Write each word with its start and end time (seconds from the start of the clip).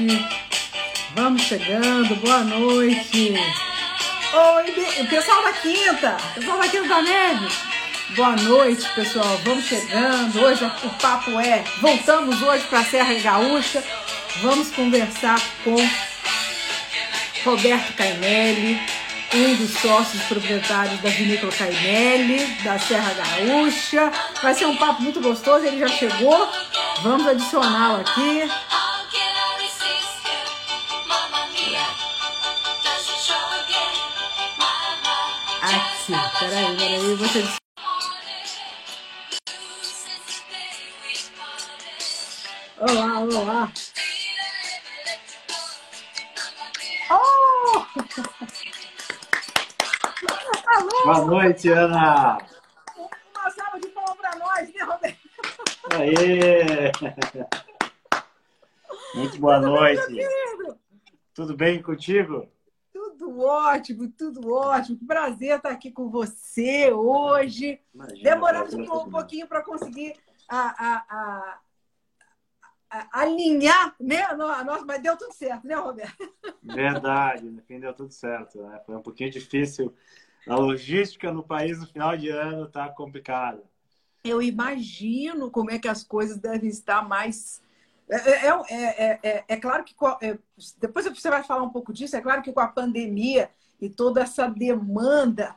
noite. 0.00 0.28
Vamos 1.14 1.42
chegando, 1.42 2.14
boa 2.16 2.40
noite. 2.40 3.34
Oi, 4.34 5.06
pessoal 5.08 5.42
da 5.42 5.52
Quinta, 5.52 6.16
pessoal 6.34 6.58
da 6.58 6.68
Quinta 6.68 6.88
da 6.88 7.02
Neve. 7.02 7.48
Boa 8.10 8.36
noite, 8.36 8.86
pessoal. 8.94 9.40
Vamos 9.44 9.64
chegando. 9.64 10.38
Hoje 10.42 10.64
o 10.84 10.90
papo 11.00 11.30
é. 11.40 11.64
Voltamos 11.80 12.42
hoje 12.42 12.64
para 12.64 12.80
a 12.80 12.84
Serra 12.84 13.14
Gaúcha. 13.14 13.82
Vamos 14.42 14.70
conversar 14.70 15.40
com 15.64 15.76
Roberto 17.44 17.94
Cainelli, 17.94 18.78
um 19.34 19.54
dos 19.54 19.78
sócios 19.78 20.22
proprietários 20.24 21.00
da 21.00 21.08
Vinícola 21.08 21.52
Cainelli, 21.52 22.44
da 22.62 22.78
Serra 22.78 23.14
Gaúcha. 23.14 24.12
Vai 24.42 24.54
ser 24.54 24.66
um 24.66 24.76
papo 24.76 25.02
muito 25.02 25.20
gostoso, 25.20 25.64
ele 25.64 25.78
já 25.78 25.88
chegou. 25.88 26.48
Vamos 27.02 27.26
adicioná-lo 27.26 28.00
aqui. 28.00 28.50
Peraí, 36.48 36.76
peraí, 36.76 37.14
você. 37.16 37.42
Olá, 42.78 43.20
olá. 43.20 43.72
Oh! 47.10 47.86
Boa 51.04 51.24
noite, 51.24 51.68
Ana. 51.70 52.38
Uma 52.96 53.50
salva 53.50 53.80
de 53.80 53.88
palmas 53.88 54.16
para 54.16 54.36
nós, 54.36 54.72
né, 54.72 54.82
Roberto? 54.82 55.18
Aê! 55.94 56.92
Muito 59.14 59.38
boa 59.38 59.58
tudo 59.58 59.68
noite. 59.68 60.12
Bem, 60.12 60.28
tudo 61.34 61.56
bem 61.56 61.82
contigo? 61.82 62.48
Tudo 63.26 63.40
ótimo, 63.40 64.08
tudo 64.08 64.52
ótimo. 64.52 64.98
Que 64.98 65.04
prazer 65.04 65.56
estar 65.56 65.70
aqui 65.70 65.90
com 65.90 66.08
você 66.08 66.92
hoje. 66.92 67.80
Imagina, 67.92 68.22
Demoramos 68.22 68.72
um, 68.72 68.82
um 68.82 69.10
pouquinho 69.10 69.48
para 69.48 69.64
conseguir 69.64 70.14
a, 70.48 70.86
a, 70.86 71.60
a 72.88 73.20
alinhar, 73.20 73.96
né? 73.98 74.32
Nossa, 74.36 74.84
mas 74.84 75.02
deu 75.02 75.16
tudo 75.16 75.32
certo, 75.32 75.66
né, 75.66 75.74
Roberto? 75.74 76.32
Verdade, 76.62 77.50
no 77.50 77.60
fim 77.62 77.80
deu 77.80 77.92
tudo 77.92 78.12
certo. 78.12 78.62
Né? 78.62 78.80
Foi 78.86 78.94
um 78.94 79.02
pouquinho 79.02 79.30
difícil. 79.30 79.92
A 80.46 80.54
logística 80.54 81.32
no 81.32 81.42
país 81.42 81.80
no 81.80 81.86
final 81.88 82.16
de 82.16 82.28
ano 82.28 82.66
está 82.66 82.88
complicada. 82.88 83.60
Eu 84.22 84.40
imagino 84.40 85.50
como 85.50 85.72
é 85.72 85.80
que 85.80 85.88
as 85.88 86.04
coisas 86.04 86.38
devem 86.38 86.70
estar 86.70 87.06
mais. 87.08 87.60
É, 88.08 88.46
é, 88.46 89.20
é, 89.22 89.44
é 89.48 89.56
claro 89.56 89.82
que 89.84 89.94
depois 90.78 91.06
você 91.06 91.28
vai 91.28 91.42
falar 91.42 91.62
um 91.62 91.70
pouco 91.70 91.92
disso. 91.92 92.16
É 92.16 92.20
claro 92.20 92.42
que 92.42 92.52
com 92.52 92.60
a 92.60 92.68
pandemia 92.68 93.50
e 93.80 93.90
toda 93.90 94.22
essa 94.22 94.48
demanda 94.48 95.56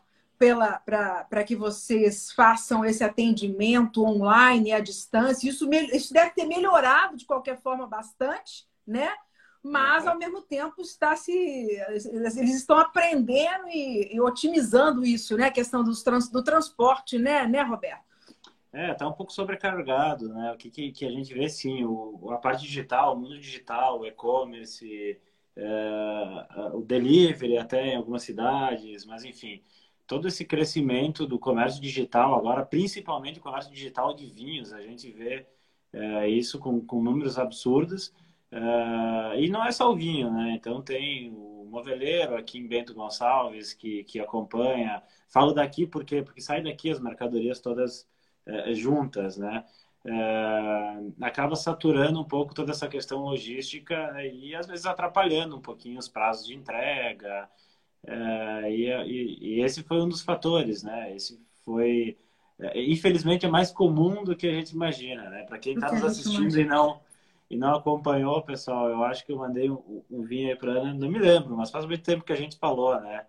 para 0.85 1.43
que 1.43 1.55
vocês 1.55 2.31
façam 2.31 2.85
esse 2.85 3.03
atendimento 3.03 4.03
online 4.03 4.71
à 4.71 4.79
distância. 4.79 5.49
Isso, 5.49 5.69
isso 5.93 6.13
deve 6.13 6.31
ter 6.31 6.45
melhorado 6.45 7.17
de 7.17 7.25
qualquer 7.25 7.61
forma 7.61 7.85
bastante, 7.85 8.65
né? 8.87 9.13
Mas 9.61 10.07
ao 10.07 10.17
mesmo 10.17 10.41
tempo 10.41 10.81
está 10.81 11.17
se 11.17 11.31
eles 11.31 12.55
estão 12.55 12.77
aprendendo 12.77 13.67
e, 13.67 14.15
e 14.15 14.21
otimizando 14.21 15.05
isso, 15.05 15.35
né? 15.35 15.47
A 15.47 15.51
questão 15.51 15.83
dos 15.83 16.01
trans, 16.01 16.29
do 16.29 16.41
transporte, 16.41 17.19
né, 17.19 17.45
né, 17.45 17.61
Roberto? 17.61 18.08
É, 18.71 18.93
tá 18.93 19.07
um 19.07 19.13
pouco 19.13 19.33
sobrecarregado, 19.33 20.29
né? 20.29 20.51
O 20.51 20.57
que, 20.57 20.69
que, 20.69 20.91
que 20.91 21.05
a 21.05 21.09
gente 21.11 21.33
vê, 21.33 21.49
sim, 21.49 21.83
o, 21.83 22.29
a 22.31 22.37
parte 22.37 22.63
digital, 22.63 23.15
o 23.15 23.19
mundo 23.19 23.39
digital, 23.39 23.99
o 23.99 24.05
e-commerce, 24.05 25.19
é, 25.55 26.71
o 26.73 26.81
delivery 26.81 27.57
até 27.57 27.87
em 27.87 27.95
algumas 27.95 28.23
cidades, 28.23 29.05
mas 29.05 29.23
enfim, 29.25 29.61
todo 30.07 30.27
esse 30.27 30.45
crescimento 30.45 31.25
do 31.27 31.39
comércio 31.39 31.81
digital 31.81 32.35
agora, 32.35 32.65
principalmente 32.65 33.39
o 33.39 33.41
comércio 33.41 33.71
digital 33.71 34.13
de 34.13 34.25
vinhos, 34.27 34.71
a 34.73 34.81
gente 34.81 35.11
vê 35.11 35.45
é, 35.93 36.29
isso 36.29 36.59
com, 36.59 36.79
com, 36.85 37.01
números 37.01 37.37
absurdos. 37.39 38.13
É, 38.51 39.41
e 39.41 39.49
não 39.49 39.65
é 39.65 39.71
só 39.71 39.91
o 39.91 39.95
vinho, 39.95 40.31
né? 40.31 40.53
Então 40.55 40.81
tem 40.81 41.31
o 41.31 41.65
moveleiro 41.69 42.35
aqui 42.35 42.57
em 42.59 42.67
Bento 42.67 42.93
Gonçalves 42.93 43.73
que, 43.73 44.03
que 44.03 44.19
acompanha. 44.19 45.03
Falo 45.27 45.53
daqui 45.53 45.85
porque 45.87 46.23
porque 46.23 46.41
sai 46.41 46.61
daqui 46.63 46.89
as 46.89 46.99
mercadorias 46.99 47.59
todas 47.59 48.07
juntas, 48.73 49.37
né? 49.37 49.63
É, 50.05 51.25
acaba 51.25 51.55
saturando 51.55 52.21
um 52.21 52.23
pouco 52.23 52.53
toda 52.53 52.71
essa 52.71 52.87
questão 52.87 53.19
logística 53.19 54.23
e 54.23 54.55
às 54.55 54.65
vezes 54.65 54.85
atrapalhando 54.85 55.57
um 55.57 55.61
pouquinho 55.61 55.99
os 55.99 56.07
prazos 56.07 56.47
de 56.47 56.55
entrega. 56.55 57.49
É, 58.05 58.71
e, 58.71 58.85
e, 58.85 59.37
e, 59.41 59.61
esse 59.61 59.83
foi 59.83 60.01
um 60.01 60.07
dos 60.07 60.21
fatores, 60.21 60.83
né? 60.83 61.13
Esse 61.15 61.39
foi, 61.65 62.17
infelizmente, 62.75 63.45
é 63.45 63.49
mais 63.49 63.71
comum 63.71 64.23
do 64.23 64.35
que 64.35 64.47
a 64.47 64.53
gente 64.53 64.71
imagina, 64.71 65.29
né? 65.29 65.43
Para 65.43 65.59
quem 65.59 65.73
está 65.73 65.91
nos 65.91 66.03
assistindo 66.03 66.57
e 66.59 66.65
não 66.65 67.01
e 67.49 67.57
não 67.57 67.73
acompanhou, 67.75 68.43
pessoal, 68.43 68.89
eu 68.89 69.03
acho 69.03 69.25
que 69.25 69.31
eu 69.31 69.37
mandei 69.37 69.71
um, 69.71 70.03
um 70.09 70.21
vinho 70.21 70.49
aí 70.49 70.55
para 70.55 70.71
Ana, 70.71 70.93
não 70.93 71.09
me 71.09 71.17
lembro, 71.17 71.57
mas 71.57 71.71
faz 71.71 71.83
muito 71.85 72.03
tempo 72.03 72.23
que 72.23 72.31
a 72.31 72.35
gente 72.35 72.57
falou, 72.57 72.99
né? 73.01 73.25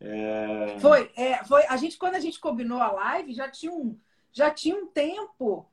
É... 0.00 0.78
Foi, 0.80 1.10
é, 1.16 1.42
foi. 1.44 1.64
A 1.66 1.76
gente 1.78 1.96
quando 1.96 2.14
a 2.16 2.20
gente 2.20 2.38
combinou 2.38 2.78
a 2.78 2.92
live 2.92 3.32
já 3.32 3.48
tinha 3.50 3.72
um, 3.72 3.98
já 4.34 4.50
tinha 4.50 4.76
um 4.76 4.86
tempo 4.86 5.66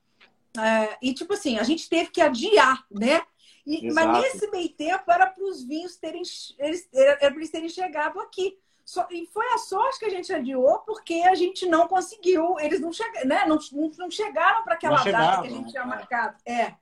é, 0.56 0.96
e 1.02 1.12
tipo 1.12 1.34
assim 1.34 1.58
a 1.58 1.62
gente 1.64 1.88
teve 1.88 2.10
que 2.10 2.20
adiar, 2.20 2.86
né? 2.90 3.22
E, 3.66 3.92
mas 3.92 4.22
nesse 4.22 4.50
meio 4.50 4.68
tempo 4.70 5.10
era 5.10 5.26
para 5.26 5.44
os 5.44 5.62
vinhos 5.62 5.96
terem 5.96 6.22
eles, 6.58 6.88
era 6.92 7.16
para 7.16 7.36
eles 7.36 7.50
terem 7.50 7.68
chegado 7.68 8.18
aqui. 8.20 8.58
Só, 8.84 9.06
e 9.10 9.26
foi 9.26 9.46
a 9.52 9.58
sorte 9.58 10.00
que 10.00 10.04
a 10.04 10.10
gente 10.10 10.32
adiou 10.32 10.80
porque 10.80 11.14
a 11.28 11.34
gente 11.36 11.66
não 11.66 11.86
conseguiu, 11.86 12.58
eles 12.58 12.80
não, 12.80 12.92
chega, 12.92 13.24
né? 13.24 13.46
não, 13.46 13.58
não, 13.96 14.10
chegaram 14.10 14.64
para 14.64 14.74
aquela 14.74 14.98
chegaram, 14.98 15.26
data 15.26 15.42
que 15.42 15.48
a 15.48 15.50
gente 15.50 15.70
tinha 15.70 15.82
é. 15.82 15.86
marcado. 15.86 16.36
É. 16.44 16.74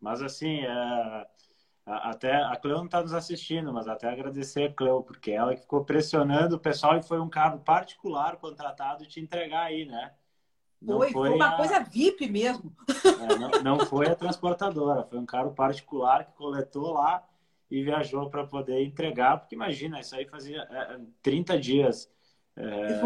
Mas 0.00 0.20
assim, 0.20 0.64
é, 0.64 1.26
até 1.86 2.34
a 2.34 2.56
Cleo 2.56 2.78
não 2.78 2.86
está 2.86 3.00
nos 3.00 3.14
assistindo, 3.14 3.72
mas 3.72 3.86
até 3.86 4.08
agradecer 4.08 4.64
a 4.64 4.72
Cleo, 4.72 5.02
porque 5.04 5.30
ela 5.30 5.54
que 5.54 5.60
ficou 5.60 5.84
pressionando 5.84 6.56
o 6.56 6.60
pessoal 6.60 6.98
e 6.98 7.02
foi 7.02 7.20
um 7.20 7.30
carro 7.30 7.60
particular 7.60 8.36
contratado 8.36 9.06
te 9.06 9.20
entregar 9.20 9.62
aí, 9.62 9.84
né? 9.84 10.12
Não 10.86 10.98
foi, 10.98 11.10
foi 11.10 11.30
uma 11.30 11.48
a... 11.48 11.56
coisa 11.56 11.80
VIP 11.80 12.28
mesmo. 12.28 12.72
É, 13.04 13.36
não, 13.36 13.76
não 13.76 13.86
foi 13.86 14.06
a 14.06 14.14
transportadora, 14.14 15.04
foi 15.04 15.18
um 15.18 15.26
carro 15.26 15.52
particular 15.52 16.24
que 16.24 16.32
coletou 16.34 16.92
lá 16.92 17.26
e 17.68 17.82
viajou 17.82 18.30
para 18.30 18.46
poder 18.46 18.82
entregar, 18.84 19.38
porque 19.38 19.56
imagina, 19.56 20.00
isso 20.00 20.14
aí 20.14 20.24
fazia 20.26 20.62
é, 20.70 21.00
30 21.22 21.54
é, 21.54 21.58
dias 21.58 22.08
é, 22.56 23.00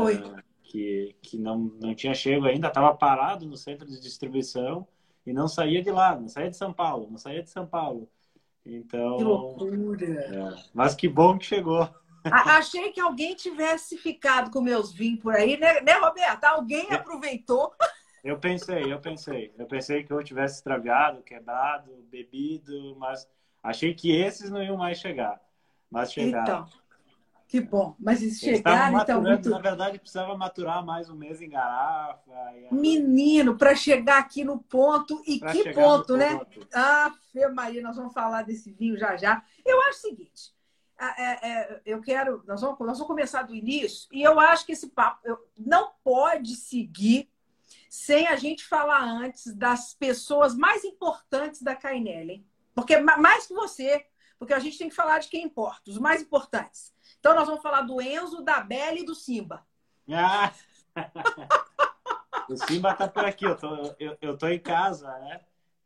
que, 0.62 1.16
que 1.22 1.38
não, 1.38 1.58
não 1.80 1.94
tinha 1.94 2.12
chego 2.12 2.44
ainda, 2.44 2.68
estava 2.68 2.94
parado 2.94 3.46
no 3.46 3.56
centro 3.56 3.86
de 3.86 3.98
distribuição 3.98 4.86
e 5.26 5.32
não 5.32 5.48
saía 5.48 5.82
de 5.82 5.90
lá, 5.90 6.14
não 6.14 6.28
saía 6.28 6.50
de 6.50 6.56
São 6.58 6.72
Paulo, 6.72 7.08
não 7.10 7.18
saía 7.18 7.42
de 7.42 7.48
São 7.48 7.66
Paulo. 7.66 8.08
Então. 8.64 9.16
Que 9.16 9.24
loucura! 9.24 10.06
É, 10.06 10.62
mas 10.74 10.94
que 10.94 11.08
bom 11.08 11.38
que 11.38 11.46
chegou. 11.46 11.88
Achei 12.24 12.92
que 12.92 13.00
alguém 13.00 13.34
tivesse 13.34 13.96
ficado 13.96 14.50
com 14.50 14.60
meus 14.60 14.92
vinhos 14.92 15.20
por 15.20 15.34
aí, 15.34 15.56
né, 15.56 15.80
né 15.80 15.92
Roberto? 15.94 16.44
Alguém 16.44 16.92
aproveitou. 16.92 17.72
Eu 18.22 18.38
pensei, 18.38 18.92
eu 18.92 19.00
pensei. 19.00 19.52
Eu 19.58 19.66
pensei 19.66 20.04
que 20.04 20.12
eu 20.12 20.22
tivesse 20.22 20.56
estragado, 20.56 21.22
quebrado, 21.22 21.90
bebido, 22.10 22.94
mas 22.98 23.26
achei 23.62 23.94
que 23.94 24.14
esses 24.14 24.50
não 24.50 24.62
iam 24.62 24.76
mais 24.76 24.98
chegar. 24.98 25.40
Mas 25.90 26.12
chegaram. 26.12 26.42
Então, 26.42 26.68
que 27.48 27.60
bom. 27.60 27.96
Mas 27.98 28.22
eles 28.22 28.38
chegaram, 28.38 29.00
então. 29.00 29.22
Muito... 29.22 29.48
Na 29.48 29.58
verdade, 29.58 29.98
precisava 29.98 30.36
maturar 30.36 30.84
mais 30.84 31.08
um 31.08 31.16
mês 31.16 31.40
em 31.40 31.48
garrafa. 31.48 32.30
Menino, 32.70 33.56
para 33.56 33.74
chegar 33.74 34.18
aqui 34.18 34.44
no 34.44 34.58
ponto. 34.58 35.20
E 35.26 35.40
pra 35.40 35.52
que 35.52 35.72
ponto, 35.72 36.16
né? 36.16 36.38
Ponto. 36.38 36.68
Ah, 36.74 37.12
Fê 37.32 37.48
Maria, 37.48 37.82
nós 37.82 37.96
vamos 37.96 38.12
falar 38.12 38.42
desse 38.42 38.70
vinho 38.70 38.98
já 38.98 39.16
já. 39.16 39.42
Eu 39.64 39.80
acho 39.82 39.98
o 39.98 40.02
seguinte 40.02 40.59
é, 41.00 41.48
é, 41.50 41.82
eu 41.86 42.00
quero. 42.00 42.42
Nós 42.46 42.60
vamos, 42.60 42.78
nós 42.80 42.98
vamos 42.98 43.06
começar 43.06 43.42
do 43.42 43.54
início, 43.54 44.08
e 44.12 44.22
eu 44.22 44.38
acho 44.38 44.66
que 44.66 44.72
esse 44.72 44.88
papo 44.88 45.38
não 45.56 45.92
pode 46.04 46.54
seguir 46.56 47.30
sem 47.88 48.28
a 48.28 48.36
gente 48.36 48.64
falar 48.64 49.02
antes 49.02 49.54
das 49.54 49.94
pessoas 49.94 50.54
mais 50.54 50.84
importantes 50.84 51.62
da 51.62 51.74
Cainelli. 51.74 52.46
Porque 52.74 52.98
mais 52.98 53.46
que 53.46 53.54
você, 53.54 54.06
porque 54.38 54.54
a 54.54 54.58
gente 54.58 54.78
tem 54.78 54.88
que 54.88 54.94
falar 54.94 55.18
de 55.18 55.28
quem 55.28 55.44
importa, 55.44 55.90
os 55.90 55.98
mais 55.98 56.22
importantes. 56.22 56.94
Então 57.18 57.34
nós 57.34 57.46
vamos 57.46 57.62
falar 57.62 57.82
do 57.82 58.00
Enzo, 58.00 58.42
da 58.42 58.60
Bela 58.60 58.98
e 58.98 59.04
do 59.04 59.14
Simba. 59.14 59.66
Ah. 60.08 60.52
o 62.48 62.56
Simba 62.56 62.94
tá 62.94 63.08
por 63.08 63.24
aqui, 63.24 63.44
eu 63.44 63.56
tô, 63.56 63.94
eu, 63.98 64.16
eu 64.20 64.38
tô 64.38 64.46
em 64.48 64.58
casa, 64.58 65.10
né? 65.18 65.40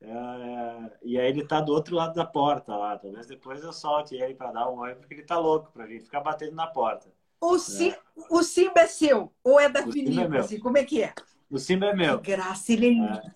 É, 0.07 0.91
e 1.03 1.19
aí 1.19 1.29
ele 1.29 1.47
tá 1.47 1.61
do 1.61 1.73
outro 1.73 1.97
lado 1.97 2.15
da 2.15 2.27
porta 2.27 2.77
lá. 2.77 2.99
Talvez 2.99 3.27
depois 3.27 3.63
eu 3.63 3.73
solte 3.73 4.15
ele 4.15 4.35
para 4.35 4.53
dar 4.53 4.71
um 4.71 4.79
oi, 4.79 4.95
porque 4.95 5.15
ele 5.15 5.23
tá 5.23 5.39
louco 5.39 5.73
para 5.73 5.87
vir 5.87 6.01
ficar 6.01 6.21
batendo 6.21 6.55
na 6.55 6.67
porta. 6.67 7.11
O, 7.41 7.57
é. 7.57 7.99
o 8.31 8.43
Simba 8.43 8.81
é 8.81 8.87
seu? 8.87 9.33
Ou 9.43 9.59
é 9.59 9.69
da 9.69 9.83
Filipe? 9.83 10.35
É 10.35 10.39
assim, 10.39 10.59
como 10.59 10.79
é 10.79 10.85
que 10.85 11.03
é? 11.03 11.13
O 11.51 11.59
Simba 11.59 11.87
é 11.87 11.95
meu. 11.95 12.21
Que 12.21 12.33
graça, 12.33 12.73
ele 12.73 12.87
é 12.87 12.91
lindo. 12.91 13.19
É. 13.19 13.35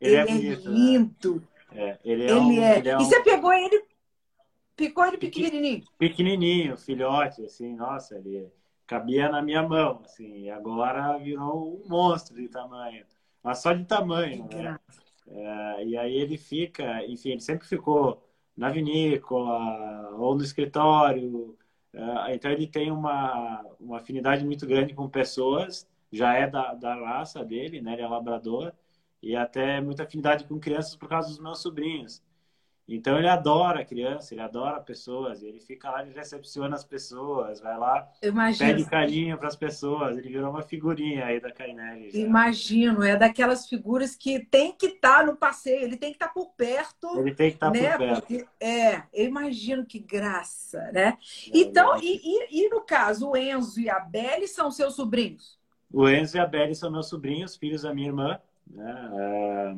Ele, 0.00 0.14
ele, 0.14 0.16
é, 0.16 0.26
bonito, 0.26 0.68
é 0.68 0.70
lindo. 0.70 1.48
É, 1.72 1.98
ele 2.04 2.26
é. 2.30 2.34
Um, 2.34 2.62
é. 2.62 2.78
ele 2.78 2.88
é 2.88 2.92
E 2.92 2.96
um... 2.96 3.00
você 3.00 3.22
pegou 3.22 3.52
ele, 3.52 3.84
picou 4.76 5.06
ele 5.06 5.18
pequenininho? 5.18 5.82
Pequenininho, 5.98 6.76
filhote, 6.76 7.44
assim, 7.44 7.74
nossa, 7.74 8.16
ele 8.16 8.50
cabia 8.86 9.28
na 9.28 9.40
minha 9.40 9.62
mão, 9.62 10.02
assim, 10.04 10.44
e 10.44 10.50
agora 10.50 11.16
virou 11.18 11.82
um 11.82 11.88
monstro 11.88 12.36
de 12.36 12.48
tamanho. 12.48 13.04
Mas 13.42 13.58
só 13.58 13.72
de 13.72 13.84
tamanho, 13.84 14.48
né? 14.52 14.78
É, 15.26 15.84
e 15.86 15.96
aí 15.96 16.14
ele 16.14 16.36
fica, 16.38 17.04
enfim, 17.06 17.30
ele 17.30 17.40
sempre 17.40 17.66
ficou 17.66 18.22
na 18.56 18.70
vinícola 18.70 20.10
ou 20.16 20.34
no 20.34 20.42
escritório. 20.42 21.56
É, 21.92 22.34
então 22.34 22.50
ele 22.50 22.66
tem 22.66 22.90
uma, 22.90 23.62
uma 23.80 23.98
afinidade 23.98 24.44
muito 24.44 24.66
grande 24.66 24.94
com 24.94 25.08
pessoas, 25.08 25.88
já 26.12 26.34
é 26.34 26.46
da, 26.48 26.74
da 26.74 26.94
raça 26.94 27.44
dele, 27.44 27.80
né? 27.80 27.94
Ele 27.94 28.02
é 28.02 28.08
labrador, 28.08 28.72
e 29.22 29.34
até 29.36 29.80
muita 29.80 30.04
afinidade 30.04 30.44
com 30.44 30.58
crianças 30.60 30.96
por 30.96 31.08
causa 31.08 31.28
dos 31.28 31.38
meus 31.38 31.60
sobrinhos. 31.60 32.22
Então 32.86 33.16
ele 33.16 33.28
adora 33.28 33.84
criança, 33.84 34.34
ele 34.34 34.42
adora 34.42 34.78
pessoas, 34.78 35.42
ele 35.42 35.58
fica 35.58 35.90
lá, 35.90 36.02
ele 36.02 36.14
recepciona 36.14 36.76
as 36.76 36.84
pessoas, 36.84 37.58
vai 37.58 37.78
lá, 37.78 38.06
Imagino. 38.22 38.70
pede 38.70 38.84
carinho 38.84 39.38
para 39.38 39.48
as 39.48 39.56
pessoas, 39.56 40.18
ele 40.18 40.28
virou 40.28 40.50
uma 40.50 40.60
figurinha 40.60 41.24
aí 41.24 41.40
da 41.40 41.50
Cainelli. 41.50 42.10
Imagino, 42.14 43.02
é 43.02 43.16
daquelas 43.16 43.66
figuras 43.66 44.14
que 44.14 44.38
tem 44.38 44.72
que 44.72 44.86
estar 44.86 45.20
tá 45.20 45.24
no 45.24 45.34
passeio, 45.34 45.82
ele 45.82 45.96
tem 45.96 46.10
que 46.10 46.16
estar 46.16 46.28
tá 46.28 46.34
por 46.34 46.50
perto. 46.50 47.18
Ele 47.18 47.34
tem 47.34 47.50
que 47.50 47.56
estar 47.56 47.70
tá 47.70 47.78
né? 47.78 47.90
por 47.92 47.98
perto. 47.98 48.20
Porque, 48.20 48.46
é, 48.60 49.02
eu 49.14 49.24
imagino 49.24 49.86
que 49.86 49.98
graça, 49.98 50.90
né? 50.92 51.16
É, 51.16 51.58
então, 51.58 51.98
e, 52.02 52.20
e, 52.22 52.66
e, 52.66 52.68
no 52.68 52.82
caso, 52.82 53.30
o 53.30 53.36
Enzo 53.36 53.80
e 53.80 53.88
a 53.88 53.98
Belle 53.98 54.46
são 54.46 54.70
seus 54.70 54.94
sobrinhos? 54.94 55.58
O 55.90 56.06
Enzo 56.06 56.36
e 56.36 56.40
a 56.40 56.46
Belle 56.46 56.74
são 56.74 56.90
meus 56.90 57.08
sobrinhos, 57.08 57.56
filhos 57.56 57.82
da 57.82 57.94
minha 57.94 58.08
irmã, 58.08 58.38
né? 58.66 59.74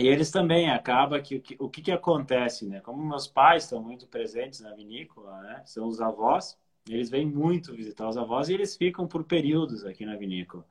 E 0.00 0.08
eles 0.08 0.30
também 0.30 0.70
acaba 0.70 1.20
que 1.20 1.42
o 1.58 1.68
que, 1.68 1.82
que 1.82 1.92
acontece, 1.92 2.66
né? 2.66 2.80
Como 2.80 3.06
meus 3.06 3.26
pais 3.26 3.64
estão 3.64 3.82
muito 3.82 4.06
presentes 4.06 4.60
na 4.60 4.72
vinícola, 4.72 5.38
né? 5.42 5.62
São 5.66 5.86
os 5.86 6.00
avós, 6.00 6.58
eles 6.88 7.10
vêm 7.10 7.26
muito 7.26 7.74
visitar 7.74 8.08
os 8.08 8.16
avós 8.16 8.48
e 8.48 8.54
eles 8.54 8.74
ficam 8.76 9.06
por 9.06 9.24
períodos 9.24 9.84
aqui 9.84 10.06
na 10.06 10.16
vinícola. 10.16 10.64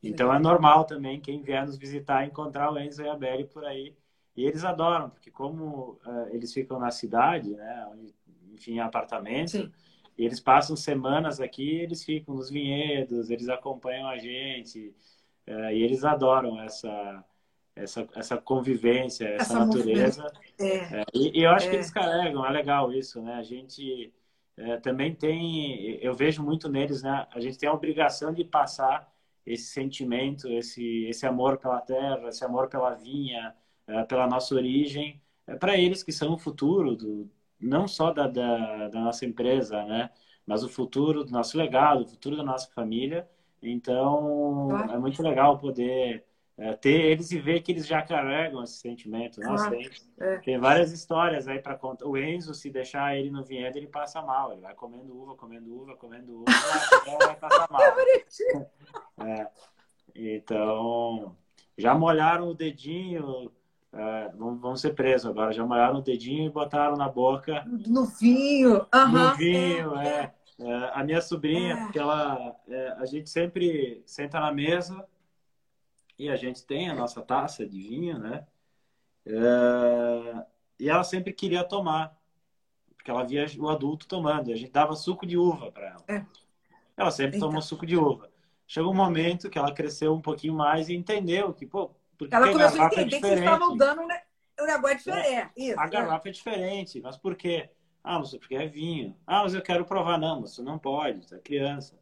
Então 0.00 0.32
é 0.32 0.38
normal 0.38 0.84
também 0.84 1.20
quem 1.20 1.42
vier 1.42 1.66
nos 1.66 1.76
visitar 1.76 2.24
encontrar 2.24 2.72
o 2.72 2.78
Enzo 2.78 3.02
e 3.02 3.08
a 3.08 3.16
Belly 3.16 3.44
por 3.44 3.64
aí. 3.64 3.94
E 4.36 4.46
eles 4.46 4.64
adoram, 4.64 5.10
porque 5.10 5.32
como 5.32 5.98
uh, 6.06 6.28
eles 6.30 6.54
ficam 6.54 6.78
na 6.78 6.92
cidade, 6.92 7.50
né? 7.50 7.88
Enfim, 8.52 8.74
em 8.74 8.80
apartamento, 8.80 9.50
Sim. 9.50 9.72
e 10.16 10.24
eles 10.24 10.38
passam 10.38 10.76
semanas 10.76 11.40
aqui, 11.40 11.80
eles 11.80 12.04
ficam 12.04 12.36
nos 12.36 12.48
vinhedos, 12.48 13.30
eles 13.30 13.48
acompanham 13.48 14.08
a 14.08 14.16
gente, 14.16 14.94
uh, 15.48 15.72
e 15.72 15.82
eles 15.82 16.04
adoram 16.04 16.60
essa 16.62 17.24
essa, 17.74 18.08
essa 18.14 18.36
convivência, 18.36 19.26
essa, 19.26 19.54
essa 19.54 19.66
natureza. 19.66 20.26
É. 20.58 21.00
É, 21.00 21.04
e, 21.14 21.40
e, 21.40 21.44
eu 21.44 21.50
acho 21.50 21.66
é. 21.66 21.70
que 21.70 21.76
eles 21.76 21.90
carregam, 21.90 22.44
é 22.44 22.50
legal 22.50 22.92
isso, 22.92 23.20
né? 23.22 23.34
A 23.34 23.42
gente 23.42 24.12
é, 24.56 24.76
também 24.78 25.14
tem, 25.14 25.98
eu 26.02 26.14
vejo 26.14 26.42
muito 26.42 26.68
neles, 26.68 27.02
né? 27.02 27.26
A 27.32 27.40
gente 27.40 27.58
tem 27.58 27.68
a 27.68 27.72
obrigação 27.72 28.32
de 28.32 28.44
passar 28.44 29.10
esse 29.46 29.64
sentimento, 29.64 30.48
esse, 30.48 31.06
esse 31.06 31.26
amor 31.26 31.58
pela 31.58 31.80
terra, 31.80 32.28
esse 32.28 32.44
amor 32.44 32.68
pela 32.68 32.94
vinha, 32.94 33.54
é, 33.86 34.04
pela 34.04 34.26
nossa 34.26 34.54
origem, 34.54 35.20
é 35.46 35.56
para 35.56 35.76
eles 35.76 36.02
que 36.02 36.12
são 36.12 36.34
o 36.34 36.38
futuro, 36.38 36.94
do, 36.94 37.30
não 37.58 37.88
só 37.88 38.12
da, 38.12 38.26
da, 38.28 38.88
da 38.88 39.00
nossa 39.00 39.24
empresa, 39.24 39.84
né? 39.84 40.10
Mas 40.46 40.62
o 40.62 40.68
futuro 40.68 41.24
do 41.24 41.32
nosso 41.32 41.56
legado, 41.56 42.02
o 42.02 42.06
futuro 42.06 42.36
da 42.36 42.42
nossa 42.42 42.70
família. 42.72 43.28
Então, 43.62 44.68
claro. 44.70 44.92
é 44.92 44.98
muito 44.98 45.22
legal 45.22 45.58
poder 45.58 46.24
é, 46.60 46.74
ter 46.74 47.06
eles 47.06 47.30
e 47.32 47.38
ver 47.38 47.62
que 47.62 47.72
eles 47.72 47.86
já 47.86 48.02
carregam 48.02 48.62
esse 48.62 48.74
sentimento. 48.74 49.40
Nossa, 49.40 49.68
ah, 49.68 49.70
tem, 49.70 49.90
é. 50.20 50.36
tem, 50.40 50.58
várias 50.58 50.92
histórias 50.92 51.48
aí 51.48 51.58
para 51.58 51.74
contar. 51.74 52.06
O 52.06 52.18
Enzo, 52.18 52.52
se 52.52 52.68
deixar 52.68 53.16
ele 53.16 53.30
no 53.30 53.42
vinhedo, 53.42 53.78
ele 53.78 53.86
passa 53.86 54.20
mal. 54.20 54.52
Ele 54.52 54.60
vai 54.60 54.74
comendo 54.74 55.16
uva, 55.16 55.34
comendo 55.34 55.74
uva, 55.74 55.96
comendo 55.96 56.42
uva, 56.42 56.52
vai 57.18 57.36
passar 57.36 57.66
mal. 57.70 57.80
É, 59.22 59.46
então, 60.14 61.36
já 61.76 61.94
molharam 61.94 62.48
o 62.48 62.54
dedinho. 62.54 63.50
É, 63.92 64.28
vão, 64.34 64.76
ser 64.76 64.94
presos 64.94 65.30
agora. 65.30 65.52
Já 65.52 65.64
molharam 65.64 65.98
o 65.98 66.02
dedinho 66.02 66.46
e 66.46 66.50
botaram 66.50 66.96
na 66.96 67.08
boca. 67.08 67.64
No 67.86 68.04
vinho. 68.04 68.86
Uhum, 68.94 69.08
no 69.08 69.34
vinho, 69.34 69.96
é. 69.96 70.32
é. 70.58 70.90
a 70.92 71.04
minha 71.04 71.20
sobrinha, 71.20 71.76
porque 71.84 71.98
ela, 71.98 72.56
a 72.98 73.06
gente 73.06 73.28
sempre 73.30 74.02
senta 74.04 74.40
na 74.40 74.52
mesa 74.52 75.06
e 76.20 76.28
a 76.28 76.36
gente 76.36 76.66
tem 76.66 76.90
a 76.90 76.94
nossa 76.94 77.22
taça 77.22 77.66
de 77.66 77.80
vinho, 77.80 78.18
né? 78.18 78.46
É... 79.24 80.44
E 80.78 80.90
ela 80.90 81.02
sempre 81.02 81.32
queria 81.32 81.64
tomar, 81.64 82.14
porque 82.94 83.10
ela 83.10 83.24
via 83.24 83.46
o 83.58 83.68
adulto 83.70 84.06
tomando. 84.06 84.50
E 84.50 84.52
a 84.52 84.56
gente 84.56 84.70
dava 84.70 84.94
suco 84.94 85.24
de 85.26 85.38
uva 85.38 85.72
para 85.72 85.88
ela. 85.88 86.04
É. 86.08 86.26
Ela 86.94 87.10
sempre 87.10 87.38
então. 87.38 87.48
tomou 87.48 87.62
suco 87.62 87.86
de 87.86 87.96
uva. 87.96 88.30
Chegou 88.66 88.92
um 88.92 88.96
momento 88.96 89.48
que 89.48 89.58
ela 89.58 89.72
cresceu 89.72 90.12
um 90.12 90.20
pouquinho 90.20 90.52
mais 90.52 90.90
e 90.90 90.94
entendeu 90.94 91.54
que, 91.54 91.66
pô, 91.66 91.90
porque 92.18 92.34
ela 92.34 92.52
começou 92.52 92.82
a 92.82 92.86
entender 92.86 93.16
é 93.16 93.20
que 93.20 93.26
vocês 93.26 93.38
estavam 93.40 93.76
dando 93.76 94.06
né? 94.06 94.22
um 94.60 94.66
negócio 94.66 94.98
diferente. 94.98 95.32
É, 95.32 95.50
isso, 95.56 95.80
a 95.80 95.86
garrafa 95.86 96.28
é. 96.28 96.30
é 96.30 96.32
diferente, 96.32 97.00
mas 97.00 97.16
por 97.16 97.34
quê? 97.34 97.70
Ah, 98.04 98.18
não 98.18 98.26
sei 98.26 98.38
porque 98.38 98.56
é 98.56 98.66
vinho. 98.66 99.16
Ah, 99.26 99.42
mas 99.42 99.54
eu 99.54 99.62
quero 99.62 99.86
provar. 99.86 100.18
Não, 100.18 100.42
você 100.42 100.60
não 100.60 100.78
pode, 100.78 101.24
você 101.24 101.36
é 101.36 101.38
criança. 101.38 101.98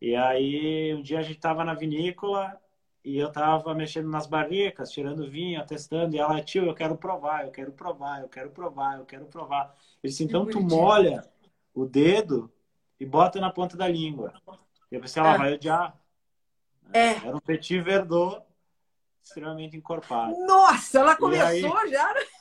E 0.00 0.16
aí, 0.16 0.92
um 0.92 1.02
dia 1.02 1.20
a 1.20 1.22
gente 1.22 1.36
estava 1.36 1.64
na 1.64 1.74
vinícola 1.74 2.60
e 3.04 3.18
eu 3.18 3.32
tava 3.32 3.74
mexendo 3.74 4.08
nas 4.08 4.26
barricas, 4.26 4.92
tirando 4.92 5.28
vinho, 5.28 5.64
testando, 5.66 6.14
e 6.14 6.18
ela, 6.18 6.40
tio, 6.40 6.66
eu 6.66 6.74
quero 6.74 6.96
provar, 6.96 7.44
eu 7.44 7.50
quero 7.50 7.72
provar, 7.72 8.22
eu 8.22 8.28
quero 8.28 8.50
provar, 8.50 8.98
eu 8.98 9.04
quero 9.04 9.26
provar. 9.26 9.74
Ele 10.02 10.10
disse, 10.10 10.22
então 10.22 10.46
tu 10.46 10.60
molha 10.60 11.28
o 11.74 11.84
dedo 11.84 12.52
e 13.00 13.04
bota 13.04 13.40
na 13.40 13.50
ponta 13.50 13.76
da 13.76 13.88
língua. 13.88 14.32
E 14.90 14.94
eu 14.94 15.00
pensei, 15.00 15.20
ela 15.20 15.34
é. 15.34 15.38
vai 15.38 15.54
odiar. 15.54 15.98
É. 16.92 17.10
Era 17.26 17.36
um 17.36 17.40
petit 17.40 17.80
verdot 17.80 18.42
extremamente 19.20 19.76
encorpado. 19.76 20.34
Nossa, 20.46 21.00
ela 21.00 21.16
começou 21.16 21.76
aí, 21.76 21.90
já, 21.90 22.14
né? 22.14 22.20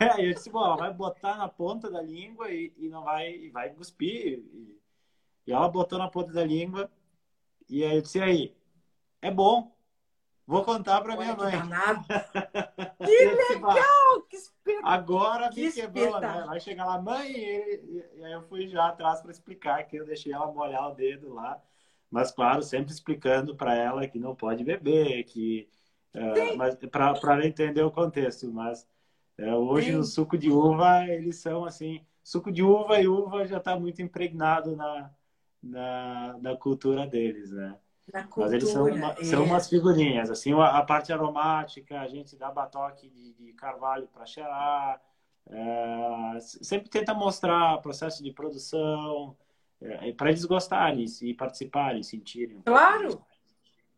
É, 0.00 0.26
eu 0.26 0.34
disse, 0.34 0.50
bom, 0.50 0.64
ela 0.64 0.76
vai 0.76 0.92
botar 0.92 1.36
na 1.36 1.48
ponta 1.48 1.88
da 1.88 2.02
língua 2.02 2.50
e, 2.50 2.72
e 2.76 2.88
não 2.88 3.04
vai, 3.04 3.32
e 3.32 3.50
vai 3.50 3.70
cuspir. 3.70 4.40
E, 4.52 4.80
e 5.46 5.52
ela 5.52 5.68
botou 5.68 5.96
na 5.96 6.08
ponta 6.08 6.32
da 6.32 6.44
língua, 6.44 6.90
e 7.68 7.84
aí 7.84 7.94
eu 7.94 8.02
disse, 8.02 8.20
aí, 8.20 8.52
é 9.22 9.30
bom. 9.30 9.72
Vou 10.50 10.64
contar 10.64 11.00
para 11.00 11.16
minha 11.16 11.36
mãe. 11.36 11.52
Que 13.06 13.24
legal! 13.54 14.22
Que 14.28 14.34
espetáculo! 14.36 14.88
Agora 14.88 15.48
me 15.48 15.54
que 15.54 15.72
quebrou, 15.72 16.20
né? 16.20 16.44
Vai 16.44 16.58
chegar 16.58 16.86
lá, 16.86 17.00
mãe, 17.00 17.30
e, 17.30 18.04
e, 18.16 18.24
aí 18.24 18.32
eu 18.32 18.42
fui 18.42 18.66
já 18.66 18.88
atrás 18.88 19.20
para 19.20 19.30
explicar 19.30 19.84
que 19.84 19.96
eu 19.96 20.04
deixei 20.04 20.32
ela 20.32 20.52
molhar 20.52 20.90
o 20.90 20.94
dedo 20.94 21.32
lá. 21.32 21.62
Mas, 22.10 22.32
claro, 22.32 22.64
sempre 22.64 22.92
explicando 22.92 23.54
para 23.54 23.76
ela 23.76 24.08
que 24.08 24.18
não 24.18 24.34
pode 24.34 24.64
beber, 24.64 25.22
que. 25.22 25.68
Uh, 26.16 26.56
mas 26.56 26.74
para 26.74 27.14
ela 27.34 27.46
entender 27.46 27.84
o 27.84 27.92
contexto. 27.92 28.52
Mas 28.52 28.84
uh, 29.38 29.54
hoje 29.54 29.92
Sim. 29.92 29.98
no 29.98 30.04
suco 30.04 30.36
de 30.36 30.50
uva, 30.50 31.06
eles 31.06 31.36
são 31.36 31.64
assim. 31.64 32.04
Suco 32.24 32.50
de 32.50 32.64
uva 32.64 33.00
e 33.00 33.06
uva 33.06 33.46
já 33.46 33.58
está 33.58 33.78
muito 33.78 34.02
impregnado 34.02 34.74
na, 34.74 35.12
na, 35.62 36.38
na 36.42 36.56
cultura 36.56 37.06
deles, 37.06 37.52
né? 37.52 37.78
Cultura, 38.10 38.46
Mas 38.46 38.52
eles 38.52 38.68
são, 38.68 38.86
uma, 38.86 39.12
é. 39.12 39.24
são 39.24 39.44
umas 39.44 39.68
figurinhas. 39.68 40.30
Assim, 40.30 40.52
a, 40.52 40.78
a, 40.78 40.82
parte 40.84 41.12
aromática, 41.12 42.00
a 42.00 42.06
gente 42.08 42.36
dá 42.36 42.50
batoque 42.50 43.08
de, 43.08 43.32
de 43.34 43.52
carvalho 43.52 44.08
para 44.12 44.26
cheirar. 44.26 45.00
É, 45.48 46.38
sempre 46.40 46.88
tenta 46.88 47.12
mostrar 47.12 47.78
processo 47.78 48.22
de 48.22 48.32
produção 48.32 49.36
é, 49.80 50.12
para 50.12 50.30
eles 50.30 50.44
gostarem 50.44 51.04
e 51.22 51.34
participarem, 51.34 52.02
sentirem. 52.02 52.60
Claro, 52.62 53.24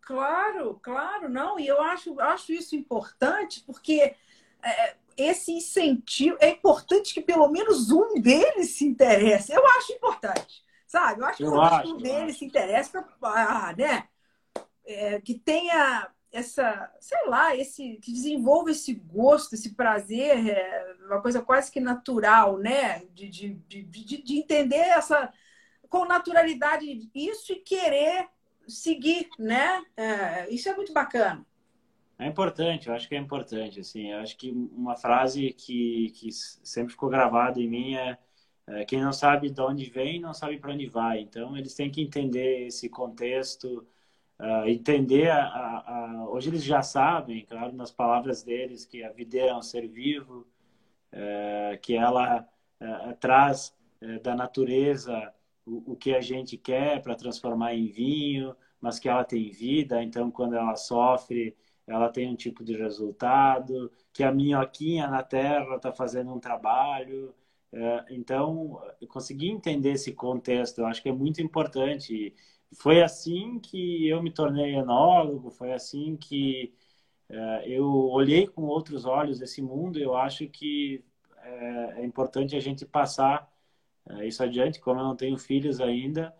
claro, 0.00 0.78
claro, 0.82 1.28
não. 1.28 1.58
E 1.58 1.66
eu 1.66 1.80
acho, 1.80 2.18
acho 2.20 2.52
isso 2.52 2.76
importante 2.76 3.62
porque 3.66 4.14
é, 4.62 4.96
esse 5.16 5.52
incentivo 5.52 6.36
é 6.40 6.50
importante 6.50 7.12
que 7.12 7.20
pelo 7.20 7.48
menos 7.48 7.90
um 7.90 8.14
deles 8.20 8.70
se 8.70 8.84
interesse. 8.84 9.52
Eu 9.52 9.66
acho 9.66 9.92
importante. 9.92 10.62
Sabe? 10.92 11.22
Eu 11.22 11.24
acho 11.24 11.36
que 11.38 11.42
eu 11.44 11.58
acho, 11.58 11.94
um 11.94 11.96
deles 11.96 12.36
se 12.36 12.44
interessa 12.44 13.00
para, 13.18 13.68
ah, 13.68 13.74
né? 13.74 14.08
É, 14.84 15.18
que 15.22 15.38
tenha 15.38 16.06
essa, 16.30 16.92
sei 17.00 17.28
lá, 17.28 17.56
esse 17.56 17.96
que 17.96 18.12
desenvolva 18.12 18.72
esse 18.72 18.92
gosto, 18.92 19.54
esse 19.54 19.74
prazer, 19.74 20.50
é 20.50 20.96
uma 21.06 21.22
coisa 21.22 21.40
quase 21.40 21.72
que 21.72 21.80
natural, 21.80 22.58
né? 22.58 23.06
De, 23.14 23.26
de, 23.26 23.54
de, 23.54 23.82
de, 24.22 24.38
entender 24.38 24.76
essa 24.76 25.32
com 25.88 26.04
naturalidade 26.04 27.08
isso 27.14 27.54
e 27.54 27.56
querer 27.56 28.28
seguir, 28.68 29.30
né? 29.38 29.82
É, 29.96 30.50
isso 30.50 30.68
é 30.68 30.76
muito 30.76 30.92
bacana. 30.92 31.42
É 32.18 32.26
importante, 32.26 32.88
eu 32.88 32.94
acho 32.94 33.08
que 33.08 33.14
é 33.14 33.18
importante, 33.18 33.80
assim, 33.80 34.12
eu 34.12 34.18
acho 34.18 34.36
que 34.36 34.50
uma 34.50 34.94
frase 34.94 35.54
que, 35.54 36.12
que 36.16 36.30
sempre 36.30 36.92
ficou 36.92 37.08
gravada 37.08 37.58
em 37.58 37.66
mim 37.66 37.94
é 37.94 38.18
é, 38.66 38.84
quem 38.84 39.00
não 39.00 39.12
sabe 39.12 39.50
de 39.50 39.60
onde 39.60 39.90
vem, 39.90 40.20
não 40.20 40.32
sabe 40.32 40.58
para 40.58 40.72
onde 40.72 40.86
vai. 40.86 41.20
Então, 41.20 41.56
eles 41.56 41.74
têm 41.74 41.90
que 41.90 42.00
entender 42.00 42.66
esse 42.66 42.88
contexto, 42.88 43.86
uh, 44.42 44.66
entender 44.68 45.30
a, 45.30 45.44
a, 45.44 46.20
a, 46.22 46.28
hoje 46.30 46.50
eles 46.50 46.64
já 46.64 46.82
sabem 46.82 47.44
claro 47.46 47.72
nas 47.72 47.90
palavras 47.90 48.42
deles 48.42 48.84
que 48.84 49.02
a 49.02 49.12
videira 49.12 49.50
é 49.50 49.54
um 49.54 49.62
ser 49.62 49.88
vivo 49.88 50.46
uh, 51.12 51.78
que 51.80 51.94
ela 51.94 52.46
uh, 52.80 53.16
traz 53.20 53.74
da 54.22 54.34
natureza 54.34 55.32
o, 55.64 55.92
o, 55.92 55.96
que 55.96 56.12
a 56.12 56.20
gente 56.20 56.56
quer 56.56 57.00
para 57.00 57.14
transformar 57.14 57.72
em 57.72 57.86
vinho 57.86 58.56
mas 58.80 58.98
que 58.98 59.08
ela 59.08 59.24
tem 59.24 59.48
vida 59.50 60.02
então 60.02 60.28
quando 60.28 60.56
ela 60.56 60.74
sofre 60.74 61.56
ela 61.86 62.08
tem 62.08 62.28
um 62.28 62.34
tipo 62.34 62.64
de 62.64 62.76
resultado 62.76 63.92
que 64.12 64.24
a 64.24 64.32
minhoquinha 64.32 65.06
na 65.06 65.22
terra 65.22 65.76
está 65.76 65.92
fazendo 65.92 66.34
um 66.34 66.40
trabalho 66.40 67.32
então 68.10 68.80
conseguir 69.08 69.48
entender 69.48 69.92
esse 69.92 70.12
contexto 70.12 70.80
eu 70.80 70.86
acho 70.86 71.02
que 71.02 71.08
é 71.08 71.12
muito 71.12 71.40
importante 71.40 72.34
foi 72.74 73.02
assim 73.02 73.58
que 73.58 74.08
eu 74.08 74.22
me 74.22 74.30
tornei 74.30 74.74
enólogo, 74.74 75.50
foi 75.50 75.72
assim 75.72 76.16
que 76.16 76.72
uh, 77.30 77.62
eu 77.66 77.86
olhei 77.86 78.46
com 78.46 78.62
outros 78.62 79.04
olhos 79.04 79.40
esse 79.40 79.60
mundo. 79.60 79.98
Eu 79.98 80.16
acho 80.16 80.46
que 80.48 81.04
uh, 81.38 81.98
é 81.98 82.04
importante 82.04 82.56
a 82.56 82.60
gente 82.60 82.86
passar 82.86 83.50
isso 84.24 84.42
adiante. 84.42 84.80
Como 84.80 85.00
eu 85.00 85.04
não 85.04 85.16
tenho 85.16 85.38
filhos 85.38 85.80
ainda, 85.80 86.34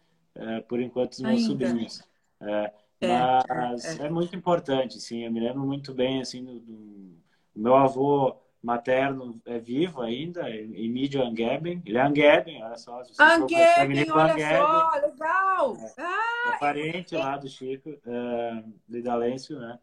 por 0.69 0.81
enquanto 0.81 1.13
os 1.13 1.21
meus 1.21 1.43
ainda. 1.43 1.67
sobrinhos. 1.67 2.03
É, 2.41 2.73
mas 3.01 3.85
é, 3.85 4.03
é. 4.03 4.07
é, 4.07 4.11
muito 4.11 4.35
importante, 4.35 4.99
sim. 4.99 5.25
Eu 5.25 5.31
me 5.31 5.39
lembro 5.39 5.61
muito 5.61 5.95
bem 5.95 6.21
assim 6.21 6.45
do, 6.45 6.59
do 6.59 7.21
meu 7.55 7.77
avô 7.77 8.37
materno 8.63 9.41
é 9.45 9.59
vivo 9.59 10.01
ainda, 10.01 10.49
Emílio 10.49 11.23
Angeben. 11.23 11.83
Ele 11.85 11.99
é 11.99 12.01
Angeben, 12.01 12.63
olha 12.63 12.77
só. 12.77 13.03
Angeben, 13.19 14.11
olha 14.11 14.33
Angeben. 14.33 14.57
só, 14.59 14.91
legal! 15.01 15.77
É, 15.77 15.95
ah, 15.99 16.53
é 16.55 16.59
parente 16.59 17.17
é... 17.17 17.19
lá 17.19 17.37
do 17.37 17.49
Chico, 17.49 17.91
uh, 17.91 18.73
de 18.89 19.03
Dalêncio, 19.03 19.59
né? 19.59 19.79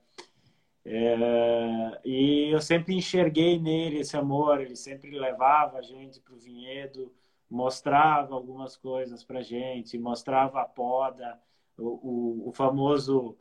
É, 0.85 1.99
e 2.05 2.49
eu 2.51 2.61
sempre 2.61 2.95
enxerguei 2.95 3.59
nele 3.59 3.99
esse 3.99 4.15
amor, 4.15 4.61
ele 4.61 4.75
sempre 4.75 5.11
levava 5.11 5.77
a 5.77 5.81
gente 5.81 6.19
para 6.21 6.33
o 6.33 6.39
vinhedo, 6.39 7.13
mostrava 7.49 8.33
algumas 8.33 8.77
coisas 8.77 9.23
para 9.23 9.41
gente, 9.41 9.99
mostrava 9.99 10.61
a 10.61 10.65
poda, 10.65 11.39
o, 11.77 12.45
o, 12.45 12.49
o 12.49 12.51
famoso 12.53 13.37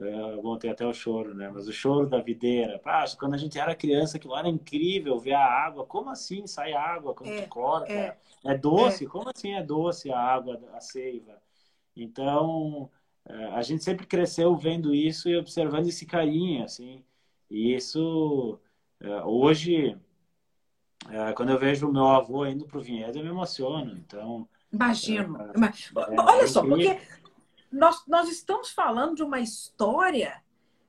é, 0.00 0.36
bom, 0.40 0.56
tem 0.56 0.70
até 0.70 0.86
o 0.86 0.94
choro, 0.94 1.34
né? 1.34 1.50
Mas 1.52 1.68
o 1.68 1.72
choro 1.72 2.08
da 2.08 2.20
videira. 2.20 2.80
Ah, 2.84 3.04
quando 3.18 3.34
a 3.34 3.38
gente 3.38 3.58
era 3.58 3.74
criança, 3.74 4.16
aquilo 4.16 4.36
era 4.36 4.48
incrível 4.48 5.18
ver 5.18 5.34
a 5.34 5.44
água. 5.44 5.84
Como 5.84 6.08
assim 6.08 6.46
sai 6.46 6.72
água 6.72 7.14
quando 7.14 7.30
é, 7.30 7.42
tu 7.42 7.48
corta? 7.48 7.92
É, 7.92 8.16
é 8.44 8.56
doce? 8.56 9.04
É. 9.04 9.08
Como 9.08 9.28
assim 9.28 9.52
é 9.52 9.62
doce 9.62 10.10
a 10.10 10.18
água, 10.18 10.60
a 10.72 10.80
seiva? 10.80 11.40
Então, 11.94 12.90
é, 13.28 13.44
a 13.46 13.62
gente 13.62 13.84
sempre 13.84 14.06
cresceu 14.06 14.56
vendo 14.56 14.94
isso 14.94 15.28
e 15.28 15.36
observando 15.36 15.86
esse 15.86 16.06
carinho, 16.06 16.64
assim. 16.64 17.04
E 17.50 17.74
isso, 17.74 18.58
é, 19.00 19.22
hoje, 19.22 19.98
é, 21.10 21.32
quando 21.34 21.50
eu 21.50 21.58
vejo 21.58 21.88
o 21.88 21.92
meu 21.92 22.06
avô 22.06 22.46
indo 22.46 22.64
para 22.64 22.78
o 22.78 22.82
vinhedo, 22.82 23.18
eu 23.18 23.24
me 23.24 23.30
emociono. 23.30 23.92
Então, 23.98 24.48
Imagino. 24.72 25.36
Olha 26.16 26.46
só, 26.46 26.62
porque 26.62 26.96
nós, 27.70 28.02
nós 28.06 28.28
estamos 28.28 28.70
falando 28.70 29.14
de 29.14 29.22
uma 29.22 29.40
história. 29.40 30.42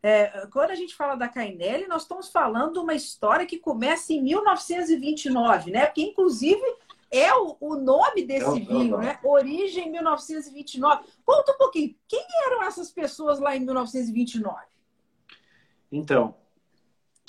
É, 0.03 0.47
quando 0.47 0.71
a 0.71 0.75
gente 0.75 0.95
fala 0.95 1.15
da 1.15 1.27
Cainelli, 1.27 1.87
nós 1.87 2.03
estamos 2.03 2.29
falando 2.29 2.73
de 2.73 2.79
uma 2.79 2.93
história 2.93 3.45
que 3.45 3.59
começa 3.59 4.13
em 4.13 4.21
1929, 4.21 5.71
né? 5.71 5.85
Que 5.87 6.01
inclusive 6.01 6.63
é 7.11 7.33
o, 7.35 7.55
o 7.59 7.75
nome 7.75 8.23
desse 8.23 8.57
é 8.57 8.59
vinho, 8.59 8.97
né? 8.97 9.19
Origem 9.23 9.91
1929. 9.91 11.03
Conta 11.23 11.51
um 11.51 11.57
pouquinho, 11.57 11.95
quem 12.07 12.25
eram 12.47 12.63
essas 12.63 12.89
pessoas 12.89 13.39
lá 13.39 13.55
em 13.55 13.59
1929? 13.59 14.65
Então, 15.91 16.35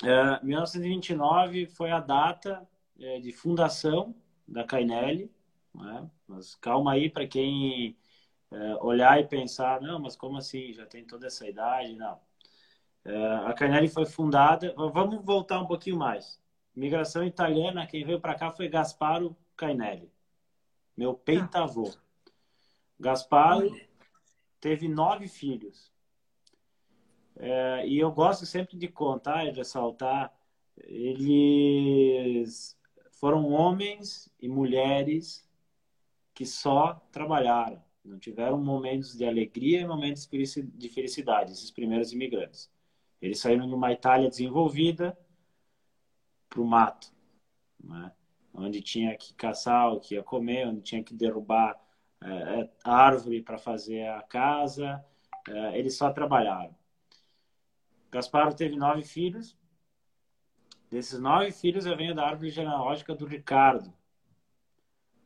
é, 0.03 0.43
1929 0.43 1.67
foi 1.67 1.91
a 1.91 1.99
data 1.99 2.67
é, 2.99 3.19
de 3.19 3.31
fundação 3.31 4.15
da 4.47 4.63
Cainelli. 4.63 5.29
Né? 5.73 6.09
Mas 6.27 6.55
calma 6.55 6.93
aí 6.93 7.09
para 7.09 7.27
quem 7.27 7.97
é, 8.53 8.75
olhar 8.83 9.19
e 9.19 9.27
pensar, 9.27 9.81
não, 9.81 9.99
mas 9.99 10.15
como 10.15 10.37
assim? 10.37 10.71
Já 10.73 10.85
tem 10.85 11.03
toda 11.03 11.25
essa 11.25 11.47
idade? 11.47 11.95
Não. 11.95 12.19
É, 13.03 13.35
a 13.47 13.53
Canelli 13.53 13.87
foi 13.87 14.05
fundada. 14.05 14.73
Vamos 14.77 15.25
voltar 15.25 15.59
um 15.59 15.65
pouquinho 15.65 15.97
mais. 15.97 16.39
Migração 16.75 17.23
italiana, 17.23 17.87
quem 17.87 18.05
veio 18.05 18.19
para 18.19 18.35
cá 18.35 18.51
foi 18.51 18.67
Gasparo 18.67 19.35
Cainelli, 19.55 20.11
meu 20.95 21.13
pentavô. 21.13 21.91
Gasparo 22.99 23.75
teve 24.59 24.87
nove 24.87 25.27
filhos. 25.27 25.91
É, 27.35 27.87
e 27.87 27.97
eu 27.97 28.11
gosto 28.11 28.45
sempre 28.45 28.77
de 28.77 28.87
contar 28.87 29.45
e 29.45 29.51
ressaltar, 29.51 30.31
eles 30.77 32.77
foram 33.19 33.51
homens 33.51 34.31
e 34.39 34.47
mulheres 34.47 35.47
que 36.33 36.45
só 36.45 36.93
trabalharam. 37.11 37.81
Não 38.03 38.19
tiveram 38.19 38.57
momentos 38.57 39.15
de 39.15 39.25
alegria 39.25 39.81
e 39.81 39.87
momentos 39.87 40.27
de 40.27 40.89
felicidade, 40.89 41.53
esses 41.53 41.71
primeiros 41.71 42.11
imigrantes. 42.11 42.69
Eles 43.21 43.39
saíram 43.39 43.67
de 43.67 43.73
uma 43.73 43.91
Itália 43.93 44.29
desenvolvida 44.29 45.17
para 46.49 46.61
o 46.61 46.65
mato, 46.65 47.13
né? 47.81 48.11
onde 48.53 48.81
tinha 48.81 49.15
que 49.17 49.33
caçar 49.33 49.93
o 49.93 49.99
que 49.99 50.15
ia 50.15 50.23
comer, 50.23 50.67
onde 50.67 50.81
tinha 50.81 51.03
que 51.03 51.13
derrubar 51.13 51.79
é, 52.21 52.69
árvore 52.83 53.41
para 53.41 53.57
fazer 53.57 54.07
a 54.07 54.21
casa. 54.21 55.03
É, 55.47 55.79
eles 55.79 55.95
só 55.95 56.11
trabalharam. 56.11 56.75
Gasparo 58.11 58.53
teve 58.53 58.75
nove 58.75 59.03
filhos. 59.03 59.57
Desses 60.91 61.19
nove 61.19 61.51
filhos, 61.51 61.85
eu 61.85 61.97
venho 61.97 62.13
da 62.13 62.27
árvore 62.27 62.51
genealógica 62.51 63.15
do 63.15 63.25
Ricardo. 63.25 63.91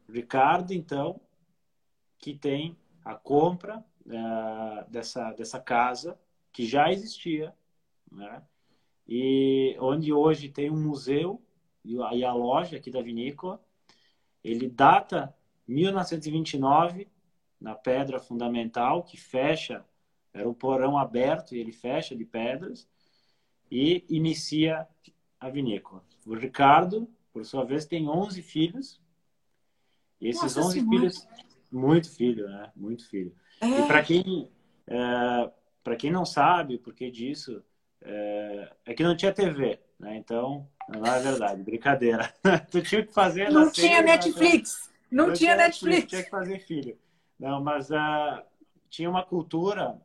Ricardo, 0.08 0.72
então, 0.72 1.20
que 2.18 2.34
tem 2.34 2.78
a 3.04 3.16
compra 3.16 3.84
uh, 4.06 4.90
dessa, 4.90 5.32
dessa 5.34 5.60
casa, 5.60 6.20
que 6.52 6.66
já 6.66 6.92
existia, 6.92 7.54
né? 8.12 8.42
e 9.08 9.78
onde 9.80 10.12
hoje 10.12 10.50
tem 10.50 10.70
um 10.70 10.82
museu 10.82 11.42
e 11.86 12.26
a, 12.26 12.34
loja 12.34 12.76
aqui 12.76 12.92
da 12.92 13.02
vinícola. 13.02 13.64
Ele 14.44 14.68
data 14.68 15.34
1929, 15.68 17.08
na 17.60 17.74
pedra 17.74 18.20
fundamental, 18.20 19.04
que 19.04 19.18
fecha, 19.18 19.86
era 20.34 20.48
um 20.48 20.54
porão 20.54 20.98
aberto 20.98 21.56
e 21.56 21.60
ele 21.60 21.72
fecha 21.72 22.16
de 22.16 22.26
pedras, 22.26 22.88
e 23.72 24.06
inicia 24.10 24.88
a 25.40 25.50
vinícola. 25.50 26.04
O 26.26 26.36
Ricardo, 26.36 27.10
por 27.32 27.46
sua 27.46 27.64
vez, 27.64 27.86
tem 27.86 28.10
11 28.10 28.42
filhos, 28.42 29.02
e 30.20 30.28
esses 30.28 30.56
Nossa 30.56 30.62
11 30.62 30.74
senhora. 30.74 30.90
filhos 30.90 31.28
muito 31.72 32.10
filho, 32.16 32.48
né? 32.48 32.72
Muito 32.76 33.08
filho. 33.10 33.34
É. 33.62 33.68
E 33.68 33.88
para 33.88 34.04
quem, 34.04 34.52
é, 34.88 35.52
para 35.84 35.96
quem 35.96 36.12
não 36.12 36.26
sabe 36.26 36.76
o 36.76 36.80
porquê 36.80 37.12
disso, 37.12 37.64
é, 38.02 38.74
é, 38.86 38.94
que 38.94 39.04
não 39.04 39.16
tinha 39.16 39.34
TV, 39.34 39.80
né? 40.00 40.18
Então, 40.18 40.68
não 40.88 41.06
é 41.06 41.20
verdade, 41.20 41.64
brincadeira. 41.64 42.34
tu 42.72 42.82
tinha 42.82 43.06
que 43.06 43.14
fazer. 43.14 43.52
Não 43.52 43.72
tinha 43.72 44.02
Netflix. 44.02 44.92
Não, 45.12 45.28
não, 45.28 45.34
tinha, 45.34 45.56
Netflix. 45.56 45.84
Netflix. 45.84 46.10
Tinha 46.10 46.24
que 46.24 46.30
fazer 46.30 46.60
filho. 46.60 46.98
Não, 47.40 47.64
mas 47.64 47.90
uh, 47.90 48.44
tinha 48.90 49.10
uma 49.10 49.24
cultura, 49.24 50.00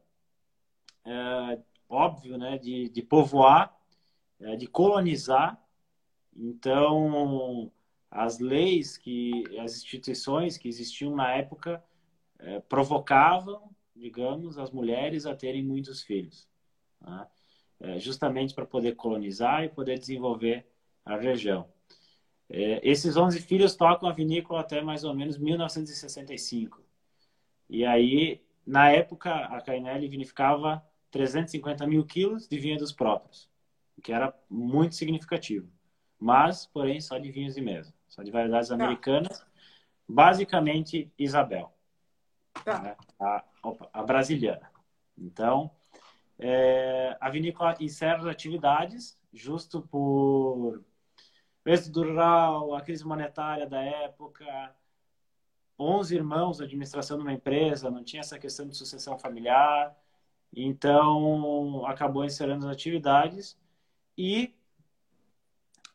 uh, 1.06 1.62
óbvio, 1.88 2.38
né? 2.38 2.58
De, 2.58 2.88
de 2.88 3.02
povoar, 3.02 3.76
uh, 4.40 4.56
de 4.56 4.66
colonizar. 4.66 5.60
Então, 6.34 7.70
as 8.12 8.38
leis 8.38 8.98
que 8.98 9.42
as 9.58 9.74
instituições 9.74 10.58
que 10.58 10.68
existiam 10.68 11.16
na 11.16 11.32
época 11.32 11.82
é, 12.38 12.60
provocavam, 12.60 13.74
digamos, 13.96 14.58
as 14.58 14.70
mulheres 14.70 15.24
a 15.24 15.34
terem 15.34 15.64
muitos 15.64 16.02
filhos, 16.02 16.46
né? 17.00 17.26
é, 17.80 17.98
justamente 17.98 18.54
para 18.54 18.66
poder 18.66 18.96
colonizar 18.96 19.64
e 19.64 19.70
poder 19.70 19.98
desenvolver 19.98 20.66
a 21.06 21.16
região. 21.16 21.66
É, 22.50 22.86
esses 22.86 23.16
11 23.16 23.40
filhos 23.40 23.74
tocam 23.74 24.06
a 24.06 24.12
vinícola 24.12 24.60
até 24.60 24.82
mais 24.82 25.04
ou 25.04 25.14
menos 25.14 25.38
1965. 25.38 26.82
E 27.70 27.82
aí, 27.82 28.42
na 28.66 28.90
época, 28.90 29.34
a 29.34 29.58
Cainelli 29.62 30.06
vinificava 30.06 30.84
350 31.10 31.86
mil 31.86 32.04
quilos 32.04 32.46
de 32.46 32.58
vinhedos 32.58 32.92
próprios, 32.92 33.48
o 33.96 34.02
que 34.02 34.12
era 34.12 34.38
muito 34.50 34.96
significativo. 34.96 35.66
Mas, 36.18 36.66
porém, 36.66 37.00
só 37.00 37.16
de 37.16 37.30
vinhos 37.30 37.54
de 37.54 37.62
mesa. 37.62 37.94
São 38.12 38.22
de 38.22 38.30
variedades 38.30 38.68
tá. 38.68 38.74
americanas. 38.74 39.42
Basicamente, 40.06 41.10
Isabel. 41.18 41.72
Tá. 42.62 42.82
Né? 42.82 42.96
A, 43.18 43.42
opa, 43.62 43.88
a 43.90 44.02
brasiliana. 44.02 44.70
Então, 45.16 45.70
é, 46.38 47.16
a 47.18 47.30
vinícola 47.30 47.74
encerra 47.80 48.18
as 48.18 48.26
atividades 48.26 49.18
justo 49.32 49.80
por 49.80 50.84
êxodo 51.64 52.02
rural, 52.02 52.74
a 52.74 52.82
crise 52.82 53.02
monetária 53.02 53.66
da 53.66 53.80
época, 53.80 54.44
11 55.78 56.14
irmãos, 56.14 56.60
administração 56.60 57.16
de 57.16 57.22
uma 57.22 57.32
empresa, 57.32 57.90
não 57.90 58.04
tinha 58.04 58.20
essa 58.20 58.38
questão 58.38 58.68
de 58.68 58.76
sucessão 58.76 59.18
familiar. 59.18 59.96
Então, 60.54 61.86
acabou 61.86 62.26
encerrando 62.26 62.66
as 62.66 62.72
atividades 62.72 63.58
e 64.18 64.54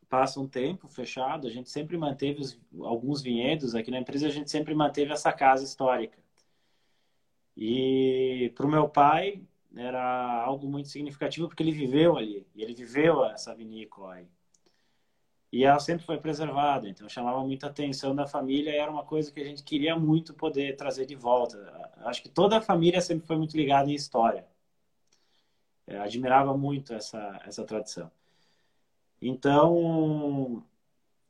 passa 0.09 0.39
um 0.39 0.47
tempo 0.47 0.87
fechado, 0.87 1.47
a 1.47 1.49
gente 1.49 1.69
sempre 1.69 1.97
manteve 1.97 2.41
os, 2.41 2.59
alguns 2.81 3.21
vinhedos 3.21 3.75
aqui 3.75 3.91
na 3.91 3.99
empresa, 3.99 4.27
a 4.27 4.31
gente 4.31 4.49
sempre 4.49 4.73
manteve 4.73 5.11
essa 5.11 5.31
casa 5.33 5.63
histórica. 5.63 6.17
E 7.55 8.51
para 8.55 8.65
o 8.65 8.69
meu 8.69 8.87
pai 8.87 9.41
era 9.75 10.43
algo 10.43 10.67
muito 10.67 10.89
significativo 10.89 11.47
porque 11.47 11.63
ele 11.63 11.71
viveu 11.71 12.17
ali, 12.17 12.47
ele 12.55 12.73
viveu 12.73 13.25
essa 13.25 13.53
vinícola 13.55 14.15
aí. 14.15 14.27
E 15.51 15.63
ela 15.63 15.79
sempre 15.79 16.05
foi 16.05 16.17
preservada, 16.19 16.89
então 16.89 17.07
chamava 17.07 17.39
muita 17.41 17.67
atenção 17.67 18.13
da 18.15 18.27
família 18.27 18.71
e 18.71 18.77
era 18.77 18.91
uma 18.91 19.03
coisa 19.03 19.31
que 19.31 19.39
a 19.39 19.45
gente 19.45 19.63
queria 19.63 19.95
muito 19.97 20.33
poder 20.33 20.75
trazer 20.75 21.05
de 21.05 21.15
volta. 21.15 21.57
Acho 22.05 22.21
que 22.21 22.29
toda 22.29 22.57
a 22.57 22.61
família 22.61 23.01
sempre 23.01 23.25
foi 23.25 23.37
muito 23.37 23.55
ligada 23.55 23.89
em 23.89 23.95
história. 23.95 24.45
Eu 25.87 26.01
admirava 26.01 26.55
muito 26.57 26.93
essa, 26.93 27.41
essa 27.45 27.63
tradição. 27.63 28.11
Então, 29.21 30.63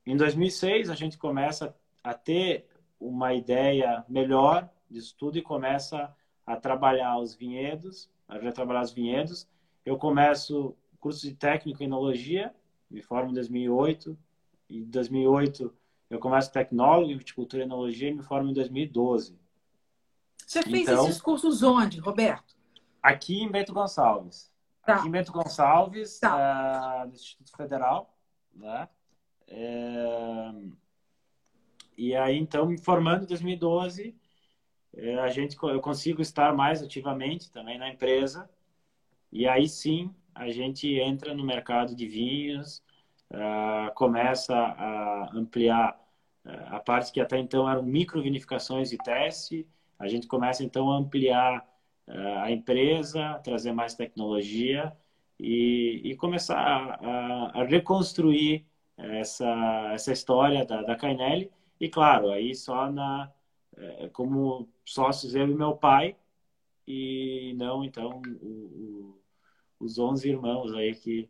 em 0.06 0.15
2006, 0.15 0.89
a 0.89 0.96
gente 0.96 1.17
começa 1.17 1.75
a 2.03 2.13
ter 2.13 2.67
uma 3.00 3.34
ideia 3.34 4.03
melhor 4.08 4.70
disso 4.89 5.15
tudo 5.17 5.38
e 5.38 5.41
começa 5.41 6.15
a 6.46 6.56
trabalhar 6.56 7.20
os 7.20 7.36
vinhedos, 7.36 8.10
a 8.27 8.39
já 8.39 8.51
trabalhar 8.51 8.82
os 8.82 8.91
vinhedos. 8.91 9.48
Eu 9.86 9.98
começo 9.98 10.75
curso 11.00 11.27
de 11.27 11.36
técnico 11.36 11.84
em 11.84 11.86
enologia, 11.86 12.53
me 12.89 13.01
formo 13.01 13.32
em 13.32 13.34
2008. 13.34 14.17
E 14.70 14.79
em 14.79 14.84
2008 14.86 15.74
eu 16.10 16.20
começo 16.20 16.51
tecnólogo 16.51 17.12
em 17.12 17.17
viticultura 17.17 17.63
e 17.63 17.65
enologia 17.65 18.10
e 18.10 18.13
me 18.13 18.24
formo 18.24 18.50
em 18.50 18.53
2012. 18.53 19.38
Você 20.46 20.63
fez 20.63 20.88
então, 20.88 21.06
esses 21.06 21.22
cursos 21.22 21.62
onde, 21.62 22.00
Roberto? 22.00 22.56
Aqui 23.03 23.41
em 23.41 23.51
Bento 23.51 23.74
Gonçalves. 23.74 24.51
Tá. 24.88 25.03
Bento 25.10 25.34
Gonçalves, 25.34 26.17
tá. 26.17 27.03
uh, 27.03 27.08
no 27.10 27.13
Instituto 27.13 27.51
Federal, 27.58 28.17
né? 28.56 28.88
É... 29.46 30.53
E 31.98 32.15
aí, 32.15 32.38
então, 32.38 32.65
me 32.65 32.77
formando 32.77 33.24
em 33.24 33.27
2012, 33.27 34.15
é, 34.96 35.20
a 35.20 35.27
gente, 35.27 35.58
eu 35.62 35.82
consigo 35.82 36.22
estar 36.22 36.56
mais 36.56 36.82
ativamente 36.82 37.51
também 37.51 37.77
na 37.77 37.89
empresa. 37.89 38.50
E 39.29 39.46
aí 39.46 39.67
sim, 39.67 40.15
a 40.34 40.50
gente 40.50 40.88
entra 40.98 41.34
no 41.34 41.44
mercado 41.44 41.94
de 41.94 42.08
vinhos, 42.08 42.82
uh, 43.32 43.94
começa 43.94 44.56
a 44.56 45.32
ampliar 45.36 46.00
a 46.46 46.79
parte 46.79 47.12
que 47.12 47.20
até 47.20 47.38
então 47.38 47.70
eram 47.70 47.84
microvinificações 47.84 48.89
de 48.89 48.98
teste. 49.00 49.67
A 50.00 50.08
gente 50.08 50.27
começa 50.27 50.63
então 50.63 50.89
a 50.89 50.98
ampliar 50.98 51.67
a 52.08 52.52
empresa, 52.52 53.40
trazer 53.44 53.74
mais 53.74 53.94
tecnologia 53.94 54.96
e, 55.40 56.02
e 56.04 56.16
começar 56.16 56.58
a, 56.58 57.62
a, 57.62 57.64
reconstruir 57.64 58.66
essa, 58.98 59.92
essa 59.94 60.12
história 60.12 60.66
da, 60.66 60.82
da 60.82 60.96
Cainelli. 60.96 61.52
E 61.80 61.90
claro, 61.90 62.32
aí 62.32 62.56
só 62.56 62.90
na, 62.92 63.32
eh, 63.78 64.10
como 64.14 64.68
sócios 64.86 65.36
eu 65.36 65.48
e 65.48 65.54
meu 65.54 65.76
pai, 65.76 66.16
e 66.88 67.54
não 67.58 67.84
então 67.84 68.22
o, 68.42 68.48
o, 68.48 69.22
os 69.80 70.00
11 70.00 70.30
irmãos 70.30 70.74
aí 70.74 70.96
que, 70.96 71.30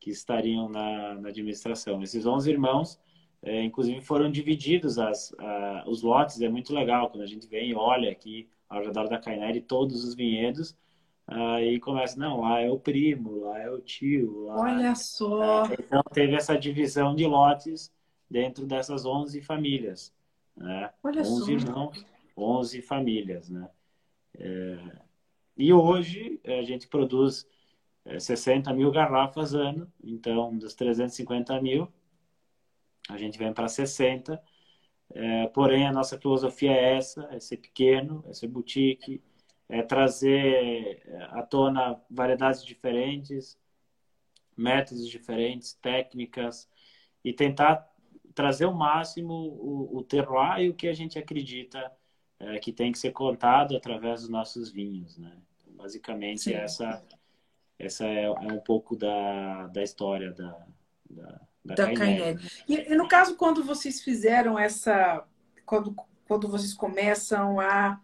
que 0.00 0.10
estariam 0.10 0.68
na, 0.68 1.14
na 1.14 1.28
administração. 1.28 2.02
Esses 2.02 2.26
11 2.26 2.50
irmãos, 2.50 3.00
é, 3.42 3.62
inclusive, 3.62 4.00
foram 4.02 4.30
divididos 4.30 4.98
as, 4.98 5.32
a, 5.38 5.84
os 5.86 6.02
lotes. 6.02 6.40
É 6.42 6.48
muito 6.48 6.74
legal 6.74 7.08
quando 7.10 7.22
a 7.22 7.26
gente 7.26 7.46
vem 7.46 7.70
e 7.70 7.74
olha 7.74 8.10
aqui 8.10 8.48
ao 8.68 8.82
redor 8.82 9.08
da 9.08 9.18
Caineri 9.18 9.60
todos 9.60 10.04
os 10.04 10.14
vinhedos. 10.14 10.76
Aí 11.26 11.78
começa, 11.78 12.18
não, 12.18 12.40
lá 12.40 12.60
é 12.60 12.70
o 12.70 12.78
primo, 12.78 13.40
lá 13.40 13.58
é 13.58 13.70
o 13.70 13.80
tio. 13.80 14.46
Lá... 14.46 14.60
Olha 14.60 14.94
só! 14.94 15.66
É, 15.66 15.74
então 15.78 16.02
teve 16.12 16.34
essa 16.34 16.58
divisão 16.58 17.14
de 17.14 17.26
lotes 17.26 17.92
dentro 18.30 18.66
dessas 18.66 19.04
11 19.04 19.42
famílias. 19.42 20.12
Né? 20.56 20.90
Olha 21.02 21.20
11 21.20 21.44
só. 21.44 21.50
irmãos, 21.50 22.06
11 22.36 22.82
famílias. 22.82 23.50
Né? 23.50 23.68
É... 24.38 24.78
E 25.56 25.72
hoje 25.72 26.40
a 26.44 26.62
gente 26.62 26.86
produz 26.88 27.46
60 28.18 28.70
é, 28.70 28.72
mil 28.72 28.90
garrafas 28.90 29.54
ano, 29.54 29.92
então 30.02 30.56
dos 30.56 30.74
350 30.74 31.60
mil, 31.60 31.92
a 33.08 33.18
gente 33.18 33.38
vem 33.38 33.52
para 33.52 33.68
60. 33.68 34.40
É, 35.14 35.46
porém, 35.48 35.86
a 35.86 35.92
nossa 35.92 36.18
filosofia 36.18 36.72
é 36.72 36.96
essa: 36.96 37.28
é 37.32 37.40
ser 37.40 37.58
pequeno, 37.58 38.24
é 38.28 38.32
ser 38.34 38.48
boutique, 38.48 39.22
é 39.68 39.82
trazer 39.82 41.02
é, 41.06 41.22
à 41.30 41.42
tona 41.42 42.00
variedades 42.10 42.64
diferentes, 42.64 43.58
métodos 44.56 45.08
diferentes, 45.08 45.74
técnicas, 45.74 46.68
e 47.24 47.32
tentar 47.32 47.88
trazer 48.34 48.66
o 48.66 48.74
máximo 48.74 49.32
o, 49.34 49.98
o 49.98 50.02
terroir 50.02 50.60
e 50.60 50.70
o 50.70 50.74
que 50.74 50.88
a 50.88 50.94
gente 50.94 51.18
acredita 51.18 51.90
é, 52.38 52.58
que 52.58 52.72
tem 52.72 52.92
que 52.92 52.98
ser 52.98 53.12
contado 53.12 53.76
através 53.76 54.20
dos 54.20 54.30
nossos 54.30 54.70
vinhos. 54.70 55.18
Né? 55.18 55.36
Então, 55.56 55.72
basicamente, 55.74 56.42
Sim. 56.42 56.54
essa 56.54 57.04
essa 57.78 58.06
é, 58.06 58.24
é 58.24 58.30
um 58.30 58.60
pouco 58.60 58.96
da, 58.96 59.68
da 59.68 59.82
história 59.82 60.32
da, 60.32 60.66
da, 61.08 61.47
da, 61.74 61.86
da. 61.86 62.04
E, 62.68 62.92
e, 62.92 62.94
no 62.94 63.08
caso, 63.08 63.36
quando 63.36 63.62
vocês 63.62 64.02
fizeram 64.02 64.58
essa. 64.58 65.24
Quando, 65.64 65.94
quando 66.26 66.48
vocês 66.48 66.72
começam 66.74 67.60
a, 67.60 68.00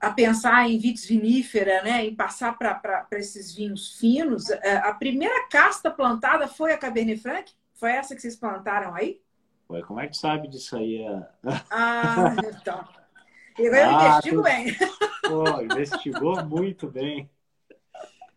a 0.00 0.10
pensar 0.10 0.68
em 0.68 0.78
vitis 0.78 1.06
vinífera, 1.06 1.82
né, 1.82 2.04
em 2.04 2.14
passar 2.14 2.56
para 2.56 3.06
esses 3.12 3.54
vinhos 3.54 3.98
finos, 3.98 4.50
é, 4.50 4.76
a 4.76 4.94
primeira 4.94 5.48
casta 5.48 5.90
plantada 5.90 6.46
foi 6.46 6.72
a 6.72 6.78
Cabernet 6.78 7.20
Franc? 7.20 7.52
Foi 7.74 7.92
essa 7.92 8.14
que 8.14 8.20
vocês 8.20 8.36
plantaram 8.36 8.94
aí? 8.94 9.20
Ué, 9.70 9.82
como 9.82 10.00
é 10.00 10.08
que 10.08 10.16
sabe 10.16 10.48
disso 10.48 10.76
aí? 10.76 11.04
Ah, 11.70 12.34
então. 12.60 12.88
Eu 13.58 13.74
ah, 13.74 13.92
investigo 13.92 14.36
tu... 14.36 14.42
bem. 14.42 14.76
Pô, 15.26 15.60
investigou 15.62 16.44
muito 16.44 16.88
bem. 16.88 17.28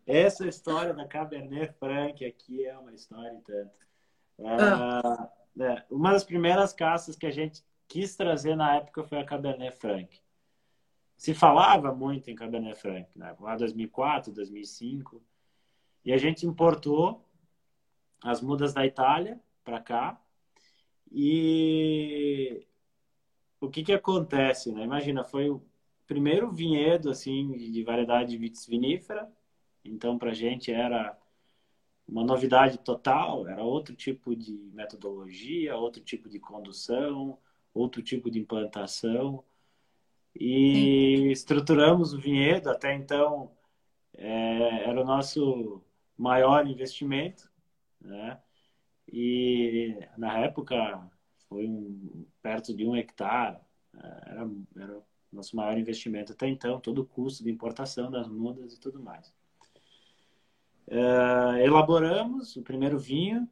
Essa 0.06 0.46
história 0.46 0.92
da 0.92 1.06
Cabernet 1.06 1.72
Franc 1.78 2.24
aqui 2.24 2.66
é 2.66 2.76
uma 2.76 2.92
história 2.92 3.40
tanto. 3.46 3.70
Ah. 4.44 5.30
É, 5.60 5.84
uma 5.90 6.12
das 6.12 6.24
primeiras 6.24 6.72
caças 6.72 7.16
que 7.16 7.26
a 7.26 7.30
gente 7.30 7.62
quis 7.86 8.16
trazer 8.16 8.56
na 8.56 8.76
época 8.76 9.04
foi 9.04 9.18
a 9.18 9.24
Cabernet 9.24 9.76
Franc. 9.76 10.20
Se 11.16 11.34
falava 11.34 11.94
muito 11.94 12.30
em 12.30 12.34
Cabernet 12.34 12.78
Franc, 12.80 13.06
né? 13.14 13.36
lá 13.38 13.56
2004, 13.56 14.32
2005. 14.32 15.22
E 16.04 16.12
a 16.12 16.18
gente 16.18 16.46
importou 16.46 17.24
as 18.22 18.40
mudas 18.40 18.72
da 18.72 18.84
Itália 18.84 19.38
para 19.62 19.80
cá. 19.80 20.20
E 21.10 22.66
o 23.60 23.68
que 23.68 23.84
que 23.84 23.92
acontece, 23.92 24.72
né? 24.72 24.82
Imagina, 24.82 25.22
foi 25.22 25.50
o 25.50 25.62
primeiro 26.06 26.50
vinhedo 26.50 27.10
assim 27.10 27.52
de 27.52 27.84
variedade 27.84 28.36
vitis 28.36 28.66
vinífera 28.66 29.30
então, 29.84 30.18
para 30.18 30.30
a 30.30 30.34
gente 30.34 30.72
era 30.72 31.18
uma 32.06 32.24
novidade 32.24 32.78
total, 32.78 33.46
era 33.46 33.62
outro 33.62 33.94
tipo 33.94 34.34
de 34.36 34.52
metodologia, 34.74 35.76
outro 35.76 36.02
tipo 36.02 36.28
de 36.28 36.38
condução, 36.38 37.38
outro 37.72 38.02
tipo 38.02 38.30
de 38.30 38.38
implantação. 38.38 39.44
E 40.34 40.74
Sim. 40.74 41.30
estruturamos 41.30 42.12
o 42.12 42.20
vinhedo, 42.20 42.70
até 42.70 42.94
então 42.94 43.50
é, 44.14 44.88
era 44.88 45.00
o 45.00 45.04
nosso 45.04 45.82
maior 46.16 46.66
investimento, 46.66 47.50
né? 48.00 48.40
E 49.12 49.98
na 50.16 50.38
época 50.38 51.10
foi 51.48 51.66
um, 51.66 52.26
perto 52.40 52.74
de 52.74 52.86
um 52.86 52.96
hectare, 52.96 53.58
era, 53.94 54.50
era 54.76 54.98
o 54.98 55.04
nosso 55.32 55.54
maior 55.56 55.76
investimento 55.76 56.32
até 56.32 56.48
então, 56.48 56.80
todo 56.80 57.02
o 57.02 57.06
custo 57.06 57.44
de 57.44 57.50
importação 57.50 58.10
das 58.10 58.28
mudas 58.28 58.72
e 58.72 58.80
tudo 58.80 59.02
mais. 59.02 59.34
Uh, 60.88 61.56
elaboramos 61.58 62.56
o 62.56 62.62
primeiro 62.62 62.98
vinho 62.98 63.48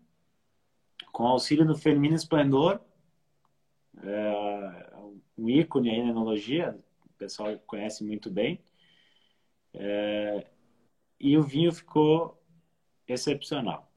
com 1.12 1.26
auxílio 1.26 1.66
do 1.66 1.76
Firmino 1.76 2.14
Esplendor, 2.14 2.80
uh, 3.96 5.20
um 5.36 5.48
ícone 5.48 5.90
aí 5.90 6.02
na 6.02 6.10
enologia, 6.10 6.78
o 7.04 7.12
pessoal 7.18 7.58
conhece 7.66 8.04
muito 8.04 8.30
bem. 8.30 8.62
Uh, 9.74 10.44
e 11.18 11.36
o 11.36 11.42
vinho 11.42 11.72
ficou 11.72 12.42
excepcional. 13.06 13.90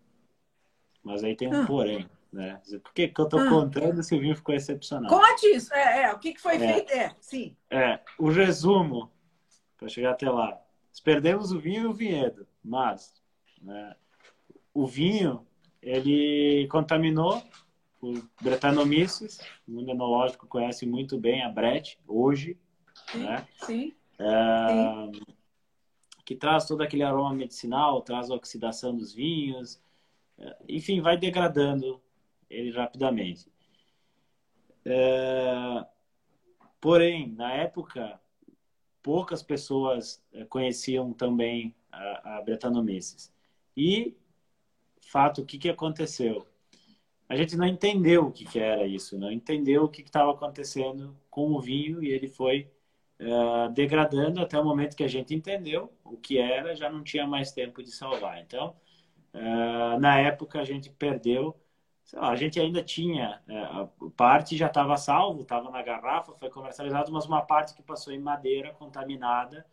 Mas 1.01 1.23
aí 1.23 1.35
tem 1.35 1.47
um 1.47 1.61
ah. 1.61 1.65
porém, 1.65 2.09
né? 2.31 2.61
Por 2.83 2.93
que, 2.93 3.07
que 3.07 3.19
eu 3.19 3.25
estou 3.25 3.39
ah. 3.39 3.49
contando 3.49 4.03
se 4.03 4.15
o 4.15 4.19
vinho 4.19 4.35
ficou 4.35 4.53
excepcional? 4.53 5.09
Conte 5.09 5.47
isso. 5.47 5.73
É, 5.73 6.03
é. 6.03 6.13
O 6.13 6.19
que, 6.19 6.33
que 6.33 6.41
foi 6.41 6.55
é, 6.55 6.59
feito? 6.59 6.91
É, 6.91 7.15
sim. 7.19 7.55
É, 7.69 7.99
o 8.17 8.29
resumo, 8.29 9.11
para 9.77 9.87
chegar 9.87 10.11
até 10.11 10.29
lá. 10.29 10.59
Perdemos 11.03 11.51
o 11.51 11.59
vinho 11.59 11.83
e 11.83 11.87
o 11.87 11.93
vinhedo, 11.93 12.47
mas 12.63 13.22
né? 13.63 13.95
O 14.73 14.85
vinho, 14.85 15.45
ele 15.81 16.67
contaminou 16.69 17.41
por 17.99 18.21
Brettanomyces, 18.41 19.39
o 19.67 19.71
mundo 19.71 19.91
enológico 19.91 20.47
conhece 20.47 20.85
muito 20.85 21.17
bem 21.17 21.43
a 21.43 21.49
Brett, 21.49 21.97
hoje. 22.07 22.57
Sim, 23.11 23.23
né? 23.23 23.47
sim. 23.65 23.93
É, 24.19 25.11
sim. 25.13 25.21
que 26.25 26.35
traz 26.35 26.65
todo 26.65 26.81
aquele 26.81 27.03
aroma 27.03 27.33
medicinal, 27.33 28.01
traz 28.01 28.29
a 28.29 28.35
oxidação 28.35 28.95
dos 28.95 29.13
vinhos, 29.13 29.81
é, 30.37 30.57
enfim, 30.67 31.01
vai 31.01 31.17
degradando 31.17 32.01
ele 32.49 32.71
rapidamente. 32.71 33.51
É... 34.85 35.85
Porém, 36.79 37.31
na 37.31 37.53
época, 37.53 38.19
poucas 39.01 39.41
pessoas 39.41 40.21
é, 40.33 40.43
conheciam 40.45 41.13
também 41.13 41.73
a, 41.91 42.37
a 42.37 42.41
Brettanomyces. 42.41 43.32
E, 43.75 44.15
fato, 45.01 45.41
o 45.41 45.45
que, 45.45 45.57
que 45.57 45.69
aconteceu? 45.69 46.47
A 47.27 47.35
gente 47.35 47.55
não 47.55 47.65
entendeu 47.65 48.27
o 48.27 48.31
que, 48.31 48.45
que 48.45 48.59
era 48.59 48.85
isso, 48.85 49.17
não 49.17 49.31
entendeu 49.31 49.85
o 49.85 49.89
que 49.89 50.01
estava 50.01 50.31
acontecendo 50.31 51.17
com 51.29 51.51
o 51.51 51.59
vinho 51.59 52.03
e 52.03 52.09
ele 52.09 52.27
foi 52.27 52.69
uh, 53.19 53.71
degradando 53.73 54.41
até 54.41 54.59
o 54.59 54.63
momento 54.63 54.95
que 54.95 55.03
a 55.03 55.07
gente 55.07 55.33
entendeu 55.33 55.91
o 56.03 56.17
que 56.17 56.37
era, 56.37 56.75
já 56.75 56.89
não 56.89 57.03
tinha 57.03 57.25
mais 57.25 57.51
tempo 57.51 57.81
de 57.81 57.91
salvar. 57.91 58.39
Então, 58.41 58.75
uh, 59.33 59.99
na 59.99 60.19
época, 60.19 60.59
a 60.59 60.63
gente 60.63 60.89
perdeu 60.89 61.55
lá, 62.13 62.29
a 62.29 62.35
gente 62.35 62.59
ainda 62.59 62.83
tinha, 62.83 63.41
é, 63.47 64.09
parte 64.17 64.57
já 64.57 64.67
estava 64.67 64.97
salvo, 64.97 65.41
estava 65.41 65.69
na 65.69 65.81
garrafa, 65.81 66.33
foi 66.33 66.49
comercializado, 66.49 67.11
mas 67.11 67.25
uma 67.25 67.41
parte 67.41 67.73
que 67.73 67.81
passou 67.81 68.11
em 68.11 68.19
madeira 68.19 68.73
contaminada. 68.73 69.65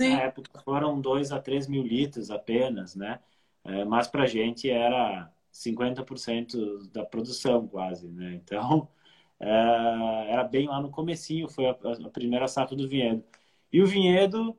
Sim. 0.00 0.10
Na 0.10 0.22
época 0.22 0.60
foram 0.60 1.00
2 1.00 1.32
a 1.32 1.40
3 1.40 1.66
mil 1.66 1.82
litros 1.82 2.30
apenas, 2.30 2.94
né? 2.94 3.20
É, 3.64 3.84
mas 3.84 4.08
para 4.08 4.24
a 4.24 4.26
gente 4.26 4.70
era 4.70 5.30
50% 5.52 6.90
da 6.92 7.04
produção 7.04 7.66
quase, 7.68 8.08
né? 8.08 8.34
Então, 8.34 8.88
é, 9.40 10.32
era 10.32 10.44
bem 10.44 10.68
lá 10.68 10.80
no 10.80 10.90
comecinho, 10.90 11.48
foi 11.48 11.66
a, 11.68 11.74
primeira 12.12 12.48
safra 12.48 12.76
do 12.76 12.88
vinhedo. 12.88 13.24
E 13.72 13.82
o 13.82 13.86
vinhedo 13.86 14.56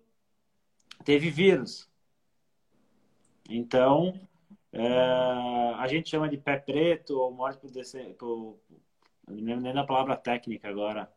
teve 1.03 1.29
vírus. 1.29 1.89
Então, 3.49 4.13
é, 4.71 4.88
a 5.77 5.88
gente 5.88 6.09
chama 6.09 6.29
de 6.29 6.38
pé 6.38 6.57
preto 6.57 7.19
ou 7.19 7.31
morte 7.31 7.59
por, 7.59 7.71
por 8.17 8.59
não 9.27 9.35
lembro 9.45 9.62
nem 9.62 9.73
da 9.73 9.83
palavra 9.83 10.15
técnica 10.15 10.69
agora. 10.69 11.12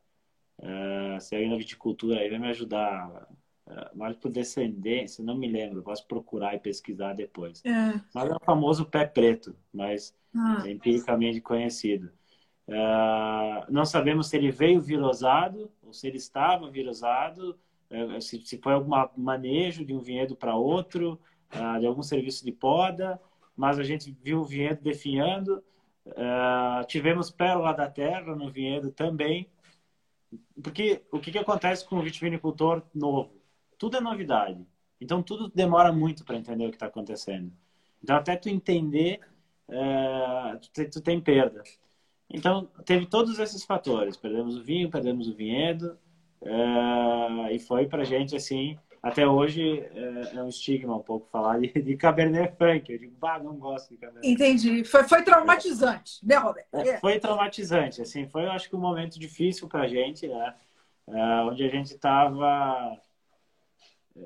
Se 1.21 1.35
aí 1.35 1.49
na 1.49 1.57
viticultura 1.57 2.21
aí 2.21 2.31
vai 2.31 2.39
me 2.39 2.49
ajudar. 2.49 3.29
É, 3.67 3.91
morte 3.95 4.19
por 4.19 4.31
descendência, 4.31 5.25
não 5.25 5.37
me 5.37 5.47
lembro, 5.47 5.83
posso 5.83 6.07
procurar 6.07 6.55
e 6.55 6.59
pesquisar 6.59 7.13
depois. 7.13 7.63
É. 7.65 8.01
Mas 8.15 8.31
é 8.31 8.35
o 8.35 8.45
famoso 8.45 8.85
pé 8.85 9.07
preto, 9.07 9.55
mas 9.73 10.15
ah. 10.35 10.63
é 10.67 10.71
empiricamente 10.71 11.41
conhecido. 11.41 12.11
É, 12.67 13.67
não 13.69 13.85
sabemos 13.85 14.29
se 14.29 14.37
ele 14.37 14.51
veio 14.51 14.81
virosado 14.81 15.71
ou 15.83 15.93
se 15.93 16.07
ele 16.07 16.17
estava 16.17 16.71
virosado, 16.71 17.59
se, 18.21 18.41
se 18.41 18.57
foi 18.57 18.73
algum 18.73 18.91
manejo 19.17 19.85
de 19.85 19.93
um 19.93 20.01
vinhedo 20.01 20.35
para 20.35 20.57
outro, 20.57 21.21
é, 21.51 21.81
de 21.81 21.87
algum 21.87 22.03
serviço 22.03 22.45
de 22.45 22.51
poda 22.51 23.21
mas 23.57 23.79
a 23.79 23.85
gente 23.85 24.17
viu 24.23 24.41
o 24.41 24.45
vinhedo 24.45 24.81
definhando. 24.83 25.63
Uh, 26.07 26.85
tivemos 26.87 27.31
pérola 27.31 27.73
da 27.73 27.89
terra 27.89 28.35
no 28.35 28.51
vinhedo 28.51 28.91
também. 28.91 29.49
Porque 30.63 31.03
o 31.13 31.21
que, 31.21 31.31
que 31.31 31.39
acontece 31.39 31.87
com 31.87 31.97
o 31.97 32.03
vitivinicultor 32.03 32.83
novo? 32.95 33.31
Tudo 33.83 33.97
é 33.97 34.01
novidade. 34.01 34.65
Então, 35.01 35.21
tudo 35.25 35.51
demora 35.53 35.93
muito 35.93 36.25
para 36.25 36.37
entender 36.37 36.67
o 36.67 36.71
que 36.71 36.77
está 36.77 36.87
acontecendo. 36.87 37.53
Então, 38.01 38.15
até 38.15 38.37
tu 38.37 38.49
entender, 38.49 39.19
uh, 39.69 40.57
tu, 40.73 40.89
tu 40.89 41.01
tem 41.01 41.21
perda. 41.21 41.65
Então, 42.31 42.69
teve 42.85 43.07
todos 43.07 43.41
esses 43.41 43.65
fatores. 43.65 44.17
Perdemos 44.17 44.57
o 44.57 44.63
vinho, 44.63 44.89
perdemos 44.89 45.27
o 45.27 45.35
vinhedo. 45.35 45.99
Uh, 46.41 47.51
e 47.51 47.59
foi 47.59 47.89
para 47.89 48.03
a 48.03 48.05
gente, 48.05 48.37
assim, 48.37 48.79
até 49.03 49.27
hoje 49.27 49.81
é, 49.81 50.37
é, 50.37 50.43
um 50.45 50.49
estigma 50.49 50.95
um 50.95 51.03
pouco 51.03 51.29
falar 51.33 51.59
de, 51.59 51.67
de 51.67 51.97
Cabernet 51.97 52.57
Franc. 52.57 52.89
Eu 52.89 53.01
digo, 53.01 53.17
bah, 53.19 53.41
não 53.41 53.57
gosto 53.57 53.89
de 53.89 53.97
Cabernet 53.97 54.29
Entendi. 54.31 54.85
Foi, 54.85 55.03
foi 55.09 55.25
traumatizante, 55.25 56.25
né, 56.25 56.37
Roberto? 56.37 56.73
É, 56.73 56.89
é. 56.89 57.01
Foi 57.01 57.19
traumatizante, 57.19 58.01
assim, 58.01 58.29
foi, 58.29 58.45
eu 58.45 58.53
acho 58.53 58.71
que 58.71 58.77
um 58.77 58.81
momento 58.81 59.19
difícil 59.19 59.67
para 59.67 59.83
a 59.83 59.89
gente, 59.89 60.29
né? 60.29 60.55
É, 61.09 61.21
onde 61.43 61.65
a 61.65 61.69
gente 61.69 61.93
estava 61.93 62.97
é, 62.97 63.12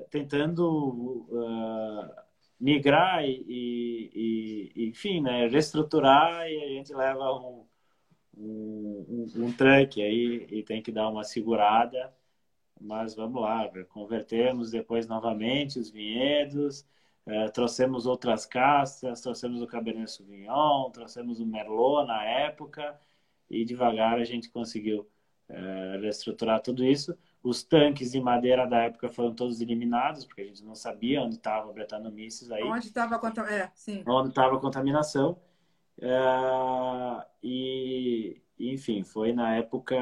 tentando 0.09 1.27
uh, 1.29 2.21
migrar 2.59 3.23
e, 3.25 4.71
e, 4.75 4.89
enfim, 4.89 5.21
né, 5.21 5.47
reestruturar 5.47 6.47
e 6.49 6.63
a 6.63 6.67
gente 6.69 6.93
leva 6.93 7.33
um, 7.33 7.65
um, 8.37 9.27
um, 9.35 9.43
um 9.45 9.55
aí 10.01 10.47
e 10.49 10.63
tem 10.63 10.81
que 10.81 10.91
dar 10.91 11.09
uma 11.09 11.23
segurada 11.23 12.13
mas 12.79 13.15
vamos 13.15 13.41
lá, 13.41 13.69
convertemos 13.89 14.71
depois 14.71 15.07
novamente 15.07 15.79
os 15.79 15.89
vinhedos, 15.89 16.85
é, 17.25 17.49
trouxemos 17.49 18.05
outras 18.05 18.45
castas, 18.45 19.21
trouxemos 19.21 19.61
o 19.61 19.67
Cabernet 19.67 20.09
Sauvignon, 20.09 20.89
trouxemos 20.91 21.39
o 21.39 21.45
Merlot 21.45 22.07
na 22.07 22.23
época 22.23 22.99
e 23.49 23.65
devagar 23.65 24.19
a 24.19 24.23
gente 24.23 24.49
conseguiu 24.49 25.09
é, 25.49 25.97
reestruturar 26.01 26.61
tudo 26.61 26.85
isso. 26.85 27.17
Os 27.47 27.63
tanques 27.63 28.11
de 28.11 28.19
madeira 28.19 28.67
da 28.67 28.83
época 28.83 29.07
foram 29.07 29.33
todos 29.33 29.61
eliminados, 29.61 30.25
porque 30.25 30.41
a 30.41 30.45
gente 30.45 30.65
não 30.65 30.75
sabia 30.75 31.21
onde 31.21 31.35
estava 31.35 31.69
o 31.69 31.73
Brettanomyces 31.73 32.51
aí. 32.51 32.61
Onde 32.61 32.87
estava 32.87 33.15
a, 33.15 33.53
é, 33.53 33.71
onde 34.05 34.37
a 34.37 34.59
contaminação. 34.59 35.39
É, 35.97 37.25
e, 37.41 38.41
enfim, 38.59 39.01
foi 39.01 39.31
na 39.31 39.55
época 39.55 39.95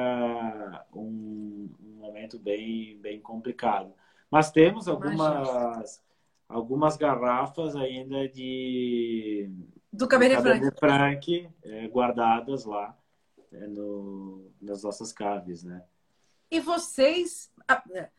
um, 0.91 1.69
um, 1.79 1.99
momento 1.99 2.39
bem, 2.39 2.97
bem 2.99 3.21
complicado. 3.21 3.93
Mas 4.31 4.49
temos 4.49 4.88
algumas, 4.88 6.03
algumas 6.49 6.97
garrafas 6.97 7.75
ainda 7.75 8.27
de 8.27 9.51
do 9.93 10.08
Cabernet, 10.08 10.41
Cabernet 10.41 10.79
Franc, 10.79 11.49
é, 11.63 11.88
guardadas 11.89 12.65
lá 12.65 12.97
é, 13.51 13.67
no, 13.67 14.51
nas 14.60 14.81
nossas 14.81 15.13
caves, 15.13 15.63
né? 15.63 15.84
E 16.55 16.59
vocês, 16.61 17.51
é, 17.91 18.09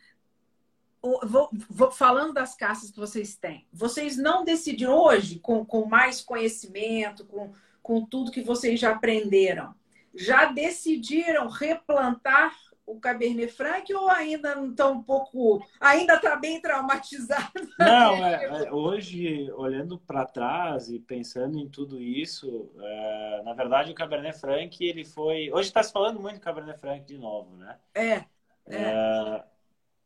falando 1.93 2.35
das 2.35 2.55
caças 2.55 2.91
que 2.91 2.99
vocês 2.99 3.35
têm, 3.35 3.67
vocês 3.73 4.19
não 4.19 4.45
decidiram 4.45 4.93
hoje, 4.95 5.39
com, 5.39 5.65
com 5.65 5.87
mais 5.87 6.21
conhecimento, 6.21 7.25
com, 7.25 7.55
com 7.83 8.05
tudo 8.05 8.31
que 8.31 8.43
vocês 8.43 8.79
já 8.79 8.91
aprenderam, 8.91 9.75
já 10.15 10.53
decidiram 10.53 11.49
replantar 11.49 12.55
o 12.87 13.01
Cabernet 13.01 13.53
Franc 13.53 13.93
ou 13.93 14.09
ainda 14.09 14.55
não 14.55 14.71
está 14.71 14.89
um 14.89 15.03
pouco, 15.03 15.67
ainda 15.81 16.15
está 16.15 16.37
bem 16.37 16.61
traumatizado? 16.61 17.51
Não, 17.79 18.25
é, 18.25 18.65
é, 18.65 18.73
hoje 18.73 19.51
olhando 19.53 19.99
para 19.99 20.25
trás 20.25 20.89
e 20.89 21.01
pensando 21.01 21.59
em 21.59 21.69
tudo 21.69 22.01
isso, 22.01 22.73
é, 22.81 23.43
na 23.45 23.53
verdade 23.53 23.91
o 23.91 23.95
Cabernet 23.95 24.39
Franc 24.39 24.77
ele 24.81 25.05
foi, 25.05 25.51
hoje 25.53 25.69
está 25.69 25.83
se 25.83 25.93
falando 25.93 26.21
muito 26.21 26.37
do 26.37 26.41
Cabernet 26.41 26.79
Franc 26.79 27.05
de 27.05 27.19
novo, 27.19 27.57
né? 27.57 27.77
É. 27.93 28.13
é. 28.13 28.25
é 28.69 29.45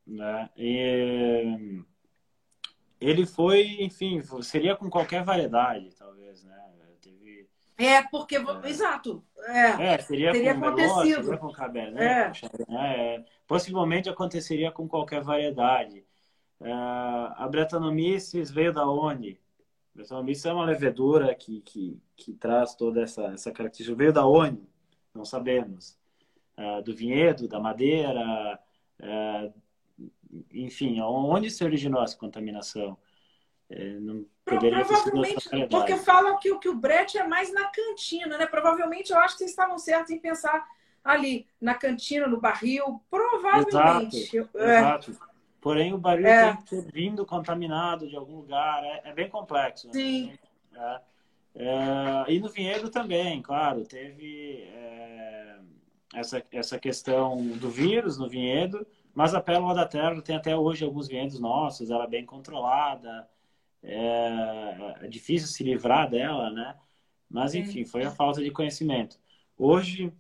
né? 0.06 0.50
E, 0.56 1.84
ele 3.00 3.24
foi, 3.24 3.78
enfim, 3.80 4.20
seria 4.42 4.76
com 4.76 4.90
qualquer 4.90 5.24
variedade? 5.24 5.90
É, 7.80 8.02
porque. 8.02 8.36
É. 8.36 8.68
Exato. 8.68 9.24
É, 9.46 9.94
é 9.94 9.98
seria, 9.98 10.32
teria 10.32 10.54
com 10.54 10.66
acontecido. 10.66 11.38
com 11.38 11.50
Cabernet. 11.50 12.44
É. 12.68 13.16
é. 13.16 13.24
Possivelmente 13.46 14.10
aconteceria 14.10 14.70
com 14.70 14.86
qualquer 14.86 15.22
variedade. 15.22 16.04
É, 16.60 16.70
a 16.70 17.48
Brettanomyces 17.50 18.50
veio 18.50 18.72
da 18.72 18.86
onde? 18.86 19.40
A 19.94 19.98
Brettanomyces 19.98 20.44
é 20.44 20.52
uma 20.52 20.66
levedura 20.66 21.34
que, 21.34 21.62
que, 21.62 21.98
que 22.14 22.34
traz 22.34 22.74
toda 22.74 23.02
essa, 23.02 23.24
essa 23.28 23.50
característica. 23.50 23.96
Veio 23.96 24.12
da 24.12 24.26
onde? 24.26 24.62
Não 25.14 25.24
sabemos. 25.24 25.98
É, 26.56 26.82
do 26.82 26.94
vinhedo, 26.94 27.48
da 27.48 27.58
madeira, 27.58 28.60
enfim, 30.52 31.00
onde 31.00 31.50
se 31.50 31.64
originou 31.64 32.02
essa 32.02 32.16
contaminação? 32.16 32.98
não 34.00 34.26
Provavelmente, 34.58 35.48
porque 35.70 35.96
falam 35.96 36.38
que, 36.38 36.54
que 36.58 36.68
o 36.68 36.74
brete 36.74 37.18
é 37.18 37.26
mais 37.26 37.52
na 37.52 37.66
cantina, 37.66 38.36
né? 38.36 38.46
Provavelmente 38.46 39.12
eu 39.12 39.18
acho 39.18 39.34
que 39.34 39.38
vocês 39.38 39.50
estavam 39.50 39.78
certos 39.78 40.10
em 40.10 40.18
pensar 40.18 40.66
ali, 41.04 41.46
na 41.60 41.74
cantina, 41.74 42.26
no 42.26 42.40
barril. 42.40 43.00
Provavelmente. 43.10 44.36
Exato. 44.36 44.58
É. 44.58 44.78
Exato. 44.78 45.18
Porém, 45.60 45.92
o 45.92 45.98
barril 45.98 46.26
é. 46.26 46.48
tem 46.48 46.56
que 46.56 46.64
ter 46.70 46.92
vindo 46.92 47.26
contaminado 47.26 48.08
de 48.08 48.16
algum 48.16 48.36
lugar. 48.36 48.82
É, 48.82 49.02
é 49.04 49.12
bem 49.12 49.28
complexo. 49.28 49.88
Né? 49.88 49.92
Sim. 49.92 50.38
É. 50.74 51.00
É, 51.54 52.24
e 52.28 52.38
no 52.38 52.48
vinhedo 52.48 52.88
também, 52.90 53.42
claro, 53.42 53.84
teve 53.84 54.62
é, 54.72 55.58
essa, 56.14 56.42
essa 56.52 56.78
questão 56.78 57.44
do 57.44 57.68
vírus 57.68 58.16
no 58.16 58.28
vinhedo, 58.28 58.86
mas 59.12 59.34
a 59.34 59.40
pérola 59.40 59.74
da 59.74 59.84
terra 59.84 60.22
tem 60.22 60.36
até 60.36 60.56
hoje 60.56 60.84
alguns 60.84 61.08
vinhedos 61.08 61.40
nossos, 61.40 61.90
ela 61.90 62.04
é 62.04 62.08
bem 62.08 62.24
controlada 62.24 63.28
é, 63.82 64.96
é 65.02 65.08
difícil 65.08 65.48
se 65.48 65.62
livrar 65.64 66.08
dela, 66.08 66.50
né? 66.50 66.76
Mas, 67.28 67.54
enfim, 67.54 67.84
foi 67.84 68.02
a 68.02 68.10
falta 68.10 68.42
de 68.42 68.50
conhecimento. 68.50 69.18
Hoje, 69.56 70.12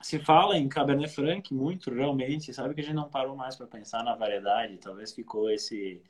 se 0.00 0.18
fala 0.18 0.56
em 0.56 0.68
Cabernet 0.68 1.12
Franc 1.12 1.52
muito, 1.52 1.92
realmente. 1.92 2.54
Sabe 2.54 2.74
que 2.74 2.80
a 2.80 2.84
gente 2.84 2.94
não 2.94 3.10
parou 3.10 3.36
mais 3.36 3.56
para 3.56 3.66
pensar 3.66 4.04
na 4.04 4.14
variedade. 4.14 4.78
Talvez 4.78 5.12
ficou 5.12 5.50
esse 5.50 6.02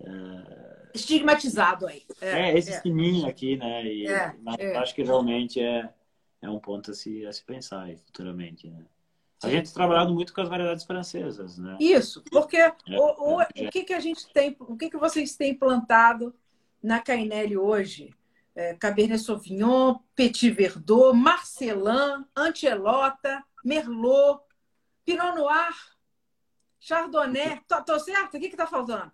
é... 0.00 0.90
estigmatizado 0.94 1.86
aí. 1.86 2.02
É, 2.20 2.50
é 2.50 2.58
esse 2.58 2.72
é. 2.72 2.80
sininho 2.80 3.26
aqui, 3.26 3.56
né? 3.56 3.84
E, 3.84 4.06
é, 4.06 4.34
mas 4.42 4.58
é. 4.58 4.76
acho 4.76 4.94
que 4.94 5.02
realmente 5.02 5.60
é, 5.60 5.88
é 6.42 6.50
um 6.50 6.58
ponto 6.58 6.90
a 6.90 6.94
se, 6.94 7.24
a 7.24 7.32
se 7.32 7.44
pensar 7.44 7.84
aí, 7.84 7.96
futuramente, 7.96 8.68
né? 8.68 8.84
A 9.44 9.50
gente 9.50 9.66
tem 9.66 9.74
trabalhado 9.74 10.14
muito 10.14 10.32
com 10.32 10.40
as 10.40 10.48
variedades 10.48 10.84
francesas, 10.84 11.58
né? 11.58 11.76
Isso, 11.80 12.22
porque 12.30 12.56
é, 12.56 12.74
o, 12.88 13.36
o, 13.36 13.42
o, 13.42 13.70
que, 13.70 13.84
que 13.84 13.92
a 13.92 14.00
gente 14.00 14.26
tem, 14.32 14.56
o 14.60 14.76
que, 14.76 14.90
que 14.90 14.96
vocês 14.96 15.36
têm 15.36 15.54
plantado 15.54 16.34
na 16.82 17.00
Cainelli 17.00 17.56
hoje? 17.56 18.14
É, 18.54 18.74
Cabernet 18.74 19.20
Sauvignon, 19.20 19.96
Petit 20.14 20.50
Verdot, 20.50 21.16
Marcelin, 21.16 22.24
Antelota, 22.36 23.42
Merlot, 23.64 24.40
Pinot 25.04 25.34
Noir, 25.34 25.74
Chardonnay. 26.78 27.60
Tô, 27.66 27.82
tô 27.82 27.98
certo? 27.98 28.36
O 28.36 28.40
que 28.40 28.46
está 28.46 28.66
faltando? 28.66 29.10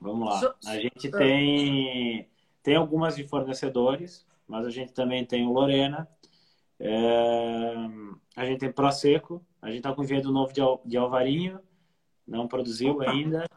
Vamos 0.00 0.28
lá. 0.28 0.54
A 0.66 0.78
gente 0.78 1.10
tem, 1.10 2.28
tem 2.62 2.76
algumas 2.76 3.16
de 3.16 3.24
fornecedores, 3.24 4.26
mas 4.48 4.66
a 4.66 4.70
gente 4.70 4.92
também 4.92 5.24
tem 5.24 5.46
o 5.46 5.52
Lorena. 5.52 6.08
É, 6.86 7.74
a 8.36 8.44
gente 8.44 8.60
tem 8.60 8.70
Prosecco. 8.70 9.44
A 9.62 9.68
gente 9.68 9.78
está 9.78 9.94
com 9.94 10.02
vinhedo 10.02 10.30
novo 10.30 10.52
de, 10.52 10.60
de 10.84 10.98
Alvarinho. 10.98 11.58
Não 12.26 12.46
produziu 12.46 13.00
ainda, 13.00 13.48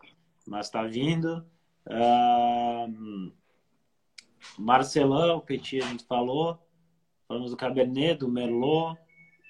mas 0.48 0.68
está 0.68 0.84
vindo. 0.84 1.46
Uh, 1.86 3.32
Marcelão, 4.58 5.38
o 5.38 5.42
Petit, 5.42 5.82
a 5.82 5.88
gente 5.88 6.06
falou. 6.06 6.58
Falamos 7.28 7.52
do 7.52 7.58
Cabernet, 7.58 8.20
do 8.20 8.30
Merlot. 8.30 8.98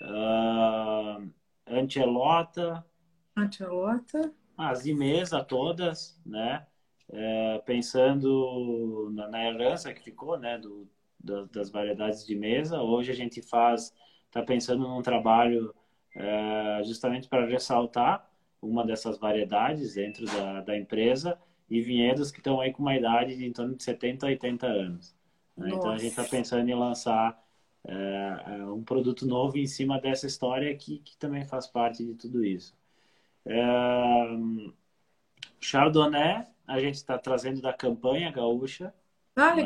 Uh, 0.01 1.31
Antelota. 1.67 2.83
Antelota. 3.35 4.33
As 4.57 4.83
de 4.83 4.93
mesa 4.93 5.43
todas, 5.43 6.19
né? 6.25 6.65
É, 7.09 7.59
pensando 7.59 9.09
na, 9.13 9.29
na, 9.29 9.45
herança 9.45 9.93
que 9.93 10.01
ficou, 10.01 10.37
né? 10.37 10.57
Do, 10.57 10.89
das, 11.19 11.49
das 11.49 11.69
variedades 11.69 12.25
de 12.25 12.35
mesa. 12.35 12.81
Hoje 12.81 13.11
a 13.11 13.15
gente 13.15 13.41
faz, 13.41 13.93
está 14.25 14.41
pensando 14.41 14.87
num 14.87 15.01
trabalho 15.01 15.73
é, 16.15 16.81
justamente 16.83 17.27
para 17.27 17.45
ressaltar 17.45 18.29
uma 18.61 18.85
dessas 18.85 19.17
variedades 19.17 19.93
dentro 19.93 20.25
da, 20.25 20.61
da 20.61 20.77
empresa 20.77 21.39
e 21.69 21.81
vinhedos 21.81 22.31
que 22.31 22.39
estão 22.39 22.59
aí 22.59 22.73
com 22.73 22.81
uma 22.81 22.95
idade 22.95 23.35
de 23.35 23.45
em 23.45 23.51
torno 23.51 23.75
de 23.75 23.83
70 23.83 24.25
a 24.25 24.29
80 24.29 24.67
anos. 24.67 25.15
Né? 25.55 25.69
Então 25.69 25.91
a 25.91 25.97
gente 25.97 26.09
está 26.09 26.23
pensando 26.23 26.67
em 26.67 26.75
lançar 26.75 27.41
é, 27.85 28.65
um 28.65 28.83
produto 28.83 29.25
novo 29.25 29.57
em 29.57 29.67
cima 29.67 29.99
dessa 29.99 30.27
história 30.27 30.75
que, 30.75 30.99
que 30.99 31.17
também 31.17 31.45
faz 31.45 31.67
parte 31.67 32.05
de 32.05 32.15
tudo 32.15 32.43
isso. 32.43 32.75
É, 33.45 33.63
Chardonnay, 35.59 36.45
a 36.67 36.79
gente 36.79 36.95
está 36.95 37.17
trazendo 37.17 37.61
da 37.61 37.73
campanha 37.73 38.31
gaúcha. 38.31 38.93
Ah, 39.35 39.55
né? 39.55 39.63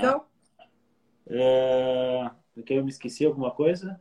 Legal. 1.28 1.48
É, 1.48 2.32
porque 2.54 2.74
eu 2.74 2.84
me 2.84 2.90
esqueci 2.90 3.26
alguma 3.26 3.52
coisa? 3.52 4.00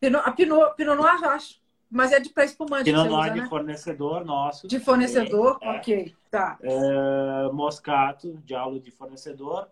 Pinot, 0.00 0.22
a 0.24 0.32
Pinot, 0.32 0.74
Pinot 0.76 0.96
Noir, 0.96 1.24
acho. 1.24 1.60
Mas 1.90 2.12
é 2.12 2.20
de 2.20 2.30
para 2.30 2.44
espumante. 2.44 2.84
Pinot 2.84 3.08
Noir 3.08 3.32
de 3.32 3.40
né? 3.40 3.48
fornecedor 3.48 4.24
nosso. 4.24 4.68
De 4.68 4.78
fornecedor? 4.78 5.58
É, 5.62 5.70
ok, 5.70 6.14
tá. 6.30 6.58
É, 6.60 7.52
moscato, 7.52 8.40
diálogo 8.44 8.80
de 8.80 8.90
fornecedor. 8.90 9.68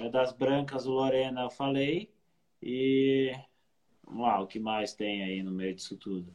É 0.00 0.08
das 0.08 0.32
brancas, 0.32 0.86
o 0.86 0.90
Lorena, 0.90 1.42
eu 1.42 1.50
falei. 1.50 2.10
E 2.62 3.32
vamos 4.04 4.26
lá, 4.26 4.40
o 4.40 4.46
que 4.46 4.58
mais 4.58 4.92
tem 4.92 5.22
aí 5.22 5.42
no 5.42 5.52
meio 5.52 5.74
disso 5.74 5.96
tudo? 5.96 6.34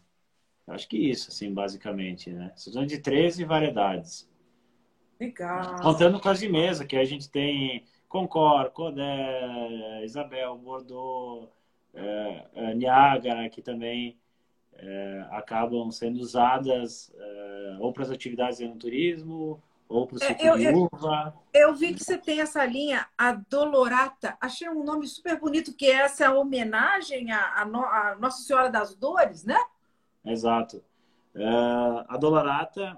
Acho 0.65 0.87
que 0.87 0.97
isso, 0.97 1.29
assim, 1.29 1.53
basicamente, 1.53 2.29
né? 2.31 2.53
São 2.55 2.85
de 2.85 2.97
13 2.97 3.43
variedades. 3.43 4.29
Legal. 5.19 5.75
Contando 5.81 6.19
com 6.19 6.29
as 6.29 6.39
de 6.39 6.47
mesa, 6.47 6.85
que 6.85 6.95
a 6.95 7.03
gente 7.03 7.29
tem 7.29 7.85
Concor, 8.13 8.69
Codé, 8.69 10.05
Isabel, 10.05 10.55
Bordeaux, 10.55 11.49
é, 11.95 12.45
é, 12.53 12.75
Niágara, 12.75 13.49
que 13.49 13.59
também 13.59 14.19
é, 14.73 15.25
acabam 15.31 15.89
sendo 15.89 16.19
usadas 16.19 17.11
é, 17.17 17.77
ou 17.79 17.91
para 17.91 18.03
as 18.03 18.11
atividades 18.11 18.59
no 18.59 18.75
turismo, 18.75 19.59
ou 19.89 20.05
para 20.05 20.17
o 20.17 20.19
ciclo 20.19 20.45
é, 20.45 20.71
eu, 20.71 20.83
uva. 20.93 21.33
Eu 21.51 21.73
vi 21.73 21.95
que 21.95 22.03
você 22.03 22.15
tem 22.15 22.39
essa 22.39 22.63
linha, 22.63 23.07
a 23.17 23.31
Dolorata. 23.31 24.37
Achei 24.39 24.69
um 24.69 24.83
nome 24.83 25.07
super 25.07 25.39
bonito, 25.39 25.73
que 25.73 25.87
é 25.87 26.01
essa 26.01 26.31
homenagem 26.31 27.31
à, 27.31 27.61
à 27.61 28.15
Nossa 28.19 28.43
Senhora 28.43 28.69
das 28.69 28.93
Dores, 28.93 29.43
né? 29.43 29.57
Exato. 30.23 30.83
Uh, 31.33 32.05
a 32.07 32.15
Dolorata 32.17 32.95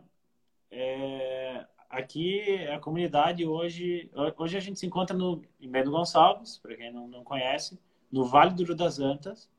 é, 0.69 1.65
aqui 1.97 2.67
a 2.67 2.79
comunidade 2.79 3.45
hoje. 3.45 4.10
Hoje 4.38 4.58
a 4.58 4.60
gente 4.60 4.79
se 4.79 4.86
encontra 4.86 5.15
no, 5.15 5.41
em 5.60 5.69
Bento 5.69 5.91
Gonçalves, 5.91 6.58
para 6.58 6.75
quem 6.75 6.91
não, 6.91 7.08
não 7.08 7.23
conhece, 7.23 7.79
no 8.12 8.25
Vale 8.25 8.53
do 8.53 8.63
Rio 8.63 8.75
das 8.75 8.99
Antas, 8.99 9.49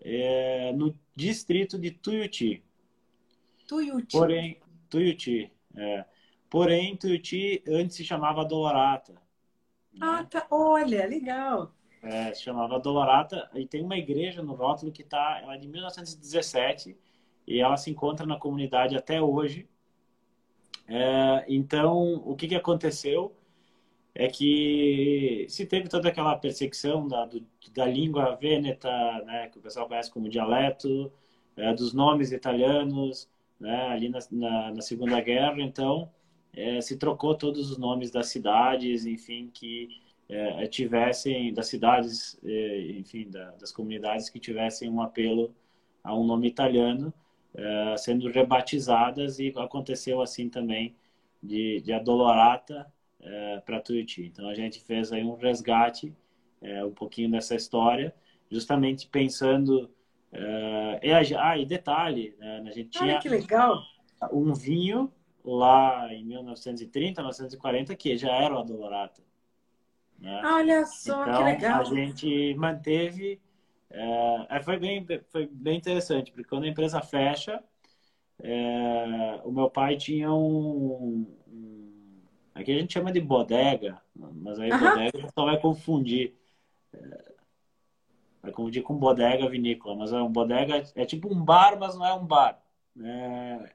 é, 0.00 0.72
no 0.72 0.98
distrito 1.14 1.78
de 1.78 1.90
Tuiuti. 1.90 2.62
Tuiuti. 3.66 4.16
Porém, 4.16 4.60
Tuiuti. 4.88 5.52
É, 5.76 6.04
porém, 6.50 6.96
Tuiuti 6.96 7.62
antes 7.68 7.96
se 7.96 8.04
chamava 8.04 8.44
Dolorata. 8.44 9.12
Né? 9.12 10.00
Ah, 10.00 10.24
tá. 10.24 10.46
Olha, 10.50 11.06
legal. 11.06 11.72
É, 12.02 12.34
se 12.34 12.42
chamava 12.42 12.78
Dolorata 12.78 13.48
e 13.54 13.66
tem 13.66 13.82
uma 13.82 13.96
igreja 13.96 14.42
no 14.42 14.54
rótulo 14.54 14.92
que 14.92 15.02
tá, 15.02 15.40
ela 15.42 15.54
é 15.54 15.58
de 15.58 15.66
1917 15.66 16.96
e 17.46 17.60
ela 17.60 17.76
se 17.76 17.90
encontra 17.90 18.26
na 18.26 18.36
comunidade 18.36 18.96
até 18.96 19.22
hoje 19.22 19.68
é, 20.86 21.44
então, 21.48 22.14
o 22.24 22.36
que, 22.36 22.48
que 22.48 22.54
aconteceu 22.54 23.34
é 24.14 24.28
que 24.28 25.46
se 25.48 25.66
teve 25.66 25.88
toda 25.88 26.08
aquela 26.08 26.36
perseguição 26.36 27.08
da, 27.08 27.24
do, 27.26 27.44
da 27.74 27.86
língua 27.86 28.36
vêneta, 28.36 28.90
né, 29.24 29.48
que 29.48 29.58
o 29.58 29.62
pessoal 29.62 29.88
conhece 29.88 30.10
como 30.12 30.28
dialeto, 30.28 31.12
é, 31.56 31.74
dos 31.74 31.92
nomes 31.92 32.32
italianos, 32.32 33.28
né, 33.58 33.88
ali 33.88 34.08
na, 34.08 34.18
na, 34.30 34.72
na, 34.72 34.82
Segunda 34.82 35.20
Guerra, 35.20 35.60
então 35.60 36.10
é, 36.52 36.80
se 36.80 36.96
trocou 36.96 37.34
todos 37.34 37.70
os 37.70 37.78
nomes 37.78 38.10
das 38.10 38.28
cidades, 38.28 39.06
enfim, 39.06 39.50
que 39.52 39.88
é, 40.28 40.66
tivessem, 40.66 41.52
das 41.52 41.66
cidades, 41.68 42.38
é, 42.44 42.92
enfim, 42.92 43.28
da, 43.30 43.50
das 43.52 43.72
comunidades 43.72 44.30
que 44.30 44.38
tivessem 44.38 44.88
um 44.90 45.00
apelo 45.02 45.54
a 46.02 46.14
um 46.16 46.24
nome 46.24 46.48
italiano, 46.48 47.12
uh, 47.54 47.96
sendo 47.98 48.28
rebatizadas 48.30 49.38
e 49.38 49.52
aconteceu 49.56 50.20
assim 50.20 50.48
também 50.48 50.96
de, 51.42 51.80
de 51.80 51.92
Adolorata 51.92 52.86
uh, 53.20 53.24
eh, 53.26 53.62
para 53.64 53.80
Tuiuti. 53.80 54.24
Então 54.24 54.48
a 54.48 54.54
gente 54.54 54.80
fez 54.80 55.12
aí 55.12 55.22
um 55.22 55.36
resgate 55.36 56.14
uh, 56.62 56.86
um 56.86 56.92
pouquinho 56.92 57.30
dessa 57.30 57.54
história, 57.54 58.14
justamente 58.50 59.06
pensando 59.08 59.90
e 61.00 61.36
ah, 61.36 61.56
e 61.56 61.64
detalhe, 61.64 62.34
né, 62.40 62.64
a 62.66 62.70
gente 62.72 62.98
Olha 62.98 63.06
tinha 63.06 63.20
que 63.20 63.28
legal. 63.28 63.80
um 64.32 64.52
vinho 64.52 65.12
lá 65.44 66.12
em 66.12 66.24
1930, 66.24 67.20
1940 67.20 67.94
que 67.94 68.16
já 68.16 68.32
era 68.32 68.52
o 68.52 68.58
Adolorata. 68.58 69.22
Né? 70.18 70.42
Olha 70.44 70.84
só 70.86 71.22
então, 71.22 71.36
que 71.36 71.44
legal. 71.44 71.80
A 71.82 71.84
gente 71.84 72.54
manteve 72.54 73.40
é, 73.94 74.56
é, 74.56 74.60
foi, 74.60 74.76
bem, 74.76 75.06
foi 75.30 75.46
bem 75.46 75.78
interessante, 75.78 76.32
porque 76.32 76.48
quando 76.48 76.64
a 76.64 76.68
empresa 76.68 77.00
fecha, 77.00 77.62
é, 78.42 79.40
o 79.44 79.52
meu 79.52 79.70
pai 79.70 79.96
tinha 79.96 80.32
um, 80.32 81.26
um, 81.46 82.22
Aqui 82.54 82.72
a 82.72 82.78
gente 82.78 82.92
chama 82.92 83.12
de 83.12 83.20
bodega, 83.20 84.00
mas 84.14 84.58
aí 84.60 84.70
bodega 84.70 85.28
só 85.34 85.44
vai 85.44 85.60
confundir. 85.60 86.36
É, 86.92 87.34
vai 88.42 88.52
confundir 88.52 88.82
com 88.82 88.96
bodega 88.96 89.48
vinícola, 89.48 89.96
mas 89.96 90.12
é 90.12 90.20
um 90.20 90.30
bodega, 90.30 90.84
é 90.94 91.04
tipo 91.04 91.32
um 91.32 91.44
bar, 91.44 91.78
mas 91.78 91.96
não 91.96 92.06
é 92.06 92.14
um 92.14 92.24
bar. 92.24 92.62
É, 93.00 93.74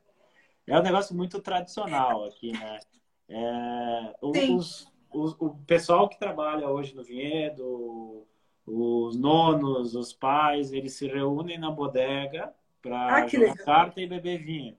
é 0.68 0.80
um 0.80 0.84
negócio 0.84 1.16
muito 1.16 1.42
tradicional 1.42 2.26
aqui, 2.26 2.54
né? 2.54 2.80
É, 3.28 4.16
os, 4.22 4.92
os, 5.12 5.36
o 5.40 5.50
pessoal 5.66 6.08
que 6.08 6.18
trabalha 6.18 6.70
hoje 6.70 6.96
no 6.96 7.04
vinhedo, 7.04 8.26
os 8.70 9.18
nonos, 9.18 9.96
os 9.96 10.14
pais, 10.14 10.72
eles 10.72 10.94
se 10.94 11.08
reúnem 11.08 11.58
na 11.58 11.72
bodega 11.72 12.54
para 12.82 13.24
ah, 13.24 13.28
jogar 13.28 13.56
carta 13.58 14.00
e 14.00 14.08
beber 14.08 14.44
vinho. 14.44 14.78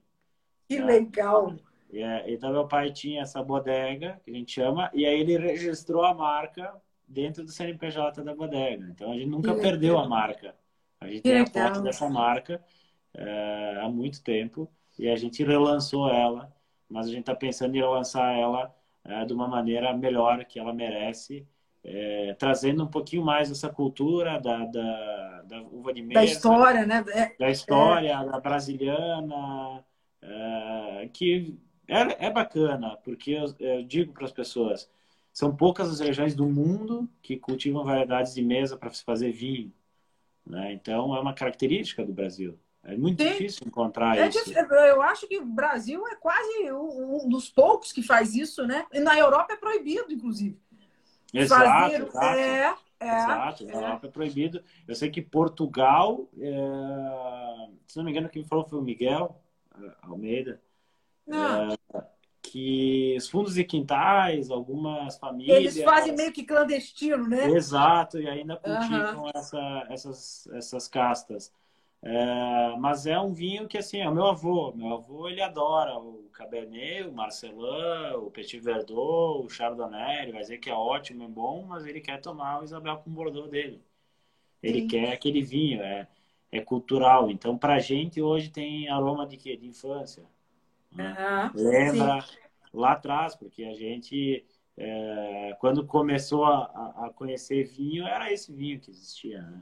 Que 0.67 0.77
tá? 0.77 0.85
legal! 0.85 1.55
É, 1.93 2.31
então, 2.31 2.51
meu 2.51 2.67
pai 2.67 2.91
tinha 2.91 3.21
essa 3.21 3.43
bodega, 3.43 4.21
que 4.23 4.31
a 4.31 4.33
gente 4.33 4.53
chama, 4.53 4.89
e 4.93 5.05
aí 5.05 5.19
ele 5.19 5.37
registrou 5.37 6.05
a 6.05 6.13
marca 6.13 6.73
dentro 7.05 7.43
do 7.43 7.51
CNPJ 7.51 8.23
da 8.23 8.33
bodega. 8.33 8.87
Então, 8.89 9.11
a 9.11 9.15
gente 9.15 9.27
nunca 9.27 9.53
que 9.53 9.61
perdeu 9.61 9.95
legal. 9.95 10.05
a 10.05 10.09
marca. 10.09 10.55
A 11.01 11.07
gente 11.07 11.17
que 11.17 11.23
tem 11.23 11.43
legal. 11.43 11.63
a 11.63 11.67
foto 11.67 11.83
dessa 11.83 12.09
marca 12.09 12.63
é, 13.13 13.79
há 13.81 13.89
muito 13.89 14.23
tempo 14.23 14.71
e 14.97 15.09
a 15.09 15.15
gente 15.17 15.43
relançou 15.43 16.09
ela, 16.09 16.55
mas 16.87 17.07
a 17.07 17.09
gente 17.09 17.21
está 17.21 17.35
pensando 17.35 17.75
em 17.75 17.79
relançar 17.79 18.37
ela 18.37 18.73
é, 19.03 19.25
de 19.25 19.33
uma 19.33 19.47
maneira 19.47 19.93
melhor 19.93 20.45
que 20.45 20.57
ela 20.59 20.73
merece 20.73 21.45
é, 21.83 22.35
trazendo 22.37 22.83
um 22.83 22.87
pouquinho 22.87 23.23
mais 23.23 23.49
essa 23.49 23.69
cultura 23.69 24.39
da, 24.39 24.65
da, 24.65 25.41
da 25.43 25.61
uva 25.63 25.93
de 25.93 26.01
mesa. 26.01 26.19
Da 26.19 26.23
história, 26.23 26.85
né? 26.85 27.03
É, 27.09 27.35
da 27.37 27.49
história, 27.49 28.11
é. 28.11 28.25
da 28.25 28.39
brasiliana, 28.39 29.83
é, 30.21 31.09
que 31.11 31.57
é, 31.87 32.27
é 32.27 32.29
bacana, 32.29 32.97
porque 33.03 33.31
eu, 33.31 33.53
eu 33.59 33.83
digo 33.83 34.13
para 34.13 34.25
as 34.25 34.31
pessoas, 34.31 34.89
são 35.33 35.55
poucas 35.55 35.89
as 35.89 35.99
regiões 35.99 36.35
do 36.35 36.45
mundo 36.45 37.09
que 37.21 37.37
cultivam 37.37 37.83
variedades 37.83 38.33
de 38.33 38.41
mesa 38.41 38.77
para 38.77 38.89
se 38.91 39.03
fazer 39.03 39.31
vinho. 39.31 39.73
Né? 40.45 40.73
Então, 40.73 41.15
é 41.15 41.19
uma 41.19 41.33
característica 41.33 42.05
do 42.05 42.13
Brasil. 42.13 42.59
É 42.83 42.97
muito 42.97 43.21
Sim. 43.21 43.29
difícil 43.29 43.67
encontrar 43.67 44.17
é 44.17 44.27
isso. 44.27 44.51
Eu 44.51 45.01
acho 45.03 45.27
que 45.27 45.37
o 45.37 45.45
Brasil 45.45 46.05
é 46.07 46.15
quase 46.15 46.71
um 46.71 47.29
dos 47.29 47.47
poucos 47.47 47.91
que 47.91 48.01
faz 48.01 48.33
isso, 48.33 48.65
né? 48.65 48.87
E 48.91 48.99
na 48.99 49.17
Europa 49.17 49.53
é 49.53 49.55
proibido, 49.55 50.11
inclusive. 50.11 50.59
Exato, 51.33 51.63
Fazer... 51.63 52.07
exato. 52.07 52.39
É, 52.39 52.75
é, 52.99 53.17
exato, 53.17 53.65
na 53.65 53.71
é. 53.71 53.75
Europa 53.75 54.07
é 54.07 54.11
proibido. 54.11 54.63
Eu 54.87 54.95
sei 54.95 55.09
que 55.09 55.21
Portugal, 55.21 56.29
é... 56.37 57.69
se 57.87 57.97
não 57.97 58.03
me 58.03 58.11
engano, 58.11 58.29
quem 58.29 58.43
falou 58.43 58.65
foi 58.65 58.79
o 58.79 58.83
Miguel 58.83 59.41
é, 59.81 59.91
Almeida. 60.03 60.61
É, 61.27 62.03
que 62.41 63.15
os 63.17 63.29
fundos 63.29 63.53
de 63.53 63.63
quintais, 63.63 64.51
algumas 64.51 65.17
famílias. 65.17 65.57
Eles 65.57 65.83
fazem 65.83 66.15
meio 66.15 66.33
que 66.33 66.43
clandestino, 66.43 67.27
né? 67.27 67.49
Exato, 67.51 68.19
e 68.19 68.27
ainda 68.27 68.57
cultivam 68.57 69.23
uhum. 69.23 69.31
essa, 69.33 69.87
essas, 69.89 70.47
essas 70.47 70.87
castas. 70.87 71.53
É, 72.03 72.75
mas 72.77 73.05
é 73.05 73.19
um 73.19 73.31
vinho 73.31 73.67
que, 73.67 73.77
assim, 73.77 73.99
é 73.99 74.09
o 74.09 74.13
meu 74.13 74.25
avô. 74.25 74.73
Meu 74.73 74.93
avô, 74.93 75.29
ele 75.29 75.41
adora 75.41 75.97
o 75.99 76.29
Cabernet, 76.33 77.07
o 77.07 77.13
Marcelin, 77.13 78.15
o 78.15 78.31
Petit 78.31 78.59
Verdot, 78.59 79.45
o 79.45 79.49
Chardonnay. 79.49 80.23
Ele 80.23 80.31
vai 80.31 80.41
dizer 80.41 80.57
que 80.57 80.69
é 80.69 80.73
ótimo, 80.73 81.23
é 81.23 81.27
bom, 81.27 81.63
mas 81.63 81.85
ele 81.85 82.01
quer 82.01 82.19
tomar 82.19 82.61
o 82.61 82.63
Isabel 82.63 82.97
com 82.97 83.09
o 83.09 83.13
Bordeaux 83.13 83.49
dele. 83.49 83.83
Ele 84.63 84.81
Sim. 84.81 84.87
quer 84.87 85.13
aquele 85.13 85.41
vinho, 85.41 85.81
é, 85.81 86.07
é 86.51 86.61
cultural. 86.61 87.29
Então, 87.29 87.57
pra 87.57 87.79
gente, 87.79 88.21
hoje 88.21 88.49
tem 88.49 88.89
aroma 88.89 89.27
de 89.27 89.37
quê? 89.37 89.55
De 89.55 89.67
infância. 89.67 90.23
Né? 90.91 91.15
Lembra 91.53 92.21
Sim. 92.21 92.37
lá 92.73 92.93
atrás, 92.93 93.35
porque 93.35 93.63
a 93.63 93.73
gente... 93.73 94.45
É, 94.77 95.55
quando 95.59 95.85
começou 95.85 96.45
a, 96.45 97.05
a 97.05 97.11
conhecer 97.13 97.65
vinho, 97.65 98.07
era 98.07 98.31
esse 98.31 98.51
vinho 98.51 98.79
que 98.79 98.89
existia, 98.89 99.41
né? 99.41 99.61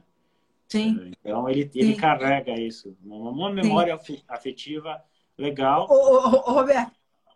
Sim. 0.70 1.12
Então 1.20 1.48
ele, 1.48 1.68
ele 1.74 1.96
carrega 1.96 2.52
isso, 2.52 2.96
uma 3.02 3.50
memória 3.50 3.98
Sim. 3.98 4.22
afetiva 4.28 5.02
legal. 5.36 5.88
Ô, 5.90 5.94
ô, 5.94 6.16
ô, 6.16 6.52
Roberto, 6.52 6.92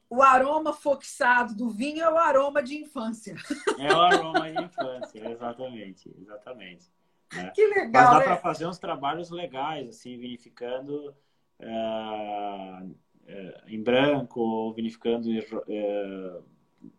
o 0.09 0.23
aroma 0.23 0.73
foxado 0.73 1.53
do 1.55 1.69
vinho 1.69 2.05
é 2.05 2.11
o 2.11 2.17
aroma 2.17 2.63
de 2.63 2.77
infância. 2.77 3.35
É 3.77 3.93
o 3.93 4.01
aroma 4.01 4.53
de 4.53 4.63
infância, 4.63 5.19
exatamente, 5.29 6.15
exatamente. 6.17 6.93
Né? 7.35 7.51
Que 7.53 7.67
legal. 7.67 7.91
Mas 7.93 8.11
dá 8.11 8.21
para 8.21 8.37
fazer 8.37 8.67
uns 8.67 8.79
trabalhos 8.79 9.31
legais, 9.31 9.89
assim, 9.89 10.17
vinificando 10.17 11.13
uh, 11.59 12.85
uh, 12.85 13.67
em 13.67 13.83
branco, 13.83 14.73
vinificando 14.75 15.29
uh, 15.29 16.45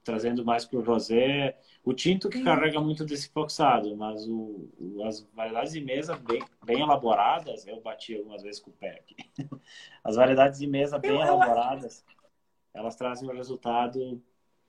trazendo 0.04 0.44
mais 0.44 0.66
para 0.66 0.80
o 0.80 0.84
rosé. 0.84 1.58
O 1.84 1.94
tinto 1.94 2.30
que 2.30 2.38
Sim. 2.38 2.44
carrega 2.44 2.80
muito 2.80 3.06
desse 3.06 3.30
foxado, 3.30 3.96
mas 3.96 4.28
o, 4.28 4.70
o, 4.80 5.04
as 5.04 5.22
variedades 5.34 5.74
de 5.74 5.82
mesa 5.82 6.16
bem, 6.16 6.44
bem 6.64 6.82
elaboradas, 6.82 7.66
eu 7.68 7.82
bati 7.82 8.16
algumas 8.16 8.42
vezes 8.42 8.60
com 8.60 8.72
o 8.72 8.74
pé 8.74 9.00
aqui. 9.00 9.16
As 10.04 10.16
variedades 10.16 10.60
de 10.60 10.68
mesa 10.68 11.00
bem 11.00 11.12
eu, 11.12 11.22
elaboradas, 11.22 12.06
eu... 12.08 12.82
elas 12.82 12.96
trazem 12.96 13.28
um 13.28 13.34
resultado 13.34 14.22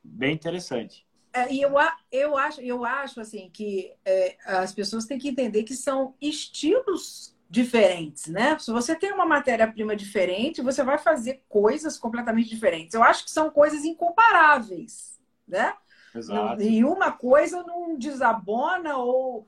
bem 0.02 0.34
interessante. 0.34 1.06
É, 1.32 1.52
e 1.52 1.60
eu, 1.60 1.74
eu, 2.10 2.38
acho, 2.38 2.60
eu 2.62 2.82
acho 2.82 3.20
assim 3.20 3.50
que 3.50 3.94
é, 4.06 4.38
as 4.46 4.72
pessoas 4.72 5.04
têm 5.04 5.18
que 5.18 5.28
entender 5.28 5.64
que 5.64 5.74
são 5.74 6.14
estilos 6.18 7.35
diferentes, 7.48 8.26
né? 8.26 8.58
Se 8.58 8.72
você 8.72 8.94
tem 8.94 9.12
uma 9.12 9.24
matéria-prima 9.24 9.94
diferente, 9.94 10.62
você 10.62 10.82
vai 10.82 10.98
fazer 10.98 11.42
coisas 11.48 11.96
completamente 11.98 12.48
diferentes. 12.48 12.94
Eu 12.94 13.02
acho 13.02 13.24
que 13.24 13.30
são 13.30 13.50
coisas 13.50 13.84
incomparáveis, 13.84 15.18
né? 15.46 15.74
Exato. 16.14 16.62
E 16.62 16.84
uma 16.84 17.12
coisa 17.12 17.62
não 17.62 17.96
desabona 17.96 18.96
ou, 18.96 19.46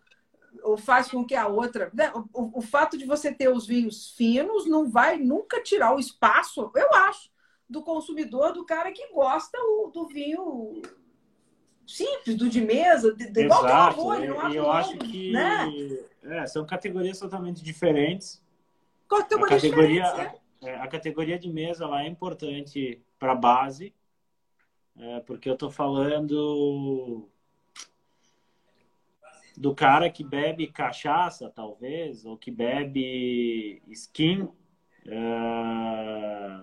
ou 0.62 0.76
faz 0.76 1.10
com 1.10 1.24
que 1.24 1.34
a 1.34 1.46
outra. 1.46 1.90
Né? 1.92 2.12
O, 2.32 2.58
o, 2.58 2.60
fato 2.60 2.96
de 2.96 3.04
você 3.04 3.32
ter 3.32 3.48
os 3.48 3.66
vinhos 3.66 4.10
finos 4.10 4.66
não 4.66 4.88
vai 4.88 5.18
nunca 5.18 5.62
tirar 5.62 5.94
o 5.94 5.98
espaço, 5.98 6.70
eu 6.74 6.94
acho, 6.94 7.30
do 7.68 7.82
consumidor, 7.82 8.52
do 8.52 8.64
cara 8.64 8.92
que 8.92 9.12
gosta 9.12 9.58
do 9.92 10.06
vinho 10.06 10.82
simples, 11.88 12.36
do 12.36 12.50
de 12.50 12.60
mesa, 12.60 13.14
de, 13.14 13.30
de 13.30 13.44
igual 13.44 13.64
arroz, 13.64 14.22
eu, 14.22 14.36
eu 14.52 14.70
acho 14.70 14.96
que 14.98 15.32
né? 15.32 15.72
é, 16.22 16.46
são 16.46 16.66
categorias 16.66 17.18
totalmente 17.18 17.64
diferentes. 17.64 18.42
Categoria 19.08 19.46
a 19.46 19.48
categoria, 19.48 20.06
a, 20.06 20.66
é, 20.68 20.74
a, 20.74 20.86
categoria 20.86 21.38
de 21.38 21.48
mesa 21.48 21.86
lá 21.86 22.04
é 22.04 22.06
importante 22.06 23.00
para 23.18 23.32
a 23.32 23.34
base, 23.34 23.94
é, 24.98 25.20
porque 25.20 25.48
eu 25.48 25.54
estou 25.54 25.70
falando 25.70 27.26
do 29.56 29.74
cara 29.74 30.10
que 30.10 30.22
bebe 30.22 30.66
cachaça, 30.66 31.48
talvez, 31.48 32.26
ou 32.26 32.36
que 32.36 32.50
bebe 32.50 33.82
skin, 33.88 34.46
é, 35.06 36.60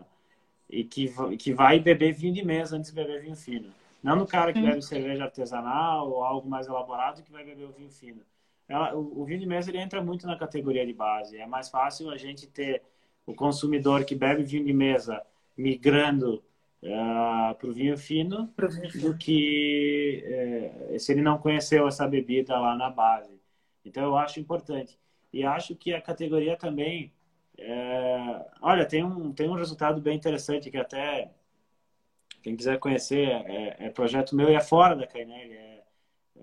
e 0.70 0.84
que, 0.84 1.12
que 1.38 1.52
vai 1.52 1.80
beber 1.80 2.14
vinho 2.14 2.34
de 2.34 2.46
mesa 2.46 2.78
antes 2.78 2.92
de 2.92 2.96
beber 2.96 3.24
vinho 3.24 3.36
fino. 3.36 3.74
Não 4.06 4.16
no 4.16 4.28
cara 4.28 4.54
que 4.54 4.62
bebe 4.62 4.84
cerveja 4.84 5.24
artesanal 5.24 6.08
ou 6.12 6.24
algo 6.24 6.48
mais 6.48 6.68
elaborado 6.68 7.24
que 7.24 7.32
vai 7.32 7.44
beber 7.44 7.66
o 7.66 7.72
vinho 7.72 7.90
fino. 7.90 8.22
Ela, 8.68 8.96
o, 8.96 9.22
o, 9.22 9.26
vinho 9.26 9.40
de 9.40 9.48
mesa 9.48 9.72
ele 9.72 9.80
entra 9.80 10.00
muito 10.00 10.28
na 10.28 10.38
categoria 10.38 10.86
de 10.86 10.94
base. 10.94 11.40
É 11.40 11.48
mais 11.48 11.70
fácil 11.70 12.12
a 12.12 12.18
gente 12.18 12.46
ter 12.46 12.84
o 13.26 13.34
consumidor 13.34 14.06
que 14.06 14.14
bebe 14.14 14.44
vinho 14.44 14.64
de 14.64 14.74
mesa 14.74 15.24
migrando 15.58 16.44
uh, 16.84 17.56
para 17.56 17.68
o 17.68 17.74
vinho 17.74 17.98
fino 17.98 18.54
do 19.02 19.18
que 19.18 20.24
uh, 20.94 21.00
se 21.00 21.12
ele 21.12 21.24
não 21.24 21.40
conheceu 21.40 21.88
essa 21.88 22.08
bebida 22.08 22.60
lá 22.60 22.76
na 22.76 22.92
base. 22.92 23.42
Então 23.84 24.04
eu 24.04 24.16
acho 24.16 24.40
importante. 24.40 25.00
E 25.34 25.44
acho 25.44 25.76
que 25.76 25.96
a 25.96 26.02
categoria 26.02 26.56
também. 26.56 27.12
Uh, 27.58 28.46
olha, 28.62 28.86
tem 28.86 29.04
um, 29.04 29.34
tem 29.34 29.50
um 29.50 29.56
resultado 29.56 30.00
bem 30.00 30.16
interessante 30.16 30.70
que 30.70 30.78
até 30.78 31.32
quem 32.46 32.56
quiser 32.56 32.78
conhecer, 32.78 33.28
é, 33.28 33.76
é, 33.80 33.90
projeto 33.90 34.36
meu 34.36 34.48
e 34.52 34.54
é 34.54 34.62
fora 34.62 34.96
da 34.96 35.08
Cainelli, 35.08 35.56
é, 35.56 35.84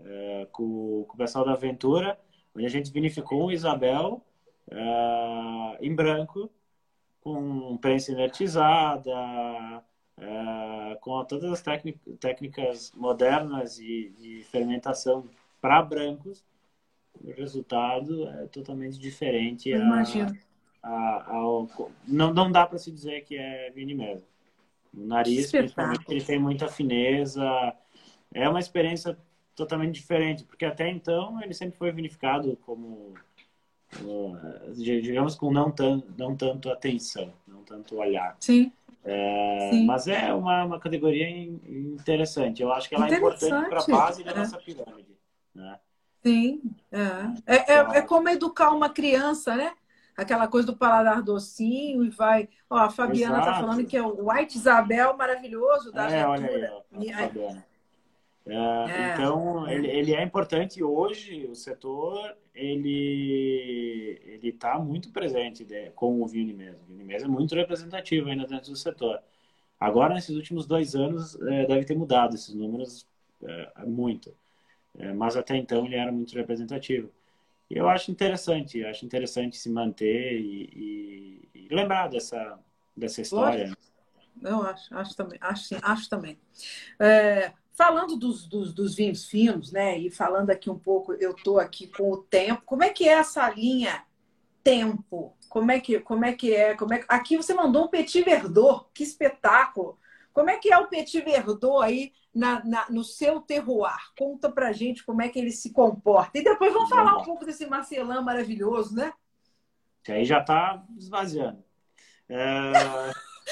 é 0.04 0.48
com, 0.50 1.04
com, 1.06 1.14
o 1.14 1.16
pessoal 1.16 1.44
da 1.44 1.52
Aventura, 1.52 2.18
onde 2.56 2.66
a 2.66 2.68
gente 2.68 2.90
vinificou 2.90 3.46
um 3.46 3.52
Isabel 3.52 4.20
é, 4.68 5.78
em 5.80 5.94
branco, 5.94 6.50
com 7.20 7.76
prensa 7.76 8.10
inertizada, 8.10 9.14
é, 10.18 10.98
com 11.00 11.24
todas 11.24 11.52
as 11.52 11.62
técnicas 12.18 12.90
modernas 12.96 13.76
de, 13.76 14.10
de 14.18 14.42
fermentação 14.50 15.30
para 15.60 15.80
brancos, 15.82 16.44
o 17.22 17.30
resultado 17.30 18.28
é 18.28 18.48
totalmente 18.48 18.98
diferente. 18.98 19.70
Imagino. 19.70 20.36
não, 22.08 22.34
não 22.34 22.50
dá 22.50 22.66
para 22.66 22.78
se 22.78 22.90
dizer 22.90 23.22
que 23.22 23.36
é 23.36 23.70
vinho 23.70 23.96
mesmo. 23.96 24.31
O 24.94 25.06
nariz, 25.06 25.50
principalmente, 25.50 26.04
ele 26.08 26.22
tem 26.22 26.38
muita 26.38 26.68
fineza. 26.68 27.44
É 28.34 28.48
uma 28.48 28.60
experiência 28.60 29.16
totalmente 29.54 29.94
diferente, 29.94 30.44
porque 30.44 30.64
até 30.64 30.88
então 30.88 31.42
ele 31.42 31.54
sempre 31.54 31.78
foi 31.78 31.92
vinificado 31.92 32.56
como, 32.64 33.14
digamos, 34.74 35.34
com 35.34 35.50
não, 35.52 35.70
tan, 35.70 36.02
não 36.16 36.36
tanto 36.36 36.70
atenção, 36.70 37.32
não 37.46 37.62
tanto 37.62 37.96
olhar. 37.96 38.36
Sim. 38.40 38.72
É, 39.04 39.70
Sim. 39.72 39.86
Mas 39.86 40.06
é 40.06 40.32
uma, 40.32 40.64
uma 40.64 40.78
categoria 40.78 41.28
interessante. 41.28 42.62
Eu 42.62 42.72
acho 42.72 42.88
que 42.88 42.94
ela 42.94 43.08
é 43.08 43.14
importante 43.14 43.68
para 43.68 43.80
a 43.80 43.86
base 43.86 44.22
da 44.22 44.30
é. 44.30 44.34
nossa 44.36 44.58
pirâmide. 44.58 45.16
Né? 45.54 45.78
Sim, 46.22 46.62
é. 46.90 47.56
É, 47.56 47.72
é, 47.72 47.78
é 47.98 48.02
como 48.02 48.28
educar 48.28 48.70
uma 48.70 48.88
criança, 48.88 49.56
né? 49.56 49.72
Aquela 50.16 50.46
coisa 50.46 50.66
do 50.66 50.76
paladar 50.76 51.22
docinho 51.22 52.04
e 52.04 52.10
vai. 52.10 52.48
Ó, 52.68 52.76
a 52.76 52.90
Fabiana 52.90 53.38
está 53.38 53.54
falando 53.54 53.86
que 53.86 53.96
é 53.96 54.02
o 54.02 54.30
White 54.30 54.56
Isabel 54.56 55.16
maravilhoso 55.16 55.92
da 55.92 56.10
é, 56.10 56.26
olha 56.26 56.46
aí, 56.48 57.12
Fabiana. 57.12 57.64
É, 58.44 58.54
é. 58.54 59.12
Então, 59.14 59.68
ele, 59.68 59.88
ele 59.88 60.14
é 60.14 60.22
importante 60.22 60.82
hoje, 60.82 61.46
o 61.46 61.54
setor, 61.54 62.36
ele 62.54 64.20
ele 64.24 64.48
está 64.48 64.78
muito 64.78 65.10
presente 65.12 65.64
né, 65.64 65.90
com 65.90 66.20
o 66.20 66.26
Vini 66.26 66.52
mesmo. 66.52 66.80
O 66.82 66.86
Vini 66.86 67.04
mesmo 67.04 67.28
é 67.28 67.30
muito 67.30 67.54
representativo 67.54 68.28
ainda 68.28 68.46
dentro 68.46 68.70
do 68.70 68.76
setor. 68.76 69.22
Agora, 69.78 70.14
nesses 70.14 70.34
últimos 70.36 70.66
dois 70.66 70.94
anos, 70.94 71.40
é, 71.42 71.66
deve 71.66 71.84
ter 71.84 71.96
mudado 71.96 72.34
esses 72.34 72.54
números 72.54 73.06
é, 73.42 73.84
muito. 73.86 74.34
É, 74.98 75.12
mas 75.12 75.36
até 75.36 75.56
então 75.56 75.86
ele 75.86 75.96
era 75.96 76.12
muito 76.12 76.34
representativo 76.34 77.10
eu 77.74 77.88
acho 77.88 78.10
interessante, 78.10 78.84
acho 78.84 79.04
interessante 79.04 79.56
se 79.56 79.70
manter 79.70 80.40
e, 80.40 81.48
e, 81.54 81.66
e 81.66 81.74
lembrar 81.74 82.08
dessa, 82.08 82.58
dessa 82.96 83.20
história. 83.20 83.64
Lógico. 83.64 83.82
Eu 84.42 84.62
acho, 84.62 84.94
acho 84.96 85.16
também, 85.16 85.38
acho, 85.40 85.76
acho 85.82 86.08
também. 86.08 86.38
É, 86.98 87.52
falando 87.72 88.16
dos, 88.16 88.46
dos, 88.46 88.72
dos, 88.72 88.94
vinhos 88.94 89.26
finos, 89.26 89.70
né? 89.70 89.98
E 89.98 90.10
falando 90.10 90.50
aqui 90.50 90.68
um 90.68 90.78
pouco, 90.78 91.12
eu 91.14 91.32
estou 91.32 91.58
aqui 91.58 91.86
com 91.86 92.10
o 92.10 92.16
tempo. 92.16 92.62
Como 92.64 92.82
é 92.82 92.90
que 92.90 93.08
é 93.08 93.12
essa 93.12 93.48
linha 93.50 94.04
tempo? 94.64 95.36
Como 95.48 95.70
é 95.70 95.80
que, 95.80 96.00
como 96.00 96.24
é 96.24 96.32
que 96.32 96.54
é? 96.54 96.74
Como 96.74 96.92
é, 96.94 97.04
aqui 97.08 97.36
você 97.36 97.54
mandou 97.54 97.84
um 97.84 97.88
Petit 97.88 98.22
Verdot, 98.22 98.86
que 98.94 99.02
espetáculo! 99.02 99.98
Como 100.32 100.50
é 100.50 100.58
que 100.58 100.72
é 100.72 100.78
o 100.78 100.88
Petit 100.88 101.20
Verdot 101.20 101.84
aí 101.84 102.12
na, 102.34 102.64
na, 102.64 102.90
no 102.90 103.04
seu 103.04 103.40
terroir? 103.40 103.98
Conta 104.18 104.50
pra 104.50 104.72
gente 104.72 105.04
como 105.04 105.22
é 105.22 105.28
que 105.28 105.38
ele 105.38 105.52
se 105.52 105.72
comporta. 105.72 106.38
E 106.38 106.44
depois 106.44 106.72
vamos 106.72 106.88
falar 106.88 107.16
um 107.18 107.24
pouco 107.24 107.44
desse 107.44 107.66
Marcelão 107.66 108.22
maravilhoso, 108.22 108.94
né? 108.94 109.12
Que 110.02 110.12
aí 110.12 110.24
já 110.24 110.40
está 110.40 110.82
esvaziando. 110.96 111.62
É... 112.28 112.72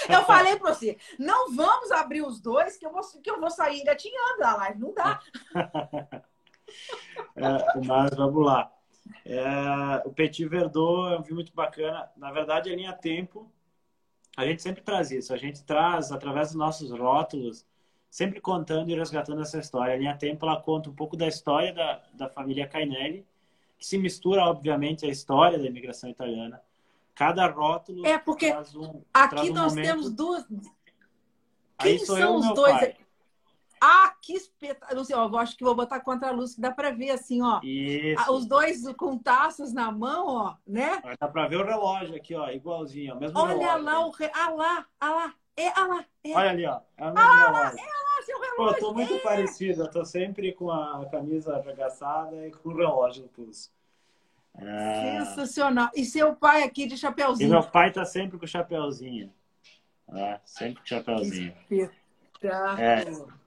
eu 0.08 0.24
falei 0.24 0.56
para 0.56 0.72
você, 0.74 0.96
não 1.18 1.54
vamos 1.54 1.90
abrir 1.92 2.22
os 2.22 2.40
dois, 2.40 2.76
que 2.76 2.86
eu 2.86 2.92
vou, 2.92 3.02
que 3.22 3.30
eu 3.30 3.38
vou 3.38 3.50
sair 3.50 3.80
engatinhando 3.80 4.38
da 4.38 4.56
live. 4.56 4.80
Não 4.80 4.94
dá. 4.94 5.20
é, 7.36 7.78
mas 7.86 8.10
vamos 8.16 8.44
lá. 8.44 8.72
É, 9.24 10.02
o 10.04 10.12
Petit 10.12 10.46
Verdot 10.48 11.12
é 11.12 11.18
um 11.18 11.22
vinho 11.22 11.34
muito 11.34 11.54
bacana. 11.54 12.10
Na 12.16 12.32
verdade, 12.32 12.70
a 12.70 12.76
linha 12.76 12.92
Tempo 12.92 13.52
a 14.40 14.46
gente 14.46 14.62
sempre 14.62 14.82
traz 14.82 15.10
isso. 15.10 15.32
A 15.32 15.36
gente 15.36 15.62
traz, 15.64 16.10
através 16.10 16.48
dos 16.48 16.56
nossos 16.56 16.90
rótulos, 16.90 17.66
sempre 18.10 18.40
contando 18.40 18.90
e 18.90 18.94
resgatando 18.94 19.42
essa 19.42 19.58
história. 19.58 19.94
A 19.94 19.96
linha 19.96 20.16
Tempo, 20.16 20.44
ela 20.44 20.60
conta 20.60 20.90
um 20.90 20.94
pouco 20.94 21.16
da 21.16 21.28
história 21.28 21.72
da, 21.72 22.02
da 22.14 22.28
família 22.28 22.66
Cainelli, 22.66 23.26
que 23.78 23.86
se 23.86 23.96
mistura, 23.96 24.44
obviamente, 24.44 25.06
à 25.06 25.08
história 25.08 25.58
da 25.58 25.66
imigração 25.66 26.10
italiana. 26.10 26.60
Cada 27.14 27.46
rótulo 27.46 28.06
é 28.06 28.18
porque 28.18 28.52
um, 28.74 29.02
aqui 29.12 29.50
um 29.50 29.54
nós 29.54 29.72
momento... 29.72 29.86
temos 29.86 30.10
duas. 30.10 30.44
Quem 31.78 31.98
são 31.98 32.36
os 32.36 32.54
dois? 32.54 32.78
Pai. 32.78 32.96
Ah, 33.80 34.14
que 34.20 34.34
espetáculo. 34.34 35.04
Sei, 35.06 35.16
ó, 35.16 35.26
eu 35.26 35.38
acho 35.38 35.56
que 35.56 35.64
vou 35.64 35.74
botar 35.74 36.00
contra 36.00 36.28
a 36.28 36.32
luz, 36.32 36.54
que 36.54 36.60
dá 36.60 36.70
para 36.70 36.90
ver 36.90 37.10
assim, 37.12 37.40
ó. 37.40 37.60
Isso. 37.62 38.30
Os 38.30 38.44
dois 38.44 38.84
com 38.92 39.16
taças 39.16 39.72
na 39.72 39.90
mão, 39.90 40.26
ó, 40.26 40.54
né? 40.66 41.00
Dá 41.18 41.26
para 41.26 41.48
ver 41.48 41.56
o 41.56 41.64
relógio 41.64 42.14
aqui, 42.14 42.34
ó, 42.34 42.50
igualzinho, 42.50 43.14
ó, 43.14 43.18
mesmo 43.18 43.38
Olha 43.38 43.56
relógio, 43.56 43.84
lá, 43.84 44.06
o 44.06 44.10
re... 44.10 44.30
ah 44.34 44.50
lá, 44.50 44.86
ah 45.00 45.10
lá, 45.10 45.34
é, 45.56 45.68
ah 45.68 45.86
lá. 45.86 46.04
É. 46.22 46.32
Olha 46.34 46.50
ali, 46.50 46.66
ó, 46.66 46.80
é 46.98 47.04
ah, 47.04 47.46
relógio. 47.46 47.78
É 47.78 47.82
lá, 47.82 48.22
seu 48.22 48.40
relógio. 48.40 48.56
Pô, 48.56 48.68
eu 48.68 48.78
tô 48.78 48.92
muito 48.92 49.14
é. 49.14 49.18
parecido, 49.20 49.82
eu 49.82 49.90
tô 49.90 50.04
sempre 50.04 50.52
com 50.52 50.70
a 50.70 51.06
camisa 51.10 51.56
arregaçada 51.56 52.46
e 52.46 52.50
com 52.50 52.68
o 52.68 52.76
relógio 52.76 53.22
no 53.22 53.28
pulso. 53.30 53.72
É... 54.58 55.24
Sensacional. 55.24 55.88
E 55.94 56.04
seu 56.04 56.34
pai 56.34 56.64
aqui 56.64 56.86
de 56.86 56.98
chapeuzinho? 56.98 57.48
E 57.48 57.50
meu 57.50 57.62
pai 57.62 57.90
tá 57.90 58.04
sempre 58.04 58.38
com 58.38 58.44
o 58.44 58.48
chapeuzinho. 58.48 59.32
É, 60.12 60.40
sempre 60.44 60.80
com 60.80 60.84
o 60.84 60.88
chapeuzinho. 60.88 61.54
Que 61.66 61.88
espetáculo. 62.40 62.82
É 62.82 63.39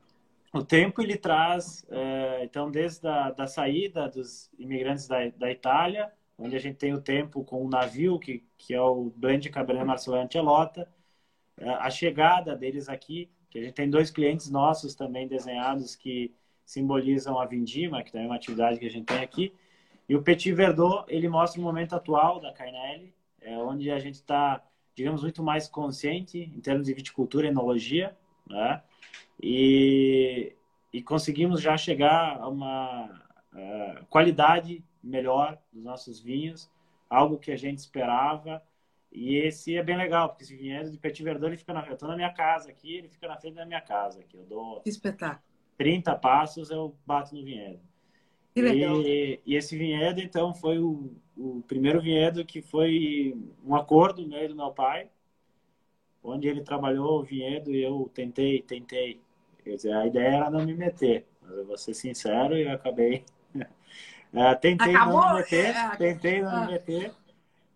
o 0.54 0.64
tempo 0.64 1.01
ele 1.01 1.18
traz, 1.18 1.84
é, 1.89 2.43
então, 2.43 2.70
desde 2.70 3.08
a 3.08 3.32
da 3.32 3.47
saída 3.47 4.08
dos 4.08 4.51
imigrantes 4.60 5.08
da, 5.08 5.28
da 5.30 5.51
Itália, 5.51 6.14
onde 6.38 6.56
a 6.56 6.60
gente 6.60 6.78
tem 6.78 6.93
o 6.93 7.01
tempo 7.01 7.43
com 7.43 7.66
o 7.66 7.70
navio, 7.70 8.20
que, 8.20 8.43
que 8.58 8.74
é 8.74 8.82
o 8.82 9.12
Blend 9.16 9.49
Cabernet 9.49 9.86
Marcello 9.86 10.18
Antelota, 10.18 10.88
é, 11.58 11.68
a 11.70 11.89
chegada 11.89 12.56
deles 12.56 12.88
aqui, 12.88 13.32
que 13.49 13.58
a 13.58 13.64
gente 13.64 13.74
tem 13.74 13.89
dois 13.89 14.12
clientes 14.12 14.49
nossos 14.49 14.93
também 14.93 15.28
desenhados 15.28 15.95
que 15.95 16.32
simbolizam 16.64 17.39
a 17.39 17.45
vindima, 17.45 18.04
que 18.04 18.12
também 18.12 18.28
é 18.28 18.30
uma 18.30 18.36
atividade 18.36 18.80
que 18.80 18.86
a 18.86 18.91
gente 18.91 19.06
tem 19.06 19.22
aqui, 19.22 19.54
e 20.08 20.16
o 20.16 20.22
Petit 20.22 20.54
Verdot, 20.54 21.06
ele 21.08 21.28
mostra 21.28 21.60
o 21.60 21.64
momento 21.64 21.95
atual 21.95 22.39
da 22.39 22.54
Cainelli, 22.54 23.12
é, 23.41 23.58
onde 23.58 23.89
a 23.89 23.97
gente 23.97 24.16
está, 24.16 24.64
digamos, 24.95 25.24
muito 25.24 25.41
mais 25.41 25.68
consciente 25.68 26.38
em 26.38 26.62
termos 26.62 26.86
de 26.86 26.93
viticultura 26.93 27.47
e 27.47 27.49
enologia, 27.49 28.16
né? 28.47 28.84
E, 29.46 30.56
e 30.94 31.04
conseguimos 31.04 31.62
já 31.62 31.76
chegar 31.76 32.38
a 32.39 32.48
uma 32.48 33.08
uh, 33.54 34.06
qualidade 34.06 34.82
melhor 35.04 35.60
dos 35.70 35.84
nossos 35.84 36.22
vinhos, 36.22 36.72
algo 37.10 37.38
que 37.38 37.52
a 37.52 37.58
gente 37.58 37.80
esperava. 37.80 38.64
E 39.12 39.36
esse 39.36 39.76
é 39.76 39.84
bem 39.84 39.98
legal, 39.98 40.30
porque 40.30 40.44
esse 40.44 40.56
vinhedo 40.56 40.89
de 40.89 40.98
Petit 40.98 41.22
Verdot, 41.24 41.48
ele 41.48 41.58
fica 41.58 41.74
na, 41.74 41.86
eu 41.86 41.98
tô 41.98 42.08
na 42.08 42.16
minha 42.16 42.32
casa 42.32 42.70
aqui, 42.70 42.96
ele 42.96 43.10
fica 43.10 43.28
na 43.28 43.36
frente 43.36 43.56
da 43.56 43.66
minha 43.66 43.82
casa 43.82 44.22
aqui. 44.22 44.38
Eu 44.38 44.46
dou 44.46 44.80
que 44.80 44.89
espetáculo. 44.89 45.44
30 45.78 46.16
passos, 46.16 46.70
eu 46.70 46.96
bato 47.06 47.36
no 47.36 47.44
vinhedo. 47.44 47.82
Que 48.56 48.62
legal. 48.62 49.02
E, 49.02 49.41
e 49.46 49.56
esse 49.56 49.78
vinhedo, 49.78 50.22
então, 50.22 50.54
foi 50.54 50.80
o, 50.80 51.12
o 51.36 51.62
primeiro 51.68 52.02
vinhedo 52.02 52.46
que 52.46 52.62
foi 52.62 53.36
um 53.62 53.76
acordo 53.76 54.26
meio 54.26 54.48
do 54.48 54.56
meu 54.56 54.72
pai, 54.72 55.10
onde 56.24 56.48
ele 56.48 56.62
trabalhou 56.62 57.20
o 57.20 57.24
vinhedo 57.24 57.72
e 57.72 57.84
eu 57.84 58.10
tentei, 58.14 58.62
tentei. 58.62 59.20
Quer 59.64 59.76
dizer, 59.76 59.93
a 59.93 60.05
ideia 60.05 60.36
era 60.36 60.49
não 60.49 60.66
me 60.66 60.74
meter, 60.74 61.26
mas 61.41 61.57
eu 61.57 61.66
vou 61.66 61.78
ser 61.78 61.93
sincero 61.93 62.57
e 62.57 62.64
eu 62.64 62.72
acabei. 62.72 63.24
uh, 63.55 64.55
tentei 64.59 64.93
não 64.93 65.30
me 65.30 65.36
meter, 65.36 65.76
é, 65.76 65.95
tentei 65.95 66.41
não 66.41 66.49
ah. 66.49 66.66
me 66.66 66.72
meter, 66.74 67.11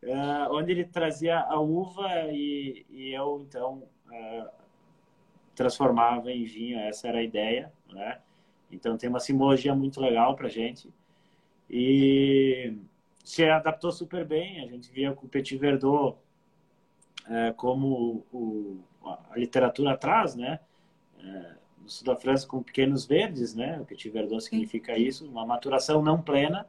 uh, 0.04 0.52
onde 0.52 0.72
ele 0.72 0.86
trazia 0.86 1.40
a 1.40 1.60
uva 1.60 2.08
e, 2.32 2.86
e 2.90 3.14
eu, 3.14 3.46
então, 3.48 3.84
uh, 4.08 4.50
transformava 5.56 6.32
em 6.32 6.44
vinho, 6.44 6.80
essa 6.80 7.08
era 7.08 7.20
a 7.20 7.24
ideia, 7.24 7.72
né? 7.90 8.20
Então 8.72 8.98
tem 8.98 9.10
uma 9.10 9.20
simbologia 9.20 9.74
muito 9.74 10.02
legal 10.02 10.36
para 10.36 10.50
gente 10.50 10.94
e 11.70 12.78
se 13.24 13.44
adaptou 13.44 13.92
super 13.92 14.26
bem. 14.26 14.64
A 14.64 14.68
gente 14.68 14.92
via 14.92 15.14
com 15.14 15.26
o 15.26 15.30
Petit 15.30 15.58
Verdot 15.58 16.18
é, 17.30 17.52
como 17.54 18.26
o, 18.32 18.80
a 19.04 19.38
literatura 19.38 19.98
traz, 19.98 20.36
né? 20.36 20.60
É, 21.20 21.56
no 21.88 21.92
sul 21.92 22.06
da 22.06 22.16
França 22.18 22.46
com 22.46 22.62
pequenos 22.62 23.06
verdes, 23.06 23.56
né? 23.56 23.80
O 23.80 23.86
Petit 23.86 24.10
Verdot 24.10 24.44
significa 24.44 24.98
isso, 24.98 25.26
uma 25.26 25.46
maturação 25.46 26.02
não 26.02 26.22
plena, 26.22 26.68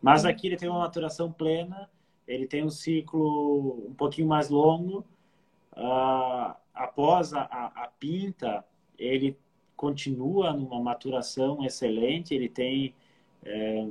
mas 0.00 0.26
aqui 0.26 0.46
ele 0.46 0.56
tem 0.56 0.68
uma 0.68 0.80
maturação 0.80 1.32
plena, 1.32 1.88
ele 2.26 2.46
tem 2.46 2.62
um 2.62 2.70
ciclo 2.70 3.86
um 3.88 3.94
pouquinho 3.94 4.28
mais 4.28 4.50
longo. 4.50 5.04
Ah, 5.72 6.56
após 6.74 7.32
a, 7.32 7.40
a, 7.42 7.84
a, 7.84 7.88
pinta, 7.98 8.62
ele 8.98 9.38
continua 9.74 10.52
numa 10.52 10.80
maturação 10.80 11.64
excelente, 11.64 12.34
ele 12.34 12.48
tem 12.48 12.94
é, 13.44 13.88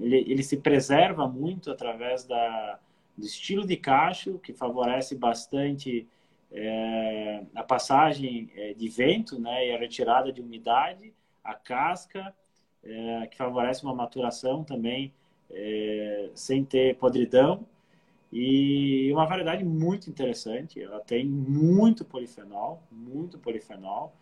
ele, 0.00 0.16
ele 0.16 0.42
se 0.42 0.56
preserva 0.56 1.28
muito 1.28 1.70
através 1.70 2.24
da, 2.24 2.80
do 3.16 3.24
estilo 3.24 3.64
de 3.64 3.76
cacho, 3.76 4.40
que 4.40 4.52
favorece 4.52 5.14
bastante 5.14 6.08
é, 6.52 7.42
a 7.54 7.62
passagem 7.62 8.50
é, 8.56 8.74
de 8.74 8.88
vento 8.88 9.38
né, 9.38 9.68
e 9.68 9.72
a 9.72 9.78
retirada 9.78 10.32
de 10.32 10.40
umidade, 10.40 11.12
a 11.44 11.54
casca, 11.54 12.34
é, 12.82 13.26
que 13.26 13.36
favorece 13.36 13.84
uma 13.84 13.94
maturação 13.94 14.64
também 14.64 15.12
é, 15.50 16.30
sem 16.34 16.64
ter 16.64 16.96
podridão. 16.96 17.66
E 18.32 19.10
uma 19.12 19.26
variedade 19.26 19.64
muito 19.64 20.08
interessante, 20.08 20.80
ela 20.80 21.00
tem 21.00 21.26
muito 21.26 22.04
polifenol, 22.04 22.82
muito 22.90 23.38
polifenol, 23.38 24.14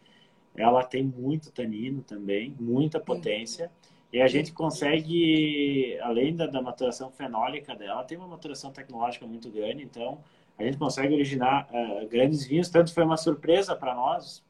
ela 0.57 0.83
tem 0.83 1.03
muito 1.03 1.53
tanino 1.53 2.03
também, 2.03 2.55
muita 2.59 2.99
potência. 2.99 3.70
E 4.11 4.22
a 4.22 4.26
gente 4.26 4.53
consegue, 4.53 5.99
além 6.01 6.35
da, 6.35 6.47
da, 6.47 6.62
maturação 6.62 7.11
fenólica 7.11 7.76
dela, 7.76 8.03
tem 8.05 8.16
uma 8.16 8.26
maturação 8.26 8.72
tecnológica 8.72 9.26
muito 9.26 9.51
grande, 9.51 9.83
então 9.85 10.18
a 10.59 10.65
gente 10.65 10.77
consegue 10.77 11.15
originar 11.15 11.69
uh, 11.71 12.09
grandes 12.09 12.45
vinhos. 12.45 12.69
Tanto 12.69 12.93
foi 12.93 13.05
uma 13.05 13.17
surpresa 13.17 13.77
para 13.77 13.95
nós. 13.95 14.45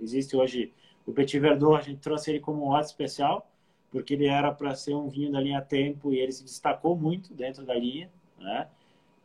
Existe 0.00 0.36
hoje 0.36 0.72
o 1.06 1.12
Petit 1.12 1.38
Verdot, 1.38 1.76
a 1.76 1.82
gente 1.82 2.00
trouxe 2.00 2.30
ele 2.30 2.40
como 2.40 2.64
um 2.64 2.70
lote 2.70 2.86
especial, 2.86 3.50
porque 3.90 4.14
ele 4.14 4.26
era 4.26 4.52
para 4.52 4.74
ser 4.74 4.94
um 4.94 5.08
vinho 5.08 5.32
da 5.32 5.40
linha 5.40 5.60
Tempo 5.60 6.12
e 6.12 6.18
ele 6.18 6.32
se 6.32 6.44
destacou 6.44 6.96
muito 6.96 7.34
dentro 7.34 7.64
da 7.64 7.74
linha. 7.74 8.10
Né? 8.38 8.66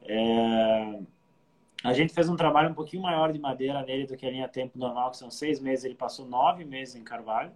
É... 0.03 0.99
A 1.83 1.93
gente 1.93 2.13
fez 2.13 2.27
um 2.27 2.35
trabalho 2.35 2.71
um 2.71 2.73
pouquinho 2.73 3.03
maior 3.03 3.31
de 3.31 3.39
madeira 3.39 3.83
nele 3.83 4.07
do 4.07 4.17
que 4.17 4.25
a 4.25 4.31
linha 4.31 4.47
Tempo 4.47 4.77
normal, 4.77 5.11
que 5.11 5.17
são 5.17 5.29
seis 5.29 5.59
meses. 5.59 5.85
Ele 5.85 5.95
passou 5.95 6.25
nove 6.25 6.65
meses 6.65 6.95
em 6.95 7.03
carvalho 7.03 7.51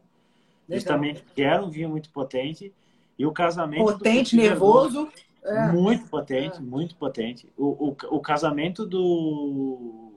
justamente 0.69 1.21
porque 1.21 1.41
era 1.41 1.63
um 1.63 1.69
vinho 1.69 1.89
muito 1.89 2.09
potente. 2.11 2.73
E 3.17 3.25
o 3.25 3.33
casamento. 3.33 3.83
Potente, 3.83 4.35
nervoso. 4.35 5.09
É. 5.43 5.71
Muito 5.71 6.07
potente, 6.09 6.57
é. 6.57 6.61
muito 6.61 6.95
potente. 6.95 7.51
O, 7.57 7.89
o, 7.89 7.95
o, 8.15 8.19
casamento 8.19 8.85
do, 8.85 10.13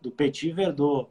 do 0.00 0.10
Petit 0.10 0.52
Verdot. 0.52 1.08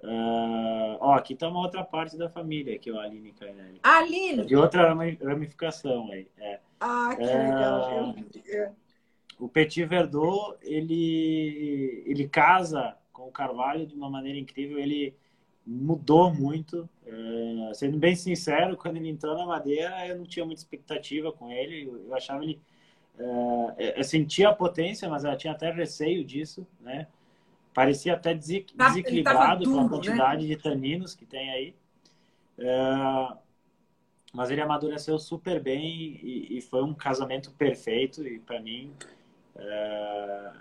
Uh, 0.00 0.96
ó, 1.00 1.14
aqui 1.14 1.34
tá 1.34 1.48
uma 1.48 1.60
outra 1.60 1.82
parte 1.82 2.16
da 2.16 2.28
família, 2.28 2.76
aqui, 2.76 2.90
ó, 2.90 3.00
a 3.00 3.04
Aline 3.04 3.32
Cainelli. 3.32 3.80
Aline! 3.82 4.44
De 4.44 4.54
outra 4.54 4.94
ramificação 4.94 6.10
aí. 6.12 6.28
É. 6.38 6.60
Ah, 6.80 7.14
que 7.16 7.24
legal. 7.24 8.14
É. 8.46 8.72
O 9.38 9.48
Petit 9.48 9.84
Verdot, 9.84 10.56
ele, 10.62 12.04
ele 12.06 12.28
casa 12.28 12.96
com 13.12 13.28
o 13.28 13.32
Carvalho 13.32 13.86
de 13.86 13.94
uma 13.94 14.08
maneira 14.08 14.38
incrível. 14.38 14.78
Ele, 14.78 15.14
mudou 15.68 16.32
muito. 16.32 16.88
É, 17.06 17.74
sendo 17.74 17.98
bem 17.98 18.16
sincero, 18.16 18.76
quando 18.76 18.96
ele 18.96 19.10
entrou 19.10 19.36
na 19.36 19.44
Madeira, 19.44 20.06
eu 20.06 20.16
não 20.16 20.24
tinha 20.24 20.44
muita 20.44 20.60
expectativa 20.60 21.30
com 21.30 21.50
ele. 21.50 21.86
Eu, 21.86 22.06
eu 22.06 22.14
achava 22.14 22.42
ele. 22.42 22.58
É, 23.18 23.98
eu 23.98 24.04
sentia 24.04 24.50
a 24.50 24.54
potência, 24.54 25.08
mas 25.08 25.24
eu 25.24 25.36
tinha 25.36 25.52
até 25.52 25.70
receio 25.70 26.24
disso, 26.24 26.66
né? 26.80 27.06
Parecia 27.74 28.14
até 28.14 28.34
desequilibrado 28.34 29.64
com 29.64 29.78
a 29.78 29.82
né? 29.84 29.88
quantidade 29.88 30.42
né? 30.42 30.54
de 30.54 30.60
taninos 30.60 31.14
que 31.14 31.26
tem 31.26 31.50
aí. 31.50 31.74
É, 32.58 33.36
mas 34.32 34.50
ele 34.50 34.60
amadureceu 34.60 35.18
super 35.18 35.60
bem 35.60 36.18
e, 36.22 36.60
foi 36.60 36.82
um 36.82 36.94
casamento 36.94 37.50
perfeito. 37.52 38.26
E 38.26 38.38
para 38.38 38.60
mim, 38.60 38.92
é, 39.56 40.52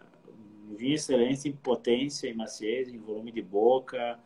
vi 0.77 0.93
excelência 0.93 1.49
em 1.49 1.53
potência, 1.53 2.29
em 2.29 2.33
maciez, 2.33 2.89
em 2.89 2.97
volume 2.97 3.31
de 3.31 3.41
boca, 3.41 4.19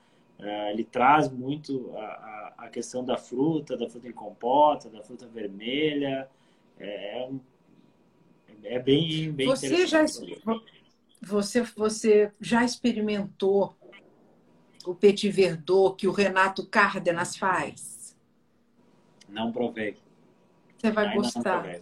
É, 0.44 0.72
ele 0.72 0.84
traz 0.84 1.30
muito 1.30 1.96
a, 1.96 2.54
a, 2.66 2.70
questão 2.70 3.06
da 3.06 3.16
fruta, 3.16 3.78
da 3.78 3.88
fruta 3.88 4.08
em 4.08 4.12
compota, 4.12 4.90
da 4.90 5.04
fruta 5.04 5.28
vermelha. 5.28 6.28
É, 6.80 7.20
é, 7.20 7.30
é 8.64 8.80
bem, 8.80 9.32
bem 9.32 9.48
você 9.48 9.86
já 9.86 10.06
você 11.22 11.62
você 11.76 12.32
já 12.40 12.64
experimentou 12.64 13.76
o 14.86 14.96
petit 14.96 15.30
verdot 15.30 15.96
que 15.96 16.08
o 16.08 16.12
Renato 16.12 16.66
Cárdenas 16.66 17.38
faz? 17.38 18.16
Não 19.30 19.52
provei. 19.52 19.98
Você 20.78 20.92
vai 20.92 21.08
Ainda 21.08 21.16
gostar. 21.16 21.82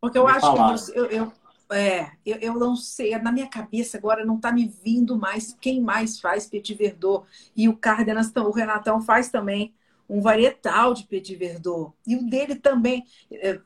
Porque 0.00 0.18
eu 0.18 0.26
acho 0.26 0.52
que 0.52 0.58
você, 0.58 0.98
eu, 0.98 1.06
eu, 1.06 1.32
é, 1.70 2.12
eu, 2.24 2.36
eu 2.38 2.54
não 2.54 2.76
sei, 2.76 3.16
na 3.18 3.32
minha 3.32 3.48
cabeça 3.48 3.98
agora 3.98 4.24
não 4.24 4.36
está 4.36 4.50
me 4.50 4.66
vindo 4.66 5.18
mais 5.18 5.56
quem 5.60 5.80
mais 5.80 6.20
faz 6.20 6.46
Petit 6.46 6.74
Verdot. 6.74 7.26
E 7.54 7.68
o 7.68 7.76
Cárdenas, 7.76 8.32
o 8.34 8.50
Renatão 8.50 9.00
faz 9.02 9.28
também 9.28 9.74
um 10.08 10.20
varietal 10.20 10.94
de 10.94 11.04
Petit 11.04 11.36
Verdot. 11.36 11.92
E 12.06 12.16
o 12.16 12.28
dele 12.28 12.54
também, 12.54 13.04
é, 13.30 13.60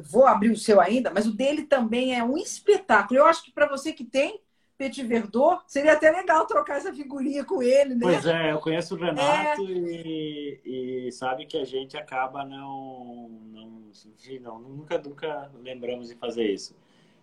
vou 0.00 0.26
abrir 0.26 0.50
o 0.50 0.56
seu 0.56 0.80
ainda, 0.80 1.10
mas 1.10 1.26
o 1.26 1.36
dele 1.36 1.62
também 1.62 2.16
é 2.16 2.22
um 2.22 2.36
espetáculo. 2.36 3.20
Eu 3.20 3.26
acho 3.26 3.44
que 3.44 3.52
para 3.52 3.68
você 3.68 3.92
que 3.92 4.04
tem 4.04 4.40
Petit 4.82 5.04
Verdot, 5.04 5.62
seria 5.66 5.92
até 5.92 6.10
legal 6.10 6.44
trocar 6.46 6.78
essa 6.78 6.92
figurinha 6.92 7.44
com 7.44 7.62
ele, 7.62 7.94
né? 7.94 8.00
Pois 8.02 8.26
é, 8.26 8.52
eu 8.52 8.58
conheço 8.58 8.96
o 8.96 8.98
Renato 8.98 9.62
é... 9.62 9.70
e, 9.70 10.60
e, 11.06 11.12
sabe 11.12 11.46
que 11.46 11.56
a 11.56 11.64
gente 11.64 11.96
acaba 11.96 12.44
não, 12.44 13.28
não, 13.52 13.82
enfim, 14.18 14.40
não, 14.40 14.58
nunca, 14.58 14.98
nunca 14.98 15.50
lembramos 15.62 16.08
de 16.08 16.16
fazer 16.16 16.50
isso. 16.50 16.74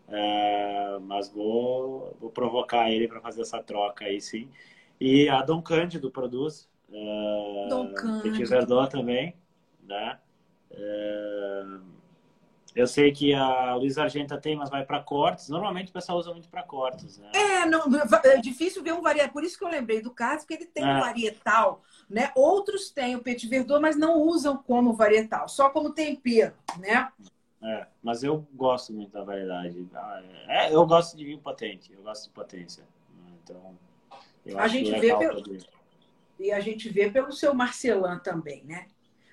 É, 0.07 0.97
mas 1.01 1.30
vou, 1.30 2.15
vou 2.20 2.30
provocar 2.32 2.89
ele 2.89 3.07
para 3.07 3.20
fazer 3.20 3.41
essa 3.41 3.61
troca 3.61 4.05
aí, 4.05 4.22
sim. 4.22 4.49
E 4.99 5.28
a 5.28 5.41
Dom 5.41 5.61
Cândido 5.61 6.09
produz. 6.09 6.70
É, 6.91 7.67
Dom 7.70 7.93
Cândido. 7.93 8.24
Petit 8.24 8.45
Verdot 8.45 8.89
também, 8.89 9.36
né? 9.84 10.17
É, 10.72 11.63
eu 12.76 12.88
sei 12.88 13.11
que 13.11 13.34
a 13.34 13.76
Luiz 13.76 13.97
Argenta 13.97 14.39
tem, 14.39 14.55
mas 14.55 14.70
vai 14.70 14.86
para 14.86 15.01
cortes. 15.01 15.49
Normalmente 15.49 15.89
o 15.89 15.93
pessoal 15.93 16.17
usa 16.17 16.32
muito 16.32 16.49
para 16.49 16.63
cortes, 16.63 17.17
né? 17.17 17.32
É, 17.34 17.65
não, 17.65 17.84
é 18.24 18.38
difícil 18.38 18.84
ver 18.84 18.93
um 18.93 19.01
varietal. 19.01 19.34
Por 19.34 19.43
isso 19.43 19.57
que 19.57 19.63
eu 19.63 19.70
lembrei 19.70 20.01
do 20.01 20.11
caso, 20.11 20.45
que 20.45 20.53
ele 20.53 20.65
tem 20.65 20.84
é. 20.84 20.88
um 20.88 20.99
varietal, 20.99 21.82
né? 22.09 22.32
Outros 22.36 22.91
têm 22.91 23.15
o 23.15 23.24
petit 23.24 23.47
verdot, 23.47 23.82
mas 23.82 23.97
não 23.97 24.20
usam 24.22 24.57
como 24.57 24.93
varietal, 24.93 25.47
só 25.47 25.70
como 25.70 25.93
tempero, 25.93 26.53
né? 26.78 27.11
É, 27.61 27.88
mas 28.01 28.24
eu 28.24 28.47
gosto 28.53 28.93
muito 28.93 29.11
da 29.11 29.24
variedade. 29.24 29.88
Ah, 29.93 30.22
é, 30.47 30.74
eu 30.74 30.86
gosto 30.86 31.17
de 31.17 31.26
vinho 31.26 31.39
potente, 31.39 31.91
eu 31.91 32.01
gosto 32.01 32.26
de 32.26 32.30
potência. 32.30 32.84
Então, 33.43 33.78
a 34.57 34.67
gente 34.67 34.91
vê 34.99 35.15
pelo... 35.17 35.43
E 36.39 36.53
a 36.53 36.61
gente 36.61 36.88
vê 36.88 37.11
pelo 37.11 37.34
seu 37.34 37.53
Marcelan 37.53 38.17
também, 38.20 38.63
né? 38.63 38.88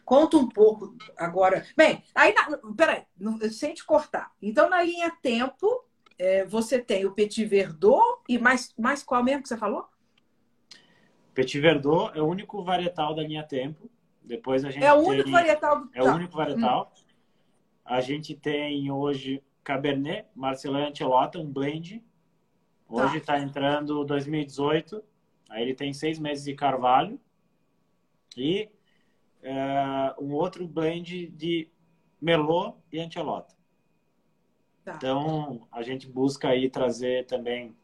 Conta 0.07 0.36
um 0.36 0.48
pouco 0.48 0.96
agora. 1.18 1.66
Bem, 1.76 2.04
aí, 2.14 2.32
na... 2.32 2.59
peraí, 2.76 3.02
sem 3.50 3.74
te 3.74 3.84
cortar. 3.84 4.30
Então, 4.40 4.70
na 4.70 4.80
linha 4.80 5.11
tempo, 5.20 5.84
é, 6.16 6.44
você 6.44 6.78
tem 6.78 7.04
o 7.04 7.12
Petit 7.12 7.44
Verdot 7.44 8.22
e 8.28 8.38
mais, 8.38 8.72
mais 8.78 9.02
qual 9.02 9.24
mesmo 9.24 9.42
que 9.42 9.48
você 9.48 9.57
falou? 9.57 9.84
Petit 11.34 11.61
Verdot 11.61 12.16
é 12.16 12.22
o 12.22 12.26
único 12.26 12.62
varietal 12.62 13.16
da 13.16 13.22
linha 13.24 13.42
tempo. 13.42 13.90
Depois 14.22 14.64
a 14.64 14.70
gente 14.70 14.84
é 14.84 14.92
o 14.92 14.98
único 14.98 15.24
tem... 15.24 15.32
varietal 15.32 15.80
do... 15.80 15.90
É 15.92 16.00
o 16.00 16.04
tá. 16.04 16.14
único 16.14 16.36
varietal. 16.36 16.92
Hum. 16.96 17.02
A 17.84 18.00
gente 18.00 18.32
tem 18.36 18.88
hoje 18.88 19.42
Cabernet, 19.64 20.28
Marcelin 20.36 20.86
Antelota, 20.86 21.40
um 21.40 21.50
blend. 21.50 22.00
Hoje 22.88 23.18
está 23.18 23.32
tá 23.32 23.40
entrando 23.40 24.04
2018. 24.04 25.02
Aí 25.50 25.62
ele 25.62 25.74
tem 25.74 25.92
seis 25.92 26.16
meses 26.16 26.44
de 26.44 26.54
carvalho. 26.54 27.20
E 28.36 28.70
é, 29.47 30.14
um 30.20 30.32
outro 30.34 30.66
blend 30.66 31.28
de 31.28 31.70
Merlot 32.20 32.76
e 32.92 32.99
Antelota. 32.99 33.55
Tá. 34.84 34.94
Então, 34.97 35.66
a 35.70 35.82
gente 35.82 36.09
busca 36.09 36.49
aí 36.49 36.68
trazer 36.68 37.26
também 37.26 37.76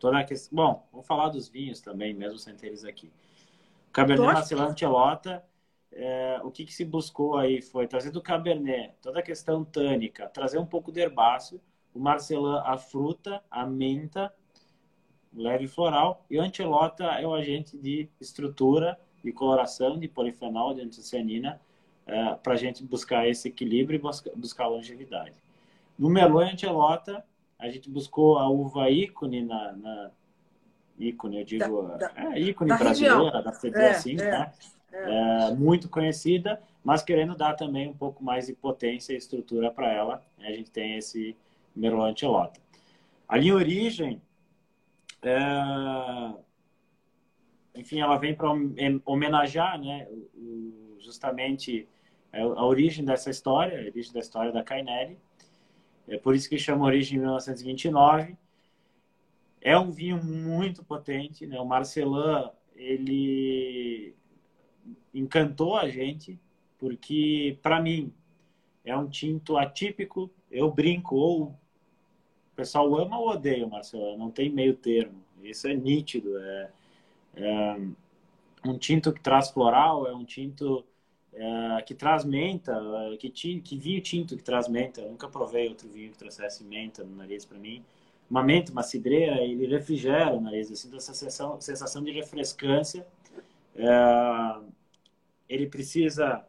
toda 0.00 0.18
a 0.18 0.24
questão... 0.24 0.56
Bom, 0.56 0.88
vou 0.92 1.02
falar 1.02 1.28
dos 1.28 1.48
vinhos 1.48 1.80
também, 1.80 2.12
mesmo 2.12 2.38
sem 2.38 2.56
ter 2.56 2.66
eles 2.66 2.84
aqui. 2.84 3.12
Cabernet 3.92 4.34
Marcelin 4.34 4.62
Antelota 4.62 5.44
é, 5.92 6.40
o 6.42 6.50
que, 6.50 6.64
que, 6.64 6.72
se 6.72 6.84
buscou 6.84 7.36
aí 7.36 7.60
foi 7.60 7.86
trazer 7.86 8.10
do 8.10 8.22
Cabernet 8.22 8.94
toda 9.02 9.20
a 9.20 9.22
questão 9.22 9.64
tânica, 9.64 10.26
trazer 10.28 10.58
um 10.58 10.66
pouco 10.66 10.90
de 10.90 11.00
herbáceo, 11.00 11.60
o 11.94 12.00
Marcelin 12.00 12.60
a 12.64 12.78
fruta, 12.78 13.42
a 13.50 13.66
menta, 13.66 14.32
leve 15.34 15.68
floral, 15.68 16.24
e 16.30 16.38
o 16.38 16.42
Antelota 16.42 17.04
é 17.04 17.26
o 17.26 17.34
agente 17.34 17.76
de 17.76 18.08
estrutura, 18.18 18.98
de 19.22 19.32
coloração, 19.32 19.98
de 19.98 20.08
polifenol, 20.08 20.74
de 20.74 20.82
antocianina, 20.82 21.60
é, 22.06 22.34
para 22.34 22.54
a 22.54 22.56
gente 22.56 22.82
buscar 22.82 23.28
esse 23.28 23.48
equilíbrio 23.48 23.96
e 23.96 24.00
buscar, 24.00 24.30
buscar 24.34 24.66
longevidade. 24.66 25.34
No 25.98 26.10
Merlot 26.10 26.46
e 26.46 26.52
Antelota, 26.52 27.24
a 27.58 27.68
gente 27.68 27.88
buscou 27.88 28.38
a 28.38 28.48
uva 28.48 28.90
ícone 28.90 29.42
na, 29.42 29.72
na 29.72 30.10
ícone, 30.98 31.38
eu 31.38 31.44
digo, 31.44 31.82
da, 31.82 31.96
da, 31.96 32.12
é, 32.16 32.40
ícone 32.40 32.70
da 32.70 32.76
brasileira, 32.76 33.42
da 33.42 33.52
CD 33.52 33.78
é, 33.78 33.90
assim, 33.90 34.16
é, 34.92 35.54
muito 35.54 35.88
conhecida, 35.88 36.60
mas 36.82 37.02
querendo 37.02 37.36
dar 37.36 37.54
também 37.54 37.88
um 37.88 37.94
pouco 37.94 38.22
mais 38.22 38.46
de 38.46 38.52
potência 38.52 39.12
e 39.12 39.16
estrutura 39.16 39.70
para 39.70 39.92
ela. 39.92 40.22
A 40.40 40.50
gente 40.50 40.70
tem 40.70 40.96
esse 40.96 41.36
Merlot 41.74 42.10
Antelota. 42.10 42.60
A 43.28 43.36
linha 43.36 43.54
Origem, 43.54 44.20
é, 45.22 45.38
enfim, 47.74 48.00
ela 48.00 48.16
vem 48.18 48.34
para 48.34 48.50
homenagear 49.04 49.80
né, 49.80 50.06
justamente 50.98 51.88
é, 52.32 52.40
a 52.40 52.64
origem 52.64 53.04
dessa 53.04 53.30
história, 53.30 53.78
a 53.78 53.86
origem 53.86 54.12
da 54.12 54.20
história 54.20 54.52
da 54.52 54.62
Cainelli. 54.62 55.18
É 56.08 56.18
por 56.18 56.34
isso 56.34 56.48
que 56.48 56.58
chama 56.58 56.84
Origem 56.84 57.18
1929. 57.18 58.36
É 59.60 59.78
um 59.78 59.90
vinho 59.90 60.22
muito 60.22 60.84
potente, 60.84 61.46
né? 61.46 61.60
O 61.60 61.64
Marcelin, 61.64 62.50
ele 62.74 64.14
encantou 65.14 65.76
a 65.76 65.88
gente, 65.88 66.38
porque 66.78 67.58
para 67.62 67.80
mim 67.80 68.12
é 68.84 68.96
um 68.96 69.08
tinto 69.08 69.56
atípico. 69.56 70.30
Eu 70.50 70.70
brinco, 70.70 71.14
ou 71.14 71.42
o 71.44 71.56
pessoal 72.56 72.94
ama 72.96 73.18
ou 73.18 73.28
odeia, 73.28 73.66
Marcelo, 73.66 74.18
não 74.18 74.30
tem 74.30 74.50
meio 74.50 74.74
termo. 74.74 75.22
Isso 75.42 75.68
é 75.68 75.74
nítido. 75.74 76.36
É 76.38 76.70
um 78.64 78.78
tinto 78.78 79.12
que 79.12 79.20
traz 79.20 79.50
floral, 79.50 80.06
é 80.06 80.14
um 80.14 80.24
tinto 80.24 80.84
é, 81.32 81.82
que 81.82 81.94
traz 81.94 82.24
menta, 82.24 82.78
que, 83.18 83.30
que 83.30 83.76
vinho 83.76 84.00
tinto 84.00 84.36
que 84.36 84.42
traz 84.42 84.68
menta. 84.68 85.00
Eu 85.00 85.10
nunca 85.10 85.28
provei 85.28 85.68
outro 85.68 85.88
vinho 85.88 86.10
que 86.10 86.18
trouxesse 86.18 86.64
menta 86.64 87.02
no 87.02 87.16
nariz 87.16 87.44
para 87.44 87.58
mim. 87.58 87.84
Uma 88.30 88.42
menta, 88.42 88.72
uma 88.72 88.82
cidreira, 88.82 89.42
ele 89.42 89.66
refrigera 89.66 90.32
o 90.32 90.40
nariz. 90.40 90.70
Eu 90.70 90.76
sinto 90.76 90.96
essa 90.96 91.12
sensação, 91.12 91.60
sensação 91.60 92.02
de 92.02 92.10
refrescância. 92.12 93.06
É, 93.74 94.60
ele 95.48 95.66
precisa, 95.66 96.46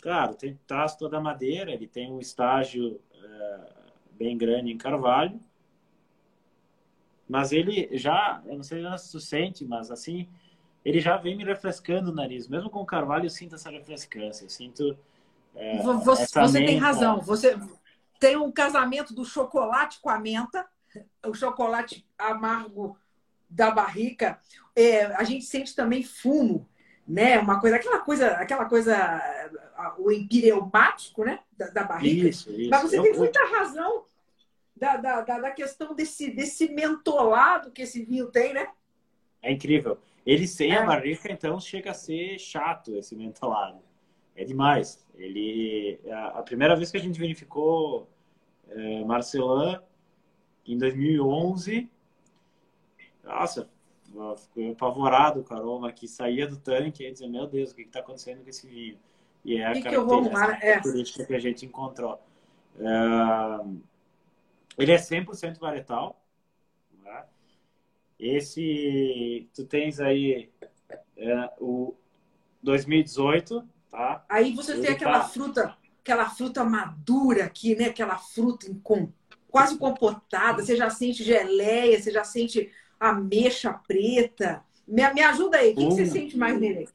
claro, 0.00 0.34
tem 0.34 0.58
traz 0.66 0.96
toda 0.96 1.18
a 1.18 1.20
madeira, 1.20 1.72
ele 1.72 1.86
tem 1.86 2.10
um 2.10 2.20
estágio 2.20 3.00
é, 3.14 3.60
bem 4.12 4.36
grande 4.36 4.72
em 4.72 4.78
carvalho, 4.78 5.38
mas 7.28 7.52
ele 7.52 7.88
já, 7.92 8.42
eu 8.46 8.56
não 8.56 8.62
sei 8.62 8.82
se 8.98 9.12
tu 9.12 9.20
sente, 9.20 9.64
mas 9.64 9.90
assim, 9.90 10.28
ele 10.84 11.00
já 11.00 11.16
vem 11.16 11.36
me 11.36 11.44
refrescando 11.44 12.10
o 12.10 12.14
nariz. 12.14 12.48
Mesmo 12.48 12.70
com 12.70 12.80
o 12.80 12.86
carvalho, 12.86 13.26
eu 13.26 13.30
sinto 13.30 13.54
essa 13.54 13.70
refrescância, 13.70 14.44
eu 14.44 14.50
sinto. 14.50 14.96
É, 15.54 15.78
você, 15.82 16.26
você 16.26 16.64
tem 16.64 16.78
razão. 16.78 17.20
Você 17.20 17.58
tem 18.20 18.36
um 18.36 18.52
casamento 18.52 19.14
do 19.14 19.24
chocolate 19.24 20.00
com 20.00 20.10
a 20.10 20.18
menta, 20.18 20.66
o 21.26 21.34
chocolate 21.34 22.06
amargo 22.18 22.98
da 23.48 23.70
barrica. 23.70 24.38
É, 24.74 25.06
a 25.06 25.24
gente 25.24 25.44
sente 25.44 25.74
também 25.74 26.02
fumo 26.02 26.68
né? 27.06 27.38
Uma 27.38 27.60
coisa, 27.60 27.76
aquela 27.76 28.00
coisa, 28.00 28.28
aquela 28.32 28.64
coisa, 28.64 29.22
o 29.98 30.10
empireumático, 30.10 31.24
né? 31.24 31.40
Da, 31.56 31.68
da 31.68 31.84
barriga. 31.84 32.28
Isso, 32.28 32.50
isso. 32.50 32.70
Mas 32.70 32.82
você 32.82 32.98
eu, 32.98 33.02
tem 33.02 33.14
muita 33.14 33.40
razão 33.46 34.04
da, 34.76 34.96
da, 34.96 35.22
da, 35.22 35.50
questão 35.50 35.94
desse, 35.94 36.30
desse 36.30 36.68
mentolado 36.68 37.70
que 37.70 37.82
esse 37.82 38.04
vinho 38.04 38.26
tem, 38.26 38.52
né? 38.52 38.68
É 39.42 39.52
incrível. 39.52 39.98
Ele 40.24 40.46
sem 40.46 40.72
é. 40.72 40.78
a 40.78 40.84
barrica, 40.84 41.32
então, 41.32 41.58
chega 41.58 41.92
a 41.92 41.94
ser 41.94 42.38
chato 42.38 42.96
esse 42.96 43.16
mentolado. 43.16 43.78
É 44.34 44.44
demais. 44.44 45.06
Ele, 45.14 45.98
a, 46.10 46.38
a 46.38 46.42
primeira 46.42 46.76
vez 46.76 46.90
que 46.90 46.96
a 46.96 47.00
gente 47.00 47.18
verificou 47.18 48.08
é, 48.68 49.04
Marcelin 49.04 49.78
em 50.66 50.76
2011, 50.76 51.88
nossa, 53.24 53.68
fiquei 54.36 54.72
apavorado 54.72 55.42
com 55.42 55.54
o 55.54 55.56
aroma 55.56 55.92
que 55.92 56.06
saía 56.06 56.46
do 56.46 56.56
tanque 56.56 57.04
e 57.04 57.10
dizia, 57.10 57.28
meu 57.28 57.46
Deus, 57.46 57.70
o 57.70 57.74
que 57.74 57.82
está 57.82 58.00
acontecendo 58.00 58.42
com 58.42 58.50
esse 58.50 58.66
vinho? 58.66 58.98
E 59.44 59.58
é 59.58 59.66
a 59.66 59.72
que 59.72 59.82
característica 59.82 61.22
é. 61.22 61.26
que 61.26 61.34
a 61.34 61.38
gente 61.38 61.64
encontrou. 61.64 62.20
É... 62.78 63.86
Ele 64.78 64.92
é 64.92 64.96
100% 64.96 65.58
varietal. 65.58 66.22
Né? 67.02 67.24
Esse, 68.18 69.48
tu 69.54 69.64
tens 69.64 70.00
aí 70.00 70.50
é, 71.16 71.50
o 71.58 71.94
2018, 72.62 73.66
tá? 73.90 74.24
Aí 74.28 74.52
você 74.54 74.72
Ele 74.72 74.82
tem 74.82 74.90
aquela 74.90 75.20
tá... 75.20 75.28
fruta, 75.28 75.76
aquela 76.00 76.28
fruta 76.28 76.64
madura 76.64 77.44
aqui, 77.44 77.74
né? 77.74 77.86
Aquela 77.86 78.18
fruta 78.18 78.66
com, 78.82 79.10
quase 79.48 79.78
compotada. 79.78 80.62
Você 80.62 80.76
já 80.76 80.90
sente 80.90 81.22
geleia, 81.24 82.00
você 82.00 82.10
já 82.10 82.24
sente 82.24 82.70
ameixa 82.98 83.72
preta. 83.72 84.64
Me, 84.86 85.02
me 85.12 85.22
ajuda 85.22 85.58
aí, 85.58 85.72
o 85.72 85.76
que, 85.76 85.86
que, 85.86 85.94
você 85.94 86.06
sente 86.06 86.36
mais 86.36 86.58
nele? 86.58 86.88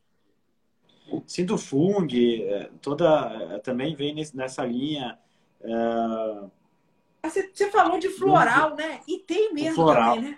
Sinto 1.28 1.58
fungo, 1.58 2.08
é, 2.14 2.70
toda 2.82 3.60
também 3.60 3.96
vem 3.96 4.16
nessa 4.34 4.66
linha. 4.66 5.20
É... 5.62 6.61
Você, 7.24 7.70
falou 7.70 8.00
de 8.00 8.10
floral, 8.10 8.76
né? 8.76 9.02
E 9.08 9.20
tem 9.20 9.54
mesmo 9.54 9.76
floral. 9.76 10.16
também, 10.16 10.32
né? 10.32 10.38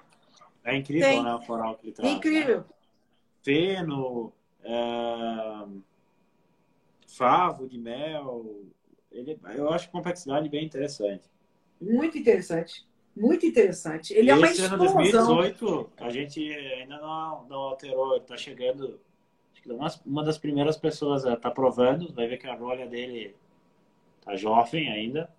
É 0.64 0.76
incrível, 0.76 1.08
tem. 1.08 1.24
né? 1.24 1.36
O 1.36 1.42
floral 1.42 1.76
que 1.76 1.88
ele 1.88 1.94
traz. 1.94 2.12
É 2.12 2.16
incrível. 2.16 2.58
Né? 2.60 2.66
Feno, 3.42 4.34
é... 4.64 5.68
favo 7.08 7.68
de 7.68 7.78
mel. 7.78 8.64
Ele, 9.12 9.40
eu 9.56 9.70
acho 9.72 9.88
a 9.88 9.92
complexidade 9.92 10.50
bem 10.50 10.66
interessante. 10.66 11.30
Muito 11.80 12.18
interessante. 12.18 12.86
Muito 13.16 13.46
interessante. 13.46 14.14
Ele 14.14 14.32
é 14.32 14.36
uma 14.36 14.48
esse 14.48 14.62
ano 14.64 14.78
2018, 14.78 15.92
a 15.98 16.10
gente 16.10 16.52
ainda 16.52 16.98
não, 16.98 17.46
não 17.48 17.58
alterou. 17.58 18.18
Está 18.18 18.36
chegando. 18.36 19.00
Acho 19.52 19.62
que 19.62 19.72
uma, 20.06 20.24
das 20.24 20.38
primeiras 20.38 20.78
pessoas 20.78 21.24
está 21.24 21.52
provando. 21.52 22.12
Vai 22.14 22.28
ver 22.28 22.38
que 22.38 22.48
a 22.48 22.56
rolha 22.56 22.88
dele 22.88 23.36
tá 24.22 24.36
jovem 24.36 24.90
ainda. 24.90 25.30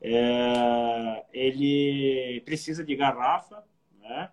É, 0.00 1.24
ele 1.32 2.40
precisa 2.44 2.84
de 2.84 2.94
garrafa, 2.94 3.64
né? 4.00 4.30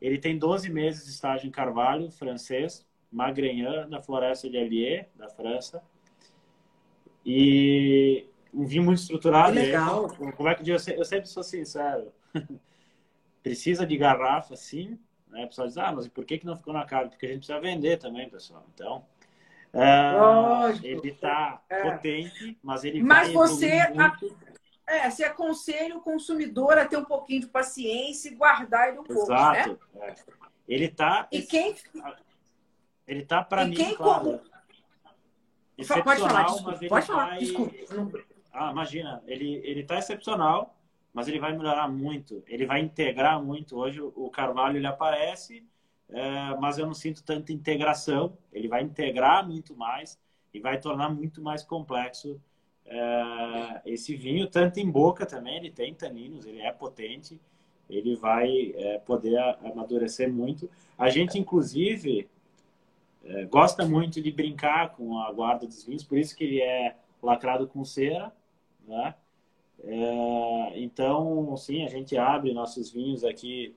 Ele 0.00 0.18
tem 0.18 0.38
12 0.38 0.70
meses 0.70 1.04
de 1.04 1.10
estágio 1.10 1.48
em 1.48 1.50
Carvalho, 1.50 2.10
francês, 2.10 2.86
Magrenhan, 3.10 3.88
da 3.88 4.00
Floresta 4.00 4.48
de 4.48 4.56
Allier, 4.56 5.08
da 5.16 5.28
França. 5.28 5.82
E 7.26 8.26
um 8.54 8.64
vinho 8.64 8.84
muito 8.84 9.00
estruturado. 9.00 9.54
Que 9.54 9.58
legal. 9.58 10.08
como 10.36 10.48
é 10.48 10.54
que 10.54 10.60
eu, 10.60 10.76
digo? 10.76 10.90
eu 10.92 11.04
sempre 11.04 11.28
sou 11.28 11.42
sincero. 11.42 12.12
precisa 13.42 13.86
de 13.86 13.96
garrafa, 13.96 14.56
sim. 14.56 14.98
Né? 15.28 15.44
O 15.44 15.48
pessoal 15.48 15.68
diz, 15.68 15.78
ah, 15.78 15.92
mas 15.92 16.08
por 16.08 16.24
que, 16.24 16.38
que 16.38 16.46
não 16.46 16.56
ficou 16.56 16.72
na 16.72 16.84
casa? 16.84 17.10
Porque 17.10 17.26
a 17.26 17.28
gente 17.28 17.38
precisa 17.38 17.60
vender 17.60 17.98
também, 17.98 18.28
pessoal. 18.28 18.64
Então, 18.74 19.04
uh, 19.78 20.80
ele 20.82 21.10
está 21.10 21.62
é. 21.68 21.82
potente, 21.82 22.58
mas 22.62 22.84
ele 22.84 23.02
mas 23.02 23.32
vai 23.32 23.34
você 23.34 23.88
muito. 23.88 24.48
É, 24.86 25.10
você 25.10 25.24
aconselha 25.24 25.96
o 25.96 26.00
consumidor 26.00 26.78
a 26.78 26.86
ter 26.86 26.96
um 26.96 27.04
pouquinho 27.04 27.42
de 27.42 27.46
paciência 27.46 28.30
e 28.30 28.34
guardar 28.34 28.88
ele 28.88 29.00
um 29.00 29.04
pouco, 29.04 29.22
Exato. 29.22 29.78
Né? 29.94 30.08
É. 30.08 30.14
Ele 30.66 30.86
está... 30.86 31.28
E 31.30 31.42
quem... 31.42 31.76
Ele 33.06 33.22
está, 33.22 33.42
para 33.42 33.66
mim, 33.66 33.74
quem 33.74 33.94
claro, 33.94 34.40
excepcional, 35.78 36.04
pode 36.04 36.20
falar, 36.20 36.44
desculpa, 36.44 36.88
pode 36.88 37.06
falar, 37.06 37.26
vai... 37.28 37.38
desculpa. 37.38 38.18
Ah, 38.52 38.70
imagina, 38.70 39.22
ele 39.26 39.62
ele 39.64 39.80
está 39.80 39.98
excepcional, 39.98 40.76
mas 41.12 41.28
ele 41.28 41.38
vai 41.38 41.56
melhorar 41.56 41.88
muito. 41.88 42.42
Ele 42.46 42.66
vai 42.66 42.80
integrar 42.80 43.42
muito. 43.42 43.78
Hoje 43.78 44.00
o 44.00 44.28
Carvalho 44.30 44.76
ele 44.76 44.86
aparece, 44.86 45.64
é, 46.10 46.56
mas 46.60 46.78
eu 46.78 46.86
não 46.86 46.94
sinto 46.94 47.22
tanta 47.22 47.52
integração. 47.52 48.36
Ele 48.52 48.68
vai 48.68 48.82
integrar 48.82 49.46
muito 49.46 49.76
mais 49.76 50.18
e 50.52 50.60
vai 50.60 50.78
tornar 50.78 51.10
muito 51.10 51.42
mais 51.42 51.62
complexo 51.62 52.40
é, 52.86 53.82
esse 53.86 54.16
vinho, 54.16 54.46
tanto 54.46 54.78
em 54.80 54.90
boca 54.90 55.26
também. 55.26 55.56
Ele 55.56 55.70
tem 55.70 55.94
taninos, 55.94 56.46
ele 56.46 56.60
é 56.60 56.72
potente, 56.72 57.40
ele 57.88 58.16
vai 58.16 58.72
é, 58.76 58.98
poder 58.98 59.38
amadurecer 59.64 60.32
muito. 60.32 60.70
A 60.96 61.10
gente, 61.10 61.38
inclusive, 61.38 62.28
é, 63.24 63.44
gosta 63.44 63.86
muito 63.86 64.20
de 64.20 64.30
brincar 64.30 64.90
com 64.90 65.18
a 65.18 65.32
guarda 65.32 65.66
dos 65.66 65.84
vinhos, 65.84 66.04
por 66.04 66.18
isso 66.18 66.36
que 66.36 66.44
ele 66.44 66.60
é 66.62 66.96
lacrado 67.22 67.66
com 67.66 67.84
cera 67.84 68.32
né? 68.88 69.14
É, 69.84 70.80
então, 70.80 71.56
sim, 71.56 71.84
a 71.84 71.88
gente 71.88 72.16
abre 72.16 72.52
nossos 72.52 72.90
vinhos 72.90 73.22
aqui, 73.22 73.76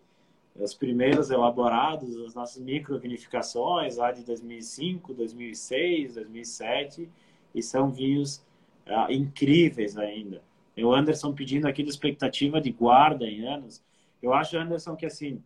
os 0.56 0.74
primeiros 0.74 1.30
elaborados, 1.30 2.16
as 2.18 2.34
nossas 2.34 2.62
microvinificações 2.62 3.98
lá 3.98 4.12
de 4.12 4.24
2005, 4.24 5.14
2006, 5.14 6.16
2007, 6.16 7.10
e 7.54 7.64
são 7.64 7.90
vinhos 7.90 8.44
ah, 8.86 9.08
incríveis 9.10 9.98
ainda. 9.98 10.42
O 10.78 10.94
Anderson 10.94 11.34
pedindo 11.34 11.68
aqui 11.68 11.84
de 11.84 11.90
expectativa 11.90 12.60
de 12.60 12.72
guarda 12.72 13.26
em 13.26 13.46
anos. 13.46 13.84
Eu 14.22 14.34
acho, 14.34 14.58
Anderson, 14.58 14.96
que 14.96 15.06
assim, 15.06 15.44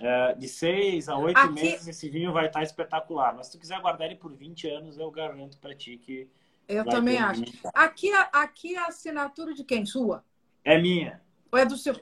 é, 0.00 0.34
de 0.34 0.48
seis 0.48 1.08
a 1.08 1.16
oito 1.16 1.38
aqui... 1.38 1.52
meses 1.52 1.86
esse 1.86 2.08
vinho 2.08 2.32
vai 2.32 2.46
estar 2.46 2.62
espetacular. 2.62 3.34
Mas 3.36 3.46
se 3.46 3.52
tu 3.52 3.58
quiser 3.58 3.80
guardar 3.80 4.06
ele 4.06 4.16
por 4.16 4.32
20 4.32 4.68
anos, 4.68 4.98
eu 4.98 5.10
garanto 5.10 5.58
para 5.58 5.74
ti 5.74 5.96
que 5.98 6.28
eu 6.68 6.84
também 6.84 7.18
acho. 7.18 7.42
Aqui, 7.72 8.12
aqui 8.32 8.76
a 8.76 8.86
assinatura 8.86 9.54
de 9.54 9.64
quem? 9.64 9.86
Sua? 9.86 10.22
É 10.64 10.78
minha. 10.78 11.20
Ou 11.50 11.58
é 11.58 11.64
do 11.64 11.76
seu? 11.76 11.94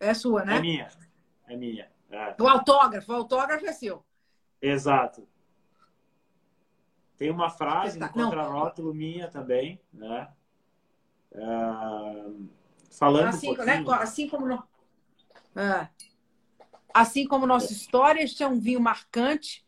É 0.00 0.14
sua, 0.14 0.44
né? 0.44 0.56
É 0.56 0.60
minha. 0.60 0.88
É 1.46 1.56
minha. 1.56 1.90
É. 2.10 2.34
O 2.40 2.48
autógrafo. 2.48 3.12
O 3.12 3.14
autógrafo 3.14 3.66
é 3.66 3.72
seu. 3.72 4.04
Exato. 4.60 5.26
Tem 7.16 7.30
uma 7.30 7.50
frase 7.50 7.98
no 7.98 8.08
contrarótulo 8.08 8.92
minha 8.92 9.28
também, 9.28 9.80
né? 9.92 10.28
Uh, 11.32 12.48
falando 12.90 13.28
assim, 13.28 13.50
um 13.50 13.64
né? 13.64 13.84
assim 14.00 14.28
como 14.28 14.46
no... 14.46 14.62
é. 15.56 15.88
assim 16.92 17.26
como 17.26 17.46
nossa 17.46 17.72
história, 17.72 18.22
este 18.22 18.42
é 18.42 18.48
um 18.48 18.60
vinho 18.60 18.80
marcante 18.80 19.64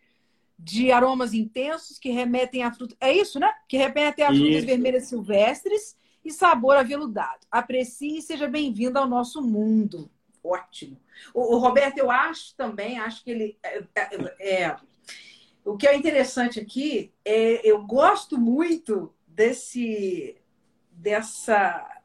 de 0.58 0.90
aromas 0.90 1.34
intensos 1.34 1.98
que 1.98 2.10
remetem 2.10 2.62
a 2.62 2.72
frutas. 2.72 2.96
É 3.00 3.12
isso, 3.12 3.38
né? 3.38 3.52
Que 3.68 3.76
remetem 3.76 4.24
a 4.24 4.28
frutas 4.28 4.56
isso. 4.56 4.66
vermelhas 4.66 5.04
silvestres 5.04 5.96
e 6.24 6.32
sabor 6.32 6.76
aveludado. 6.76 7.46
Aprecie 7.50 8.18
e 8.18 8.22
seja 8.22 8.48
bem-vindo 8.48 8.98
ao 8.98 9.06
nosso 9.06 9.42
mundo. 9.42 10.10
Ótimo. 10.46 11.00
O, 11.34 11.56
o, 11.56 11.58
Roberto, 11.58 11.98
eu 11.98 12.10
acho 12.10 12.54
também, 12.56 12.98
acho 12.98 13.24
que 13.24 13.30
ele. 13.30 13.58
É, 13.62 13.84
é, 13.94 14.62
é, 14.62 14.76
o 15.64 15.76
que 15.76 15.86
é 15.86 15.96
interessante 15.96 16.60
aqui 16.60 17.12
é 17.24 17.68
eu 17.68 17.82
gosto 17.84 18.38
muito 18.38 19.12
desse 19.26 20.40
dessa 20.92 22.00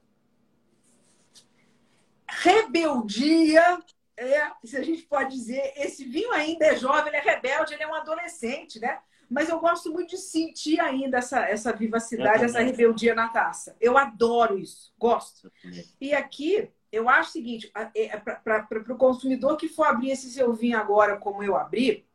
rebeldia 2.28 3.80
é, 4.22 4.52
se 4.64 4.78
a 4.78 4.84
gente 4.84 5.02
pode 5.04 5.32
dizer, 5.32 5.74
esse 5.76 6.06
vinho 6.06 6.32
ainda 6.32 6.66
é 6.66 6.76
jovem, 6.76 7.08
ele 7.08 7.18
é 7.18 7.22
rebelde, 7.22 7.74
ele 7.74 7.82
é 7.82 7.88
um 7.88 7.96
adolescente, 7.96 8.80
né? 8.80 9.00
Mas 9.28 9.50
eu 9.50 9.60
gosto 9.60 9.92
muito 9.92 10.12
de 10.12 10.18
sentir 10.18 10.80
ainda 10.80 11.18
essa, 11.18 11.40
essa 11.40 11.74
vivacidade, 11.74 12.44
essa 12.44 12.60
rebeldia 12.60 13.16
na 13.16 13.30
taça. 13.30 13.76
Eu 13.82 13.98
adoro 13.98 14.60
isso, 14.60 14.94
gosto. 15.00 15.52
E 16.00 16.14
aqui, 16.14 16.70
eu 16.92 17.10
acho 17.10 17.30
o 17.30 17.34
seguinte: 17.34 17.72
é, 17.96 18.18
para 18.18 18.68
o 18.90 18.98
consumidor 18.98 19.58
que 19.58 19.68
for 19.68 19.86
abrir 19.86 20.12
esse 20.12 20.32
seu 20.32 20.54
vinho 20.54 20.78
agora, 20.78 21.18
como 21.18 21.44
eu 21.44 21.56
abri, 21.56 22.06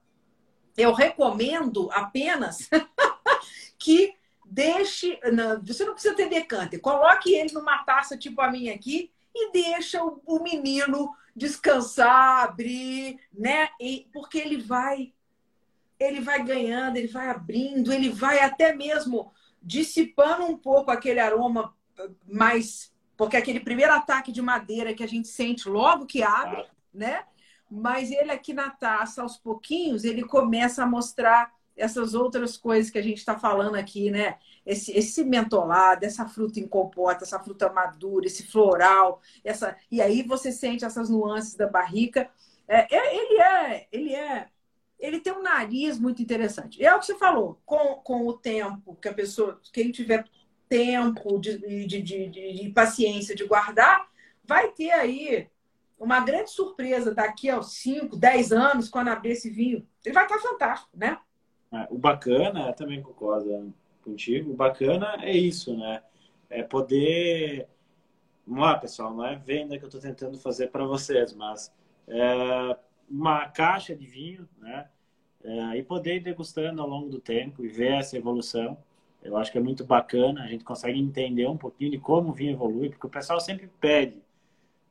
eu 0.76 0.92
recomendo 0.92 1.90
apenas 1.92 2.68
que 3.78 4.14
deixe. 4.44 5.18
Não, 5.32 5.62
você 5.62 5.84
não 5.84 5.94
precisa 5.94 6.14
ter 6.14 6.28
decante, 6.28 6.78
coloque 6.78 7.34
ele 7.34 7.52
numa 7.52 7.84
taça 7.84 8.16
tipo 8.16 8.40
a 8.40 8.50
minha 8.50 8.74
aqui 8.74 9.10
e 9.34 9.50
deixa 9.52 10.02
o, 10.04 10.22
o 10.26 10.42
menino 10.42 11.14
descansar, 11.34 12.44
abrir, 12.44 13.18
né? 13.32 13.68
E, 13.78 14.08
porque 14.12 14.38
ele 14.38 14.56
vai, 14.56 15.12
ele 16.00 16.20
vai 16.20 16.42
ganhando, 16.42 16.96
ele 16.96 17.08
vai 17.08 17.28
abrindo, 17.28 17.92
ele 17.92 18.08
vai 18.08 18.38
até 18.40 18.74
mesmo 18.74 19.32
dissipando 19.62 20.44
um 20.44 20.56
pouco 20.56 20.90
aquele 20.90 21.20
aroma 21.20 21.74
mais. 22.26 22.94
Porque 23.16 23.36
aquele 23.36 23.60
primeiro 23.60 23.92
ataque 23.92 24.30
de 24.30 24.42
madeira 24.42 24.94
que 24.94 25.02
a 25.02 25.08
gente 25.08 25.28
sente 25.28 25.68
logo 25.68 26.06
que 26.06 26.22
abre, 26.22 26.64
né? 26.92 27.24
Mas 27.70 28.10
ele 28.10 28.30
aqui 28.30 28.52
na 28.52 28.70
taça, 28.70 29.22
aos 29.22 29.36
pouquinhos, 29.36 30.04
ele 30.04 30.24
começa 30.24 30.82
a 30.82 30.86
mostrar 30.86 31.52
essas 31.76 32.14
outras 32.14 32.56
coisas 32.56 32.90
que 32.90 32.98
a 32.98 33.02
gente 33.02 33.18
está 33.18 33.38
falando 33.38 33.74
aqui, 33.74 34.10
né? 34.10 34.36
esse, 34.66 34.90
esse 34.98 35.24
mentolado, 35.24 36.04
essa 36.04 36.26
fruta 36.26 36.58
em 36.58 36.66
compota, 36.66 37.24
essa 37.24 37.38
fruta 37.38 37.72
madura, 37.72 38.26
esse 38.26 38.44
floral, 38.48 39.22
essa 39.44 39.76
e 39.90 40.02
aí 40.02 40.22
você 40.22 40.50
sente 40.50 40.84
essas 40.84 41.08
nuances 41.08 41.54
da 41.54 41.68
barrica. 41.68 42.28
É, 42.66 42.94
é, 42.94 43.16
ele 43.16 43.40
é, 43.40 43.88
ele 43.92 44.14
é, 44.14 44.48
ele 44.98 45.20
tem 45.20 45.32
um 45.32 45.42
nariz 45.42 46.00
muito 46.00 46.20
interessante. 46.20 46.84
É 46.84 46.92
o 46.92 46.98
que 46.98 47.06
você 47.06 47.14
falou, 47.14 47.60
com, 47.64 47.94
com 48.02 48.26
o 48.26 48.32
tempo 48.32 48.96
que 48.96 49.08
a 49.08 49.14
pessoa, 49.14 49.60
quem 49.72 49.92
tiver 49.92 50.24
tempo 50.68 51.38
de, 51.38 51.86
de, 51.86 52.02
de, 52.02 52.28
de 52.28 52.68
paciência 52.70 53.34
de 53.34 53.44
guardar, 53.44 54.08
vai 54.44 54.70
ter 54.72 54.90
aí 54.90 55.48
uma 55.98 56.20
grande 56.20 56.50
surpresa 56.50 57.14
daqui 57.14 57.48
aos 57.48 57.72
5, 57.72 58.16
10 58.16 58.52
anos, 58.52 58.88
quando 58.88 59.08
abrir 59.08 59.30
esse 59.30 59.50
vinho. 59.50 59.86
Ele 60.04 60.14
vai 60.14 60.24
estar 60.24 60.38
fantástico, 60.38 60.90
né? 60.94 61.18
É, 61.72 61.86
o 61.90 61.98
bacana, 61.98 62.72
também 62.72 63.02
concordo, 63.02 63.72
contigo. 64.02 64.52
O 64.52 64.56
bacana 64.56 65.16
é 65.22 65.36
isso, 65.36 65.76
né? 65.76 66.02
É 66.48 66.62
poder. 66.62 67.68
Vamos 68.46 68.62
lá, 68.62 68.78
pessoal, 68.78 69.12
não 69.12 69.26
é 69.26 69.36
venda 69.36 69.76
que 69.76 69.84
eu 69.84 69.88
estou 69.88 70.00
tentando 70.00 70.38
fazer 70.38 70.68
para 70.68 70.84
vocês, 70.84 71.34
mas 71.34 71.72
é, 72.06 72.76
uma 73.10 73.48
caixa 73.48 73.94
de 73.96 74.06
vinho, 74.06 74.48
né? 74.58 74.88
É, 75.42 75.76
e 75.76 75.82
poder 75.82 76.16
ir 76.16 76.20
degustando 76.20 76.80
ao 76.80 76.88
longo 76.88 77.08
do 77.08 77.20
tempo 77.20 77.64
e 77.64 77.68
ver 77.68 77.94
essa 77.94 78.16
evolução. 78.16 78.78
Eu 79.26 79.36
acho 79.36 79.50
que 79.50 79.58
é 79.58 79.60
muito 79.60 79.84
bacana, 79.84 80.44
a 80.44 80.46
gente 80.46 80.64
consegue 80.64 80.98
entender 80.98 81.46
um 81.48 81.56
pouquinho 81.56 81.90
de 81.90 81.98
como 81.98 82.30
o 82.30 82.32
vinho 82.32 82.52
evolui, 82.52 82.90
porque 82.90 83.06
o 83.06 83.10
pessoal 83.10 83.40
sempre 83.40 83.68
pede. 83.80 84.22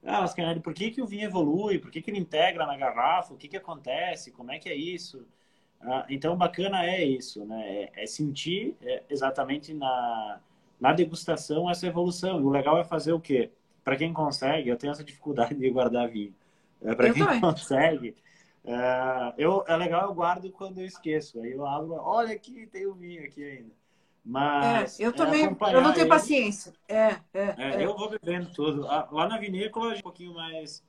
Ah, 0.03 0.19
Lascanelli, 0.19 0.59
por 0.59 0.73
que, 0.73 0.91
que 0.91 1.01
o 1.01 1.07
vinho 1.07 1.25
evolui? 1.25 1.79
Por 1.79 1.89
que, 1.89 2.01
que 2.01 2.11
ele 2.11 2.19
integra 2.19 2.65
na 2.65 2.77
garrafa? 2.77 3.33
O 3.33 3.37
que, 3.37 3.47
que 3.47 3.57
acontece? 3.57 4.31
Como 4.31 4.51
é 4.51 4.59
que 4.59 4.69
é 4.69 4.75
isso? 4.75 5.25
Ah, 5.81 6.05
então, 6.09 6.37
bacana 6.37 6.85
é 6.85 7.03
isso, 7.03 7.43
né? 7.45 7.89
É, 7.95 8.03
é 8.03 8.05
sentir 8.05 8.75
é, 8.81 9.03
exatamente 9.09 9.73
na, 9.73 10.39
na 10.79 10.93
degustação 10.93 11.69
essa 11.69 11.87
evolução. 11.87 12.39
E 12.39 12.43
o 12.43 12.49
legal 12.49 12.77
é 12.79 12.83
fazer 12.83 13.13
o 13.13 13.19
quê? 13.19 13.51
Para 13.83 13.95
quem 13.95 14.13
consegue, 14.13 14.69
eu 14.69 14.77
tenho 14.77 14.91
essa 14.91 15.03
dificuldade 15.03 15.55
de 15.55 15.69
guardar 15.71 16.07
vinho. 16.07 16.35
É, 16.81 16.93
para 16.93 17.11
quem 17.11 17.25
também. 17.25 17.41
consegue, 17.41 18.15
é, 18.63 19.33
eu, 19.37 19.63
é 19.67 19.75
legal, 19.75 20.09
eu 20.09 20.13
guardo 20.13 20.51
quando 20.51 20.79
eu 20.79 20.85
esqueço. 20.85 21.39
Aí 21.41 21.51
eu 21.51 21.65
abro, 21.65 21.93
olha 21.93 22.33
aqui, 22.33 22.67
tem 22.67 22.85
o 22.85 22.93
vinho 22.93 23.23
aqui 23.23 23.43
ainda. 23.43 23.84
Mas 24.25 24.99
é, 24.99 25.05
eu 25.05 25.13
também, 25.13 25.43
eu 25.43 25.81
não 25.81 25.93
tenho 25.93 26.05
ele, 26.05 26.09
paciência. 26.09 26.73
É, 26.87 26.95
é, 26.95 27.19
é, 27.33 27.55
é, 27.57 27.85
Eu 27.85 27.95
vou 27.95 28.09
bebendo 28.09 28.49
tudo. 28.51 28.87
Ah, 28.87 29.07
lá 29.11 29.27
na 29.27 29.37
vinícola, 29.37 29.93
um 29.93 30.01
pouquinho 30.01 30.33
mais 30.33 30.83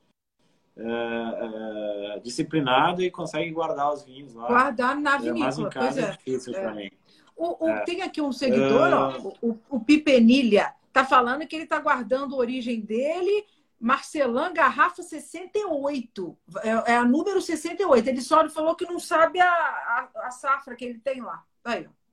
é, 0.75 2.19
disciplinado 2.21 3.03
e 3.03 3.11
consegue 3.11 3.51
guardar 3.51 3.93
os 3.93 4.05
vinhos 4.05 4.33
lá. 4.33 4.47
Guardar 4.47 4.97
na 4.99 5.19
vinícola, 5.19 5.71
mas 5.75 5.99
é 5.99 6.11
difícil 6.13 6.55
também. 6.55 6.91
O, 7.37 7.67
o 7.69 7.85
Tem 7.85 8.01
aqui 8.01 8.23
um 8.23 8.33
seguidor, 8.33 8.91
ó, 8.95 9.19
o, 9.43 9.61
o 9.69 9.81
Pipenilha, 9.81 10.73
tá 10.91 11.05
falando 11.05 11.47
que 11.47 11.55
ele 11.55 11.67
tá 11.67 11.79
guardando 11.79 12.35
a 12.35 12.39
origem 12.39 12.81
dele 12.81 13.45
Marcelan, 13.79 14.55
garrafa 14.55 15.03
68. 15.03 16.39
É, 16.63 16.93
é 16.93 16.97
a 16.97 17.05
número 17.05 17.43
68. 17.43 18.09
Ele 18.09 18.23
só 18.23 18.49
falou 18.49 18.75
que 18.75 18.87
não 18.87 18.99
sabe 18.99 19.39
a, 19.39 19.47
a, 19.47 20.09
a 20.27 20.31
safra 20.31 20.75
que 20.75 20.87
ele 20.87 20.99
tem 20.99 21.21
lá. 21.21 21.45
Aí, 21.63 21.87
ó. 21.87 22.06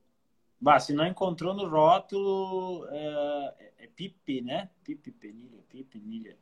Bah, 0.63 0.79
se 0.79 0.93
não 0.93 1.05
encontrou 1.05 1.53
no 1.53 1.67
rótulo, 1.67 2.87
é, 2.89 3.53
é 3.79 3.87
Pipe, 3.87 4.39
né? 4.39 4.69
Pipe, 4.81 5.11
penilha, 5.11 5.59
Pipe, 5.67 5.99
penilha. 5.99 6.37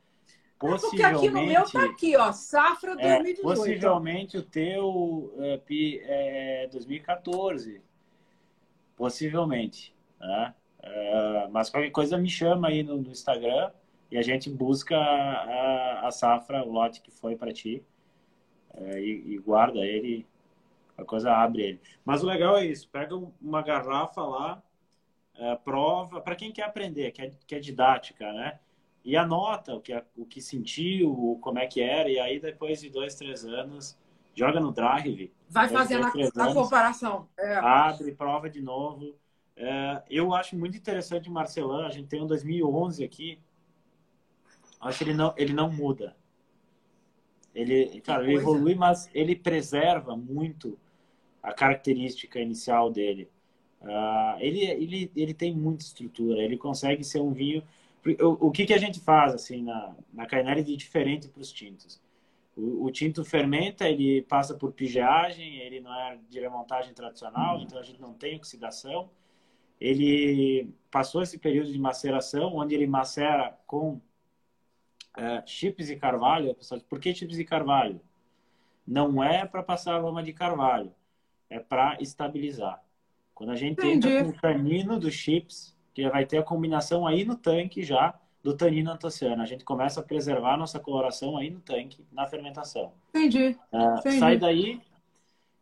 Possivelmente, 0.56 1.02
é 1.02 1.10
porque 1.10 1.26
aqui 1.26 1.30
no 1.34 1.44
meu 1.44 1.68
tá 1.68 1.84
aqui, 1.84 2.16
ó, 2.16 2.30
safra 2.30 2.94
2018. 2.94 3.40
É, 3.40 3.56
possivelmente 3.56 4.38
o 4.38 4.42
teu 4.44 5.34
é, 5.40 6.62
é 6.62 6.68
2014. 6.68 7.82
Possivelmente. 8.94 9.92
Né? 10.20 10.54
É, 10.80 11.48
mas 11.50 11.68
qualquer 11.68 11.90
coisa 11.90 12.16
me 12.16 12.30
chama 12.30 12.68
aí 12.68 12.84
no, 12.84 12.98
no 12.98 13.10
Instagram 13.10 13.72
e 14.08 14.16
a 14.16 14.22
gente 14.22 14.48
busca 14.48 14.96
a, 14.96 16.06
a 16.06 16.10
safra, 16.12 16.64
o 16.64 16.70
lote 16.70 17.00
que 17.00 17.10
foi 17.10 17.34
para 17.34 17.52
ti, 17.52 17.82
é, 18.72 19.00
e, 19.00 19.34
e, 19.34 19.38
guarda 19.38 19.80
ele, 19.80 20.24
a 20.96 21.04
coisa 21.04 21.32
abre 21.32 21.62
ele. 21.62 21.80
Mas 22.04 22.22
o 22.22 22.26
legal 22.26 22.56
é 22.56 22.66
isso, 22.66 22.88
pega 22.88 23.14
uma 23.40 23.62
garrafa 23.62 24.22
lá, 24.22 24.62
é, 25.34 25.54
prova, 25.56 26.20
para 26.20 26.36
quem 26.36 26.52
quer 26.52 26.64
aprender, 26.64 27.10
que 27.12 27.22
é, 27.22 27.30
que 27.46 27.54
é 27.54 27.60
didática, 27.60 28.32
né? 28.32 28.58
E 29.04 29.16
anota 29.16 29.74
o 29.74 29.80
que, 29.80 30.00
o 30.16 30.24
que 30.24 30.40
sentiu, 30.40 31.38
como 31.40 31.58
é 31.58 31.66
que 31.66 31.80
era, 31.80 32.08
e 32.08 32.20
aí 32.20 32.38
depois 32.38 32.80
de 32.80 32.88
dois, 32.88 33.14
três 33.14 33.44
anos, 33.44 33.98
joga 34.34 34.60
no 34.60 34.72
drive. 34.72 35.32
Vai 35.48 35.68
fazendo 35.68 36.06
a, 36.06 36.54
comparação. 36.54 37.28
É. 37.38 37.54
Abre, 37.56 38.12
prova 38.12 38.48
de 38.48 38.62
novo. 38.62 39.16
É, 39.56 40.02
eu 40.08 40.34
acho 40.34 40.56
muito 40.56 40.76
interessante 40.76 41.30
o 41.30 41.38
a 41.38 41.90
gente 41.90 42.08
tem 42.08 42.22
um 42.22 42.26
2011 42.26 43.04
aqui, 43.04 43.38
acho 44.80 44.98
que 44.98 45.04
ele 45.04 45.14
não, 45.14 45.34
ele 45.36 45.52
não 45.52 45.70
muda. 45.70 46.16
Ele, 47.54 48.00
cara, 48.00 48.24
ele 48.24 48.36
evolui, 48.36 48.74
mas 48.74 49.10
ele 49.14 49.36
preserva 49.36 50.16
muito 50.16 50.78
a 51.42 51.52
característica 51.52 52.40
inicial 52.40 52.90
dele. 52.90 53.28
Uh, 53.82 54.38
ele, 54.38 54.64
ele, 54.64 55.12
ele 55.14 55.34
tem 55.34 55.54
muita 55.54 55.84
estrutura, 55.84 56.40
ele 56.42 56.56
consegue 56.56 57.02
ser 57.02 57.20
um 57.20 57.32
vinho. 57.32 57.62
O, 58.20 58.48
o 58.48 58.50
que, 58.50 58.64
que 58.64 58.72
a 58.72 58.78
gente 58.78 59.00
faz 59.00 59.34
assim 59.34 59.62
na, 59.62 59.94
na 60.12 60.26
Cainelli 60.26 60.62
de 60.62 60.76
diferente 60.76 61.28
para 61.28 61.42
os 61.42 61.52
tintos? 61.52 62.00
O, 62.56 62.86
o, 62.86 62.90
tinto 62.90 63.24
fermenta, 63.24 63.88
ele 63.88 64.22
passa 64.22 64.54
por 64.54 64.72
pigeagem, 64.72 65.56
ele 65.58 65.80
não 65.80 65.92
é 65.92 66.18
de 66.28 66.38
remontagem 66.38 66.94
tradicional, 66.94 67.56
uhum. 67.56 67.62
então 67.62 67.78
a 67.78 67.82
gente 67.82 68.00
não 68.00 68.12
tem 68.12 68.36
oxidação. 68.36 69.10
Ele 69.80 70.68
passou 70.90 71.22
esse 71.22 71.38
período 71.38 71.72
de 71.72 71.78
maceração, 71.78 72.54
onde 72.54 72.74
ele 72.74 72.86
macera 72.86 73.58
com 73.66 74.00
é, 75.16 75.42
chips 75.46 75.90
e 75.90 75.96
carvalho, 75.96 76.54
pessoal, 76.54 76.80
por 76.88 76.98
que 76.98 77.14
chips 77.14 77.38
e 77.38 77.44
carvalho? 77.44 78.00
Não 78.86 79.22
é 79.22 79.46
para 79.46 79.62
passar 79.62 79.94
aroma 79.94 80.22
de 80.22 80.32
carvalho, 80.32 80.92
é 81.48 81.58
para 81.58 81.96
estabilizar. 82.00 82.82
Quando 83.34 83.50
a 83.50 83.56
gente 83.56 83.78
Entendi. 83.80 84.08
entra 84.08 84.24
com 84.24 84.30
o 84.30 84.40
tanino 84.40 84.98
dos 84.98 85.14
chips, 85.14 85.76
que 85.94 86.08
vai 86.08 86.24
ter 86.24 86.38
a 86.38 86.42
combinação 86.42 87.06
aí 87.06 87.24
no 87.24 87.36
tanque 87.36 87.82
já 87.82 88.18
do 88.42 88.56
tanino 88.56 88.90
antociano, 88.90 89.42
a 89.42 89.46
gente 89.46 89.64
começa 89.64 90.00
a 90.00 90.02
preservar 90.02 90.54
a 90.54 90.56
nossa 90.56 90.80
coloração 90.80 91.36
aí 91.36 91.50
no 91.50 91.60
tanque, 91.60 92.04
na 92.10 92.26
fermentação. 92.26 92.92
Entendi. 93.10 93.56
É, 93.72 93.84
Entendi. 93.98 94.18
Sai 94.18 94.36
daí, 94.36 94.80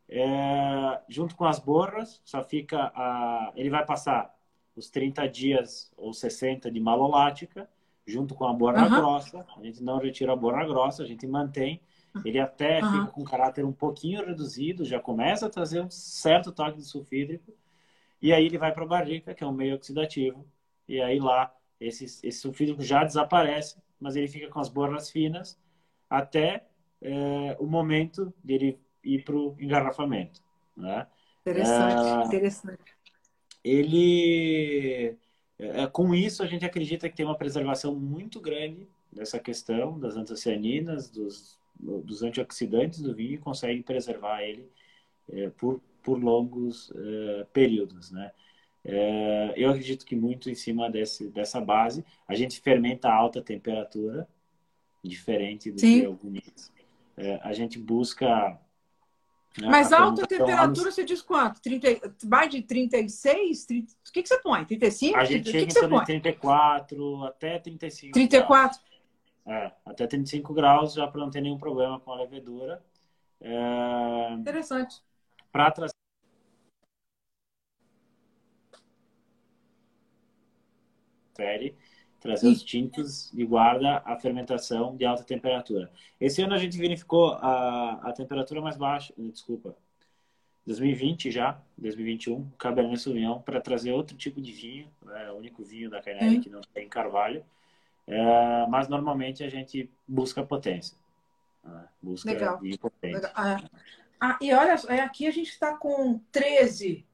é, 0.09 1.01
junto 1.09 1.37
com 1.37 1.45
as 1.45 1.59
borras, 1.59 2.21
só 2.25 2.43
fica 2.43 2.91
a, 2.95 3.53
ele 3.55 3.69
vai 3.69 3.85
passar 3.85 4.35
os 4.75 4.89
30 4.89 5.29
dias 5.29 5.93
ou 5.97 6.13
60 6.13 6.71
de 6.71 6.81
malolática, 6.81 7.69
junto 8.11 8.35
com 8.35 8.45
a 8.45 8.53
borra 8.53 8.85
uhum. 8.85 8.91
grossa. 8.91 9.47
A 9.57 9.63
gente 9.63 9.83
não 9.83 9.99
retira 9.99 10.33
a 10.33 10.37
borra 10.37 10.67
grossa, 10.67 11.03
a 11.03 11.07
gente 11.07 11.27
mantém. 11.27 11.81
Ele 12.25 12.41
até 12.41 12.83
uhum. 12.83 12.93
fica 12.93 13.07
com 13.13 13.25
caráter 13.25 13.65
um 13.65 13.73
pouquinho 13.73 14.27
reduzido, 14.27 14.85
já 14.85 14.99
começa 14.99 15.47
a 15.47 15.51
trazer 15.51 15.81
um 15.81 15.91
certo 15.91 16.51
toque 16.51 16.79
de 16.79 16.85
sulfídrico. 16.85 17.53
E 18.21 18.33
aí 18.33 18.45
ele 18.45 18.59
vai 18.59 18.73
para 18.73 18.85
a 18.85 18.89
barrica, 18.89 19.33
que 19.33 19.45
é 19.45 19.47
um 19.47 19.53
meio 19.53 19.77
oxidativo. 19.77 20.45
E 20.89 21.01
aí 21.01 21.21
lá, 21.21 21.55
esse, 21.81 22.05
esse 22.05 22.41
sulfídrico 22.41 22.83
já 22.83 23.05
desaparece, 23.05 23.81
mas 23.99 24.17
ele 24.17 24.29
fica 24.29 24.49
com 24.49 24.59
as 24.59 24.69
borras 24.69 25.09
finas 25.09 25.59
até 26.09 26.67
é, 27.01 27.57
o 27.59 27.67
momento 27.67 28.35
dele 28.43 28.79
ir 29.05 29.25
para 29.25 29.37
o 29.37 29.57
engarrafamento. 29.59 30.43
Né? 30.77 31.07
Interessante, 31.43 32.23
é, 32.23 32.27
interessante. 32.27 32.97
Ele 33.63 35.17
é, 35.61 35.87
com 35.87 36.15
isso, 36.15 36.43
a 36.43 36.47
gente 36.47 36.65
acredita 36.65 37.09
que 37.09 37.17
tem 37.17 37.27
uma 37.27 37.37
preservação 37.37 37.95
muito 37.95 38.41
grande 38.41 38.89
dessa 39.13 39.39
questão 39.39 39.99
das 39.99 40.17
antocianinas, 40.17 41.11
dos, 41.11 41.59
dos 41.79 42.23
antioxidantes 42.23 43.01
do 43.01 43.15
vinho 43.15 43.35
e 43.35 43.39
consegue 43.39 43.83
preservar 43.83 44.43
ele 44.43 44.69
é, 45.29 45.51
por, 45.51 45.81
por 46.03 46.23
longos 46.23 46.93
é, 46.95 47.47
períodos, 47.53 48.11
né? 48.11 48.31
É, 48.83 49.53
eu 49.57 49.71
acredito 49.71 50.07
que 50.07 50.17
muito 50.17 50.49
em 50.49 50.55
cima 50.55 50.91
desse, 50.91 51.29
dessa 51.29 51.61
base, 51.61 52.05
a 52.27 52.35
gente 52.35 52.61
fermenta 52.61 53.09
a 53.09 53.15
alta 53.15 53.43
temperatura, 53.43 54.27
diferente 55.03 55.71
do 55.71 55.81
Sim. 55.81 56.01
que 56.01 56.07
alguns. 56.07 56.73
É, 57.17 57.39
a 57.43 57.53
gente 57.53 57.79
busca? 57.79 58.59
Mas 59.59 59.93
a 59.93 60.01
alta 60.01 60.27
temperatura 60.27 60.93
você 60.93 61.05
diz 61.05 61.21
quanto? 61.21 61.61
30, 61.61 62.15
mais 62.25 62.51
de 62.51 62.63
36? 62.63 63.65
30, 63.65 63.93
o 63.93 64.13
que, 64.13 64.23
que 64.23 64.29
você 64.29 64.39
põe? 64.39 64.65
35? 64.65 65.19
A 65.19 65.25
gente 65.25 65.51
chega 65.51 65.67
que 65.67 65.75
que 65.75 65.95
em 65.97 66.05
34 66.05 67.25
até 67.25 67.59
35. 67.59 68.13
34? 68.13 68.79
Graus. 68.79 68.91
É, 69.47 69.73
até 69.85 70.07
35 70.07 70.55
graus 70.55 70.95
já 70.95 71.09
para 71.09 71.21
não 71.21 71.31
ter 71.31 71.41
nenhum 71.41 71.59
problema 71.59 71.99
com 71.99 72.13
a 72.13 72.17
levedura. 72.17 72.83
É... 73.41 74.33
Interessante. 74.35 75.03
Para 75.51 75.71
trazer 75.73 75.95
trazer 82.21 82.49
os 82.49 82.63
tintos 82.63 83.33
e 83.33 83.45
guarda 83.45 84.03
a 84.05 84.17
fermentação 84.17 84.97
de 84.97 85.05
alta 85.05 85.25
temperatura. 85.25 85.91
Esse 86.21 86.43
ano 86.43 86.55
a 86.55 86.59
gente 86.59 86.77
verificou 86.77 87.33
a, 87.33 88.01
a 88.03 88.13
temperatura 88.13 88.61
mais 88.61 88.77
baixa, 88.77 89.13
desculpa, 89.17 89.75
2020 90.67 91.31
já, 91.31 91.61
2021, 91.79 92.51
Cabernet 92.59 93.01
Sauvignon, 93.01 93.41
para 93.41 93.61
trazer 93.61 93.93
outro 93.93 94.17
tipo 94.17 94.41
de 94.41 94.53
vinho, 94.53 94.89
é 95.15 95.33
o 95.33 95.37
único 95.37 95.65
vinho 95.65 95.89
da 95.89 96.03
Cainelli 96.03 96.41
que 96.41 96.51
não 96.51 96.61
tem 96.61 96.89
carvalho, 96.89 97.45
é, 98.07 98.67
mas 98.69 98.87
normalmente 98.87 99.43
a 99.43 99.49
gente 99.49 99.91
busca 100.07 100.45
potência. 100.45 100.97
Né? 101.65 101.89
Busca 102.03 102.31
Legal. 102.31 102.61
potente. 102.81 103.15
Legal. 103.15 103.33
Ah, 103.35 103.63
ah, 104.21 104.39
e 104.41 104.53
olha, 104.53 104.75
aqui 105.03 105.27
a 105.27 105.31
gente 105.31 105.49
está 105.49 105.75
com 105.75 106.21
13 106.31 107.07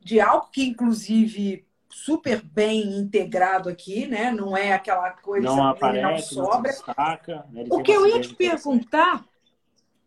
de 0.00 0.20
álcool, 0.20 0.50
que 0.50 0.64
inclusive 0.64 1.64
super 1.88 2.42
bem 2.42 2.98
integrado 2.98 3.68
aqui, 3.68 4.06
né? 4.06 4.30
Não 4.30 4.56
é 4.56 4.72
aquela 4.72 5.10
coisa 5.10 5.46
não 5.46 5.66
aparece, 5.66 6.36
não 6.36 6.44
sobra. 6.44 6.56
Não 6.56 6.62
destaca, 6.62 7.46
né? 7.50 7.64
O 7.70 7.82
que 7.82 7.92
eu 7.92 8.06
ia 8.06 8.20
te 8.20 8.34
perguntar, 8.34 9.24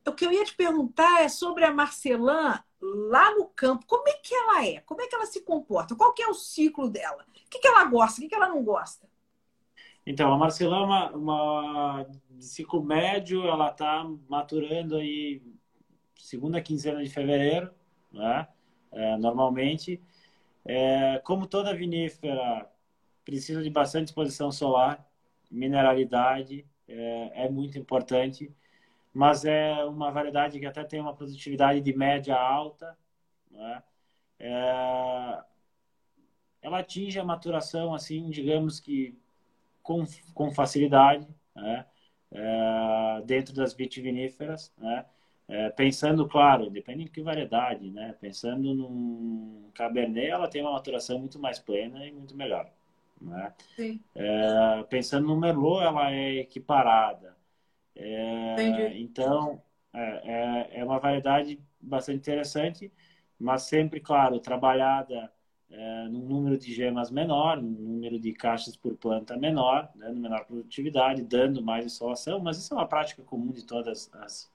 o 0.08 0.12
que 0.12 0.26
eu 0.26 0.32
ia 0.32 0.44
te 0.44 0.56
perguntar 0.56 1.22
é 1.22 1.30
sobre 1.30 1.66
a 1.66 1.74
Marcelã 1.74 2.60
lá 2.82 3.36
no 3.36 3.48
campo. 3.48 3.86
Como 3.86 4.08
é 4.08 4.14
que 4.14 4.34
ela 4.34 4.66
é? 4.66 4.80
Como 4.82 5.02
é 5.02 5.08
que 5.08 5.16
ela 5.16 5.26
se 5.26 5.42
comporta? 5.42 5.96
Qual 5.96 6.14
que 6.14 6.22
é 6.22 6.28
o 6.28 6.34
ciclo 6.34 6.90
dela? 6.90 7.26
O 7.30 7.50
que, 7.50 7.60
que 7.60 7.68
ela 7.68 7.84
gosta? 7.86 8.20
O 8.20 8.24
que, 8.24 8.30
que 8.30 8.36
ela 8.36 8.48
não 8.48 8.64
gosta? 8.64 9.10
Então, 10.06 10.34
a 10.34 10.38
Marcelã 10.38 10.78
é 10.78 10.84
uma, 10.84 11.12
uma 11.12 12.06
de 12.32 12.46
ciclo 12.46 12.84
médio, 12.84 13.48
ela 13.48 13.70
está 13.70 14.04
maturando 14.28 14.96
aí 14.96 15.44
segunda 16.16 16.62
quinzena 16.62 17.04
de 17.04 17.10
fevereiro, 17.10 17.72
né? 18.12 18.48
É, 18.92 19.18
normalmente. 19.18 20.02
É, 20.66 21.20
como 21.20 21.48
toda 21.48 21.76
vinífera, 21.76 22.70
precisa 23.26 23.62
de 23.64 23.70
bastante 23.70 24.08
exposição 24.08 24.52
solar, 24.52 25.06
mineralidade, 25.50 26.66
é, 26.88 27.46
é, 27.46 27.50
muito 27.50 27.78
importante, 27.78 28.54
mas 29.14 29.46
é 29.46 29.84
uma 29.86 30.12
variedade 30.12 30.60
que 30.60 30.66
até 30.66 30.84
tem 30.84 31.00
uma 31.02 31.16
produtividade 31.16 31.82
de 31.82 31.94
média 31.96 32.36
alta, 32.36 32.98
né? 33.52 33.84
É, 34.40 35.44
ela 36.62 36.80
atinge 36.80 37.20
a 37.20 37.24
maturação, 37.24 37.94
assim, 37.94 38.30
digamos 38.30 38.80
que 38.80 39.18
com, 39.84 40.06
com 40.34 40.52
facilidade, 40.52 41.28
né? 41.56 41.86
É, 42.32 43.22
dentro 43.26 43.54
das 43.54 43.74
vitiviníferas, 43.74 44.74
né? 44.78 45.06
É, 45.52 45.70
pensando, 45.70 46.26
claro, 46.30 46.70
depende 46.70 47.04
de 47.04 47.12
que 47.12 47.22
variedade, 47.22 47.92
né? 47.92 48.16
Pensando 48.22 48.74
num 48.74 49.70
Cabernet, 49.74 50.30
ela 50.30 50.48
tem 50.48 50.62
uma 50.62 50.72
maturação 50.72 51.20
muito 51.20 51.38
mais 51.40 51.60
plena 51.60 52.06
e 52.08 52.12
muito 52.14 52.34
melhor, 52.38 52.72
né? 53.22 53.54
É, 54.16 54.84
pensando 54.90 55.28
no 55.28 55.38
Merlot, 55.38 55.84
ela 55.84 56.10
é 56.14 56.36
equiparada. 56.38 57.36
É, 57.96 58.98
então, 58.98 59.62
é, 59.94 60.70
é, 60.78 60.80
é 60.80 60.86
uma 60.86 61.00
variedade 61.00 61.60
bastante 61.82 62.20
interessante, 62.20 62.90
mas 63.38 63.64
sempre, 63.64 64.00
claro, 64.00 64.40
trabalhada 64.40 65.30
é, 65.70 66.08
num 66.10 66.22
número 66.28 66.58
de 66.58 66.74
gemas 66.74 67.12
menor, 67.12 67.62
num 67.62 67.72
número 67.72 68.18
de 68.20 68.32
caixas 68.34 68.78
por 68.78 68.96
planta 68.96 69.36
menor, 69.38 69.90
dando 69.96 70.16
né, 70.16 70.22
menor 70.22 70.46
produtividade, 70.46 71.24
dando 71.24 71.62
mais 71.62 71.86
insolação, 71.86 72.40
mas 72.40 72.58
isso 72.58 72.74
é 72.74 72.78
uma 72.78 72.88
prática 72.88 73.22
comum 73.24 73.52
de 73.52 73.66
todas 73.66 74.10
as, 74.14 74.52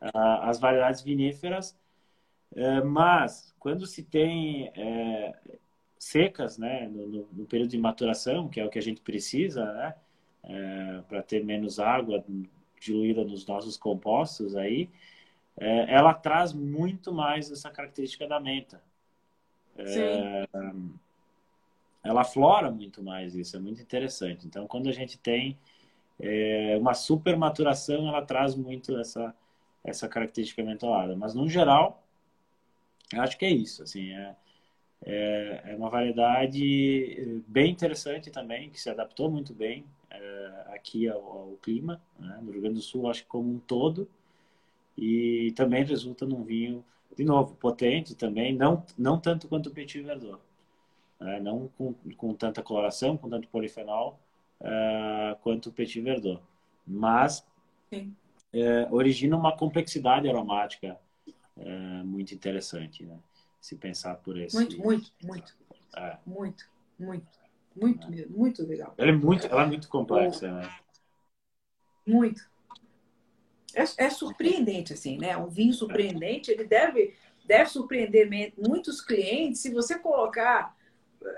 a, 0.00 0.48
as 0.48 0.58
variedades 0.58 1.02
viníferas. 1.02 1.76
É, 2.54 2.80
mas, 2.80 3.54
quando 3.58 3.86
se 3.86 4.02
tem 4.02 4.70
é, 4.74 5.34
secas, 5.98 6.58
né, 6.58 6.88
no, 6.88 7.28
no, 7.32 7.46
período 7.46 7.70
de 7.70 7.78
maturação, 7.78 8.48
que 8.48 8.60
é 8.60 8.64
o 8.64 8.70
que 8.70 8.78
a 8.78 8.82
gente 8.82 9.00
precisa, 9.00 9.64
né, 9.72 9.94
é, 10.44 11.02
para 11.08 11.22
ter 11.22 11.44
menos 11.44 11.78
água 11.78 12.24
diluída 12.80 13.24
nos 13.24 13.46
nossos 13.46 13.76
compostos 13.76 14.56
aí, 14.56 14.88
é, 15.58 15.92
ela 15.94 16.14
traz 16.14 16.52
muito 16.52 17.12
mais 17.12 17.50
essa 17.50 17.70
característica 17.70 18.26
da 18.26 18.38
menta. 18.38 18.80
É, 19.78 20.48
ela 22.02 22.24
flora 22.24 22.70
muito 22.70 23.02
mais 23.02 23.34
isso, 23.34 23.56
é 23.56 23.58
muito 23.58 23.82
interessante. 23.82 24.46
Então, 24.46 24.66
quando 24.66 24.88
a 24.88 24.92
gente 24.92 25.18
tem 25.18 25.58
uma 26.80 26.94
super 26.94 27.36
maturação, 27.36 28.08
ela 28.08 28.22
traz 28.22 28.54
muito 28.54 28.96
essa, 28.98 29.34
essa 29.86 30.08
característica 30.08 30.62
mentolada. 30.62 31.16
Mas, 31.16 31.34
no 31.34 31.48
geral, 31.48 32.02
eu 33.12 33.22
acho 33.22 33.38
que 33.38 33.44
é 33.44 33.50
isso. 33.50 33.82
Assim, 33.82 34.12
é, 34.12 34.36
é, 35.04 35.62
é 35.66 35.76
uma 35.76 35.88
variedade 35.88 37.42
bem 37.46 37.70
interessante 37.70 38.30
também, 38.30 38.68
que 38.68 38.80
se 38.80 38.90
adaptou 38.90 39.30
muito 39.30 39.54
bem 39.54 39.84
é, 40.10 40.64
aqui 40.74 41.08
ao, 41.08 41.20
ao 41.20 41.58
clima, 41.62 42.02
né? 42.18 42.38
no 42.42 42.52
Rio 42.52 42.62
Grande 42.62 42.76
do 42.76 42.82
Sul, 42.82 43.08
acho 43.08 43.22
que 43.22 43.28
como 43.28 43.48
um 43.50 43.58
todo. 43.58 44.08
E 44.98 45.52
também 45.56 45.84
resulta 45.84 46.26
num 46.26 46.42
vinho 46.42 46.84
de 47.16 47.24
novo, 47.24 47.54
potente 47.54 48.14
também, 48.14 48.54
não, 48.54 48.84
não 48.96 49.18
tanto 49.18 49.48
quanto 49.48 49.68
o 49.68 49.72
Petit 49.72 50.02
Verdot. 50.02 50.38
Né? 51.18 51.40
Não 51.40 51.68
com, 51.78 51.94
com 52.16 52.34
tanta 52.34 52.62
coloração, 52.62 53.16
com 53.16 53.28
tanto 53.28 53.48
polifenol, 53.48 54.20
uh, 54.60 55.34
quanto 55.42 55.70
o 55.70 55.72
Petit 55.72 56.00
Verdot. 56.02 56.42
Mas 56.86 57.44
uh, 58.62 58.94
origina 58.94 59.36
uma 59.36 59.56
complexidade 59.56 60.28
aromática 60.28 60.98
uh, 61.56 62.04
muito 62.04 62.34
interessante, 62.34 63.04
né? 63.04 63.18
Se 63.60 63.76
pensar 63.76 64.16
por 64.16 64.38
esse... 64.38 64.54
Muito, 64.54 64.78
muito, 64.78 65.12
muito. 65.22 65.56
É. 65.96 66.18
Muito, 66.26 66.68
muito. 66.98 67.26
Muito, 67.74 68.06
é. 68.12 68.26
muito 68.26 68.66
legal. 68.66 68.94
Ela 68.96 69.10
é 69.10 69.14
muito, 69.14 69.46
ela 69.46 69.62
é 69.62 69.66
muito 69.66 69.88
complexa, 69.88 70.50
né? 70.50 70.74
Muito 72.06 72.48
é, 73.76 74.06
é, 74.06 74.10
surpreendente, 74.10 74.94
assim, 74.94 75.18
né? 75.18 75.36
Um 75.36 75.48
vinho 75.48 75.74
surpreendente, 75.74 76.50
ele 76.50 76.64
deve, 76.64 77.14
deve 77.44 77.68
surpreender 77.68 78.26
muitos 78.56 79.02
clientes 79.02 79.60
se 79.60 79.70
você 79.70 79.98
colocar 79.98 80.74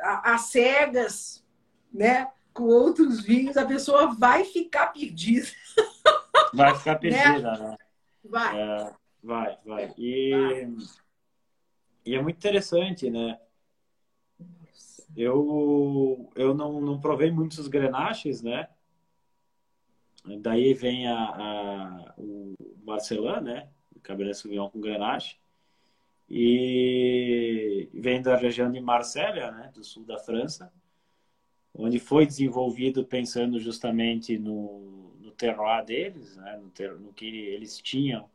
as 0.00 0.42
cegas, 0.42 1.44
né? 1.92 2.28
Com 2.54 2.64
outros 2.64 3.20
vinhos, 3.20 3.56
a 3.56 3.66
pessoa 3.66 4.14
vai 4.14 4.44
ficar 4.44 4.86
perdida. 4.88 5.48
Vai 6.54 6.74
ficar 6.76 6.96
perdida, 6.96 7.52
né? 7.52 7.70
né? 7.70 7.76
Vai. 8.24 8.60
É, 8.60 8.92
vai, 9.22 9.58
vai. 9.64 9.94
E, 9.96 10.30
vai. 10.30 10.76
e 12.04 12.14
é 12.14 12.22
muito 12.22 12.36
interessante, 12.36 13.10
né? 13.10 13.38
Eu, 15.16 16.30
eu 16.36 16.54
não, 16.54 16.80
não 16.80 17.00
provei 17.00 17.30
muitos 17.30 17.66
grenaches, 17.66 18.42
né? 18.42 18.68
Daí 20.40 20.74
vem 20.74 21.08
a, 21.08 21.14
a, 21.14 22.14
o 22.18 22.54
Barcelona, 22.76 23.40
né? 23.40 23.68
O 23.94 24.00
Cabernet 24.00 24.36
Sauvignon 24.36 24.68
com 24.68 24.80
Grenache. 24.80 25.38
E 26.28 27.88
vem 27.94 28.20
da 28.20 28.36
região 28.36 28.70
de 28.70 28.80
Marselha, 28.80 29.50
né? 29.50 29.70
Do 29.74 29.82
sul 29.82 30.04
da 30.04 30.18
França, 30.18 30.70
onde 31.72 31.98
foi 31.98 32.26
desenvolvido 32.26 33.04
pensando 33.04 33.58
justamente 33.58 34.38
no 34.38 35.07
terroir 35.38 35.84
deles, 35.84 36.36
né? 36.36 36.58
No, 36.58 36.70
ter, 36.70 36.92
no 36.98 37.12
que 37.12 37.26
eles 37.26 37.80
tinham 37.80 38.28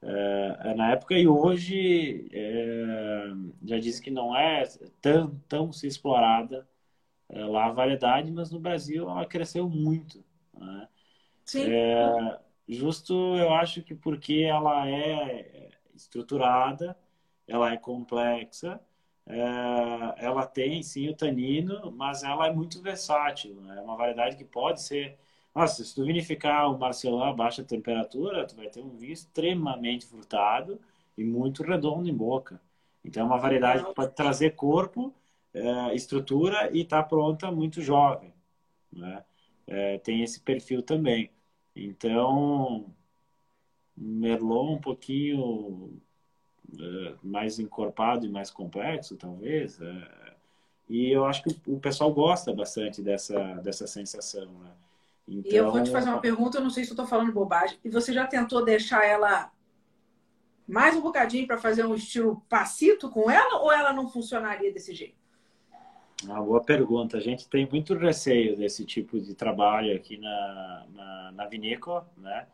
é, 0.00 0.74
na 0.74 0.92
época 0.92 1.14
e 1.14 1.26
hoje 1.26 2.28
é, 2.32 3.26
já 3.64 3.78
disse 3.78 4.00
que 4.00 4.10
não 4.10 4.36
é 4.36 4.64
tão, 5.00 5.36
tão 5.48 5.72
se 5.72 5.86
explorada 5.86 6.68
é, 7.28 7.44
lá 7.44 7.66
a 7.66 7.72
variedade, 7.72 8.30
mas 8.30 8.50
no 8.50 8.60
Brasil 8.60 9.08
ela 9.08 9.26
cresceu 9.26 9.68
muito. 9.68 10.24
Né? 10.56 10.88
Sim. 11.44 11.70
É, 11.70 12.38
justo, 12.68 13.14
eu 13.36 13.52
acho 13.54 13.82
que 13.82 13.94
porque 13.94 14.46
ela 14.48 14.88
é 14.88 15.70
estruturada, 15.94 16.96
ela 17.46 17.72
é 17.72 17.76
complexa, 17.76 18.80
ela 20.16 20.46
tem 20.46 20.82
sim 20.82 21.08
o 21.08 21.14
tanino, 21.14 21.90
mas 21.92 22.22
ela 22.22 22.46
é 22.46 22.52
muito 22.52 22.80
versátil. 22.80 23.60
Né? 23.60 23.78
É 23.78 23.80
uma 23.80 23.96
variedade 23.96 24.36
que 24.36 24.44
pode 24.44 24.80
ser. 24.82 25.18
Nossa, 25.58 25.84
se 25.84 25.92
tu 25.92 26.04
vinificar 26.04 26.70
o 26.70 26.78
Marcelin 26.78 27.20
a 27.20 27.32
baixa 27.32 27.64
temperatura, 27.64 28.46
tu 28.46 28.54
vai 28.54 28.68
ter 28.68 28.80
um 28.80 28.90
vinho 28.90 29.12
extremamente 29.12 30.06
frutado 30.06 30.80
e 31.16 31.24
muito 31.24 31.64
redondo 31.64 32.08
em 32.08 32.14
boca. 32.14 32.60
Então, 33.04 33.24
é 33.24 33.26
uma 33.26 33.40
variedade 33.40 33.84
que 33.84 33.92
pode 33.92 34.14
trazer 34.14 34.54
corpo, 34.54 35.12
é, 35.52 35.92
estrutura 35.96 36.70
e 36.72 36.82
está 36.82 37.02
pronta 37.02 37.50
muito 37.50 37.82
jovem. 37.82 38.32
Né? 38.92 39.24
É, 39.66 39.98
tem 39.98 40.22
esse 40.22 40.38
perfil 40.38 40.80
também. 40.80 41.28
Então, 41.74 42.94
Merlot 43.96 44.74
um 44.74 44.80
pouquinho 44.80 46.00
é, 46.78 47.14
mais 47.20 47.58
encorpado 47.58 48.24
e 48.24 48.28
mais 48.28 48.48
complexo, 48.48 49.16
talvez. 49.16 49.80
E 50.88 51.10
eu 51.10 51.24
acho 51.24 51.42
que 51.42 51.60
o 51.66 51.80
pessoal 51.80 52.14
gosta 52.14 52.54
bastante 52.54 53.02
dessa, 53.02 53.54
dessa 53.54 53.88
sensação, 53.88 54.46
né? 54.60 54.70
Então, 55.28 55.52
e 55.52 55.56
eu 55.56 55.70
vou 55.70 55.82
te 55.82 55.90
fazer 55.90 56.08
uma 56.08 56.20
pergunta, 56.20 56.56
eu 56.56 56.62
não 56.62 56.70
sei 56.70 56.84
se 56.84 56.90
eu 56.90 56.94
estou 56.94 57.06
falando 57.06 57.32
bobagem. 57.32 57.78
E 57.84 57.90
você 57.90 58.12
já 58.12 58.26
tentou 58.26 58.64
deixar 58.64 59.04
ela 59.04 59.52
mais 60.66 60.96
um 60.96 61.00
bocadinho 61.00 61.46
para 61.46 61.58
fazer 61.58 61.84
um 61.84 61.94
estilo 61.94 62.42
passito 62.48 63.10
com 63.10 63.30
ela 63.30 63.60
ou 63.60 63.70
ela 63.70 63.92
não 63.92 64.08
funcionaria 64.08 64.72
desse 64.72 64.94
jeito? 64.94 65.16
Uma 66.24 66.42
boa 66.42 66.62
pergunta. 66.62 67.16
A 67.16 67.20
gente 67.20 67.48
tem 67.48 67.68
muito 67.70 67.94
receio 67.94 68.56
desse 68.56 68.84
tipo 68.84 69.20
de 69.20 69.34
trabalho 69.34 69.94
aqui 69.94 70.16
na, 70.16 70.86
na, 70.92 71.32
na 71.32 71.46
vinícola, 71.46 72.08
né? 72.16 72.46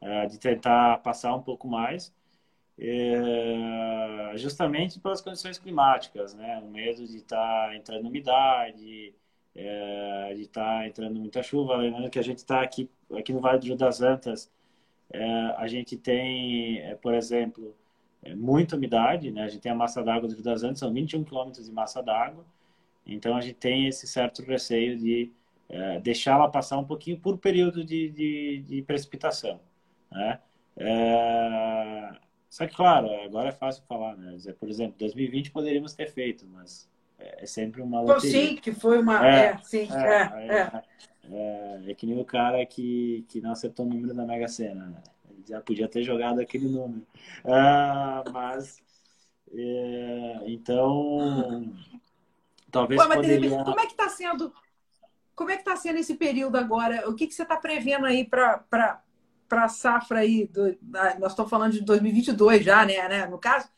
É, 0.00 0.26
de 0.26 0.38
tentar 0.38 0.98
passar 0.98 1.34
um 1.34 1.40
pouco 1.40 1.66
mais, 1.66 2.12
é, 2.78 4.32
justamente 4.36 5.00
pelas 5.00 5.22
condições 5.22 5.58
climáticas, 5.58 6.34
né? 6.34 6.60
O 6.62 6.68
medo 6.68 7.06
de 7.06 7.16
estar 7.16 7.68
tá 7.68 7.74
entrando 7.74 8.06
umidade, 8.06 9.14
é, 9.56 10.34
de 10.34 10.42
estar 10.42 10.80
tá 10.80 10.86
entrando 10.86 11.18
muita 11.18 11.42
chuva. 11.42 11.76
Lembrando 11.76 12.10
que 12.10 12.18
a 12.18 12.22
gente 12.22 12.38
está 12.38 12.60
aqui, 12.62 12.90
aqui 13.16 13.32
no 13.32 13.40
Vale 13.40 13.58
do 13.58 13.66
Rio 13.66 13.76
das 13.76 14.00
Antas, 14.02 14.50
é, 15.12 15.24
a 15.56 15.66
gente 15.66 15.96
tem, 15.96 16.78
é, 16.80 16.94
por 16.94 17.14
exemplo, 17.14 17.74
é, 18.22 18.34
muita 18.34 18.76
umidade, 18.76 19.30
né? 19.30 19.44
A 19.44 19.48
gente 19.48 19.62
tem 19.62 19.72
a 19.72 19.74
massa 19.74 20.02
d'água 20.02 20.28
do 20.28 20.34
Rio 20.34 20.44
das 20.44 20.62
Antas, 20.62 20.80
são 20.80 20.92
21 20.92 21.24
quilômetros 21.24 21.66
de 21.66 21.72
massa 21.72 22.02
d'água, 22.02 22.44
então 23.06 23.36
a 23.36 23.40
gente 23.40 23.54
tem 23.54 23.86
esse 23.86 24.06
certo 24.06 24.42
receio 24.42 24.98
de 24.98 25.30
é, 25.68 26.00
deixá-la 26.00 26.48
passar 26.48 26.78
um 26.78 26.84
pouquinho 26.84 27.18
por 27.18 27.38
período 27.38 27.84
de, 27.84 28.10
de, 28.10 28.58
de 28.66 28.82
precipitação. 28.82 29.60
Né? 30.10 30.40
É... 30.76 32.16
Só 32.50 32.66
que, 32.66 32.74
claro, 32.74 33.08
agora 33.22 33.48
é 33.48 33.52
fácil 33.52 33.82
falar. 33.84 34.16
Né? 34.16 34.36
Por 34.58 34.68
exemplo, 34.68 34.94
2020 34.98 35.50
poderíamos 35.50 35.94
ter 35.94 36.10
feito, 36.10 36.46
mas 36.46 36.88
é 37.18 37.46
sempre 37.46 37.80
uma 37.80 38.00
loteria. 38.00 38.30
Sim, 38.30 38.56
que 38.56 38.72
foi 38.72 39.00
uma. 39.00 39.26
É, 39.26 39.46
é 39.46 39.58
sim, 39.62 39.88
é, 39.90 40.22
é, 40.34 40.82
é, 41.30 41.90
é, 41.90 41.94
que 41.94 42.06
nem 42.06 42.20
o 42.20 42.24
cara 42.24 42.64
que, 42.66 43.24
que 43.28 43.40
não 43.40 43.52
acertou 43.52 43.86
o 43.86 43.88
número 43.88 44.14
da 44.14 44.24
Mega 44.24 44.48
Sena. 44.48 44.86
Né? 44.86 45.02
Ele 45.30 45.44
já 45.48 45.60
podia 45.60 45.88
ter 45.88 46.02
jogado 46.02 46.40
aquele 46.40 46.68
número. 46.68 47.06
Ah, 47.44 48.22
mas. 48.32 48.78
então. 50.46 51.72
Talvez 52.70 53.00
Pô, 53.00 53.08
poderia... 53.08 53.64
Como 53.64 53.80
é 53.80 53.86
que 53.86 53.92
está 53.92 54.08
sendo. 54.08 54.52
Como 55.34 55.50
é 55.50 55.54
que 55.54 55.62
está 55.62 55.76
sendo 55.76 55.98
esse 55.98 56.14
período 56.14 56.56
agora? 56.56 57.08
O 57.08 57.14
que, 57.14 57.26
que 57.26 57.34
você 57.34 57.42
está 57.42 57.56
prevendo 57.56 58.06
aí 58.06 58.24
para 58.24 59.02
a 59.50 59.68
safra 59.68 60.20
aí? 60.20 60.46
Do, 60.46 60.76
nós 61.18 61.32
estamos 61.32 61.50
falando 61.50 61.72
de 61.72 61.82
2022 61.82 62.64
já, 62.64 62.84
né? 62.84 63.06
né? 63.08 63.26
No 63.26 63.38
caso, 63.38 63.68
é, 63.68 63.75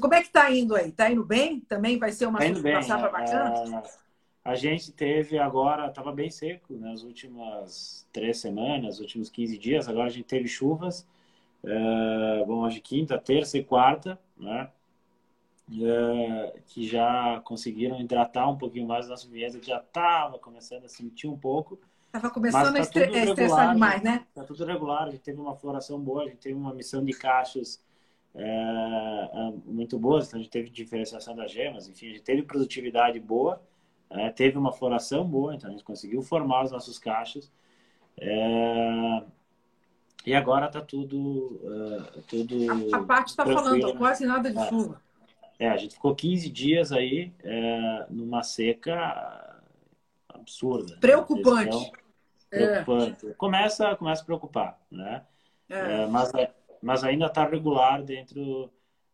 como 0.00 0.14
é 0.14 0.20
que 0.20 0.28
está 0.28 0.50
indo 0.50 0.74
aí? 0.74 0.88
Está 0.88 1.10
indo 1.10 1.24
bem? 1.24 1.60
Também 1.60 1.98
vai 1.98 2.12
ser 2.12 2.26
uma, 2.26 2.38
tá 2.38 2.82
safra 2.82 3.10
bacana? 3.10 3.82
A, 4.44 4.50
a 4.50 4.54
gente 4.54 4.92
teve 4.92 5.38
agora, 5.38 5.88
estava 5.88 6.12
bem 6.12 6.30
seco 6.30 6.74
nas 6.74 7.02
últimas 7.02 8.06
três 8.12 8.38
semanas, 8.38 9.00
últimos 9.00 9.28
15 9.28 9.58
dias. 9.58 9.88
Agora 9.88 10.06
a 10.06 10.10
gente 10.10 10.24
teve 10.24 10.48
chuvas. 10.48 11.06
Uh, 11.62 12.46
bom, 12.46 12.60
hoje 12.64 12.80
quinta, 12.80 13.18
terça 13.18 13.58
e 13.58 13.64
quarta, 13.64 14.18
né? 14.36 14.70
Uh, 15.68 16.58
que 16.66 16.86
já 16.86 17.42
conseguiram 17.44 18.00
hidratar 18.00 18.48
um 18.48 18.56
pouquinho 18.56 18.86
mais 18.86 19.06
o 19.06 19.10
nosso 19.10 19.28
vinhedo, 19.28 19.58
que 19.58 19.66
já 19.66 19.78
estava 19.78 20.38
começando 20.38 20.84
a 20.84 20.88
sentir 20.88 21.26
um 21.26 21.36
pouco. 21.36 21.78
Estava 22.06 22.30
começando 22.30 22.72
tá 22.72 22.78
a 22.78 22.82
estressar 22.82 23.74
demais, 23.74 24.02
né? 24.02 24.24
Está 24.30 24.44
tudo 24.44 24.64
regular, 24.64 25.08
a 25.08 25.10
gente 25.10 25.20
teve 25.20 25.38
uma 25.38 25.54
floração 25.54 26.00
boa, 26.00 26.22
a 26.22 26.26
gente 26.26 26.38
teve 26.38 26.54
uma 26.54 26.72
missão 26.72 27.04
de 27.04 27.12
cachos 27.12 27.78
é, 27.78 27.78
é, 27.78 27.87
muito 29.64 29.98
boas, 29.98 30.28
então 30.28 30.38
a 30.38 30.42
gente 30.42 30.52
teve 30.52 30.70
diferenciação 30.70 31.34
das 31.34 31.50
gemas, 31.50 31.88
enfim, 31.88 32.06
a 32.06 32.10
gente 32.10 32.22
teve 32.22 32.42
produtividade 32.42 33.18
boa, 33.18 33.60
é, 34.10 34.30
teve 34.30 34.56
uma 34.56 34.72
floração 34.72 35.24
boa, 35.24 35.54
então 35.54 35.68
a 35.68 35.72
gente 35.72 35.84
conseguiu 35.84 36.22
formar 36.22 36.64
os 36.64 36.72
nossos 36.72 36.98
cachos. 36.98 37.50
É, 38.20 39.22
e 40.24 40.34
agora 40.34 40.66
está 40.66 40.80
tudo, 40.80 41.60
uh, 41.62 42.22
tudo. 42.26 42.54
A, 42.92 42.98
a 42.98 43.02
parte 43.02 43.28
está 43.28 43.46
falando 43.46 43.96
quase 43.96 44.26
nada 44.26 44.50
de 44.50 44.68
chuva. 44.68 45.00
É, 45.58 45.68
a 45.68 45.76
gente 45.76 45.94
ficou 45.94 46.14
15 46.14 46.50
dias 46.50 46.92
aí 46.92 47.32
é, 47.42 48.06
numa 48.10 48.42
seca 48.42 49.62
absurda. 50.28 50.96
Preocupante. 51.00 51.76
Então, 51.76 51.90
preocupante. 52.50 53.34
Começa, 53.36 53.96
começa 53.96 54.22
a 54.22 54.24
preocupar, 54.24 54.78
né? 54.90 55.24
mas 56.10 56.32
mas 56.82 57.04
ainda 57.04 57.26
está 57.26 57.46
regular 57.46 58.02
dentro 58.02 58.70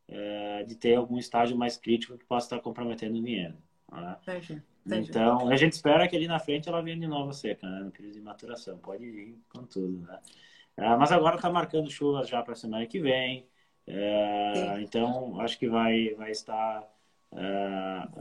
é, 0.08 0.64
de 0.64 0.74
ter 0.74 0.94
algum 0.94 1.18
estágio 1.18 1.56
mais 1.56 1.76
crítico 1.76 2.18
que 2.18 2.24
possa 2.24 2.46
estar 2.46 2.60
comprometendo 2.60 3.18
o 3.18 3.22
vinhedo. 3.22 3.56
Né? 3.90 4.16
Entendi, 4.22 4.62
entendi. 4.86 5.10
Então, 5.10 5.48
a 5.48 5.56
gente 5.56 5.72
espera 5.72 6.08
que 6.08 6.16
ali 6.16 6.26
na 6.26 6.38
frente 6.38 6.68
ela 6.68 6.82
venha 6.82 6.96
de 6.96 7.06
novo 7.06 7.32
seca, 7.32 7.68
né? 7.68 7.80
no 7.80 7.90
período 7.90 8.14
de 8.14 8.20
maturação. 8.20 8.78
Pode 8.78 9.08
vir 9.10 9.38
com 9.48 9.64
tudo, 9.64 10.06
né? 10.06 10.18
É, 10.76 10.96
mas 10.96 11.12
agora 11.12 11.36
está 11.36 11.48
marcando 11.50 11.90
chuvas 11.90 12.28
já 12.28 12.42
para 12.42 12.52
a 12.52 12.56
semana 12.56 12.86
que 12.86 12.98
vem. 12.98 13.46
É, 13.86 14.80
então, 14.80 15.40
acho 15.40 15.58
que 15.58 15.68
vai, 15.68 16.14
vai 16.14 16.30
estar 16.30 16.82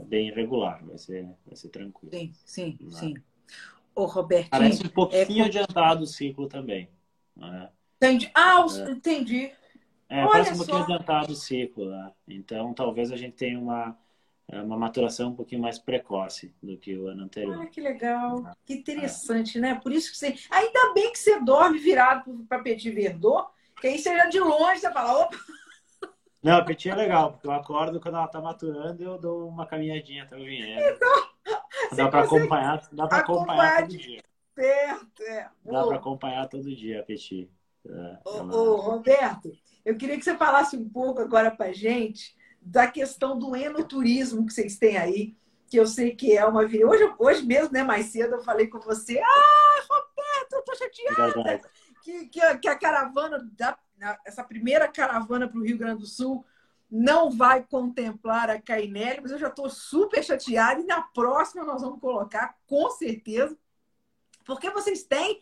bem 0.06 0.32
regular, 0.32 0.84
vai 0.84 0.98
ser, 0.98 1.28
vai 1.46 1.56
ser 1.56 1.68
tranquilo. 1.68 2.12
Sim, 2.12 2.32
sim, 2.44 2.78
né? 2.80 2.90
sim. 2.90 3.14
O 3.94 4.06
Robertinho... 4.06 4.50
Parece 4.50 4.84
um 4.84 4.88
pouquinho 4.88 5.44
é... 5.44 5.46
adiantado 5.46 6.02
o 6.02 6.06
ciclo 6.06 6.48
também. 6.48 6.88
Né? 7.36 7.68
Entendi. 8.04 8.30
Ah, 8.34 8.64
é. 8.66 8.90
entendi. 8.90 9.52
É, 10.08 10.26
parece 10.26 10.52
um 10.52 10.56
pouquinho 10.58 10.82
adiantado 10.82 11.32
o 11.32 11.36
ciclo, 11.36 11.88
né? 11.88 12.12
Então, 12.28 12.74
talvez 12.74 13.10
a 13.10 13.16
gente 13.16 13.34
tenha 13.34 13.58
uma, 13.58 13.96
é, 14.48 14.60
uma 14.60 14.76
maturação 14.76 15.30
um 15.30 15.34
pouquinho 15.34 15.62
mais 15.62 15.78
precoce 15.78 16.54
do 16.62 16.76
que 16.76 16.96
o 16.96 17.08
ano 17.08 17.24
anterior. 17.24 17.62
Ah, 17.62 17.66
que 17.66 17.80
legal. 17.80 18.44
Que 18.64 18.74
interessante, 18.74 19.58
é. 19.58 19.60
né? 19.60 19.74
Por 19.82 19.92
isso 19.92 20.10
que 20.10 20.18
você... 20.18 20.34
Ainda 20.50 20.92
bem 20.92 21.10
que 21.10 21.18
você 21.18 21.40
dorme 21.40 21.78
virado 21.78 22.44
para 22.48 22.62
Petit 22.62 22.90
Verdot, 22.90 23.48
que 23.80 23.86
aí 23.86 23.98
você 23.98 24.14
já 24.14 24.26
de 24.26 24.38
longe, 24.38 24.80
você 24.80 24.92
fala, 24.92 25.22
opa... 25.22 25.36
Não, 26.42 26.58
a 26.58 26.62
Petit 26.64 26.90
é 26.90 26.94
legal, 26.94 27.32
porque 27.32 27.46
eu 27.46 27.52
acordo 27.52 27.98
quando 27.98 28.16
ela 28.16 28.28
tá 28.28 28.38
maturando 28.38 29.02
e 29.02 29.06
eu 29.06 29.18
dou 29.18 29.48
uma 29.48 29.66
caminhadinha 29.66 30.24
até 30.24 30.36
o 30.36 30.44
vinhedo. 30.44 30.80
Então, 31.86 32.06
dá 32.06 32.10
para 32.10 32.24
acompanhar, 32.24 32.88
dá 32.90 33.06
para 33.06 33.18
acompanhar, 33.18 33.82
todo 33.82 33.98
dia. 33.98 34.22
Perto, 34.54 35.22
é. 35.22 35.50
Dá 35.64 35.86
para 35.86 35.96
acompanhar 35.96 36.48
todo 36.48 36.74
dia 36.74 37.02
Petit. 37.02 37.50
É, 37.86 38.18
ô, 38.24 38.30
ô, 38.30 38.76
Roberto, 38.76 39.52
eu 39.84 39.96
queria 39.96 40.16
que 40.16 40.24
você 40.24 40.36
falasse 40.36 40.76
um 40.76 40.88
pouco 40.88 41.20
agora 41.20 41.50
para 41.50 41.72
gente 41.72 42.34
da 42.60 42.86
questão 42.86 43.38
do 43.38 43.54
enoturismo 43.54 44.46
que 44.46 44.52
vocês 44.52 44.78
têm 44.78 44.96
aí, 44.96 45.36
que 45.68 45.76
eu 45.78 45.86
sei 45.86 46.14
que 46.14 46.36
é 46.36 46.44
uma 46.46 46.62
hoje 46.62 47.14
Hoje 47.18 47.44
mesmo, 47.44 47.72
né, 47.72 47.82
mais 47.82 48.06
cedo, 48.06 48.36
eu 48.36 48.42
falei 48.42 48.66
com 48.66 48.80
você, 48.80 49.18
ah, 49.18 49.82
Roberto, 49.88 50.52
eu 50.52 50.62
tô 50.62 50.74
chateada 50.74 51.60
que, 52.04 52.26
que, 52.26 52.40
a, 52.40 52.56
que 52.58 52.68
a 52.68 52.78
caravana, 52.78 53.50
da, 53.52 53.78
essa 54.24 54.44
primeira 54.44 54.86
caravana 54.86 55.48
para 55.48 55.58
o 55.58 55.64
Rio 55.64 55.78
Grande 55.78 56.00
do 56.00 56.06
Sul 56.06 56.44
não 56.90 57.30
vai 57.30 57.62
contemplar 57.64 58.50
a 58.50 58.60
Cainelli, 58.60 59.20
mas 59.22 59.32
eu 59.32 59.38
já 59.38 59.48
estou 59.48 59.68
super 59.68 60.22
chateada 60.22 60.80
e 60.80 60.84
na 60.84 61.02
próxima 61.02 61.64
nós 61.64 61.82
vamos 61.82 61.98
colocar, 61.98 62.56
com 62.66 62.90
certeza, 62.90 63.56
porque 64.44 64.70
vocês 64.70 65.02
têm 65.02 65.40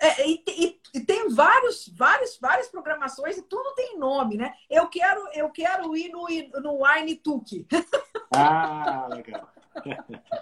é, 0.00 0.28
e, 0.28 0.42
e, 0.48 0.80
e, 0.94 1.00
tem 1.00 1.28
vários, 1.28 1.88
vários, 1.96 2.38
várias 2.40 2.68
programações 2.68 3.38
e 3.38 3.42
tudo 3.42 3.74
tem 3.74 3.98
nome, 3.98 4.36
né? 4.36 4.52
Eu 4.68 4.88
quero, 4.88 5.28
eu 5.34 5.50
quero 5.50 5.96
ir 5.96 6.10
no, 6.10 6.26
no 6.60 6.84
Wine 6.84 7.16
Tuque. 7.16 7.66
Ah, 8.34 9.08
legal. 9.12 9.46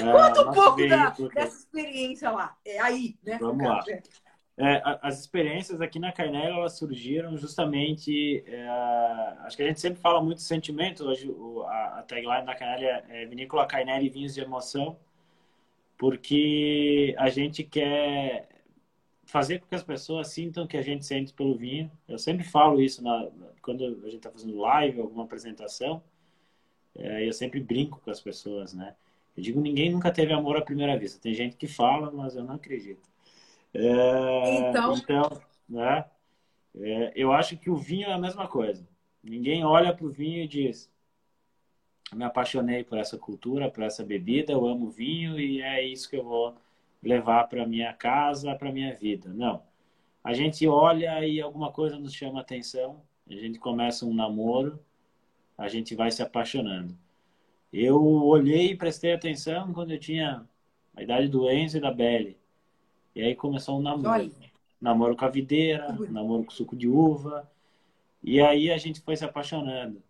Conta 0.00 0.42
um 0.42 0.52
pouco 0.52 0.88
da, 0.88 1.10
dessa 1.32 1.58
experiência 1.58 2.28
lá. 2.28 2.56
É 2.64 2.80
aí, 2.80 3.16
né? 3.22 3.38
Vamos 3.40 3.64
lá. 3.64 3.84
É, 4.56 4.82
as 5.00 5.20
experiências 5.20 5.80
aqui 5.80 6.00
na 6.00 6.12
Carnela 6.12 6.56
elas 6.56 6.76
surgiram 6.76 7.36
justamente. 7.36 8.44
É, 8.46 8.68
acho 9.44 9.56
que 9.56 9.62
a 9.62 9.66
gente 9.66 9.80
sempre 9.80 10.00
fala 10.00 10.20
muito 10.20 10.42
sentimento. 10.42 11.04
Hoje 11.04 11.32
a, 11.66 12.00
a 12.00 12.02
tagline 12.02 12.44
da 12.44 12.54
Carnela 12.54 13.04
é, 13.08 13.22
é 13.22 13.26
Vinícola 13.26 13.64
Carnela 13.64 14.02
e 14.02 14.10
Vinhos 14.10 14.34
de 14.34 14.40
Emoção 14.40 14.98
porque 16.00 17.14
a 17.18 17.28
gente 17.28 17.62
quer 17.62 18.48
fazer 19.26 19.58
com 19.58 19.66
que 19.66 19.74
as 19.74 19.82
pessoas 19.82 20.28
sintam 20.28 20.66
que 20.66 20.78
a 20.78 20.82
gente 20.82 21.04
sente 21.04 21.30
pelo 21.34 21.54
vinho. 21.54 21.92
Eu 22.08 22.18
sempre 22.18 22.42
falo 22.42 22.80
isso 22.80 23.04
na, 23.04 23.28
quando 23.60 23.84
a 23.84 24.06
gente 24.06 24.16
está 24.16 24.30
fazendo 24.30 24.56
live, 24.56 24.98
alguma 24.98 25.24
apresentação, 25.24 26.02
é, 26.96 27.28
eu 27.28 27.32
sempre 27.34 27.60
brinco 27.60 28.00
com 28.02 28.10
as 28.10 28.18
pessoas, 28.18 28.72
né? 28.72 28.96
Eu 29.36 29.42
digo, 29.42 29.60
ninguém 29.60 29.92
nunca 29.92 30.10
teve 30.10 30.32
amor 30.32 30.56
à 30.56 30.62
primeira 30.62 30.98
vista. 30.98 31.20
Tem 31.20 31.34
gente 31.34 31.56
que 31.56 31.68
fala, 31.68 32.10
mas 32.10 32.34
eu 32.34 32.44
não 32.44 32.54
acredito. 32.54 33.06
É, 33.74 34.70
então, 34.70 34.94
então 34.94 35.42
né? 35.68 36.06
É, 36.80 37.12
eu 37.14 37.30
acho 37.30 37.58
que 37.58 37.68
o 37.68 37.76
vinho 37.76 38.08
é 38.08 38.12
a 38.14 38.18
mesma 38.18 38.48
coisa. 38.48 38.88
Ninguém 39.22 39.66
olha 39.66 39.94
para 39.94 40.06
o 40.06 40.10
vinho 40.10 40.42
e 40.44 40.48
diz, 40.48 40.89
me 42.14 42.24
apaixonei 42.24 42.84
por 42.84 42.98
essa 42.98 43.16
cultura, 43.16 43.70
por 43.70 43.82
essa 43.82 44.04
bebida, 44.04 44.52
eu 44.52 44.66
amo 44.66 44.90
vinho 44.90 45.38
e 45.38 45.62
é 45.62 45.82
isso 45.82 46.08
que 46.08 46.16
eu 46.16 46.24
vou 46.24 46.54
levar 47.02 47.48
para 47.48 47.66
minha 47.66 47.92
casa, 47.92 48.54
para 48.54 48.72
minha 48.72 48.94
vida. 48.94 49.30
Não. 49.32 49.62
A 50.22 50.32
gente 50.34 50.66
olha 50.66 51.24
e 51.26 51.40
alguma 51.40 51.72
coisa 51.72 51.98
nos 51.98 52.12
chama 52.12 52.40
atenção, 52.40 53.00
a 53.28 53.34
gente 53.34 53.58
começa 53.58 54.04
um 54.04 54.12
namoro, 54.12 54.78
a 55.56 55.68
gente 55.68 55.94
vai 55.94 56.10
se 56.10 56.22
apaixonando. 56.22 56.96
Eu 57.72 58.02
olhei 58.02 58.72
e 58.72 58.76
prestei 58.76 59.12
atenção 59.12 59.72
quando 59.72 59.92
eu 59.92 59.98
tinha 59.98 60.44
a 60.96 61.02
idade 61.02 61.28
do 61.28 61.48
Enzo 61.50 61.78
e 61.78 61.80
da 61.80 61.92
Belle. 61.92 62.36
E 63.14 63.22
aí 63.22 63.34
começou 63.34 63.78
um 63.78 63.82
namoro. 63.82 64.08
Olha. 64.08 64.30
Namoro 64.80 65.14
com 65.14 65.24
a 65.24 65.28
videira, 65.28 65.92
namoro 66.10 66.44
com 66.44 66.50
suco 66.50 66.74
de 66.74 66.88
uva. 66.88 67.48
E 68.22 68.40
aí 68.40 68.70
a 68.70 68.78
gente 68.78 69.00
foi 69.00 69.16
se 69.16 69.24
apaixonando. 69.24 70.02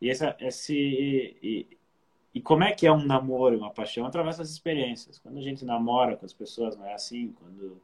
E, 0.00 0.10
essa, 0.10 0.36
esse, 0.40 0.74
e, 1.42 1.78
e 2.34 2.40
como 2.40 2.64
é 2.64 2.72
que 2.72 2.86
é 2.86 2.92
um 2.92 3.04
namoro, 3.04 3.58
uma 3.58 3.70
paixão? 3.70 4.06
Através 4.06 4.38
das 4.38 4.50
experiências. 4.50 5.18
Quando 5.18 5.38
a 5.38 5.42
gente 5.42 5.64
namora 5.64 6.16
com 6.16 6.24
as 6.24 6.32
pessoas, 6.32 6.76
não 6.76 6.86
é 6.86 6.94
assim? 6.94 7.32
Quando 7.32 7.80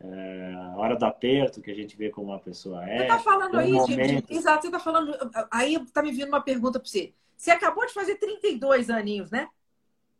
é, 0.00 0.54
a 0.54 0.76
hora 0.76 0.96
do 0.96 1.04
aperto, 1.04 1.60
que 1.60 1.70
a 1.70 1.74
gente 1.74 1.96
vê 1.96 2.08
como 2.08 2.28
uma 2.28 2.38
pessoa 2.38 2.82
é. 2.88 2.96
Você 2.96 3.02
está 3.02 3.18
falando 3.18 3.58
aí, 3.58 3.72
momento... 3.72 4.26
de, 4.26 4.34
exato, 4.34 4.62
você 4.62 4.68
está 4.68 4.80
falando. 4.80 5.14
Aí 5.50 5.74
está 5.74 6.02
me 6.02 6.10
vindo 6.10 6.28
uma 6.28 6.40
pergunta 6.40 6.80
para 6.80 6.88
você. 6.88 7.12
Você 7.36 7.50
acabou 7.50 7.86
de 7.86 7.92
fazer 7.92 8.16
32 8.16 8.88
aninhos, 8.88 9.30
né? 9.30 9.48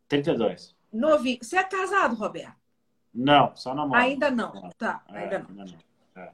32. 0.07 0.75
Novinho. 0.93 1.39
Você 1.41 1.57
é 1.57 1.63
casado, 1.63 2.15
Roberto? 2.15 2.55
Não, 3.13 3.55
só 3.55 3.73
namoro. 3.73 3.99
Ainda 3.99 4.29
não. 4.29 4.69
Tá, 4.77 5.03
é, 5.09 5.17
ainda 5.17 5.39
não. 5.39 5.49
Ainda 5.49 5.65
não. 5.65 6.31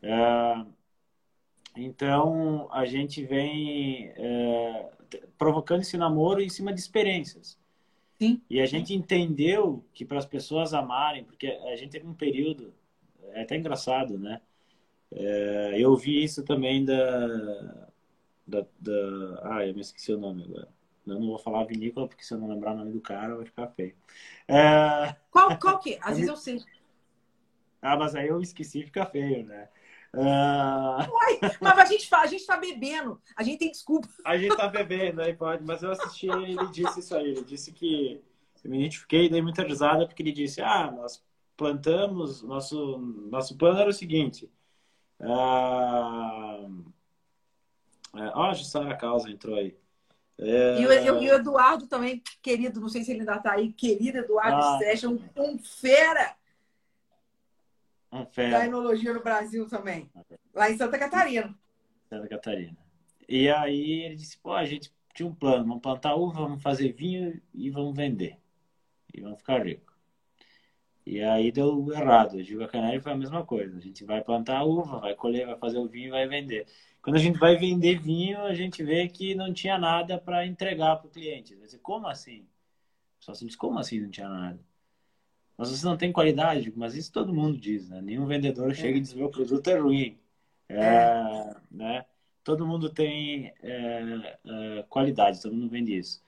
É. 0.00 0.66
É, 1.78 1.82
então, 1.82 2.68
a 2.72 2.84
gente 2.84 3.24
vem 3.24 4.08
é, 4.16 4.90
provocando 5.38 5.82
esse 5.82 5.96
namoro 5.96 6.42
em 6.42 6.48
cima 6.48 6.72
de 6.72 6.80
experiências. 6.80 7.56
Sim. 8.20 8.42
E 8.50 8.60
a 8.60 8.66
gente 8.66 8.92
entendeu 8.92 9.84
que 9.94 10.04
para 10.04 10.18
as 10.18 10.26
pessoas 10.26 10.74
amarem, 10.74 11.24
porque 11.24 11.46
a 11.46 11.76
gente 11.76 11.92
teve 11.92 12.06
um 12.06 12.14
período, 12.14 12.74
é 13.32 13.42
até 13.42 13.56
engraçado, 13.56 14.18
né? 14.18 14.40
É, 15.12 15.76
eu 15.78 15.96
vi 15.96 16.22
isso 16.22 16.42
também 16.42 16.84
da, 16.84 17.88
da, 18.46 18.66
da. 18.78 19.40
Ah, 19.42 19.66
eu 19.66 19.72
me 19.72 19.80
esqueci 19.80 20.12
o 20.12 20.18
nome 20.18 20.44
agora. 20.44 20.68
Eu 21.06 21.18
não 21.18 21.28
vou 21.28 21.38
falar 21.38 21.64
vinícola, 21.64 22.08
porque 22.08 22.24
se 22.24 22.34
eu 22.34 22.38
não 22.38 22.48
lembrar 22.48 22.74
o 22.74 22.76
nome 22.76 22.92
do 22.92 23.00
cara, 23.00 23.36
vai 23.36 23.46
ficar 23.46 23.68
feio. 23.68 23.94
É... 24.46 25.14
Qual, 25.30 25.58
qual 25.58 25.78
que? 25.78 25.96
Às 26.02 26.16
vezes 26.18 26.28
eu 26.28 26.36
sei. 26.36 26.60
Ah, 27.80 27.96
mas 27.96 28.14
aí 28.14 28.28
eu 28.28 28.42
esqueci, 28.42 28.82
fica 28.82 29.06
feio, 29.06 29.46
né? 29.46 29.68
Uh... 30.14 31.04
Uai, 31.12 31.38
mas 31.60 31.78
a 31.78 31.84
gente, 31.84 32.14
a 32.14 32.26
gente 32.26 32.46
tá 32.46 32.56
bebendo, 32.56 33.20
a 33.36 33.42
gente 33.42 33.58
tem 33.58 33.70
desculpa. 33.70 34.08
A 34.24 34.38
gente 34.38 34.56
tá 34.56 34.66
bebendo, 34.66 35.20
aí 35.20 35.34
pode, 35.34 35.62
mas 35.64 35.82
eu 35.82 35.90
assisti 35.90 36.28
ele 36.28 36.66
disse 36.68 37.00
isso 37.00 37.14
aí, 37.14 37.28
ele 37.28 37.44
disse 37.44 37.72
que 37.72 38.22
eu 38.64 38.70
me 38.70 38.78
identifiquei 38.78 39.26
e 39.26 39.28
dei 39.28 39.42
muita 39.42 39.62
risada 39.62 40.06
porque 40.06 40.22
ele 40.22 40.32
disse, 40.32 40.62
ah, 40.62 40.90
nós 40.90 41.22
plantamos, 41.56 42.42
nosso, 42.42 42.98
nosso 43.30 43.56
plano 43.56 43.80
era 43.80 43.90
o 43.90 43.92
seguinte, 43.92 44.50
ah, 45.20 46.66
é, 48.16 48.32
ó, 48.34 48.50
a 48.50 48.54
Jussara 48.54 48.96
Causa 48.96 49.30
entrou 49.30 49.56
aí. 49.56 49.76
É... 50.38 50.80
E, 50.80 50.86
o, 50.86 50.92
e, 50.92 51.10
o, 51.10 51.34
Eduardo 51.34 51.86
também, 51.86 52.22
querido, 52.40 52.80
não 52.80 52.88
sei 52.88 53.02
se 53.02 53.10
ele 53.10 53.20
ainda 53.20 53.36
está 53.36 53.52
aí, 53.52 53.72
querido 53.72 54.18
Eduardo 54.18 54.56
ah. 54.56 54.78
Sérgio, 54.78 55.10
um, 55.10 55.42
um 55.42 55.58
fera 55.58 56.37
um 58.10 58.26
da 58.50 58.66
enologia 58.66 59.12
no 59.12 59.22
Brasil 59.22 59.66
também, 59.68 60.10
lá 60.54 60.70
em 60.70 60.76
Santa 60.76 60.98
Catarina. 60.98 61.54
Santa 62.08 62.28
Catarina. 62.28 62.76
E 63.28 63.48
aí 63.50 64.04
ele 64.04 64.16
disse, 64.16 64.38
pô, 64.38 64.52
a 64.52 64.64
gente 64.64 64.92
tinha 65.14 65.28
um 65.28 65.34
plano, 65.34 65.66
vamos 65.66 65.82
plantar 65.82 66.14
uva, 66.14 66.40
vamos 66.40 66.62
fazer 66.62 66.92
vinho 66.92 67.40
e 67.52 67.70
vamos 67.70 67.94
vender. 67.94 68.38
E 69.12 69.20
vamos 69.20 69.38
ficar 69.38 69.64
ricos. 69.64 69.94
E 71.04 71.22
aí 71.22 71.50
deu 71.50 71.90
errado. 71.90 72.38
A 72.38 72.42
Giga 72.42 72.68
Canário 72.68 73.00
foi 73.00 73.12
a 73.12 73.16
mesma 73.16 73.44
coisa. 73.44 73.76
A 73.76 73.80
gente 73.80 74.04
vai 74.04 74.22
plantar 74.22 74.62
uva, 74.64 75.00
vai 75.00 75.14
colher, 75.14 75.46
vai 75.46 75.58
fazer 75.58 75.78
o 75.78 75.88
vinho 75.88 76.08
e 76.08 76.10
vai 76.10 76.28
vender. 76.28 76.66
Quando 77.00 77.16
a 77.16 77.18
gente 77.18 77.38
vai 77.38 77.56
vender 77.56 77.98
vinho, 77.98 78.40
a 78.42 78.54
gente 78.54 78.82
vê 78.82 79.08
que 79.08 79.34
não 79.34 79.52
tinha 79.52 79.78
nada 79.78 80.18
para 80.18 80.46
entregar 80.46 80.96
para 80.96 81.06
o 81.06 81.10
cliente. 81.10 81.56
Você, 81.56 81.78
como 81.78 82.06
assim? 82.06 82.46
Só 83.18 83.32
se 83.32 83.46
diz, 83.46 83.56
como 83.56 83.78
assim 83.78 84.00
não 84.00 84.10
tinha 84.10 84.28
nada? 84.28 84.60
Mas 85.58 85.70
você 85.70 85.84
não 85.84 85.96
tem 85.96 86.12
qualidade? 86.12 86.72
Mas 86.76 86.94
isso 86.94 87.12
todo 87.12 87.34
mundo 87.34 87.58
diz, 87.58 87.88
né? 87.88 88.00
Nenhum 88.00 88.26
vendedor 88.26 88.72
chega 88.74 88.96
e 88.96 89.00
diz, 89.00 89.12
meu 89.12 89.28
produto 89.28 89.68
é 89.68 89.78
ruim. 89.78 90.16
É, 90.68 90.76
é. 90.76 91.56
Né? 91.70 92.06
Todo 92.44 92.66
mundo 92.66 92.90
tem 92.90 93.52
é, 93.62 94.38
é, 94.46 94.84
qualidade, 94.88 95.42
todo 95.42 95.54
mundo 95.54 95.68
vende 95.68 95.96
isso. 95.98 96.22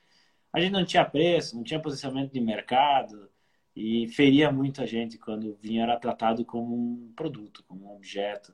A 0.52 0.60
gente 0.60 0.72
não 0.72 0.84
tinha 0.84 1.04
preço, 1.04 1.56
não 1.56 1.62
tinha 1.62 1.80
posicionamento 1.80 2.32
de 2.32 2.40
mercado 2.40 3.30
e 3.74 4.08
feria 4.08 4.50
muito 4.50 4.82
a 4.82 4.86
gente 4.86 5.16
quando 5.16 5.50
o 5.50 5.54
vinho 5.54 5.82
era 5.82 5.96
tratado 5.98 6.44
como 6.44 6.74
um 6.74 7.12
produto, 7.14 7.64
como 7.68 7.86
um 7.86 7.96
objeto. 7.96 8.52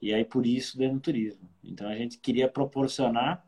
E 0.00 0.14
aí 0.14 0.24
por 0.24 0.46
isso 0.46 0.78
deu 0.78 0.92
no 0.92 1.00
turismo. 1.00 1.48
Então 1.62 1.88
a 1.88 1.94
gente 1.96 2.18
queria 2.18 2.48
proporcionar 2.48 3.44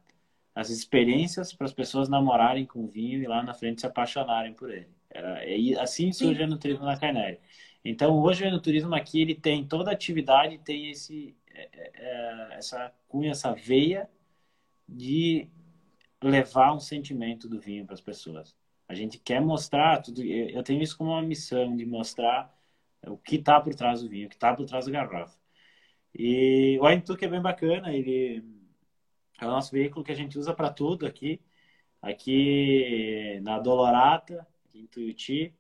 as 0.55 0.69
experiências 0.71 1.53
para 1.55 1.67
as 1.67 1.73
pessoas 1.73 2.09
namorarem 2.09 2.67
com 2.67 2.85
o 2.85 2.89
vinho 2.89 3.23
e 3.23 3.27
lá 3.27 3.43
na 3.43 3.55
frente 3.55 3.81
se 3.81 3.87
apaixonarem 3.87 4.53
por 4.53 4.71
ele. 4.71 5.00
Era, 5.11 5.45
e 5.47 5.77
assim 5.79 6.13
surgiu 6.13 6.47
o 6.47 6.59
turismo 6.59 6.85
na 6.85 6.99
Cainere. 6.99 7.41
Então 7.85 8.19
hoje 8.21 8.47
o 8.47 8.61
turismo 8.61 8.95
aqui 8.95 9.23
ele 9.23 9.35
tem 9.35 9.67
toda 9.67 9.91
a 9.91 9.95
atividade, 9.95 10.59
tem 10.59 10.91
esse 10.91 11.37
é, 11.53 11.69
é, 11.73 11.93
é, 11.95 12.55
essa 12.55 12.93
cunha, 13.09 13.33
essa 13.33 13.53
veia 13.53 14.09
de 14.89 15.49
levar 16.23 16.75
um 16.75 16.81
sentimento 16.81 17.49
do 17.49 17.61
vinho 17.61 17.85
para 17.85 17.95
as 17.95 18.01
pessoas. 18.01 18.57
A 18.89 18.95
gente 18.95 19.19
quer 19.19 19.41
mostrar 19.41 20.03
tudo. 20.03 20.23
Eu 20.23 20.63
tenho 20.63 20.83
isso 20.83 20.97
como 20.99 21.11
uma 21.11 21.23
missão 21.23 21.77
de 21.77 21.87
mostrar 21.87 22.55
o 23.07 23.17
que 23.17 23.37
está 23.37 23.61
por 23.61 23.75
trás 23.75 24.03
do 24.03 24.09
vinho, 24.09 24.27
o 24.27 24.29
que 24.29 24.37
está 24.37 24.55
por 24.55 24.67
trás 24.67 24.87
da 24.87 24.93
garrafa. 24.93 25.39
E 26.15 26.79
o 26.81 26.87
Wine 26.87 27.03
é 27.23 27.29
bem 27.29 27.41
bacana, 27.41 27.93
ele 27.95 28.45
é 29.41 29.47
o 29.47 29.51
nosso 29.51 29.73
veículo 29.73 30.05
que 30.05 30.13
a 30.13 30.15
gente 30.15 30.39
usa 30.39 30.55
para 30.55 30.73
tudo 30.73 31.07
aqui. 31.07 31.41
Aqui 32.03 33.41
na 33.43 33.59
Dolorata, 33.59 34.47
em 34.81 34.87
Tuiuti, 34.87 35.55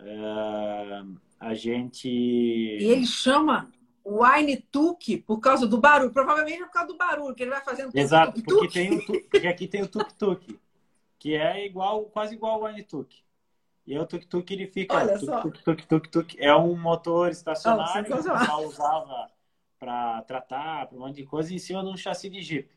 uh, 0.00 1.16
a 1.38 1.54
gente. 1.54 2.08
E 2.08 2.84
ele 2.84 3.06
chama 3.06 3.70
Wine 4.04 4.56
Tuk 4.56 5.18
por 5.18 5.38
causa 5.38 5.66
do 5.66 5.78
barulho, 5.78 6.12
provavelmente 6.12 6.64
por 6.64 6.70
causa 6.70 6.88
do 6.88 6.96
barulho 6.96 7.34
que 7.34 7.42
ele 7.42 7.50
vai 7.50 7.62
fazendo. 7.62 7.90
Exato, 7.94 8.42
tuk, 8.42 8.54
porque, 8.54 8.68
tem 8.68 8.98
o, 8.98 9.04
porque 9.04 9.46
aqui 9.46 9.68
tem 9.68 9.82
o 9.82 9.88
Tuk 9.88 10.14
Tuk, 10.14 10.58
que 11.18 11.34
é 11.34 11.64
igual, 11.64 12.04
quase 12.06 12.34
igual 12.34 12.54
ao 12.54 12.64
Wine 12.64 12.82
Tuk. 12.82 13.14
E 13.86 13.98
o 13.98 14.06
Tuk 14.06 14.26
Tuk 14.26 14.52
ele 14.52 14.66
fica. 14.66 14.96
Olha 14.96 15.18
tuk, 15.18 15.26
só. 15.26 15.40
Tuk, 15.40 15.62
tuk, 15.62 15.86
tuk, 15.86 16.08
tuk, 16.08 16.36
é 16.38 16.54
um 16.54 16.76
motor 16.76 17.30
estacionário 17.30 18.04
que 18.04 18.12
o 18.12 18.16
pessoal 18.16 18.66
usava 18.66 19.30
para 19.78 20.22
tratar, 20.22 20.86
para 20.86 20.96
um 20.96 21.00
monte 21.00 21.16
de 21.16 21.24
coisa, 21.24 21.52
em 21.52 21.58
cima 21.58 21.82
de 21.82 21.88
um 21.88 21.96
chassi 21.96 22.28
de 22.28 22.40
Jeep. 22.40 22.68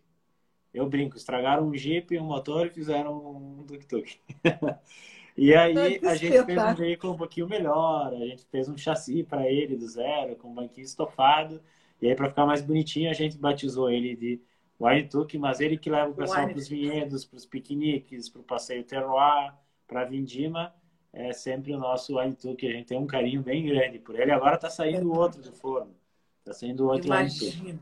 Eu 0.74 0.90
brinco, 0.90 1.16
estragaram 1.16 1.68
um 1.68 1.74
Jeep, 1.74 2.18
um 2.18 2.26
motor 2.26 2.68
e 2.68 2.70
fizeram 2.70 3.16
um 3.16 3.64
tuk-tuk. 3.64 4.20
e 5.38 5.54
aí 5.54 6.00
a 6.06 6.16
gente 6.16 6.44
fez 6.46 6.64
um 6.64 6.76
veículo 6.76 7.14
um 7.14 7.18
pouquinho 7.18 7.48
melhor, 7.48 8.14
a 8.14 8.26
gente 8.26 8.46
fez 8.46 8.70
um 8.70 8.78
chassi 8.78 9.24
para 9.24 9.50
ele 9.50 9.76
do 9.76 9.88
zero, 9.88 10.36
com 10.36 10.50
um 10.50 10.54
banquinho 10.54 10.86
estofado. 10.86 11.62
E 12.02 12.08
aí, 12.08 12.16
para 12.16 12.30
ficar 12.30 12.46
mais 12.46 12.62
bonitinho, 12.62 13.10
a 13.10 13.14
gente 13.14 13.38
batizou 13.38 13.90
ele 13.90 14.16
de 14.16 14.42
Wine 14.80 15.10
mas 15.40 15.62
ele 15.62 15.78
que 15.78 15.90
leva 15.90 16.12
o 16.12 16.14
pessoal 16.14 16.48
para 16.48 16.58
os 16.58 16.68
vinhedos, 16.68 17.24
para 17.24 17.38
os 17.38 17.46
piqueniques, 17.46 18.28
para 18.28 18.42
o 18.42 18.44
passeio 18.44 18.84
terroir, 18.84 19.54
para 19.88 20.02
a 20.02 20.06
vindima 20.06 20.74
é 21.16 21.32
sempre 21.32 21.74
o 21.74 21.78
nosso 21.78 22.20
Wine. 22.20 22.36
A 22.44 22.54
gente 22.54 22.86
tem 22.88 23.00
um 23.00 23.08
carinho 23.08 23.42
bem 23.42 23.66
grande 23.66 23.98
por 24.00 24.20
ele. 24.20 24.32
Agora 24.32 24.56
está 24.56 24.70
saindo 24.70 25.14
outro 25.14 25.42
do 25.42 25.52
forno. 25.54 25.96
Está 26.40 26.54
sendo 26.54 26.88
outro 26.88 27.08
Imagina. 27.08 27.80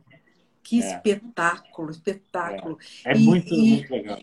Que 0.62 0.82
é. 0.82 0.86
espetáculo, 0.86 1.90
espetáculo. 1.90 2.78
É, 3.04 3.12
é 3.12 3.18
muito, 3.18 3.54
e, 3.54 3.70
muito 3.72 3.92
legal. 3.92 4.20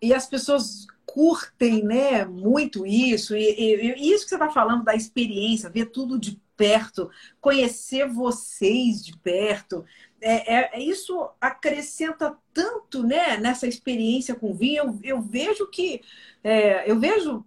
E 0.00 0.12
as 0.12 0.26
pessoas 0.26 0.86
curtem 1.18 1.82
né, 1.82 2.24
muito 2.24 2.86
isso. 2.86 3.34
E, 3.34 3.40
e, 3.40 3.94
e 3.96 4.12
isso 4.12 4.22
que 4.22 4.28
você 4.28 4.36
está 4.36 4.48
falando 4.50 4.84
da 4.84 4.94
experiência, 4.94 5.68
ver 5.68 5.86
tudo 5.86 6.16
de 6.16 6.40
perto, 6.56 7.10
conhecer 7.40 8.08
vocês 8.08 9.04
de 9.04 9.18
perto. 9.18 9.84
É, 10.20 10.54
é, 10.54 10.70
é 10.74 10.80
isso 10.80 11.28
acrescenta 11.40 12.38
tanto 12.54 13.02
né, 13.02 13.36
nessa 13.36 13.66
experiência 13.66 14.36
com 14.36 14.54
vinho. 14.54 15.00
Eu, 15.02 15.16
eu 15.16 15.20
vejo 15.20 15.68
que. 15.68 16.02
É, 16.44 16.88
eu 16.88 17.00
vejo. 17.00 17.44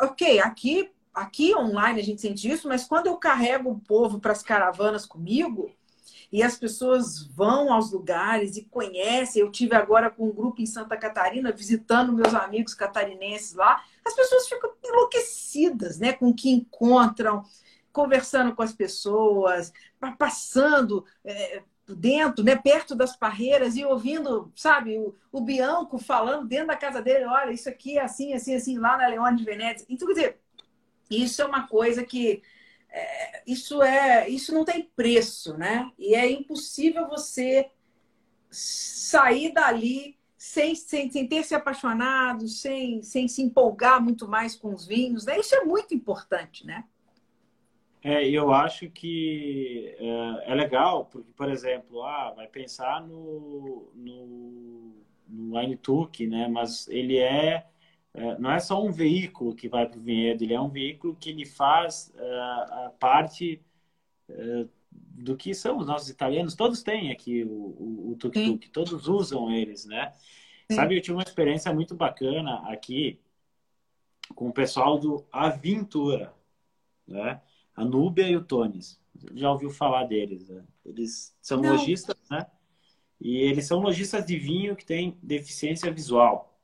Ok, 0.00 0.40
aqui 0.40 0.90
aqui 1.14 1.54
online 1.54 2.00
a 2.00 2.04
gente 2.04 2.20
sente 2.20 2.50
isso, 2.50 2.66
mas 2.66 2.84
quando 2.84 3.06
eu 3.06 3.16
carrego 3.16 3.70
o 3.70 3.78
povo 3.78 4.18
para 4.18 4.32
as 4.32 4.42
caravanas 4.42 5.06
comigo 5.06 5.72
e 6.32 6.42
as 6.42 6.56
pessoas 6.56 7.22
vão 7.22 7.72
aos 7.72 7.92
lugares 7.92 8.56
e 8.56 8.64
conhecem, 8.64 9.40
eu 9.42 9.50
tive 9.50 9.74
agora 9.74 10.10
com 10.10 10.26
um 10.26 10.32
grupo 10.32 10.60
em 10.60 10.66
Santa 10.66 10.96
Catarina 10.96 11.52
visitando 11.52 12.12
meus 12.12 12.34
amigos 12.34 12.74
catarinenses 12.74 13.54
lá, 13.54 13.82
as 14.04 14.14
pessoas 14.14 14.48
ficam 14.48 14.72
enlouquecidas, 14.84 15.98
né, 15.98 16.12
com 16.12 16.28
o 16.28 16.34
que 16.34 16.50
encontram, 16.50 17.44
conversando 17.92 18.54
com 18.54 18.62
as 18.62 18.72
pessoas, 18.72 19.72
passando 20.18 21.04
é, 21.24 21.62
dentro, 21.88 22.44
né, 22.44 22.56
perto 22.56 22.94
das 22.94 23.16
parreiras 23.16 23.76
e 23.76 23.84
ouvindo, 23.84 24.52
sabe, 24.54 24.98
o, 24.98 25.14
o 25.32 25.40
Bianco 25.40 25.98
falando 25.98 26.46
dentro 26.46 26.68
da 26.68 26.76
casa 26.76 27.00
dele, 27.00 27.24
olha, 27.24 27.52
isso 27.52 27.68
aqui 27.68 27.98
é 27.98 28.02
assim, 28.02 28.34
assim, 28.34 28.54
assim, 28.54 28.78
lá 28.78 28.96
na 28.96 29.06
Leone 29.06 29.36
de 29.36 29.44
Venezia. 29.44 29.86
Então, 29.88 30.06
quer 30.08 30.14
dizer, 30.14 30.40
isso 31.10 31.40
é 31.40 31.44
uma 31.44 31.66
coisa 31.68 32.04
que 32.04 32.42
isso 33.46 33.82
é 33.82 34.28
isso 34.28 34.54
não 34.54 34.64
tem 34.64 34.90
preço, 34.96 35.56
né? 35.56 35.90
E 35.98 36.14
é 36.14 36.30
impossível 36.30 37.08
você 37.08 37.70
sair 38.50 39.52
dali 39.52 40.16
sem, 40.36 40.74
sem, 40.74 41.10
sem 41.10 41.26
ter 41.26 41.42
se 41.42 41.54
apaixonado, 41.54 42.46
sem, 42.48 43.02
sem 43.02 43.26
se 43.26 43.42
empolgar 43.42 44.02
muito 44.02 44.28
mais 44.28 44.54
com 44.54 44.72
os 44.72 44.86
vinhos, 44.86 45.26
né? 45.26 45.38
Isso 45.38 45.54
é 45.54 45.64
muito 45.64 45.94
importante, 45.94 46.64
né? 46.66 46.84
É, 48.02 48.28
eu 48.28 48.52
acho 48.52 48.88
que 48.88 49.96
é, 49.98 50.52
é, 50.52 50.54
legal, 50.54 51.06
porque, 51.06 51.32
por 51.32 51.50
exemplo, 51.50 52.04
ah, 52.04 52.32
vai 52.36 52.46
pensar 52.46 53.04
no, 53.04 53.90
no, 53.94 54.94
no 55.28 55.58
Wine 55.58 55.78
né? 56.28 56.46
Mas 56.48 56.86
ele 56.86 57.18
é, 57.18 57.66
não 58.38 58.50
é 58.50 58.58
só 58.58 58.82
um 58.82 58.90
veículo 58.90 59.54
que 59.54 59.68
vai 59.68 59.86
para 59.86 59.98
o 59.98 60.02
vinhedo, 60.02 60.42
ele 60.42 60.54
é 60.54 60.60
um 60.60 60.68
veículo 60.68 61.14
que 61.16 61.30
ele 61.30 61.44
faz 61.44 62.12
uh, 62.16 62.72
a 62.86 62.92
parte 62.98 63.60
uh, 64.30 64.68
do 64.90 65.36
que 65.36 65.54
são 65.54 65.78
os 65.78 65.86
nossos 65.86 66.08
italianos. 66.08 66.54
Todos 66.54 66.82
têm 66.82 67.10
aqui 67.10 67.44
o 67.44 68.16
tuk-tuk, 68.18 68.70
todos 68.70 69.06
usam 69.08 69.52
eles, 69.52 69.84
né? 69.84 70.12
Sim. 70.68 70.76
Sabe, 70.76 70.96
eu 70.96 71.02
tive 71.02 71.14
uma 71.14 71.22
experiência 71.22 71.72
muito 71.72 71.94
bacana 71.94 72.56
aqui 72.70 73.20
com 74.34 74.48
o 74.48 74.52
pessoal 74.52 74.98
do 74.98 75.24
Aventura, 75.30 76.34
né? 77.06 77.40
A 77.74 77.84
Núbia 77.84 78.28
e 78.28 78.36
o 78.36 78.42
Tones. 78.42 79.00
Já 79.34 79.50
ouviu 79.50 79.70
falar 79.70 80.04
deles, 80.04 80.48
né? 80.48 80.64
Eles 80.84 81.36
são 81.40 81.60
Não. 81.60 81.72
lojistas, 81.72 82.16
né? 82.30 82.46
E 83.20 83.36
eles 83.36 83.66
são 83.66 83.80
lojistas 83.80 84.26
de 84.26 84.38
vinho 84.38 84.74
que 84.76 84.84
têm 84.84 85.18
deficiência 85.22 85.90
visual. 85.90 86.55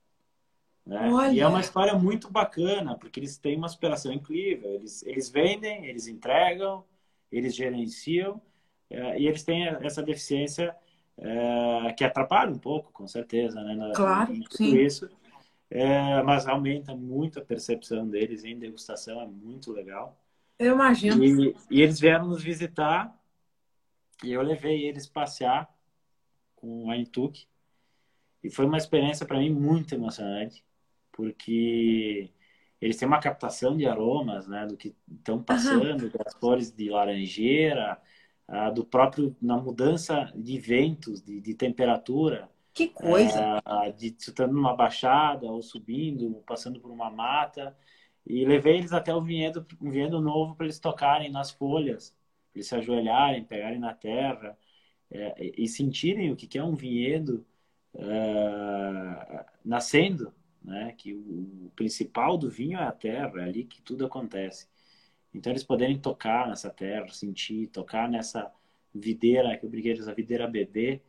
Né? 0.84 1.32
E 1.32 1.40
é 1.40 1.46
uma 1.46 1.60
história 1.60 1.94
muito 1.94 2.30
bacana, 2.30 2.96
porque 2.96 3.20
eles 3.20 3.38
têm 3.38 3.56
uma 3.56 3.68
superação 3.68 4.12
incrível. 4.12 4.70
Eles, 4.74 5.02
eles 5.04 5.30
vendem, 5.30 5.86
eles 5.86 6.06
entregam, 6.06 6.84
eles 7.30 7.54
gerenciam, 7.54 8.40
é, 8.90 9.18
e 9.20 9.26
eles 9.26 9.42
têm 9.42 9.66
essa 9.66 10.02
deficiência 10.02 10.76
é, 11.16 11.92
que 11.96 12.04
atrapalha 12.04 12.50
um 12.50 12.58
pouco, 12.58 12.92
com 12.92 13.06
certeza, 13.06 13.62
né? 13.62 13.92
claro, 13.94 14.34
sim. 14.50 14.76
Isso. 14.76 15.08
É, 15.70 16.22
mas 16.22 16.46
aumenta 16.46 16.94
muito 16.94 17.38
a 17.38 17.44
percepção 17.44 18.06
deles 18.06 18.44
em 18.44 18.58
degustação, 18.58 19.22
é 19.22 19.26
muito 19.26 19.72
legal. 19.72 20.18
Eu 20.58 20.74
imagino. 20.74 21.24
E, 21.24 21.56
e 21.70 21.80
eles 21.80 21.98
vieram 21.98 22.26
nos 22.26 22.42
visitar 22.42 23.18
e 24.22 24.32
eu 24.32 24.42
levei 24.42 24.86
eles 24.86 25.06
passear 25.06 25.68
com 26.56 26.90
a 26.90 26.96
Intuque. 26.96 27.46
E 28.44 28.50
foi 28.50 28.66
uma 28.66 28.76
experiência 28.76 29.24
para 29.24 29.38
mim 29.38 29.50
muito 29.50 29.94
emocionante, 29.94 30.62
porque 31.12 32.30
eles 32.80 32.96
têm 32.96 33.06
uma 33.06 33.20
captação 33.20 33.76
de 33.76 33.86
aromas, 33.86 34.48
né, 34.48 34.66
do 34.66 34.76
que 34.76 34.94
estão 35.10 35.42
passando, 35.42 36.04
uhum. 36.04 36.10
das 36.10 36.34
flores 36.34 36.72
de 36.72 36.90
laranjeira, 36.90 38.00
do 38.74 38.84
próprio 38.84 39.34
na 39.40 39.56
mudança 39.56 40.30
de 40.34 40.58
ventos, 40.58 41.22
de, 41.22 41.40
de 41.40 41.54
temperatura. 41.54 42.50
Que 42.74 42.88
coisa! 42.88 43.58
Uh, 43.58 43.92
de 43.96 44.14
estando 44.18 44.52
numa 44.52 44.74
baixada 44.74 45.46
ou 45.46 45.62
subindo, 45.62 46.42
passando 46.46 46.80
por 46.80 46.90
uma 46.90 47.10
mata. 47.10 47.76
E 48.26 48.44
levei 48.44 48.78
eles 48.78 48.92
até 48.92 49.14
o 49.14 49.20
vinhedo, 49.20 49.66
um 49.80 49.90
vinhedo 49.90 50.20
novo 50.20 50.54
para 50.54 50.66
eles 50.66 50.78
tocarem 50.78 51.30
nas 51.30 51.50
folhas, 51.50 52.14
eles 52.54 52.68
se 52.68 52.74
ajoelharem, 52.74 53.44
pegarem 53.44 53.80
na 53.80 53.92
terra 53.92 54.56
é, 55.10 55.52
e 55.58 55.66
sentirem 55.66 56.30
o 56.30 56.36
que 56.36 56.56
é 56.56 56.62
um 56.62 56.74
vinhedo 56.74 57.44
uh, 57.94 59.44
nascendo, 59.64 60.32
né? 60.64 60.94
Que 60.96 61.14
o, 61.14 61.18
o 61.66 61.72
principal 61.74 62.36
do 62.36 62.50
vinho 62.50 62.78
é 62.78 62.84
a 62.84 62.92
terra, 62.92 63.32
é 63.36 63.44
ali 63.44 63.64
que 63.64 63.80
tudo 63.82 64.06
acontece. 64.06 64.66
Então 65.34 65.50
eles 65.52 65.64
poderem 65.64 65.98
tocar 65.98 66.48
nessa 66.48 66.70
terra, 66.70 67.08
sentir, 67.08 67.68
tocar 67.68 68.08
nessa 68.08 68.50
videira, 68.94 69.56
que 69.56 69.64
eu 69.64 69.70
brinquei 69.70 69.92
essa 69.92 70.14
videira 70.14 70.46
bebê, 70.46 71.00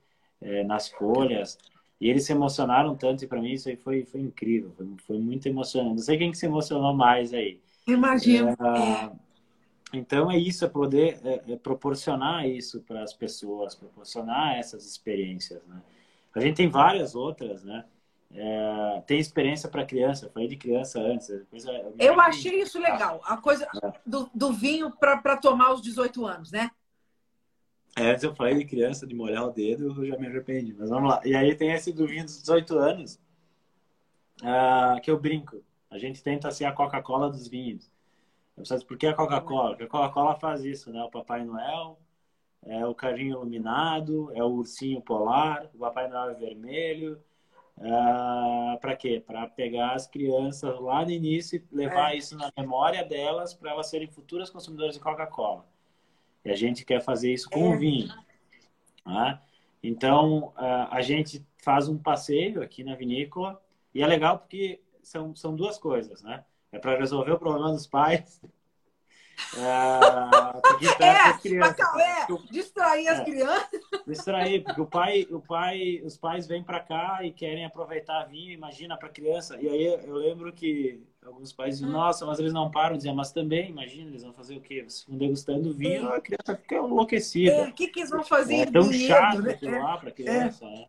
é, 0.42 0.64
nas 0.64 0.90
folhas. 0.90 1.58
E 2.00 2.10
eles 2.10 2.26
se 2.26 2.32
emocionaram 2.32 2.96
tanto, 2.96 3.24
e 3.24 3.28
para 3.28 3.42
mim 3.42 3.54
isso 3.54 3.70
aí 3.70 3.76
foi, 3.76 4.04
foi 4.06 4.22
incrível, 4.22 4.72
foi, 4.76 4.88
foi, 5.06 5.20
muito 5.20 5.48
emocionante. 5.48 5.96
Não 5.96 6.04
sei 6.04 6.18
quem 6.18 6.32
que 6.32 6.38
se 6.38 6.46
emocionou 6.46 6.94
mais 6.94 7.34
aí. 7.34 7.62
Imagino. 7.88 8.50
É, 8.50 9.12
então 9.94 10.32
é 10.32 10.38
isso, 10.38 10.66
é 10.66 10.70
poder 10.70 11.20
é, 11.24 11.54
é 11.54 11.56
proporcionar 11.56 12.48
isso 12.48 12.82
para 12.82 13.04
as 13.04 13.14
pessoas, 13.14 13.76
proporcionar 13.76 14.58
essas 14.58 14.86
experiências, 14.86 15.62
né? 15.68 15.82
A 16.36 16.40
gente 16.40 16.56
tem 16.58 16.68
várias 16.68 17.14
outras, 17.14 17.64
né? 17.64 17.86
É, 18.36 19.04
tem 19.06 19.20
experiência 19.20 19.70
para 19.70 19.86
criança, 19.86 20.26
eu 20.26 20.32
falei 20.32 20.48
de 20.48 20.58
criança 20.58 21.00
antes. 21.00 21.28
Depois 21.28 21.66
eu, 21.66 21.96
eu 22.00 22.20
achei 22.20 22.62
isso 22.62 22.80
legal, 22.80 23.22
a 23.26 23.38
coisa 23.38 23.68
é. 23.84 23.94
do, 24.06 24.30
do 24.34 24.52
vinho 24.52 24.92
para 24.92 25.38
tomar 25.38 25.72
os 25.72 25.82
18 25.82 26.26
anos, 26.26 26.52
né? 26.52 26.72
É, 27.96 28.10
antes 28.10 28.24
eu 28.24 28.34
falei 28.34 28.56
de 28.56 28.66
criança, 28.66 29.06
de 29.06 29.14
molhar 29.14 29.46
o 29.46 29.52
dedo, 29.52 30.04
eu 30.04 30.08
já 30.08 30.18
me 30.18 30.26
arrependi. 30.26 30.74
Mas 30.74 30.90
vamos 30.90 31.10
lá. 31.10 31.22
E 31.24 31.36
aí 31.36 31.54
tem 31.56 31.72
esse 31.72 31.94
do 31.94 32.08
vinho 32.08 32.26
dos 32.26 32.42
18 32.42 32.76
anos, 32.76 33.20
uh, 34.42 35.00
que 35.02 35.12
eu 35.12 35.20
brinco. 35.20 35.64
A 35.92 36.00
gente 36.00 36.24
tenta 36.24 36.50
ser 36.50 36.66
a 36.66 36.72
Coca-Cola 36.72 37.30
dos 37.30 37.48
vinhos. 37.48 37.92
Por 38.88 38.98
que 38.98 39.06
a 39.06 39.14
Coca-Cola? 39.14 39.70
Porque 39.70 39.84
a 39.84 39.88
Coca-Cola 39.88 40.36
faz 40.36 40.64
isso, 40.64 40.92
né? 40.92 41.04
O 41.04 41.12
Papai 41.12 41.44
Noel, 41.46 42.00
é 42.66 42.86
o 42.86 42.96
carrinho 42.96 43.34
iluminado, 43.34 44.32
é 44.34 44.44
o 44.44 44.48
ursinho 44.48 45.02
polar, 45.02 45.70
o 45.74 45.78
Papai 45.78 46.08
Noel 46.08 46.32
é 46.32 46.34
vermelho, 46.34 47.22
Uh, 47.78 48.80
para 48.80 48.96
quê? 48.96 49.22
Para 49.26 49.48
pegar 49.48 49.94
as 49.94 50.08
crianças 50.08 50.80
lá 50.80 51.04
no 51.04 51.12
início 51.12 51.58
e 51.58 51.76
levar 51.76 52.14
é. 52.14 52.18
isso 52.18 52.38
na 52.38 52.52
memória 52.58 53.04
delas 53.04 53.54
para 53.54 53.72
elas 53.72 53.90
serem 53.90 54.08
futuras 54.08 54.50
consumidoras 54.50 54.96
de 54.96 55.02
Coca-Cola. 55.02 55.66
E 56.46 56.52
a 56.52 56.56
gente 56.56 56.86
quer 56.86 57.02
fazer 57.02 57.34
isso 57.34 57.50
com 57.50 57.72
é. 57.72 57.76
o 57.76 57.80
vinho. 57.80 58.14
Né? 59.06 59.40
Então, 59.82 60.54
uh, 60.58 60.88
a 60.92 61.02
gente 61.02 61.46
faz 61.58 61.88
um 61.88 61.98
passeio 61.98 62.62
aqui 62.62 62.84
na 62.84 62.96
vinícola 62.96 63.62
e 63.94 64.02
é 64.02 64.08
legal 64.08 64.40
porque 64.40 64.82
são, 65.02 65.36
são 65.36 65.56
duas 65.56 65.78
coisas, 65.78 66.22
né? 66.24 66.44
É 66.72 66.80
para 66.80 66.98
resolver 66.98 67.32
o 67.32 67.40
problema 67.40 67.72
dos 67.72 67.86
pais 67.86 68.42
é, 69.56 71.06
é, 71.06 71.34
crianças, 71.38 71.80
é, 72.00 72.28
distrair 72.52 73.08
as 73.08 73.20
é, 73.20 73.24
crianças. 73.24 73.82
Distrair, 74.08 74.64
porque 74.64 74.82
o 74.82 74.86
pai, 74.86 75.28
o 75.30 75.40
pai, 75.40 76.02
os 76.04 76.18
pais 76.18 76.48
vêm 76.48 76.64
para 76.64 76.80
cá 76.80 77.20
e 77.24 77.32
querem 77.32 77.66
aproveitar 77.66 78.24
vinho, 78.26 78.52
imagina 78.52 78.98
para 78.98 79.10
criança. 79.10 79.60
E 79.62 79.68
aí 79.68 79.86
eu 79.86 80.16
lembro 80.16 80.52
que 80.52 81.04
alguns 81.26 81.54
pais 81.54 81.76
dizem, 81.76 81.90
hum. 81.90 81.94
nossa, 81.94 82.26
mas 82.26 82.40
eles 82.40 82.54
não 82.54 82.72
param, 82.72 82.98
dizer, 82.98 83.14
mas 83.14 83.32
também, 83.32 83.70
imagina, 83.70 84.10
eles 84.10 84.24
vão 84.24 84.34
fazer 84.34 84.56
o 84.56 84.62
quê? 84.62 84.82
Vocês 84.82 85.02
ficam 85.02 85.18
degustando 85.18 85.74
vinho, 85.74 86.10
é. 86.10 86.18
a 86.18 86.22
criança 86.22 86.56
fica 86.56 86.76
enlouquecida. 86.76 87.52
É, 87.52 87.68
o 87.68 87.74
que, 87.74 87.88
que 87.88 88.00
eles 88.00 88.10
vão 88.10 88.24
fazer? 88.24 88.56
É 88.56 88.66
tão 88.66 88.92
chato 88.92 89.42
né? 89.42 89.58
lá 89.62 89.98
para 89.98 90.12
criança, 90.12 90.66
né? 90.66 90.86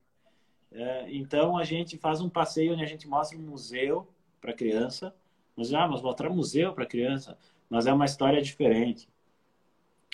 É, 0.73 1.07
então 1.09 1.57
a 1.57 1.63
gente 1.63 1.97
faz 1.97 2.21
um 2.21 2.29
passeio 2.29 2.73
onde 2.73 2.83
a 2.83 2.87
gente 2.87 3.07
mostra 3.07 3.39
um 3.39 3.43
museu 3.43 4.09
para 4.41 4.53
criança. 4.53 5.15
Mas, 5.57 5.73
ah, 5.73 5.87
mas 5.87 6.03
mostrar 6.03 6.29
museu 6.31 6.73
para 6.73 6.85
criança 6.85 7.39
mas 7.69 7.87
é 7.87 7.93
uma 7.93 8.05
história 8.05 8.41
diferente. 8.43 9.09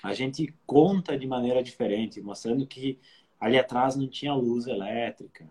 A 0.02 0.14
gente 0.14 0.55
conta 0.66 1.18
de 1.18 1.27
maneira 1.27 1.62
diferente, 1.62 2.20
mostrando 2.20 2.66
que 2.66 2.98
ali 3.39 3.59
atrás 3.59 3.97
não 3.97 4.09
tinha 4.09 4.35
luz 4.35 4.66
elétrica, 4.66 5.51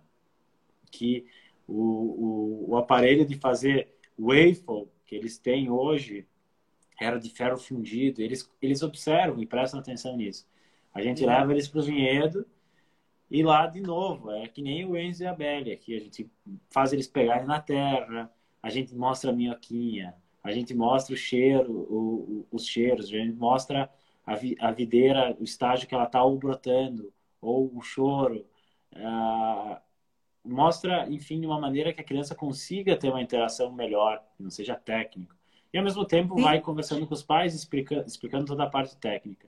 que 0.92 1.26
o, 1.68 1.76
o, 1.76 2.72
o 2.72 2.78
aparelho 2.78 3.26
de 3.26 3.36
fazer 3.36 3.90
waffle 4.18 4.88
que 5.06 5.16
eles 5.16 5.38
têm 5.38 5.70
hoje 5.70 6.28
era 7.00 7.20
de 7.20 7.30
ferro 7.30 7.58
fundido. 7.58 8.22
Eles, 8.22 8.50
eles 8.62 8.82
observam 8.82 9.42
e 9.42 9.46
prestam 9.46 9.80
atenção 9.80 10.18
nisso. 10.18 10.48
A 10.94 11.02
gente 11.02 11.26
leva 11.26 11.52
eles 11.52 11.68
para 11.68 11.80
o 11.80 11.84
vinhedo 11.84 12.46
e 13.30 13.44
lá 13.44 13.68
de 13.68 13.80
novo, 13.80 14.32
é 14.32 14.48
que 14.48 14.62
nem 14.62 14.86
o 14.86 14.98
Enzo 14.98 15.24
e 15.24 15.28
a 15.28 15.34
Belly 15.34 15.72
aqui. 15.72 15.96
A 15.96 16.00
gente 16.00 16.30
faz 16.70 16.92
eles 16.92 17.08
pegarem 17.08 17.46
na 17.46 17.62
terra, 17.62 18.32
a 18.62 18.70
gente 18.70 18.96
mostra 18.96 19.30
a 19.30 19.34
minhoquinha, 19.34 20.16
a 20.50 20.54
gente 20.54 20.74
mostra 20.74 21.14
o 21.14 21.18
cheiro, 21.18 21.72
o, 21.72 21.96
o, 21.96 22.48
os 22.52 22.66
cheiros, 22.66 23.06
a 23.06 23.10
gente 23.10 23.34
mostra 23.34 23.90
a, 24.26 24.36
vi, 24.36 24.56
a 24.60 24.72
videira, 24.72 25.36
o 25.40 25.44
estágio 25.44 25.88
que 25.88 25.94
ela 25.94 26.06
está 26.06 26.24
ou 26.24 26.38
brotando, 26.38 27.14
ou 27.42 27.72
o 27.76 27.82
choro. 27.82 28.46
Uh, 28.94 29.78
mostra, 30.44 31.08
enfim, 31.10 31.40
de 31.40 31.46
uma 31.46 31.60
maneira 31.60 31.94
que 31.94 32.02
a 32.02 32.04
criança 32.04 32.34
consiga 32.34 32.98
ter 32.98 33.10
uma 33.10 33.22
interação 33.22 33.72
melhor, 33.72 34.24
que 34.36 34.44
não 34.44 34.50
seja 34.50 34.76
técnico. 34.76 35.36
E 35.72 35.78
ao 35.78 35.84
mesmo 35.84 36.04
tempo 36.04 36.36
Sim. 36.36 36.42
vai 36.42 36.60
conversando 36.60 37.06
com 37.06 37.14
os 37.14 37.24
pais, 37.24 37.54
explicando, 37.54 38.08
explicando 38.08 38.46
toda 38.46 38.64
a 38.64 38.70
parte 38.70 38.98
técnica. 38.98 39.48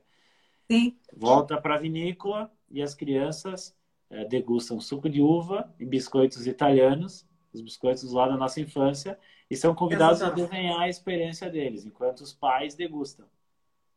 Sim. 0.69 0.95
Volta 1.15 1.60
para 1.60 1.76
a 1.76 1.80
vinícola 1.80 2.52
e 2.69 2.82
as 2.82 2.94
crianças 2.94 3.76
é, 4.10 4.26
degustam 4.26 4.80
suco 4.80 5.10
de 5.10 5.22
uva 5.22 5.73
e 5.80 5.86
biscoitos 5.86 6.45
italianos, 6.45 7.28
os 7.52 7.61
biscoitos 7.61 8.14
lá 8.14 8.28
da 8.28 8.38
nossa 8.38 8.61
infância, 8.61 9.18
e 9.52 9.57
são 9.57 9.76
convidados 9.76 10.22
a 10.22 10.30
desenhar 10.30 10.80
a 10.80 10.88
experiência 10.88 11.49
deles, 11.49 11.86
enquanto 11.86 12.22
os 12.22 12.32
pais 12.32 12.73
degustam. 12.73 13.26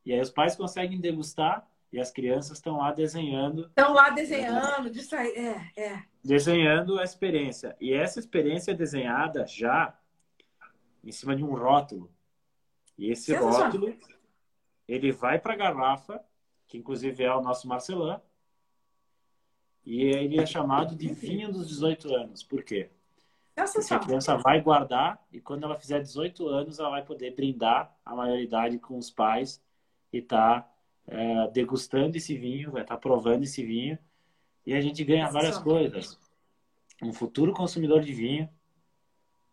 E 0.05 0.13
aí 0.13 0.21
os 0.21 0.29
pais 0.29 0.57
conseguem 0.57 1.01
degustar 1.01 1.65
e 1.93 2.01
as 2.01 2.11
crianças 2.11 2.59
estão 2.59 2.79
lá 2.79 2.91
desenhando. 2.91 3.67
Estão 3.67 3.95
lá 3.95 4.11
desenhando, 4.11 4.91
é, 5.17 5.71
é. 5.77 6.03
Desenhando 6.25 6.99
a 6.99 7.05
experiência. 7.05 7.77
E 7.81 7.95
essa 7.95 8.19
experiência 8.19 8.73
é 8.73 8.75
desenhada 8.75 9.47
já 9.47 9.97
em 11.05 11.13
cima 11.13 11.37
de 11.37 11.45
um 11.45 11.55
rótulo. 11.55 12.11
E 12.99 13.13
esse 13.13 13.33
rótulo, 13.33 13.97
ele 14.89 15.13
vai 15.13 15.39
para 15.39 15.53
a 15.53 15.57
garrafa, 15.57 16.21
que 16.67 16.79
inclusive 16.79 17.23
é 17.23 17.33
o 17.33 17.41
nosso 17.41 17.69
Marcelin, 17.69 18.19
e 19.87 20.03
ele 20.03 20.41
é 20.41 20.47
chamado 20.47 20.97
de 20.97 21.15
vinho 21.15 21.53
dos 21.53 21.69
18 21.69 22.13
anos. 22.13 22.43
Por 22.43 22.65
quê? 22.65 22.91
Porque 23.55 23.95
a 23.95 23.99
criança 23.99 24.37
vai 24.37 24.61
guardar 24.61 25.25
e 25.33 25.41
quando 25.41 25.65
ela 25.65 25.77
fizer 25.77 26.01
18 26.01 26.49
anos, 26.49 26.79
ela 26.79 26.91
vai 26.91 27.05
poder 27.05 27.35
brindar 27.35 27.97
a 28.05 28.15
maioridade 28.15 28.79
com 28.79 28.99
os 28.99 29.11
pais 29.11 29.63
e 30.13 30.21
tá 30.21 30.69
é, 31.07 31.49
degustando 31.49 32.17
esse 32.17 32.37
vinho, 32.37 32.73
vai 32.73 32.83
estar 32.83 32.95
tá 32.95 33.01
provando 33.01 33.45
esse 33.45 33.65
vinho. 33.65 33.99
E 34.67 34.75
a 34.75 34.81
gente 34.81 35.05
ganha 35.05 35.31
várias 35.31 35.59
coisas. 35.59 36.19
Um 37.03 37.13
futuro 37.13 37.53
consumidor 37.53 38.01
de 38.01 38.13
vinho, 38.13 38.49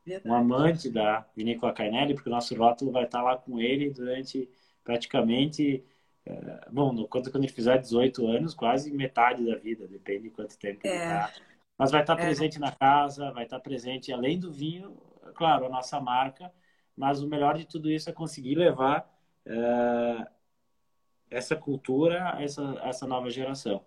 Verdade. 0.06 0.30
um 0.30 0.34
amante 0.34 0.90
da 0.90 1.28
vinícola 1.36 1.74
Carnelli, 1.74 2.14
porque 2.14 2.30
o 2.30 2.32
nosso 2.32 2.56
rótulo 2.56 2.92
vai 2.92 3.04
estar 3.04 3.20
tá 3.20 3.24
lá 3.24 3.38
com 3.38 3.60
ele 3.60 3.90
durante 3.92 4.50
praticamente, 4.84 5.84
é, 6.26 6.70
bom, 6.72 7.06
quando, 7.08 7.30
quando 7.30 7.44
ele 7.44 7.54
fizer 7.54 7.78
18 7.78 8.26
anos, 8.28 8.54
quase 8.54 8.92
metade 8.92 9.46
da 9.46 9.58
vida, 9.58 9.88
depende 9.88 10.24
de 10.24 10.30
quanto 10.32 10.58
tempo 10.58 10.80
é. 10.84 10.90
ele 10.90 10.98
está 10.98 11.34
mas 11.82 11.90
vai 11.90 12.02
estar 12.02 12.14
é. 12.14 12.18
presente 12.18 12.60
na 12.60 12.72
casa, 12.72 13.32
vai 13.32 13.44
estar 13.44 13.60
presente 13.60 14.14
além 14.14 14.40
do 14.40 14.52
vinho, 14.52 14.96
claro, 15.34 15.66
a 15.66 15.70
nossa 15.70 16.00
marca, 16.00 16.54
mas 16.96 17.24
o 17.24 17.28
melhor 17.28 17.58
de 17.58 17.66
tudo 17.66 17.90
isso 17.90 18.08
é 18.08 18.14
conseguir 18.14 18.54
levar 18.54 19.12
é, 19.44 20.28
essa 21.32 21.56
cultura 21.56 22.36
a 22.36 22.44
essa, 22.44 22.80
essa 22.84 23.08
nova 23.08 23.32
geração. 23.32 23.84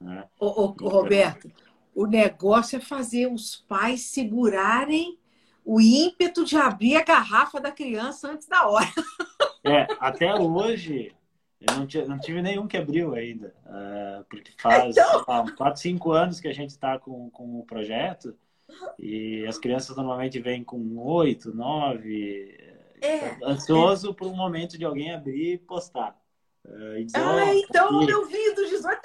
Né? 0.00 0.28
Ô, 0.40 0.46
ô, 0.46 0.70
então, 0.70 0.88
Roberto, 0.88 1.48
o 1.94 2.06
negócio 2.06 2.76
é 2.76 2.80
fazer 2.80 3.32
os 3.32 3.54
pais 3.54 4.00
segurarem 4.06 5.16
o 5.64 5.80
ímpeto 5.80 6.44
de 6.44 6.56
abrir 6.56 6.96
a 6.96 7.04
garrafa 7.04 7.60
da 7.60 7.70
criança 7.70 8.32
antes 8.32 8.48
da 8.48 8.66
hora. 8.66 8.92
É, 9.64 9.86
até 10.00 10.34
hoje, 10.34 11.14
eu 11.60 11.76
não, 11.76 11.86
tive, 11.86 12.06
não 12.06 12.18
tive 12.18 12.40
nenhum 12.40 12.68
que 12.68 12.76
abriu 12.76 13.14
ainda, 13.14 13.54
uh, 13.66 14.24
porque 14.30 14.52
faz 14.58 14.96
então... 14.96 15.24
4, 15.56 15.80
5 15.80 16.12
anos 16.12 16.40
que 16.40 16.48
a 16.48 16.52
gente 16.52 16.70
está 16.70 16.98
com, 16.98 17.28
com 17.30 17.58
o 17.58 17.64
projeto 17.64 18.36
E 18.98 19.44
as 19.46 19.58
crianças 19.58 19.96
normalmente 19.96 20.38
vêm 20.38 20.62
com 20.62 20.96
oito, 20.98 21.54
nove, 21.54 22.56
é, 23.00 23.36
ansioso 23.44 24.10
é. 24.10 24.14
por 24.14 24.28
um 24.28 24.36
momento 24.36 24.78
de 24.78 24.84
alguém 24.84 25.12
abrir 25.12 25.54
e 25.54 25.58
postar. 25.58 26.16
Uh, 26.64 27.04
dizer, 27.04 27.18
ah, 27.18 27.36
oh, 27.36 27.52
então 27.54 28.04
meu 28.04 28.26
vídeo 28.26 28.54
dos 28.54 28.70
18, 28.70 29.00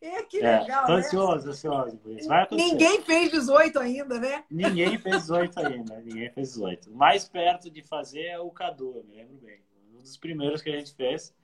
é, 0.00 0.22
que 0.22 0.38
é, 0.38 0.60
legal. 0.60 0.88
Né? 0.88 0.94
ansioso, 0.94 1.48
ansioso 1.50 1.96
por 1.98 2.12
isso. 2.12 2.28
Ninguém 2.50 3.02
fez 3.02 3.30
18 3.30 3.78
ainda, 3.78 4.18
né? 4.18 4.44
Ninguém 4.50 4.98
fez 4.98 5.22
18 5.22 5.60
ainda, 5.60 6.00
ninguém 6.00 6.30
fez 6.30 6.54
18. 6.54 6.90
O 6.90 6.94
mais 6.94 7.28
perto 7.28 7.70
de 7.70 7.82
fazer 7.82 8.24
é 8.24 8.38
o 8.38 8.50
Cadu, 8.50 8.96
eu 8.96 9.04
me 9.04 9.14
lembro 9.16 9.36
bem. 9.36 9.60
Um 9.94 10.00
dos 10.00 10.16
primeiros 10.16 10.62
que 10.62 10.70
a 10.70 10.78
gente 10.78 10.94
fez. 10.94 11.34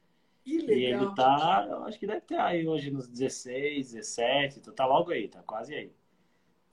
Que 0.50 0.66
legal. 0.66 0.78
E 0.78 0.84
ele 0.84 1.14
tá, 1.14 1.66
eu 1.68 1.84
acho 1.84 1.98
que 1.98 2.06
deve 2.06 2.22
ter 2.22 2.38
aí 2.38 2.66
hoje 2.66 2.90
nos 2.90 3.06
16, 3.06 3.92
17, 3.92 4.58
então 4.58 4.74
tá 4.74 4.84
logo 4.84 5.12
aí, 5.12 5.28
tá 5.28 5.42
quase 5.42 5.74
aí. 5.74 5.92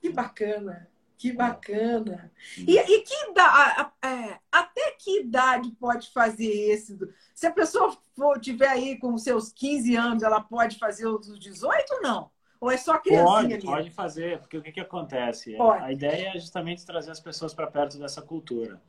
Que 0.00 0.10
bacana. 0.10 0.88
Que 1.16 1.32
bacana. 1.32 2.32
E, 2.56 2.78
e 2.78 3.00
que 3.02 3.30
idade, 3.30 3.90
é, 4.04 4.38
até 4.52 4.92
que 4.92 5.20
idade 5.20 5.70
pode 5.72 6.12
fazer 6.12 6.46
esse? 6.46 6.96
Se 7.34 7.46
a 7.46 7.50
pessoa 7.50 7.96
for, 8.14 8.38
tiver 8.38 8.68
aí 8.68 8.96
com 8.98 9.18
seus 9.18 9.52
15 9.52 9.96
anos, 9.96 10.22
ela 10.22 10.40
pode 10.40 10.78
fazer 10.78 11.06
os 11.06 11.38
18 11.38 11.94
ou 11.94 12.02
não? 12.02 12.30
Ou 12.60 12.70
é 12.70 12.76
só 12.76 12.98
criancinha? 12.98 13.56
Pode, 13.56 13.66
pode 13.66 13.90
fazer, 13.90 14.38
porque 14.40 14.58
o 14.58 14.62
que, 14.62 14.72
que 14.72 14.80
acontece? 14.80 15.56
Pode. 15.56 15.84
A 15.84 15.92
ideia 15.92 16.36
é 16.36 16.38
justamente 16.38 16.86
trazer 16.86 17.10
as 17.10 17.20
pessoas 17.20 17.52
para 17.52 17.66
perto 17.66 17.98
dessa 17.98 18.22
cultura. 18.22 18.80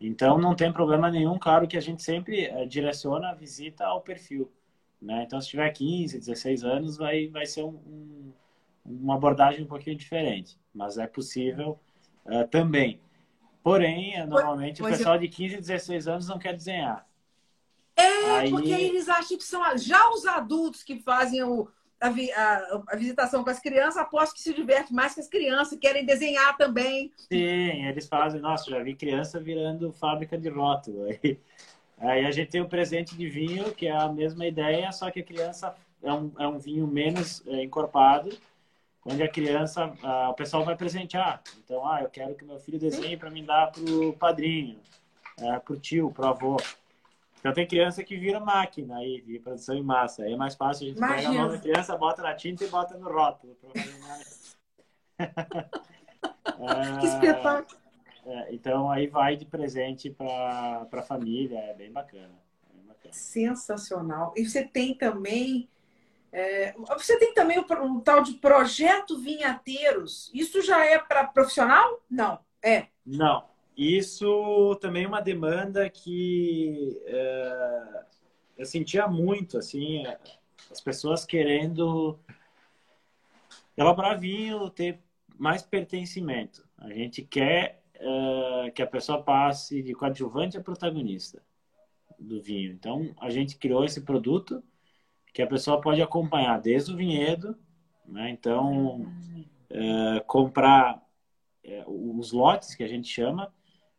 Então, 0.00 0.38
não 0.38 0.54
tem 0.54 0.72
problema 0.72 1.10
nenhum, 1.10 1.38
claro 1.38 1.66
que 1.66 1.76
a 1.76 1.80
gente 1.80 2.02
sempre 2.02 2.46
é, 2.46 2.66
direciona 2.66 3.30
a 3.30 3.34
visita 3.34 3.84
ao 3.84 4.00
perfil. 4.00 4.50
Né? 5.00 5.24
Então, 5.24 5.40
se 5.40 5.48
tiver 5.48 5.70
15, 5.70 6.18
16 6.18 6.64
anos, 6.64 6.96
vai, 6.96 7.28
vai 7.28 7.46
ser 7.46 7.62
um, 7.62 7.80
um 7.86 8.32
uma 8.84 9.14
abordagem 9.14 9.64
um 9.64 9.68
pouquinho 9.68 9.96
diferente, 9.96 10.58
mas 10.74 10.98
é 10.98 11.06
possível 11.06 11.78
uh, 12.26 12.46
também. 12.48 13.00
Porém, 13.62 14.16
eh, 14.16 14.26
normalmente 14.26 14.82
pois 14.82 14.94
o 14.94 14.98
pessoal 14.98 15.14
eu... 15.14 15.20
de 15.20 15.28
15, 15.28 15.56
16 15.58 16.08
anos 16.08 16.28
não 16.28 16.38
quer 16.38 16.54
desenhar. 16.54 17.06
É, 17.94 18.30
aí... 18.38 18.50
porque 18.50 18.70
eles 18.70 19.08
acham 19.08 19.38
que 19.38 19.44
são 19.44 19.62
já 19.78 20.10
os 20.10 20.26
adultos 20.26 20.82
que 20.82 20.98
fazem 20.98 21.44
o, 21.44 21.68
a, 22.02 22.08
a, 22.08 22.82
a, 22.88 22.96
visitação 22.96 23.44
com 23.44 23.50
as 23.50 23.60
crianças, 23.60 23.96
aposto 23.96 24.34
que 24.34 24.40
se 24.40 24.52
diverte 24.52 24.92
mais 24.92 25.14
que 25.14 25.20
as 25.20 25.28
crianças, 25.28 25.78
querem 25.78 26.04
desenhar 26.04 26.56
também. 26.56 27.12
Sim, 27.16 27.86
eles 27.86 28.08
fazem, 28.08 28.40
nossa, 28.40 28.70
já 28.70 28.82
vi 28.82 28.94
criança 28.94 29.40
virando 29.40 29.92
fábrica 29.92 30.36
de 30.36 30.48
rótulo. 30.48 31.04
Aí, 31.04 31.38
aí 31.98 32.26
a 32.26 32.30
gente 32.30 32.50
tem 32.50 32.60
o 32.60 32.68
presente 32.68 33.16
de 33.16 33.28
vinho, 33.28 33.72
que 33.72 33.86
é 33.86 33.96
a 33.96 34.08
mesma 34.08 34.46
ideia, 34.46 34.90
só 34.90 35.10
que 35.10 35.20
a 35.20 35.24
criança 35.24 35.74
é 36.02 36.12
um, 36.12 36.32
é 36.38 36.46
um 36.48 36.58
vinho 36.58 36.86
menos 36.86 37.46
é, 37.46 37.62
encorpado 37.62 38.30
onde 39.04 39.22
a 39.22 39.28
criança, 39.28 39.92
o 40.30 40.34
pessoal 40.34 40.64
vai 40.64 40.76
presentear. 40.76 41.42
Então, 41.64 41.86
ah, 41.86 42.02
eu 42.02 42.08
quero 42.08 42.34
que 42.34 42.44
meu 42.44 42.58
filho 42.58 42.78
desenhe 42.78 43.16
para 43.16 43.30
me 43.30 43.42
dar 43.42 43.72
pro 43.72 44.12
padrinho, 44.14 44.78
é, 45.40 45.58
pro 45.58 45.78
tio, 45.78 46.10
pro 46.10 46.26
avô. 46.26 46.56
Então 47.42 47.52
tem 47.52 47.66
criança 47.66 48.04
que 48.04 48.16
vira 48.16 48.38
máquina 48.38 48.98
aí 48.98 49.20
de 49.20 49.36
produção 49.40 49.74
em 49.74 49.82
massa. 49.82 50.22
Aí 50.22 50.32
é 50.32 50.36
mais 50.36 50.54
fácil 50.54 50.86
a 50.86 50.88
gente 50.88 50.98
Imagina. 50.98 51.16
pega 51.16 51.28
a 51.28 51.42
mão 51.42 51.50
da 51.50 51.58
criança, 51.58 51.96
bota 51.96 52.22
na 52.22 52.34
tinta 52.34 52.64
e 52.64 52.68
bota 52.68 52.96
no 52.96 53.12
rótulo. 53.12 53.58
é, 55.18 55.26
que 57.00 57.06
espetáculo! 57.06 57.80
É, 58.24 58.54
então 58.54 58.88
aí 58.88 59.08
vai 59.08 59.34
de 59.34 59.44
presente 59.44 60.08
para 60.08 60.86
a 60.92 61.02
família, 61.02 61.58
é 61.58 61.74
bem 61.74 61.90
bacana, 61.90 62.30
é 62.70 62.76
bem 62.76 62.86
bacana. 62.86 63.12
Sensacional. 63.12 64.32
E 64.36 64.48
você 64.48 64.64
tem 64.64 64.94
também 64.94 65.68
é, 66.30 66.72
você 66.96 67.18
tem 67.18 67.34
também 67.34 67.58
o, 67.58 67.66
um 67.82 67.98
tal 67.98 68.22
de 68.22 68.34
projeto 68.34 69.18
vinhateiros. 69.18 70.30
Isso 70.32 70.62
já 70.62 70.84
é 70.84 70.96
para 70.96 71.26
profissional? 71.26 72.00
Não. 72.08 72.38
É. 72.62 72.86
Não. 73.04 73.51
Isso 73.76 74.76
também 74.80 75.04
é 75.04 75.08
uma 75.08 75.20
demanda 75.20 75.88
que 75.88 77.00
é, 77.06 78.04
eu 78.58 78.66
sentia 78.66 79.08
muito, 79.08 79.56
assim, 79.56 80.04
as 80.70 80.80
pessoas 80.80 81.24
querendo 81.24 82.18
elaborar 83.76 84.20
vinho, 84.20 84.68
ter 84.68 85.00
mais 85.38 85.62
pertencimento. 85.62 86.66
A 86.76 86.92
gente 86.92 87.22
quer 87.22 87.82
é, 87.94 88.70
que 88.70 88.82
a 88.82 88.86
pessoa 88.86 89.22
passe 89.22 89.82
de 89.82 89.94
coadjuvante 89.94 90.58
a 90.58 90.62
protagonista 90.62 91.42
do 92.18 92.40
vinho. 92.42 92.72
Então, 92.72 93.14
a 93.20 93.30
gente 93.30 93.56
criou 93.56 93.84
esse 93.84 94.02
produto 94.02 94.62
que 95.32 95.40
a 95.40 95.46
pessoa 95.46 95.80
pode 95.80 96.02
acompanhar 96.02 96.60
desde 96.60 96.92
o 96.92 96.96
vinhedo, 96.96 97.56
né? 98.06 98.28
Então, 98.30 99.06
é, 99.70 100.20
comprar 100.20 101.02
os 101.86 102.32
lotes 102.32 102.74
que 102.74 102.82
a 102.82 102.88
gente 102.88 103.08
chama, 103.08 103.52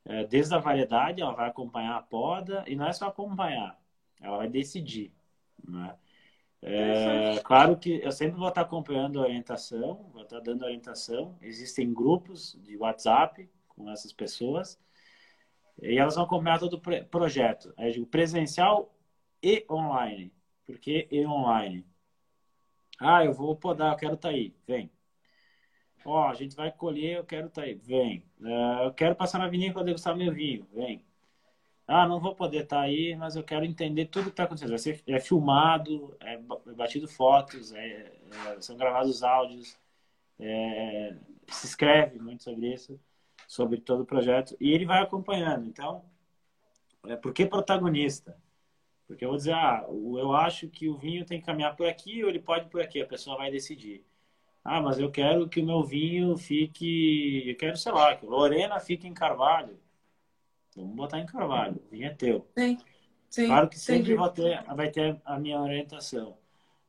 é, 0.06 0.26
desde 0.26 0.54
a 0.54 0.60
variedade, 0.60 1.22
ela 1.22 1.34
vai 1.34 1.50
acompanhar 1.50 1.96
a 1.96 2.02
poda 2.02 2.64
e 2.68 2.76
não 2.76 2.88
é 2.88 2.94
só 2.94 3.08
acompanhar, 3.08 3.80
ela 4.22 4.38
vai 4.38 4.50
decidir, 4.50 5.14
né? 5.68 5.96
É, 6.66 7.42
claro 7.44 7.78
que 7.78 8.00
eu 8.02 8.12
sempre 8.14 8.38
vou 8.40 8.48
estar 8.48 8.62
acompanhando 8.62 9.20
a 9.20 9.24
orientação, 9.24 10.10
vou 10.14 10.24
estar 10.24 10.40
dando 10.40 10.64
orientação. 10.64 11.38
Existem 11.42 11.94
grupos 11.94 12.58
de 12.64 12.78
WhatsApp 12.78 13.50
com 13.68 13.92
essas 13.92 14.14
pessoas 14.14 14.80
e 15.82 15.98
elas 15.98 16.16
vão 16.16 16.24
acompanhar 16.24 16.60
todo 16.60 16.76
o 16.76 17.06
projeto. 17.08 17.74
Eu 17.78 17.92
digo 17.92 18.06
presencial 18.06 18.96
e 19.42 19.66
online. 19.70 20.32
Porque 20.66 21.06
e 21.12 21.26
online? 21.26 21.86
Ah, 22.98 23.26
eu 23.26 23.34
vou 23.34 23.56
podar, 23.58 23.92
eu 23.92 23.98
quero 23.98 24.14
estar 24.14 24.30
tá 24.30 24.34
aí. 24.34 24.56
Vem. 24.66 24.90
Ó, 26.06 26.28
a 26.28 26.34
gente 26.34 26.56
vai 26.56 26.72
colher, 26.72 27.18
eu 27.18 27.24
quero 27.24 27.48
estar 27.48 27.62
tá 27.62 27.68
aí. 27.68 27.76
Vem. 27.76 28.24
Uh, 28.40 28.86
eu 28.86 28.94
quero 28.94 29.16
passar 29.16 29.40
na 29.40 29.48
vinícola 29.48 29.86
degustar 29.86 30.16
meu 30.16 30.34
vinho. 30.34 30.68
Vem. 30.74 31.04
Ah, 31.88 32.08
não 32.08 32.20
vou 32.20 32.34
poder 32.34 32.64
estar 32.64 32.78
tá 32.78 32.82
aí, 32.84 33.16
mas 33.16 33.36
eu 33.36 33.44
quero 33.44 33.66
entender 33.66 34.06
tudo 34.06 34.26
que 34.26 34.30
está 34.32 34.44
acontecendo. 34.44 34.70
Vai 34.70 34.78
ser, 34.80 35.02
é 35.08 35.20
filmado, 35.20 36.16
é, 36.22 36.36
é 36.36 36.74
batido 36.74 37.08
fotos, 37.08 37.74
é, 37.74 38.12
é, 38.48 38.62
são 38.62 38.78
gravados 38.78 39.22
áudios, 39.22 39.78
é, 40.40 41.16
se 41.48 41.66
escreve 41.68 42.20
muito 42.20 42.44
sobre 42.44 42.74
isso, 42.74 43.00
sobre 43.48 43.82
todo 43.82 44.02
o 44.04 44.06
projeto, 44.06 44.56
e 44.60 44.72
ele 44.72 44.86
vai 44.86 45.02
acompanhando. 45.02 45.68
Então, 45.68 46.04
é, 47.06 47.16
por 47.18 47.34
que 47.34 47.46
protagonista? 47.46 48.38
Porque 49.08 49.26
eu 49.26 49.30
vou 49.30 49.38
dizer, 49.38 49.54
ah, 49.54 49.86
eu 49.90 50.34
acho 50.34 50.70
que 50.70 50.88
o 50.90 50.98
vinho 50.98 51.26
tem 51.26 51.40
que 51.40 51.46
caminhar 51.46 51.76
por 51.76 51.88
aqui 51.88 52.24
ou 52.24 52.30
ele 52.30 52.40
pode 52.40 52.70
por 52.70 52.82
aqui, 52.82 53.02
a 53.02 53.06
pessoa 53.08 53.38
vai 53.38 53.52
decidir. 53.52 54.06
Ah, 54.64 54.82
mas 54.82 54.98
eu 54.98 55.12
quero 55.12 55.50
que 55.50 55.60
o 55.60 55.66
meu 55.66 55.84
vinho 55.84 56.38
fique, 56.38 57.50
eu 57.50 57.58
quero, 57.58 57.76
sei 57.76 57.92
lá, 57.92 58.16
que 58.16 58.26
Lorena 58.26 58.80
fique 58.80 59.08
em 59.08 59.14
Carvalho. 59.14 59.78
Vamos 60.76 60.96
botar 60.96 61.20
em 61.20 61.26
Carvalho, 61.26 61.82
o 61.86 61.90
vinho 61.90 62.08
é 62.08 62.14
teu. 62.14 62.48
Sim, 62.58 62.78
sim. 63.30 63.48
Claro 63.48 63.70
que 63.70 63.78
sempre 63.78 64.16
vai 64.16 64.32
ter, 64.32 64.64
vai 64.64 64.90
ter 64.90 65.22
a 65.26 65.38
minha 65.38 65.60
orientação. 65.60 66.38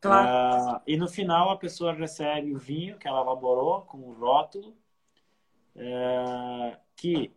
Claro. 0.00 0.76
Uh, 0.76 0.82
e 0.86 0.96
no 0.96 1.08
final 1.08 1.50
a 1.50 1.56
pessoa 1.56 1.92
recebe 1.92 2.54
o 2.54 2.58
vinho 2.58 2.98
que 2.98 3.08
ela 3.08 3.22
elaborou 3.22 3.82
com 3.82 3.98
o 3.98 4.12
rótulo, 4.12 4.76
uh, 5.76 6.76
que 6.94 7.32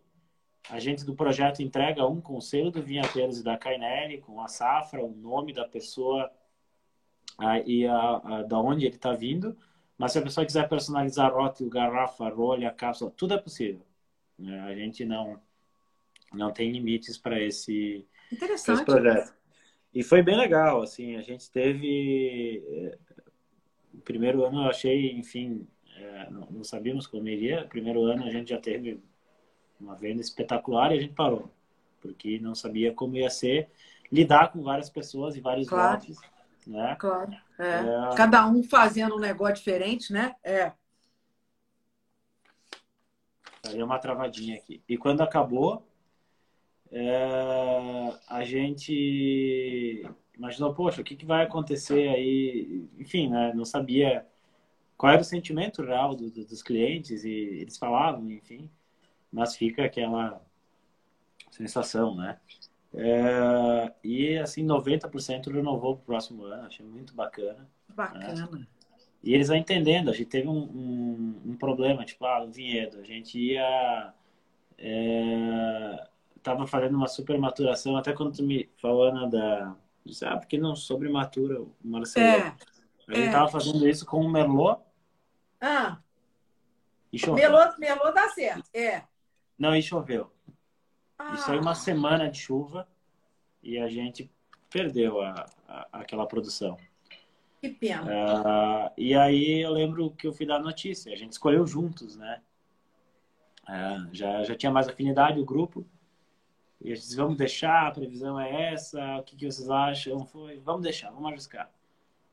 a 0.70 0.78
gente 0.78 1.04
do 1.04 1.14
projeto 1.14 1.62
entrega 1.62 2.06
um 2.06 2.20
conselho 2.20 2.70
do 2.70 2.82
Vinhateiros 2.82 3.40
e 3.40 3.42
da 3.42 3.56
Cainelli, 3.56 4.18
com 4.18 4.40
a 4.40 4.48
safra, 4.48 5.02
o 5.02 5.10
nome 5.10 5.52
da 5.52 5.66
pessoa 5.66 6.30
a, 7.38 7.58
e 7.60 7.86
a, 7.86 8.16
a, 8.22 8.42
da 8.42 8.60
onde 8.60 8.84
ele 8.84 8.96
está 8.96 9.14
vindo. 9.14 9.56
Mas 9.98 10.12
se 10.12 10.18
a 10.18 10.22
pessoa 10.22 10.46
quiser 10.46 10.68
personalizar 10.68 11.34
rótulo, 11.34 11.68
garrafa, 11.68 12.28
rolha, 12.28 12.70
cápsula, 12.70 13.12
tudo 13.16 13.34
é 13.34 13.38
possível. 13.38 13.84
Né? 14.38 14.60
A 14.60 14.74
gente 14.74 15.04
não, 15.04 15.40
não 16.32 16.52
tem 16.52 16.70
limites 16.70 17.18
para 17.18 17.42
esse, 17.42 18.06
esse 18.30 18.84
projeto. 18.84 19.34
E 19.92 20.04
foi 20.04 20.22
bem 20.22 20.36
legal, 20.36 20.82
assim, 20.82 21.16
a 21.16 21.22
gente 21.22 21.50
teve... 21.50 22.62
Eh, 22.66 22.98
o 23.94 24.00
primeiro 24.00 24.44
ano 24.44 24.62
eu 24.62 24.70
achei, 24.70 25.10
enfim, 25.12 25.66
é, 25.96 26.30
não, 26.30 26.62
sabíamos 26.62 27.06
como 27.06 27.28
iria. 27.28 27.64
O 27.64 27.68
primeiro 27.68 28.04
ano 28.04 28.24
a 28.24 28.30
gente 28.30 28.50
já 28.50 28.58
teve 28.58 29.00
uma 29.80 29.96
venda 29.96 30.20
espetacular 30.20 30.92
e 30.92 30.98
a 30.98 31.00
gente 31.00 31.14
parou, 31.14 31.50
porque 32.00 32.38
não 32.38 32.54
sabia 32.54 32.92
como 32.92 33.16
ia 33.16 33.30
ser 33.30 33.68
lidar 34.10 34.52
com 34.52 34.62
várias 34.62 34.88
pessoas 34.88 35.36
e 35.36 35.40
vários 35.40 35.68
claro. 35.68 36.00
Né? 36.68 36.96
Claro. 36.98 37.32
É. 37.58 38.12
É... 38.12 38.16
Cada 38.16 38.46
um 38.46 38.62
fazendo 38.62 39.16
um 39.16 39.20
negócio 39.20 39.56
diferente, 39.56 40.12
né? 40.12 40.34
É. 40.42 40.72
Aí 43.66 43.82
uma 43.82 43.98
travadinha 43.98 44.56
aqui. 44.56 44.82
E 44.88 44.96
quando 44.96 45.20
acabou, 45.20 45.86
é... 46.90 48.14
a 48.28 48.44
gente 48.44 50.06
imaginou, 50.36 50.74
poxa, 50.74 51.00
o 51.00 51.04
que, 51.04 51.16
que 51.16 51.26
vai 51.26 51.44
acontecer 51.44 52.08
aí? 52.08 52.88
Enfim, 52.98 53.28
né? 53.28 53.52
Não 53.54 53.64
sabia 53.64 54.26
qual 54.96 55.12
era 55.12 55.22
o 55.22 55.24
sentimento 55.24 55.82
real 55.82 56.14
do, 56.14 56.30
do, 56.30 56.44
dos 56.44 56.62
clientes 56.62 57.24
e 57.24 57.30
eles 57.30 57.76
falavam, 57.76 58.30
enfim 58.30 58.70
mas 59.32 59.56
fica 59.56 59.84
aquela 59.84 60.42
sensação, 61.50 62.14
né? 62.16 62.38
É, 62.94 63.92
e 64.02 64.38
assim, 64.38 64.64
90% 64.64 65.52
renovou 65.52 65.96
para 65.96 66.02
o 66.02 66.06
próximo 66.06 66.44
ano, 66.44 66.66
achei 66.66 66.84
muito 66.84 67.14
bacana. 67.14 67.68
Bacana. 67.88 68.48
Né? 68.50 68.66
E 69.22 69.34
eles 69.34 69.48
vão 69.48 69.56
entendendo, 69.56 70.10
a 70.10 70.12
gente 70.12 70.28
teve 70.28 70.48
um, 70.48 70.58
um, 70.58 71.42
um 71.46 71.56
problema, 71.56 72.04
tipo, 72.04 72.24
ah, 72.24 72.42
o 72.44 72.50
vinhedo. 72.50 73.00
A 73.00 73.04
gente 73.04 73.38
ia. 73.38 74.12
É, 74.78 76.08
tava 76.42 76.66
fazendo 76.66 76.96
uma 76.96 77.08
super 77.08 77.36
maturação, 77.36 77.96
até 77.96 78.12
quando 78.12 78.36
tu 78.36 78.42
me 78.42 78.70
falou, 78.76 79.04
Ana, 79.04 79.28
da. 79.28 79.76
Ah, 80.24 80.36
porque 80.38 80.56
não 80.56 80.74
sobre 80.74 81.08
matura 81.08 81.60
o 81.60 81.74
Marcelo. 81.82 82.26
É, 82.26 82.56
a 83.08 83.14
gente 83.14 83.28
é. 83.28 83.32
tava 83.32 83.48
fazendo 83.48 83.86
isso 83.86 84.06
com 84.06 84.20
o 84.20 84.30
Merlot. 84.30 84.80
Ah. 85.60 85.98
E 87.12 87.18
choveu. 87.18 87.34
Merlot, 87.34 87.78
Merlot 87.78 88.14
dá 88.14 88.28
certo, 88.28 88.70
é. 88.72 89.02
Não, 89.58 89.74
e 89.74 89.82
choveu. 89.82 90.32
Ah. 91.18 91.34
Isso 91.34 91.50
aí 91.50 91.58
uma 91.58 91.74
semana 91.74 92.30
de 92.30 92.38
chuva 92.38 92.86
e 93.62 93.78
a 93.78 93.88
gente 93.88 94.30
perdeu 94.70 95.20
a, 95.20 95.46
a 95.66 95.88
aquela 95.92 96.26
produção. 96.26 96.76
Que 97.60 97.70
pena. 97.70 98.04
Uh, 98.04 98.92
e 98.96 99.14
aí 99.14 99.60
eu 99.60 99.72
lembro 99.72 100.10
que 100.12 100.26
eu 100.26 100.32
fui 100.32 100.46
dar 100.46 100.60
notícia. 100.60 101.12
A 101.12 101.16
gente 101.16 101.32
escolheu 101.32 101.66
juntos, 101.66 102.16
né? 102.16 102.40
Uh, 103.64 104.08
já, 104.12 104.44
já 104.44 104.54
tinha 104.54 104.70
mais 104.70 104.88
afinidade 104.88 105.40
o 105.40 105.44
grupo. 105.44 105.84
E 106.80 106.92
a 106.92 106.94
gente 106.94 107.04
disse, 107.04 107.16
vamos 107.16 107.36
deixar, 107.36 107.88
a 107.88 107.90
previsão 107.90 108.38
é 108.38 108.72
essa, 108.72 109.18
o 109.18 109.22
que, 109.24 109.34
que 109.34 109.50
vocês 109.50 109.68
acham? 109.68 110.24
Foi, 110.24 110.60
vamos 110.60 110.82
deixar, 110.82 111.10
vamos 111.10 111.28
arriscar. 111.28 111.68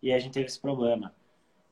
E 0.02 0.14
a 0.14 0.20
gente 0.20 0.34
teve 0.34 0.46
esse 0.46 0.60
problema. 0.60 1.12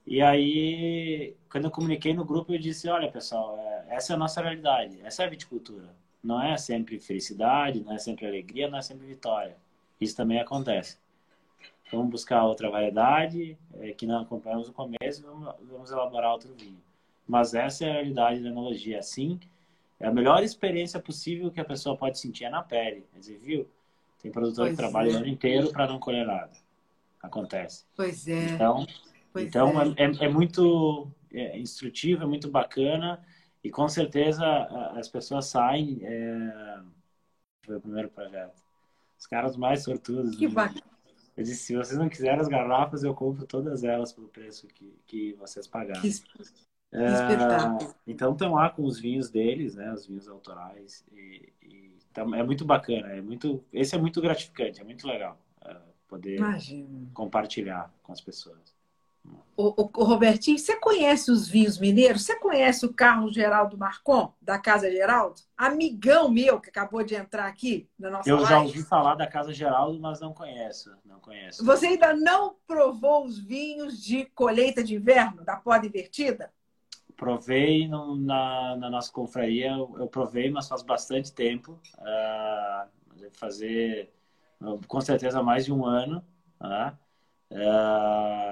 E 0.08 0.22
aí, 0.22 1.38
quando 1.50 1.66
eu 1.66 1.72
comuniquei 1.72 2.14
no 2.14 2.26
grupo, 2.26 2.52
eu 2.52 2.60
disse, 2.60 2.90
olha, 2.90 3.12
pessoal, 3.12 3.58
é, 3.60 3.96
essa 3.96 4.14
é 4.14 4.16
a 4.16 4.20
nossa 4.20 4.42
realidade, 4.42 5.00
essa 5.02 5.24
é 5.24 5.28
a 5.28 5.30
viticultura. 5.30 5.96
Não 6.24 6.42
é 6.42 6.56
sempre 6.58 7.00
felicidade, 7.00 7.82
não 7.82 7.94
é 7.94 7.98
sempre 7.98 8.26
alegria, 8.26 8.70
não 8.70 8.78
é 8.78 8.82
sempre 8.82 9.06
vitória. 9.06 9.58
Isso 10.00 10.16
também 10.16 10.40
acontece. 10.40 10.98
Vamos 11.92 12.10
buscar 12.10 12.44
outra 12.46 12.70
variedade 12.70 13.58
é, 13.76 13.92
que 13.92 14.08
não 14.08 14.22
acompanhamos 14.22 14.68
no 14.68 14.74
começo 14.74 15.22
e 15.22 15.24
vamos, 15.24 15.54
vamos, 15.70 15.92
elaborar 15.92 16.32
outro 16.32 16.54
vinho. 16.54 16.82
Mas 17.28 17.54
essa 17.54 17.86
é 17.86 17.90
a 17.90 17.94
realidade 17.94 18.42
da 18.42 18.50
enologia. 18.50 19.00
Assim, 19.00 19.40
é 20.00 20.08
a 20.08 20.12
melhor 20.12 20.42
experiência 20.44 21.00
possível 21.00 21.52
que 21.52 21.60
a 21.60 21.66
pessoa 21.66 21.96
pode 21.96 22.18
sentir 22.18 22.46
é 22.46 22.50
na 22.50 22.64
pele. 22.64 23.06
Quer 23.12 23.20
dizer, 23.20 23.38
viu? 23.38 23.70
Tem 24.22 24.32
produtor 24.32 24.66
pois 24.66 24.72
que 24.72 24.78
trabalha 24.78 25.12
é. 25.12 25.14
o 25.14 25.18
ano 25.18 25.28
inteiro 25.28 25.72
para 25.72 25.88
não 25.88 26.00
colher 26.00 26.26
nada. 26.26 26.52
Acontece. 27.22 27.86
Pois 27.96 28.28
é. 28.28 28.46
Então, 28.46 28.88
pois 29.32 29.46
então 29.46 29.82
é. 29.82 30.04
É, 30.04 30.26
é 30.26 30.30
muito 30.30 31.08
é, 31.32 31.60
instrutivo, 31.60 32.24
é 32.24 32.26
muito 32.26 32.50
bacana. 32.50 33.24
E 33.64 33.72
com 33.72 33.88
certeza 33.88 34.46
as 34.98 35.08
pessoas 35.08 35.46
saem. 35.46 36.00
É... 36.04 36.80
Foi 37.64 37.78
o 37.78 37.82
primeiro 37.82 38.10
projeto. 38.10 38.62
Os 39.18 39.26
caras 39.26 39.56
mais 39.56 39.84
sortudos. 39.84 40.36
Que 40.36 40.48
né? 40.48 40.54
bacana. 40.54 40.94
Eu 41.36 41.44
disse, 41.44 41.64
se 41.64 41.76
vocês 41.76 41.98
não 41.98 42.10
quiserem 42.10 42.40
as 42.40 42.48
garrafas, 42.48 43.04
eu 43.04 43.14
compro 43.14 43.48
todas 43.48 43.84
elas 43.84 44.14
pelo 44.14 44.28
preço 44.28 44.68
que, 44.68 44.94
que 45.08 45.34
vocês 45.34 45.66
pagaram. 45.66 46.02
Que 46.02 46.12
é, 46.96 47.92
então 48.06 48.34
estão 48.34 48.54
lá 48.54 48.70
com 48.70 48.84
os 48.84 49.00
vinhos 49.00 49.32
deles, 49.32 49.74
né? 49.74 49.92
Os 49.92 50.06
vinhos 50.06 50.28
autorais. 50.28 51.04
E, 51.12 51.52
e 51.64 51.98
tá, 52.14 52.22
é 52.22 52.44
muito 52.44 52.64
bacana, 52.64 53.08
é 53.08 53.22
muito. 53.22 53.64
Esse 53.74 53.96
é 53.96 53.98
muito 53.98 54.22
gratificante, 54.22 54.80
é 54.80 54.84
muito 54.84 55.08
legal 55.08 55.40
uh, 55.66 55.82
poder 56.08 56.38
Imagina. 56.38 57.10
compartilhar 57.12 57.92
com 58.04 58.12
as 58.12 58.22
pessoas. 58.22 58.73
O, 59.56 59.84
o, 59.84 60.04
Robertinho, 60.04 60.58
você 60.58 60.76
conhece 60.78 61.32
os 61.32 61.48
vinhos 61.48 61.78
mineiros? 61.78 62.24
Você 62.26 62.36
conhece 62.40 62.86
o 62.88 62.94
Carlos 62.94 63.34
Geraldo 63.34 63.78
Marcon, 63.78 64.34
da 64.42 64.58
Casa 64.58 64.90
Geraldo? 64.90 65.42
Amigão 65.56 66.30
meu 66.30 66.60
que 66.60 66.70
acabou 66.70 67.04
de 67.04 67.14
entrar 67.14 67.46
aqui 67.46 67.88
na 67.98 68.10
nossa 68.10 68.28
Eu 68.28 68.38
live. 68.38 68.50
já 68.50 68.60
ouvi 68.60 68.82
falar 68.82 69.14
da 69.14 69.28
Casa 69.28 69.54
Geraldo, 69.54 70.00
mas 70.00 70.20
não 70.20 70.34
conheço. 70.34 70.92
Não 71.06 71.20
conheço. 71.20 71.64
Você 71.64 71.86
ainda 71.86 72.16
não 72.16 72.56
provou 72.66 73.26
os 73.26 73.38
vinhos 73.38 74.04
de 74.04 74.26
colheita 74.34 74.84
de 74.84 74.96
inverno 74.96 75.46
da 75.46 75.56
Poda 75.56 75.86
Invertida? 75.86 76.52
Provei 77.16 77.88
no, 77.88 78.16
na, 78.16 78.76
na, 78.76 78.90
nossa 78.90 79.12
confraria, 79.12 79.70
eu, 79.70 79.96
eu, 80.00 80.08
provei, 80.08 80.50
mas 80.50 80.68
faz 80.68 80.82
bastante 80.82 81.32
tempo. 81.32 81.80
Uh, 82.00 83.30
fazer, 83.34 84.12
com 84.88 85.00
certeza, 85.00 85.44
mais 85.44 85.64
de 85.64 85.72
um 85.72 85.86
ano. 85.86 86.26
Uh, 86.60 86.92
uh, 87.52 88.43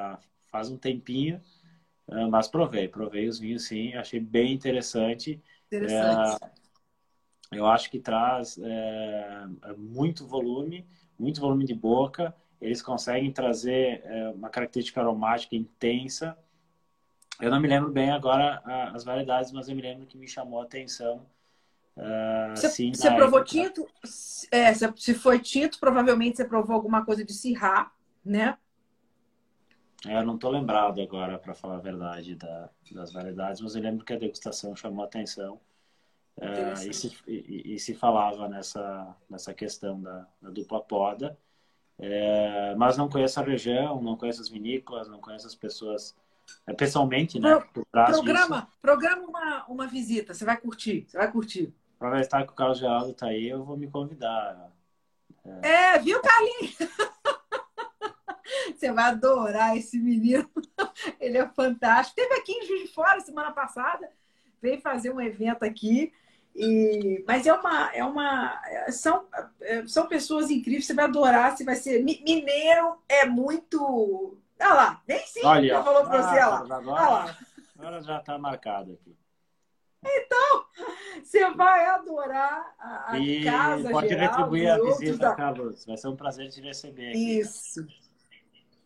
faz 0.52 0.70
um 0.70 0.78
tempinho, 0.78 1.42
ah, 2.12 2.28
mas 2.28 2.48
provei, 2.48 2.88
provei 2.88 3.28
os 3.28 3.40
vinhos 3.40 3.64
sim, 3.64 3.94
achei 3.96 4.20
bem 4.20 4.54
interessante. 4.54 5.42
Interessante. 5.68 6.38
É, 6.44 7.58
eu 7.58 7.66
acho 7.66 7.90
que 7.90 8.00
traz 8.00 8.60
é, 8.62 9.46
muito 9.78 10.28
volume, 10.28 10.86
muito 11.18 11.40
volume 11.40 11.66
de 11.66 11.74
boca. 11.74 12.36
Eles 12.60 12.82
conseguem 12.82 13.32
trazer 13.32 14.02
é, 14.06 14.30
uma 14.30 14.50
característica 14.50 15.00
aromática 15.00 15.56
intensa. 15.56 16.38
Eu 17.40 17.50
não 17.50 17.60
me 17.60 17.68
lembro 17.68 17.90
bem 17.90 18.12
agora 18.12 18.62
as 18.94 19.04
variedades, 19.04 19.52
mas 19.52 19.68
eu 19.68 19.76
me 19.76 19.82
lembro 19.82 20.06
que 20.06 20.18
me 20.18 20.28
chamou 20.28 20.62
a 20.62 20.64
atenção. 20.64 21.26
Uh, 21.98 22.56
você, 22.56 22.70
sim, 22.70 22.94
você 22.94 23.10
provou 23.10 23.40
época. 23.40 23.46
tinto? 23.46 23.88
É, 24.52 24.72
se 24.74 25.14
foi 25.16 25.40
tinto, 25.40 25.80
provavelmente 25.80 26.38
você 26.38 26.46
provou 26.46 26.76
alguma 26.76 27.04
coisa 27.04 27.26
de 27.26 27.34
Sirá, 27.34 27.92
né? 28.24 28.58
É, 30.08 30.18
eu 30.18 30.26
não 30.26 30.36
estou 30.36 30.50
lembrado 30.50 31.02
agora, 31.02 31.38
para 31.38 31.54
falar 31.54 31.76
a 31.76 31.80
verdade, 31.80 32.36
da, 32.36 32.70
das 32.92 33.12
variedades, 33.12 33.62
mas 33.62 33.76
eu 33.76 33.82
lembro 33.82 34.04
que 34.04 34.14
a 34.14 34.18
degustação 34.18 34.76
chamou 34.76 35.04
a 35.04 35.08
atenção 35.08 35.60
é, 36.40 36.88
e, 36.88 36.94
se, 36.94 37.16
e, 37.28 37.76
e, 37.76 37.80
se, 37.80 37.94
falava 37.94 38.48
nessa, 38.48 39.16
nessa 39.30 39.54
questão 39.54 40.02
da, 40.02 40.26
da 40.42 40.50
dupla 40.50 40.82
poda. 40.82 41.38
É, 42.00 42.74
mas 42.76 42.98
não 42.98 43.08
conheço 43.08 43.40
a 43.40 43.44
região, 43.44 44.02
não 44.02 44.18
conheço 44.18 44.42
as 44.42 44.50
vinícolas, 44.50 45.08
não 45.08 45.20
conheço 45.20 45.46
as 45.46 45.54
pessoas 45.54 46.16
é, 46.66 46.74
pessoalmente, 46.74 47.40
né? 47.40 47.60
Pro, 47.72 47.86
programa 47.86 48.62
disso. 48.62 48.78
programa 48.82 49.28
uma, 49.28 49.66
uma 49.68 49.88
visita, 49.88 50.34
você 50.34 50.44
vai 50.44 50.58
curtir, 50.58 51.06
você 51.08 51.18
vai 51.18 51.32
curtir. 51.32 51.72
Aproveitar 51.98 52.44
que 52.46 52.54
o 52.54 52.56
Carlos 52.56 52.80
Geraldo 52.80 53.12
está 53.12 53.28
aí, 53.28 53.48
eu 53.48 53.64
vou 53.64 53.78
me 53.78 53.88
convidar. 53.88 54.72
É, 55.62 55.96
é 55.96 56.00
viu, 56.00 56.20
Carlinhos? 56.22 56.78
Você 58.78 58.92
vai 58.92 59.06
adorar 59.06 59.78
esse 59.78 59.98
menino. 59.98 60.50
Ele 61.20 61.38
é 61.38 61.48
fantástico. 61.50 62.16
Teve 62.16 62.34
aqui 62.36 62.52
em 62.52 62.66
Juiz 62.66 62.84
de 62.84 62.94
Fora 62.94 63.20
semana 63.22 63.52
passada. 63.52 64.10
Veio 64.62 64.82
fazer 64.82 65.12
um 65.12 65.22
evento 65.22 65.64
aqui. 65.64 66.14
E... 66.56 67.24
Mas 67.28 67.48
é 67.48 67.54
uma, 67.54 67.92
é 67.94 68.04
uma. 68.04 68.62
São, 68.90 69.26
são 69.88 70.08
pessoas 70.08 70.50
incríveis. 70.50 70.86
Você 70.86 70.94
vai 70.94 71.06
adorar. 71.06 71.56
Você 71.56 71.64
vai 71.64 71.76
ser. 71.76 72.04
Mineiro 72.04 72.98
é 73.08 73.26
muito. 73.26 74.38
Olha 74.60 74.74
lá, 74.74 75.02
nem 75.08 75.26
sim. 75.26 75.42
Olha, 75.44 75.70
já 75.70 75.84
falou 75.84 76.06
para 76.06 76.22
você. 76.22 76.40
Olha 76.40 76.48
lá. 76.48 76.78
Agora, 76.78 77.10
lá. 77.10 77.38
agora 77.80 78.02
já 78.02 78.20
está 78.20 78.38
marcado 78.38 78.94
aqui. 78.94 79.16
Então, 80.04 80.66
você 81.24 81.52
vai 81.52 81.86
adorar 81.86 82.74
a, 82.80 83.12
a 83.12 83.20
e 83.20 83.44
casa 83.44 83.90
pode 83.92 84.14
retribuir 84.14 84.72
a 84.72 84.80
visita, 84.80 85.18
da... 85.18 85.36
Carlos. 85.36 85.86
Vai 85.86 85.98
ser 85.98 86.08
um 86.08 86.16
prazer 86.16 86.50
te 86.50 86.60
receber. 86.60 87.10
Aqui. 87.10 87.40
Isso. 87.40 87.86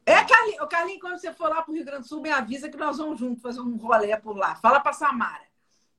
É, 0.06 0.24
Carlinhos, 0.24 0.68
Carlinhos, 0.70 1.02
quando 1.02 1.18
você 1.18 1.34
for 1.34 1.50
lá 1.50 1.62
para 1.62 1.72
o 1.72 1.76
Rio 1.76 1.84
Grande 1.84 2.04
do 2.04 2.08
Sul, 2.08 2.22
me 2.22 2.30
avisa 2.30 2.70
que 2.70 2.78
nós 2.78 2.98
vamos 2.98 3.20
juntos 3.20 3.42
fazer 3.42 3.60
um 3.60 3.76
rolê 3.76 4.16
por 4.18 4.38
lá. 4.38 4.56
Fala 4.56 4.80
para 4.80 4.94
Samara. 4.94 5.44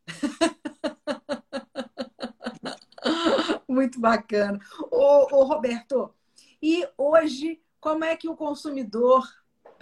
Muito 3.68 4.00
bacana. 4.00 4.58
Ô, 4.90 5.36
ô, 5.36 5.44
Roberto, 5.44 6.14
e 6.62 6.88
hoje, 6.96 7.60
como 7.80 8.04
é 8.04 8.16
que 8.16 8.28
o 8.28 8.36
consumidor 8.36 9.26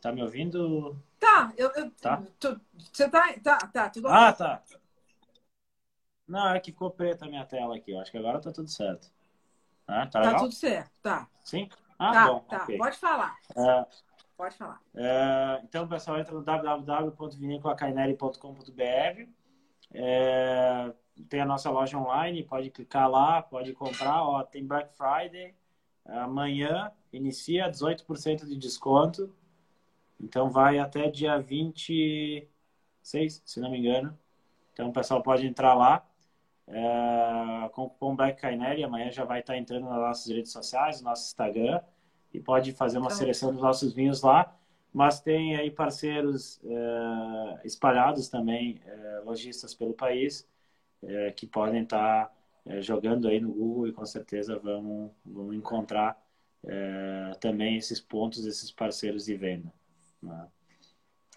Tá 0.00 0.10
me 0.12 0.22
ouvindo? 0.22 0.96
Tá, 1.18 1.52
eu, 1.58 1.70
eu 1.76 1.90
tá? 1.90 2.22
Tu, 2.38 2.58
você 2.92 3.08
tá, 3.08 3.34
tá, 3.42 3.58
tá, 3.58 3.90
tudo 3.90 4.08
Ah, 4.08 4.32
tá. 4.32 4.62
Não, 6.26 6.54
é 6.54 6.60
que 6.60 6.72
ficou 6.72 6.90
preta 6.90 7.26
a 7.26 7.28
minha 7.28 7.44
tela 7.44 7.76
aqui. 7.76 7.90
Eu 7.90 8.00
acho 8.00 8.10
que 8.10 8.16
agora 8.16 8.40
tá 8.40 8.50
tudo 8.50 8.70
certo. 8.70 9.10
Ah, 9.86 10.06
tá, 10.06 10.22
tá 10.22 10.38
tudo 10.38 10.52
certo, 10.52 10.90
tá. 11.02 11.28
Sim? 11.44 11.68
Ah, 11.98 12.12
tá, 12.12 12.26
bom. 12.28 12.40
Tá, 12.48 12.62
okay. 12.62 12.78
pode 12.78 12.96
falar. 12.96 13.36
É... 13.54 13.86
Pode 14.40 14.56
falar. 14.56 14.80
É, 14.94 15.60
então, 15.64 15.86
pessoal, 15.86 16.18
entra 16.18 16.32
no 16.32 16.42
www.vinicolacainelli.com.br. 16.42 19.28
É, 19.92 20.94
tem 21.28 21.42
a 21.42 21.44
nossa 21.44 21.68
loja 21.68 21.98
online, 21.98 22.42
pode 22.42 22.70
clicar 22.70 23.10
lá, 23.10 23.42
pode 23.42 23.74
comprar. 23.74 24.22
Ó, 24.22 24.42
tem 24.42 24.66
Black 24.66 24.96
Friday. 24.96 25.54
Amanhã 26.06 26.90
inicia 27.12 27.70
18% 27.70 28.46
de 28.46 28.56
desconto. 28.56 29.30
Então 30.18 30.48
vai 30.48 30.78
até 30.78 31.10
dia 31.10 31.38
26, 31.38 33.42
se 33.44 33.60
não 33.60 33.70
me 33.70 33.78
engano. 33.78 34.18
Então 34.72 34.88
o 34.88 34.92
pessoal 34.92 35.22
pode 35.22 35.46
entrar 35.46 35.74
lá. 35.74 36.02
É, 36.66 37.68
com 37.72 37.82
o 37.82 37.90
cupom 37.90 38.16
Black 38.16 38.40
Cainelli. 38.40 38.84
Amanhã 38.84 39.10
já 39.10 39.26
vai 39.26 39.40
estar 39.40 39.58
entrando 39.58 39.84
nas 39.84 39.98
nossas 39.98 40.32
redes 40.32 40.50
sociais, 40.50 41.02
no 41.02 41.10
nosso 41.10 41.26
Instagram, 41.26 41.82
e 42.32 42.40
pode 42.40 42.72
fazer 42.72 42.98
uma 42.98 43.06
então, 43.06 43.18
seleção 43.18 43.52
dos 43.52 43.62
nossos 43.62 43.92
vinhos 43.92 44.22
lá. 44.22 44.56
Mas 44.92 45.20
tem 45.20 45.56
aí 45.56 45.70
parceiros 45.70 46.60
é, 46.64 47.60
espalhados 47.64 48.28
também, 48.28 48.80
é, 48.84 49.22
lojistas 49.24 49.72
pelo 49.72 49.94
país, 49.94 50.48
é, 51.02 51.30
que 51.30 51.46
podem 51.46 51.82
estar 51.82 52.34
jogando 52.80 53.26
aí 53.26 53.40
no 53.40 53.52
Google 53.52 53.88
e 53.88 53.92
com 53.92 54.04
certeza 54.04 54.58
vão, 54.58 55.10
vão 55.24 55.52
encontrar 55.52 56.20
também 57.40 57.78
esses 57.78 57.98
pontos, 57.98 58.44
esses 58.44 58.70
parceiros 58.70 59.24
de 59.24 59.34
venda. 59.34 59.72
Né? 60.22 60.46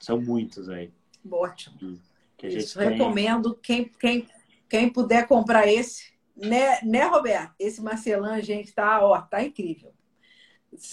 São 0.01 0.19
muitos 0.21 0.67
aí. 0.67 0.91
Ótimo. 1.31 1.97
Que 2.37 2.47
Isso, 2.47 2.77
tem... 2.77 2.89
recomendo 2.89 3.55
quem, 3.55 3.85
quem, 3.85 4.27
quem 4.69 4.89
puder 4.89 5.25
comprar 5.27 5.65
esse, 5.65 6.11
né, 6.35 6.81
né, 6.81 7.05
Roberto? 7.05 7.53
Esse 7.57 7.81
Marcelan, 7.81 8.41
gente, 8.41 8.73
tá, 8.73 9.01
ó, 9.01 9.21
tá 9.21 9.41
incrível. 9.41 9.92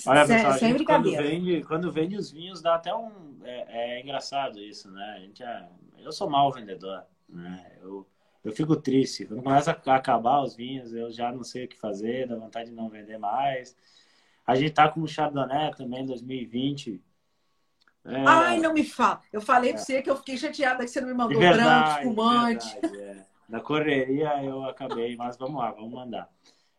Olha, 0.07 0.27
pessoal, 0.27 0.55
sem 0.55 0.75
brincadeira. 0.75 1.23
Quando 1.23 1.31
vende, 1.31 1.65
quando 1.65 1.93
vende 1.93 2.17
os 2.17 2.31
vinhos, 2.31 2.61
dá 2.61 2.75
até 2.75 2.95
um. 2.95 3.11
É, 3.45 3.97
é 3.97 4.01
engraçado 4.01 4.59
isso, 4.59 4.91
né? 4.91 5.15
A 5.17 5.21
gente 5.21 5.43
é, 5.43 5.69
eu 5.99 6.13
sou 6.13 6.29
mau 6.29 6.53
vendedor, 6.53 7.03
né? 7.29 7.73
Eu, 7.81 8.07
eu 8.45 8.53
fico 8.53 8.77
triste. 8.77 9.27
Quando 9.27 9.43
começa 9.43 9.71
a 9.71 9.95
acabar 9.95 10.43
os 10.43 10.55
vinhos, 10.55 10.93
eu 10.93 11.11
já 11.11 11.33
não 11.33 11.45
sei 11.45 11.65
o 11.65 11.69
que 11.69 11.77
fazer, 11.77 12.29
dá 12.29 12.37
vontade 12.37 12.71
de 12.71 12.77
não 12.77 12.89
vender 12.89 13.19
mais. 13.19 13.77
A 14.47 14.55
gente 14.55 14.73
tá 14.73 14.89
com 14.89 15.01
o 15.01 15.09
Chardonnay 15.09 15.73
também 15.75 16.05
2020. 16.05 17.01
É... 18.05 18.25
Ai, 18.27 18.59
não 18.59 18.73
me 18.73 18.85
fala. 18.85 19.21
Eu 19.33 19.41
falei 19.41 19.71
é. 19.71 19.73
pra 19.75 19.83
você 19.83 20.03
que 20.03 20.11
eu 20.11 20.17
fiquei 20.17 20.37
chateada 20.37 20.85
que 20.85 20.91
você 20.91 21.01
não 21.01 21.09
me 21.09 21.15
mandou 21.15 21.39
verdade, 21.39 22.09
branco. 22.09 22.81
Verdade, 22.81 22.97
é. 22.97 23.27
Na 23.49 23.61
correria 23.61 24.43
eu 24.45 24.65
acabei, 24.65 25.17
mas 25.17 25.37
vamos 25.37 25.61
lá, 25.61 25.73
vamos 25.73 25.93
mandar. 25.93 26.29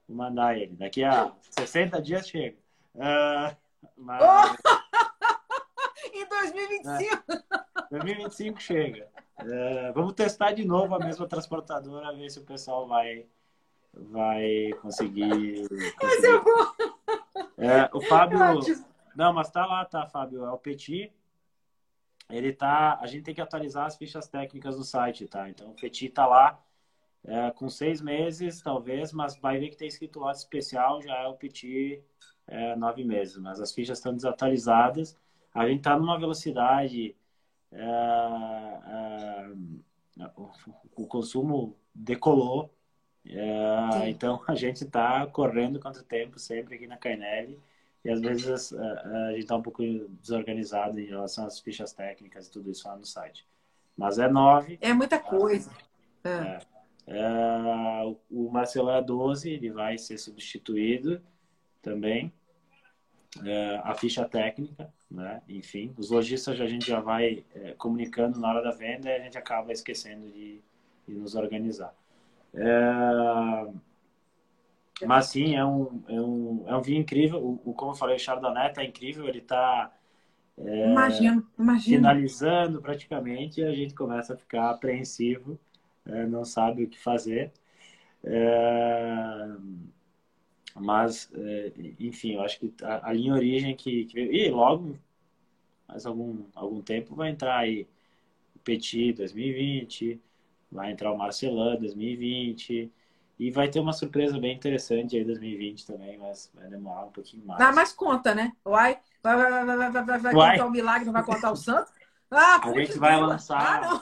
Vou 0.08 0.18
mandar 0.18 0.58
ele. 0.58 0.76
Daqui 0.76 1.04
a 1.04 1.32
60 1.52 2.02
dias 2.02 2.28
chega. 2.28 2.61
Uh, 2.96 3.56
mas... 3.98 4.22
oh! 4.22 4.72
em 6.14 6.28
2025. 6.28 7.24
É, 7.32 7.90
2025 7.92 8.62
chega. 8.62 9.08
Uh, 9.40 9.94
vamos 9.94 10.14
testar 10.14 10.52
de 10.52 10.66
novo 10.66 10.96
a 10.96 11.00
mesma 11.00 11.28
transportadora, 11.28 12.16
ver 12.16 12.30
se 12.30 12.40
o 12.40 12.46
pessoal 12.46 12.88
vai, 12.88 13.26
vai 13.94 14.70
conseguir. 14.82 15.68
conseguir. 15.68 15.96
Mas 16.02 16.24
eu 16.24 16.44
vou. 16.44 16.76
É, 17.58 17.90
o 17.94 18.02
Fábio. 18.02 18.40
Não, 19.16 19.34
mas 19.34 19.50
tá 19.50 19.66
lá, 19.66 19.86
tá, 19.86 20.08
Fábio? 20.08 20.46
É 20.46 20.52
o 20.52 20.58
Petit. 20.58 21.12
Ele 22.30 22.54
tá. 22.54 22.98
A 23.02 23.08
gente 23.08 23.24
tem 23.24 23.36
que 23.36 23.42
atualizar 23.42 23.86
as 23.86 23.96
fichas 23.96 24.28
técnicas 24.28 24.78
do 24.78 24.84
site, 24.84 25.28
tá? 25.28 25.50
Então 25.50 25.72
o 25.72 25.76
Petit 25.76 26.10
tá 26.10 26.26
lá 26.26 26.60
é, 27.24 27.52
com 27.52 27.70
seis 27.70 28.02
meses, 28.02 28.62
talvez, 28.62 29.12
mas 29.12 29.38
vai 29.38 29.60
ver 29.60 29.70
que 29.70 29.78
tem 29.78 29.88
escrito 29.88 30.20
lote 30.20 30.40
especial, 30.40 31.02
já 31.02 31.16
é 31.18 31.28
o 31.28 31.36
Petit 31.36 32.04
é, 32.52 32.76
nove 32.76 33.04
meses. 33.04 33.38
Mas 33.38 33.60
as 33.60 33.72
fichas 33.72 33.98
estão 33.98 34.14
desatualizadas. 34.14 35.18
A 35.54 35.68
gente 35.68 35.82
tá 35.82 35.98
numa 35.98 36.20
velocidade. 36.20 37.16
É, 37.72 37.82
é 40.20 40.30
o, 40.96 41.08
consumo 41.08 41.76
decolou. 41.96 42.70
É, 43.26 44.10
então 44.10 44.44
a 44.48 44.56
gente 44.56 44.84
está 44.84 45.26
correndo 45.28 45.80
quanto 45.80 46.04
tempo 46.04 46.38
sempre 46.40 46.76
aqui 46.76 46.88
na 46.88 46.98
Cainelli 46.98 47.60
e 48.04 48.10
às 48.10 48.20
vezes 48.20 48.74
a, 48.74 49.28
a, 49.28 49.32
gente 49.32 49.42
está 49.42 49.56
um 49.56 49.62
pouco 49.62 49.84
desorganizado 50.22 51.00
em 51.00 51.06
relação 51.06 51.46
às 51.46 51.60
fichas 51.60 51.94
técnicas 51.94 52.48
e 52.48 52.52
tudo 52.52 52.72
isso 52.72 52.88
lá 52.88 52.96
no 52.96 53.06
site. 53.06 53.48
Mas 53.96 54.18
é 54.18 54.28
9. 54.28 54.80
É 54.82 54.94
muita 54.94 55.20
coisa. 55.20 55.72
É. 56.24 56.60
É, 57.08 58.16
o 58.30 58.50
Marcelo 58.50 58.90
é 58.90 59.02
12, 59.02 59.50
ele 59.50 59.70
vai 59.70 59.98
ser 59.98 60.18
substituído 60.18 61.22
também. 61.82 62.34
É, 63.46 63.82
a 63.84 63.96
ficha 63.96 64.26
técnica, 64.26 64.92
né? 65.10 65.42
enfim, 65.48 65.94
os 65.98 66.10
lojistas 66.10 66.60
a 66.60 66.66
gente 66.66 66.88
já 66.88 67.00
vai 67.00 67.46
é, 67.56 67.72
comunicando 67.74 68.38
na 68.38 68.50
hora 68.50 68.62
da 68.62 68.72
venda 68.72 69.10
e 69.10 69.16
a 69.16 69.20
gente 69.20 69.38
acaba 69.38 69.72
esquecendo 69.72 70.30
de, 70.30 70.60
de 71.08 71.14
nos 71.14 71.34
organizar. 71.36 71.96
É, 72.54 73.68
mas 75.06 75.28
sim, 75.28 75.56
é 75.56 75.66
um, 75.66 76.04
é 76.08 76.22
um, 76.22 76.64
é 76.68 76.76
um 76.76 76.82
vinho 76.82 77.00
incrível. 77.00 77.40
O, 77.40 77.72
o 77.72 77.74
como 77.74 77.92
eu 77.92 77.96
falei, 77.96 78.18
o 78.18 78.20
Chardonnay 78.20 78.70
está 78.70 78.84
incrível. 78.84 79.28
Ele 79.28 79.40
está 79.40 79.92
é, 80.58 80.94
finalizando 81.80 82.82
praticamente 82.82 83.62
e 83.62 83.64
a 83.64 83.74
gente 83.74 83.94
começa 83.94 84.34
a 84.34 84.38
ficar 84.38 84.70
apreensivo, 84.70 85.60
é, 86.06 86.26
não 86.26 86.46
sabe 86.46 86.84
o 86.84 86.90
que 86.90 87.00
fazer. 87.00 87.52
É, 88.24 89.48
mas, 90.76 91.30
é, 91.34 91.72
enfim, 92.00 92.36
eu 92.36 92.42
acho 92.42 92.60
que 92.60 92.74
a, 92.84 93.10
a 93.10 93.14
linha 93.14 93.34
origem 93.34 93.76
que, 93.76 94.06
que 94.06 94.14
veio, 94.14 94.34
e 94.34 94.50
logo, 94.50 94.98
mais 95.88 96.06
algum, 96.06 96.46
algum 96.56 96.82
tempo, 96.82 97.16
vai 97.16 97.30
entrar 97.30 97.58
aí 97.58 97.88
o 98.56 98.60
Petit 98.60 99.14
2020, 99.14 100.22
vai 100.72 100.92
entrar 100.92 101.12
o 101.12 101.18
Marcelin 101.18 101.78
2020 101.78 102.92
e 103.38 103.52
vai 103.52 103.70
ter 103.70 103.80
uma 103.80 103.92
surpresa 103.92 104.40
bem 104.40 104.56
interessante 104.56 105.16
aí 105.16 105.24
em 105.24 105.26
2020 105.26 105.86
também, 105.86 106.18
mas 106.18 106.52
vai 106.54 106.68
demorar 106.70 107.06
um 107.06 107.12
pouquinho 107.12 107.46
mais. 107.46 107.60
Dá 107.60 107.72
mais 107.72 107.92
conta, 107.92 108.34
né? 108.34 108.54
Vai, 108.64 109.00
vai, 109.22 109.36
vai, 109.36 109.66
vai, 109.66 109.78
vai, 109.78 109.92
vai, 109.92 110.20
vai 110.20 110.34
contar 110.34 110.66
o 110.66 110.72
milagre, 110.72 111.06
não 111.06 111.14
vai 111.14 111.24
contar 111.24 111.52
o 111.52 111.56
santo? 111.56 111.92
Ah, 112.30 112.62
a 112.70 112.80
gente 112.80 112.98
vai 112.98 113.20
lançar. 113.20 113.84
Ah, 113.84 114.02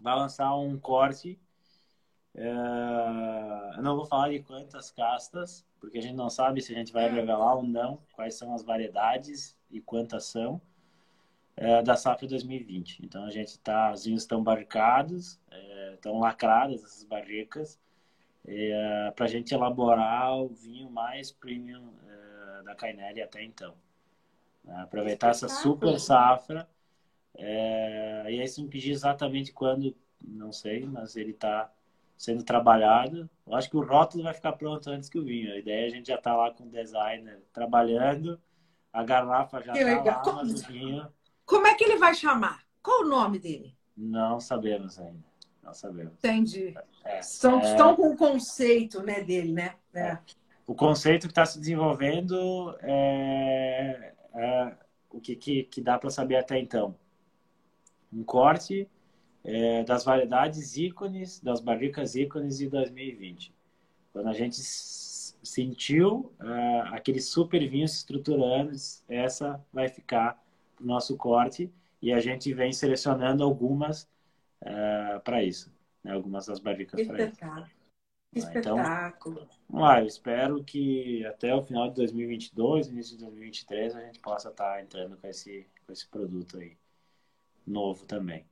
vai 0.00 0.14
lançar 0.16 0.54
um 0.54 0.78
corte. 0.78 1.38
É... 2.38 3.76
Eu 3.76 3.82
não 3.82 3.96
vou 3.96 4.06
falar 4.06 4.30
de 4.30 4.40
quantas 4.40 4.92
castas, 4.92 5.66
porque 5.80 5.98
a 5.98 6.02
gente 6.02 6.14
não 6.14 6.30
sabe 6.30 6.62
se 6.62 6.72
a 6.72 6.76
gente 6.76 6.92
vai 6.92 7.06
é. 7.06 7.10
revelar 7.10 7.56
ou 7.56 7.64
não 7.64 7.98
quais 8.12 8.34
são 8.34 8.54
as 8.54 8.62
variedades 8.62 9.56
e 9.70 9.80
quantas 9.80 10.24
são 10.26 10.60
é, 11.56 11.82
da 11.82 11.96
safra 11.96 12.28
2020. 12.28 13.04
Então 13.04 13.24
a 13.24 13.30
gente 13.30 13.58
tá, 13.58 13.92
os 13.92 14.04
vinhos 14.04 14.22
estão 14.22 14.42
barricados, 14.42 15.40
é, 15.50 15.94
estão 15.94 16.20
lacradas 16.20 16.84
essas 16.84 17.02
barricas, 17.02 17.78
é, 18.46 19.12
para 19.16 19.24
a 19.24 19.28
gente 19.28 19.52
elaborar 19.52 20.36
o 20.38 20.48
vinho 20.48 20.88
mais 20.88 21.32
premium 21.32 21.92
é, 22.06 22.62
da 22.62 22.74
Cainelli 22.76 23.20
até 23.20 23.42
então. 23.42 23.74
Aproveitar 24.68 25.30
essa 25.30 25.48
super 25.48 25.98
safra. 25.98 26.68
É, 27.34 28.24
e 28.30 28.40
aí, 28.40 28.48
se 28.48 28.62
me 28.62 28.68
pedir 28.68 28.92
exatamente 28.92 29.52
quando, 29.52 29.96
não 30.20 30.52
sei, 30.52 30.84
mas 30.84 31.16
ele 31.16 31.30
está 31.30 31.72
sendo 32.18 32.42
trabalhado. 32.42 33.30
Eu 33.46 33.54
acho 33.54 33.70
que 33.70 33.76
o 33.78 33.84
rótulo 33.84 34.24
vai 34.24 34.34
ficar 34.34 34.52
pronto 34.52 34.90
antes 34.90 35.08
que 35.08 35.18
o 35.18 35.24
vinho. 35.24 35.54
A 35.54 35.58
ideia 35.58 35.84
é 35.84 35.86
a 35.86 35.90
gente 35.90 36.08
já 36.08 36.16
estar 36.16 36.32
tá 36.32 36.36
lá 36.36 36.50
com 36.50 36.64
o 36.64 36.68
designer 36.68 37.42
trabalhando, 37.54 38.38
a 38.92 39.02
garrafa 39.02 39.62
já 39.62 39.72
está 39.72 40.02
lá, 40.02 40.34
mas 40.34 40.62
o 40.62 40.66
vinho 40.66 41.08
como 41.48 41.66
é 41.66 41.74
que 41.74 41.82
ele 41.82 41.96
vai 41.96 42.14
chamar? 42.14 42.62
Qual 42.82 43.00
o 43.00 43.08
nome 43.08 43.38
dele? 43.38 43.74
Não 43.96 44.38
sabemos 44.38 44.98
ainda. 44.98 45.24
Não 45.62 45.72
sabemos. 45.72 46.12
Entendi. 46.18 46.74
É, 47.02 47.20
estão, 47.20 47.58
é... 47.60 47.70
estão 47.70 47.96
com 47.96 48.10
o 48.10 48.16
conceito 48.16 49.02
né, 49.02 49.22
dele, 49.22 49.52
né? 49.52 49.74
É. 49.94 50.00
é. 50.00 50.18
O 50.66 50.74
conceito 50.74 51.22
que 51.22 51.32
está 51.32 51.46
se 51.46 51.58
desenvolvendo 51.58 52.76
é, 52.82 54.12
é, 54.34 54.76
o 55.08 55.18
que, 55.18 55.34
que, 55.34 55.64
que 55.64 55.80
dá 55.80 55.98
para 55.98 56.10
saber 56.10 56.36
até 56.36 56.58
então. 56.58 56.94
Um 58.12 58.22
corte 58.22 58.86
é, 59.48 59.82
das 59.82 60.04
variedades 60.04 60.76
ícones, 60.76 61.40
das 61.40 61.58
barricas 61.58 62.14
ícones 62.14 62.58
de 62.58 62.68
2020. 62.68 63.54
Quando 64.12 64.28
a 64.28 64.34
gente 64.34 64.60
sentiu 64.62 66.34
é, 66.38 66.80
aquele 66.92 67.20
super 67.20 67.66
vinho 67.66 67.88
se 67.88 67.96
estruturando, 67.96 68.72
essa 69.08 69.64
vai 69.72 69.88
ficar 69.88 70.42
o 70.78 70.84
nosso 70.84 71.16
corte 71.16 71.72
e 72.02 72.12
a 72.12 72.20
gente 72.20 72.52
vem 72.52 72.72
selecionando 72.72 73.42
algumas 73.42 74.02
uh, 74.02 74.06
eh, 74.66 75.20
para 75.24 75.42
isso, 75.42 75.72
né? 76.04 76.12
algumas 76.12 76.46
das 76.46 76.60
barricas 76.60 77.04
para 77.04 77.24
isso. 77.24 77.36
Que 78.32 78.38
espetáculo. 78.38 79.48
Vamos 79.68 79.88
lá, 79.88 80.00
eu 80.00 80.06
espero 80.06 80.62
que 80.62 81.26
até 81.26 81.52
o 81.52 81.62
final 81.62 81.88
de 81.88 81.96
2022, 81.96 82.88
início 82.88 83.16
de 83.16 83.24
2023, 83.24 83.96
a 83.96 84.00
gente 84.02 84.20
possa 84.20 84.50
estar 84.50 84.74
tá 84.74 84.80
entrando 84.80 85.16
com 85.16 85.26
esse, 85.26 85.66
com 85.84 85.92
esse 85.92 86.06
produto 86.06 86.58
aí 86.58 86.76
novo 87.66 88.06
também. 88.06 88.46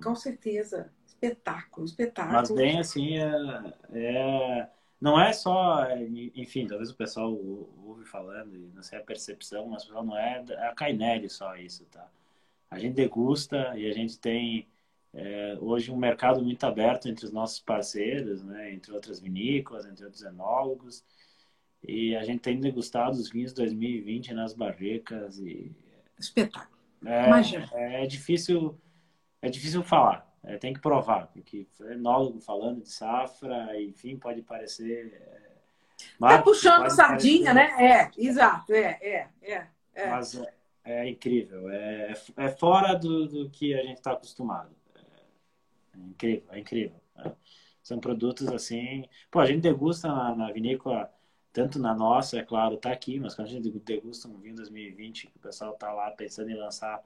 Com 0.00 0.14
certeza. 0.14 0.92
Espetáculo, 1.06 1.86
espetáculo. 1.86 2.36
Mas 2.36 2.50
bem 2.50 2.78
assim, 2.78 3.18
é, 3.18 3.74
é 3.92 4.68
não 5.02 5.20
é 5.20 5.32
só, 5.32 5.84
enfim, 6.36 6.64
talvez 6.64 6.88
o 6.88 6.94
pessoal 6.94 7.32
ouve 7.84 8.04
falando 8.04 8.54
e 8.54 8.70
não 8.72 8.84
sei 8.84 9.00
a 9.00 9.02
percepção, 9.02 9.66
mas 9.66 9.88
não 9.88 10.16
é, 10.16 10.44
é 10.48 10.68
a 10.68 10.74
Cainelli 10.74 11.28
só 11.28 11.56
isso, 11.56 11.84
tá? 11.86 12.08
A 12.70 12.78
gente 12.78 12.94
degusta 12.94 13.76
e 13.76 13.90
a 13.90 13.92
gente 13.92 14.16
tem 14.16 14.68
é, 15.12 15.58
hoje 15.60 15.90
um 15.90 15.96
mercado 15.96 16.40
muito 16.40 16.64
aberto 16.64 17.08
entre 17.08 17.26
os 17.26 17.32
nossos 17.32 17.58
parceiros, 17.58 18.44
né? 18.44 18.72
Entre 18.72 18.92
outras 18.92 19.18
vinícolas, 19.18 19.86
entre 19.86 20.04
outros 20.04 20.22
enólogos. 20.22 21.04
E 21.82 22.14
a 22.14 22.22
gente 22.22 22.40
tem 22.40 22.60
degustado 22.60 23.16
os 23.16 23.28
vinhos 23.28 23.52
2020 23.52 24.32
nas 24.34 24.54
barricas 24.54 25.36
e... 25.38 25.74
Espetáculo. 26.16 26.78
É, 27.04 27.26
Imagina. 27.26 27.68
É 27.72 28.06
difícil, 28.06 28.80
é 29.42 29.50
difícil 29.50 29.82
falar. 29.82 30.30
É, 30.44 30.56
tem 30.56 30.72
que 30.72 30.80
provar, 30.80 31.28
porque 31.28 31.68
enólogo 31.90 32.40
falando 32.40 32.82
de 32.82 32.90
safra, 32.90 33.80
enfim, 33.80 34.16
pode 34.16 34.42
parecer. 34.42 35.12
É, 35.14 36.18
tá 36.18 36.42
puxando 36.42 36.90
sardinha, 36.90 37.54
parecer, 37.54 37.76
né? 37.76 37.92
É, 37.92 38.10
exato, 38.16 38.72
é, 38.72 38.98
é, 39.00 39.28
é. 39.40 39.66
é. 39.94 40.10
Mas 40.10 40.34
é, 40.34 40.52
é 40.84 41.08
incrível, 41.08 41.70
é, 41.70 42.12
é 42.36 42.48
fora 42.48 42.94
do, 42.94 43.28
do 43.28 43.50
que 43.50 43.72
a 43.72 43.82
gente 43.84 43.98
está 43.98 44.12
acostumado. 44.12 44.74
É, 44.96 45.98
incrível, 45.98 46.44
é 46.50 46.58
incrível. 46.58 47.02
São 47.80 48.00
produtos 48.00 48.48
assim. 48.48 49.04
Pô, 49.30 49.38
a 49.38 49.46
gente 49.46 49.60
degusta 49.60 50.08
na, 50.08 50.34
na 50.34 50.52
vinícola, 50.52 51.12
tanto 51.52 51.78
na 51.78 51.94
nossa, 51.94 52.38
é 52.38 52.42
claro, 52.42 52.76
tá 52.76 52.90
aqui, 52.90 53.20
mas 53.20 53.34
quando 53.36 53.46
a 53.46 53.50
gente 53.50 53.70
degusta 53.70 54.26
um 54.26 54.38
vinho 54.38 54.56
2020, 54.56 55.28
que 55.28 55.36
o 55.36 55.40
pessoal 55.40 55.74
tá 55.74 55.92
lá 55.92 56.10
pensando 56.10 56.50
em 56.50 56.56
lançar 56.56 57.00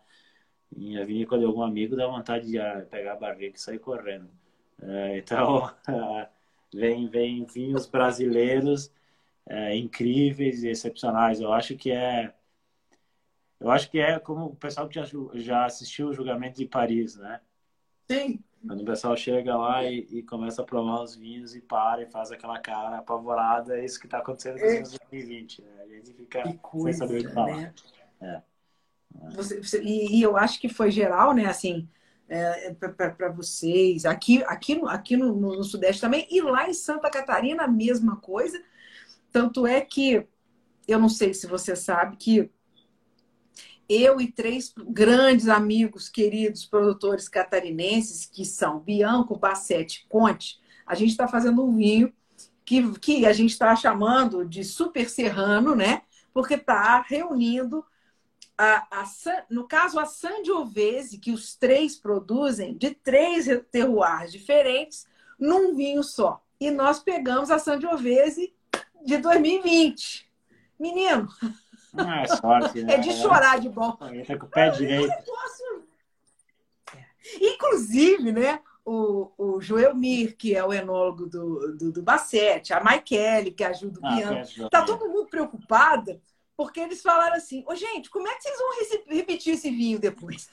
em 0.75 0.99
a 0.99 1.05
vinícola 1.05 1.41
de 1.41 1.47
algum 1.47 1.63
amigo, 1.63 1.97
dá 1.97 2.07
vontade 2.07 2.47
de 2.47 2.59
ah, 2.59 2.87
pegar 2.91 3.13
a 3.13 3.17
barriga 3.17 3.57
e 3.57 3.61
sair 3.61 3.79
correndo. 3.79 4.29
É, 4.83 5.19
então, 5.19 5.71
vem, 6.73 7.09
vem 7.09 7.45
vinhos 7.45 7.87
brasileiros 7.87 8.91
é, 9.47 9.77
incríveis 9.77 10.63
e 10.63 10.69
excepcionais. 10.69 11.41
Eu 11.41 11.53
acho 11.53 11.77
que 11.77 11.91
é. 11.91 12.33
Eu 13.59 13.71
acho 13.71 13.91
que 13.91 13.99
é 13.99 14.19
como 14.19 14.47
o 14.47 14.57
pessoal 14.57 14.87
que 14.87 15.01
já, 15.35 15.65
assistiu 15.65 16.09
o 16.09 16.13
julgamento 16.13 16.59
de 16.59 16.67
Paris, 16.67 17.17
né? 17.17 17.41
Sim. 18.11 18.43
Quando 18.67 18.83
o 18.83 18.85
pessoal 18.85 19.17
chega 19.17 19.57
lá 19.57 19.85
e, 19.85 20.01
e, 20.11 20.23
começa 20.23 20.61
a 20.61 20.65
provar 20.65 21.03
os 21.03 21.15
vinhos 21.15 21.55
e 21.55 21.61
para 21.61 22.03
e 22.03 22.07
faz 22.07 22.33
aquela 22.33 22.59
cara 22.59 22.99
apavorada, 22.99 23.79
é 23.79 23.85
isso 23.85 23.99
que 23.99 24.07
está 24.07 24.19
acontecendo 24.19 24.59
com 24.59 24.67
os 24.67 24.73
vinhos 24.73 24.99
2020. 25.11 25.63
Né? 25.63 25.69
A 25.83 25.87
gente 25.87 26.13
fica 26.13 26.53
coisa, 26.55 26.99
sem 26.99 27.07
saber 27.07 27.21
o 27.21 27.29
que 27.29 27.35
falar. 27.35 27.57
Né? 27.57 27.75
É. 28.21 28.43
Você, 29.35 29.63
você, 29.63 29.83
e, 29.83 30.19
e, 30.19 30.23
eu 30.23 30.37
acho 30.37 30.61
que 30.61 30.69
foi 30.69 30.91
geral, 30.91 31.33
né? 31.33 31.47
Assim, 31.47 31.89
é, 32.29 32.75
para 32.75 33.31
vocês, 33.31 34.05
aqui, 34.05 34.43
aqui, 34.45 34.75
no, 34.75 34.89
aqui 34.89 35.17
no, 35.17 35.35
no, 35.35 35.65
Sudeste 35.65 36.01
também, 36.01 36.27
e 36.31 36.41
lá 36.41 36.69
em 36.69 36.75
Santa 36.75 37.11
Catarina 37.11 37.65
a 37.65 37.69
mesma 37.69 38.17
coisa. 38.17 38.61
Tanto 39.31 39.67
é 39.67 39.81
que, 39.81 40.27
eu 40.89 40.99
não 40.99 41.09
sei 41.09 41.35
se 41.35 41.47
você 41.47 41.77
sabe, 41.77 42.17
que 42.17 42.51
eu 43.89 44.21
e 44.21 44.31
três 44.31 44.73
grandes 44.89 45.49
amigos, 45.49 46.09
queridos 46.09 46.65
produtores 46.65 47.29
catarinenses, 47.29 48.25
que 48.25 48.45
são 48.45 48.81
Bianco, 48.81 49.39
Bassetti, 49.39 50.07
Conte, 50.09 50.59
a 50.87 50.95
gente 50.95 51.11
está 51.11 51.29
fazendo 51.29 51.65
um 51.65 51.77
vinho 51.77 52.13
que, 52.65 52.99
que 52.99 53.27
a 53.27 53.33
gente 53.33 53.53
está 53.53 53.75
chamando 53.77 54.45
de 54.45 54.65
super 54.65 55.09
serrano, 55.09 55.75
né? 55.75 56.03
Porque 56.35 56.55
está 56.55 57.01
reunindo, 57.01 57.85
a, 58.59 58.87
a, 58.91 59.05
no 59.51 59.69
caso, 59.69 59.99
a 59.99 60.07
Sangiovese, 60.07 61.19
que 61.19 61.31
os 61.31 61.55
três 61.57 61.97
produzem, 61.97 62.77
de 62.77 62.91
três 62.95 63.47
terroirs 63.71 64.33
diferentes, 64.33 65.07
num 65.39 65.75
vinho 65.75 66.03
só. 66.03 66.43
E 66.59 66.71
nós 66.71 66.99
pegamos 66.99 67.51
a 67.51 67.59
Sangiovese 67.59 68.55
de 69.05 69.19
2020. 69.19 70.27
Menino, 70.79 71.29
não 71.93 72.13
é 72.13 72.27
sorte, 72.27 72.83
né? 72.85 72.95
É 72.95 72.99
de 72.99 73.13
chorar 73.13 73.61
de 73.61 73.69
bom. 73.69 73.97
Ele 74.03 74.25
tá 74.25 74.39
com 74.39 74.47
o 74.47 74.49
pé 74.49 74.71
direito. 74.71 75.13
Inclusive, 77.41 78.33
né? 78.33 78.61
O, 78.85 79.33
o 79.37 79.61
Joelmir, 79.61 80.37
que 80.37 80.55
é 80.55 80.65
o 80.65 80.73
enólogo 80.73 81.27
do, 81.27 81.77
do, 81.77 81.93
do 81.93 82.03
Bassete, 82.03 82.73
a 82.73 82.83
Maikele, 82.83 83.51
que 83.51 83.65
ajuda 83.65 83.99
o 83.99 84.07
ah, 84.07 84.15
Bianco. 84.15 84.71
Tá 84.71 84.83
todo 84.83 85.09
mundo 85.09 85.27
preocupado, 85.27 86.21
porque 86.57 86.81
eles 86.81 87.03
falaram 87.03 87.37
assim: 87.37 87.65
Ô, 87.67 87.75
gente, 87.75 88.09
como 88.11 88.27
é 88.29 88.35
que 88.35 88.43
vocês 88.43 88.59
vão 88.59 89.15
repetir 89.17 89.55
esse 89.55 89.71
vinho 89.71 89.99
depois? 89.99 90.51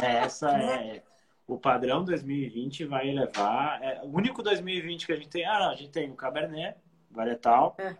É, 0.00 0.18
essa 0.18 0.52
né? 0.56 0.96
é. 0.96 1.02
O 1.46 1.58
padrão 1.58 2.04
2020 2.04 2.84
vai 2.84 3.08
elevar. 3.08 3.82
É, 3.82 4.02
o 4.02 4.08
único 4.08 4.42
2020 4.42 5.06
que 5.06 5.12
a 5.12 5.16
gente 5.16 5.28
tem. 5.28 5.46
Ah, 5.46 5.60
não, 5.60 5.70
a 5.70 5.74
gente 5.74 5.90
tem 5.90 6.10
o 6.10 6.14
Cabernet, 6.14 6.76
Varietal. 7.10 7.74
É. 7.78 7.96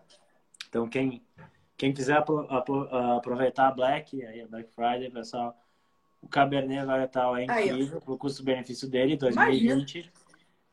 Então, 0.69 0.87
quem 0.87 1.23
quem 1.79 1.93
quiser 1.93 2.19
aproveitar 3.17 3.69
a 3.69 3.71
Black, 3.71 4.21
aí 4.27 4.43
a 4.43 4.49
Black 4.49 4.69
Friday, 4.75 5.11
pessoal, 5.11 5.57
o 6.21 6.27
Cabernet 6.27 6.85
Varietal 6.85 7.37
é 7.37 7.45
incrível, 7.45 8.03
o 8.05 8.19
custo-benefício 8.19 8.89
dele, 8.89 9.17
2020. 9.17 10.01
Uh, 10.01 10.11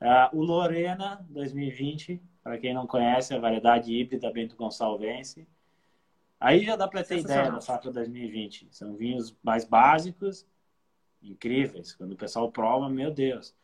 ah, 0.01 0.29
o 0.33 0.41
Lorena, 0.41 1.23
2020, 1.29 2.19
para 2.43 2.57
quem 2.57 2.73
não 2.73 2.87
conhece, 2.87 3.35
a 3.35 3.39
variedade 3.39 3.93
híbrida 3.93 4.31
Bento 4.31 4.55
Gonçalvense. 4.55 5.47
Aí 6.45 6.63
já 6.63 6.75
dá 6.75 6.87
para 6.87 7.03
ter 7.03 7.17
ideia 7.17 7.51
da 7.51 7.59
safra 7.59 7.91
2020. 7.91 8.67
São 8.69 8.95
vinhos 8.95 9.35
mais 9.41 9.65
básicos, 9.65 10.45
incríveis. 11.19 11.95
Quando 11.95 12.11
o 12.11 12.15
pessoal 12.15 12.51
prova, 12.51 12.87
meu 12.87 13.09
Deus. 13.09 13.55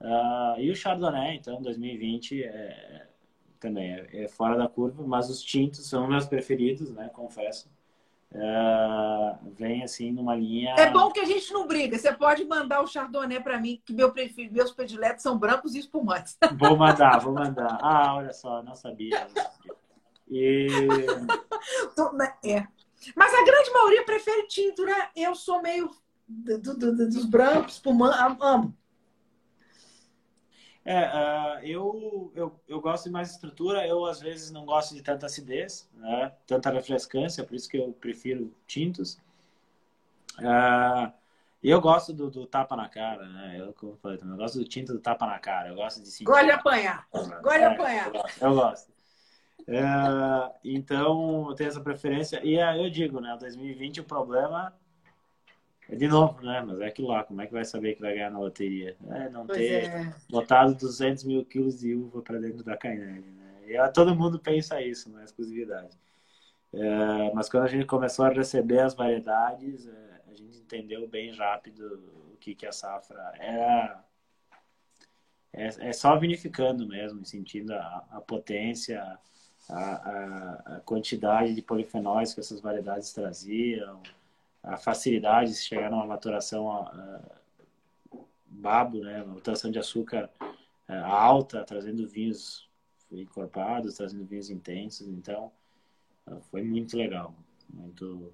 Uh, 0.00 0.58
e 0.58 0.68
o 0.68 0.74
Chardonnay, 0.74 1.36
então, 1.36 1.62
2020, 1.62 2.42
é, 2.42 3.06
também 3.60 3.88
é, 3.88 4.24
é, 4.24 4.28
fora 4.28 4.58
da 4.58 4.66
curva, 4.66 5.06
mas 5.06 5.30
os 5.30 5.40
tintos 5.44 5.88
são 5.88 6.08
meus 6.08 6.26
preferidos, 6.26 6.90
né? 6.90 7.08
Confesso. 7.14 7.70
É, 8.32 9.36
vem 9.52 9.84
assim 9.84 10.10
numa 10.10 10.34
linha. 10.34 10.74
É 10.76 10.90
bom 10.90 11.12
que 11.12 11.20
a 11.20 11.24
gente 11.24 11.52
não 11.52 11.68
briga. 11.68 11.96
Você 11.96 12.12
pode 12.12 12.44
mandar 12.46 12.80
o 12.80 12.86
Chardonnay 12.88 13.38
para 13.38 13.60
mim, 13.60 13.80
que 13.86 13.92
meu 13.92 14.10
prefiro, 14.10 14.52
meus 14.52 14.72
prediletos 14.72 15.22
são 15.22 15.38
brancos 15.38 15.76
e 15.76 15.78
espumantes. 15.78 16.36
Vou 16.58 16.76
mandar, 16.76 17.20
vou 17.20 17.32
mandar. 17.32 17.78
Ah, 17.80 18.16
olha 18.16 18.32
só, 18.32 18.60
não 18.60 18.74
sabia. 18.74 19.20
Não 19.20 19.28
sabia. 19.28 19.84
E... 20.28 20.66
Né, 22.14 22.34
é. 22.44 22.66
Mas 23.14 23.34
a 23.34 23.44
grande 23.44 23.70
maioria 23.70 24.04
prefere 24.04 24.46
tinto, 24.46 24.84
né? 24.84 25.10
Eu 25.14 25.34
sou 25.34 25.60
meio 25.60 25.90
do, 26.26 26.58
do, 26.58 26.76
do, 26.76 27.08
dos 27.08 27.24
brancos, 27.24 27.74
espumantes, 27.74 28.18
amo. 28.40 28.76
É, 30.84 31.06
uh, 31.06 31.66
eu, 31.66 32.32
eu, 32.34 32.60
eu 32.68 32.80
gosto 32.80 33.04
de 33.04 33.10
mais 33.10 33.30
estrutura, 33.30 33.86
eu 33.86 34.04
às 34.04 34.20
vezes 34.20 34.50
não 34.50 34.66
gosto 34.66 34.94
de 34.94 35.02
tanta 35.02 35.24
acidez, 35.24 35.88
né? 35.94 36.30
tanta 36.46 36.70
refrescância, 36.70 37.42
por 37.42 37.54
isso 37.54 37.68
que 37.68 37.78
eu 37.78 37.92
prefiro 37.94 38.54
tintos. 38.66 39.14
Uh, 40.38 41.10
e 41.62 41.70
eu 41.70 41.80
gosto 41.80 42.12
do, 42.12 42.30
do, 42.30 42.46
tapa 42.46 42.76
na 42.76 42.86
cara, 42.86 43.26
né? 43.26 43.56
Eu, 43.58 43.72
como 43.72 43.92
eu 43.92 43.96
falei 43.96 44.18
também, 44.18 44.34
eu 44.34 44.38
gosto 44.38 44.58
do 44.58 44.64
tinto 44.64 44.92
do 44.92 45.00
tapa 45.00 45.26
na 45.26 45.38
cara, 45.38 45.70
eu 45.70 45.74
gosto 45.74 46.02
de 46.02 46.08
sentir. 46.10 46.24
Gosto 46.24 46.44
de 46.44 46.50
apanhar, 46.50 47.08
gosto 47.10 47.58
de 47.58 47.64
apanhar. 47.64 48.12
Eu 48.38 48.54
gosto. 48.54 48.93
Uh, 49.60 50.52
então, 50.62 51.48
eu 51.48 51.54
tenho 51.54 51.68
essa 51.68 51.80
preferência. 51.80 52.40
E 52.44 52.56
eu 52.56 52.90
digo, 52.90 53.20
né? 53.20 53.36
2020 53.40 54.00
o 54.00 54.04
problema 54.04 54.74
é 55.88 55.96
de 55.96 56.08
novo, 56.08 56.40
né? 56.42 56.62
Mas 56.66 56.80
é 56.80 56.86
aquilo 56.86 57.08
lá, 57.08 57.24
como 57.24 57.40
é 57.42 57.46
que 57.46 57.52
vai 57.52 57.64
saber 57.64 57.94
que 57.94 58.00
vai 58.00 58.14
ganhar 58.14 58.30
na 58.30 58.38
loteria? 58.38 58.96
É 59.10 59.28
não 59.28 59.46
pois 59.46 59.58
ter 59.58 59.84
é. 59.84 60.14
botado 60.30 60.74
200 60.74 61.24
mil 61.24 61.44
quilos 61.44 61.78
de 61.78 61.94
uva 61.94 62.22
para 62.22 62.38
dentro 62.38 62.64
da 62.64 62.76
Cainelli, 62.76 63.30
né? 63.32 63.44
E 63.66 63.76
é, 63.76 63.88
todo 63.88 64.14
mundo 64.14 64.38
pensa 64.38 64.80
isso, 64.80 65.10
na 65.10 65.20
é 65.20 65.24
exclusividade. 65.24 65.96
É, 66.72 67.32
mas 67.34 67.48
quando 67.48 67.64
a 67.64 67.68
gente 67.68 67.86
começou 67.86 68.24
a 68.24 68.30
receber 68.30 68.80
as 68.80 68.94
variedades, 68.94 69.86
é, 69.86 70.20
a 70.30 70.34
gente 70.34 70.58
entendeu 70.58 71.06
bem 71.06 71.34
rápido 71.34 72.02
o 72.32 72.36
que, 72.38 72.54
que 72.54 72.66
a 72.66 72.72
safra 72.72 73.32
era. 73.38 74.04
É, 75.52 75.88
é 75.88 75.92
só 75.92 76.18
vinificando 76.18 76.86
mesmo, 76.86 77.24
sentindo 77.24 77.72
a, 77.72 78.04
a 78.10 78.20
potência, 78.20 79.00
a, 79.68 79.74
a, 79.74 80.76
a 80.76 80.80
quantidade 80.80 81.54
de 81.54 81.62
polifenóis 81.62 82.34
que 82.34 82.40
essas 82.40 82.60
variedades 82.60 83.12
traziam, 83.12 84.00
a 84.62 84.76
facilidade 84.76 85.52
de 85.52 85.58
chegar 85.58 85.90
numa 85.90 86.06
maturação 86.06 86.66
uh, 86.82 88.24
babo, 88.46 88.98
né, 88.98 89.22
uma 89.22 89.34
maturação 89.34 89.70
de 89.70 89.78
açúcar 89.78 90.30
uh, 90.88 90.92
alta, 91.04 91.64
trazendo 91.64 92.06
vinhos 92.06 92.68
encorpados, 93.10 93.94
trazendo 93.94 94.24
vinhos 94.24 94.50
intensos. 94.50 95.06
Então, 95.06 95.52
foi 96.50 96.62
muito 96.62 96.96
legal, 96.96 97.34
muito 97.72 98.32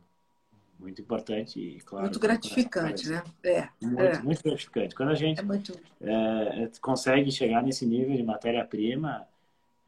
muito 0.79 1.03
importante 1.03 1.61
e 1.61 1.79
claro 1.83 2.07
muito 2.07 2.19
gratificante, 2.19 3.07
né? 3.11 3.23
É, 3.43 3.69
muito, 3.83 4.01
é. 4.01 4.23
muito 4.23 4.43
gratificante. 4.43 4.95
Quando 4.95 5.11
a 5.11 5.15
gente 5.15 5.41
é 5.41 5.43
muito... 5.43 5.79
é, 6.01 6.71
consegue 6.81 7.31
chegar 7.31 7.63
nesse 7.63 7.85
nível 7.85 8.17
de 8.17 8.23
matéria-prima, 8.23 9.29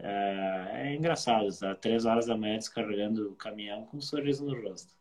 é, 0.03 0.71
é 0.75 0.95
engraçado. 0.95 1.49
Tá? 1.59 1.75
Três 1.77 2.05
horas 2.05 2.27
da 2.27 2.37
manhã 2.37 2.59
descarregando 2.59 3.31
o 3.31 3.37
caminhão 3.37 3.87
com 3.87 3.97
um 3.97 4.01
sorriso 4.01 4.45
no 4.45 4.61
rosto. 4.61 4.93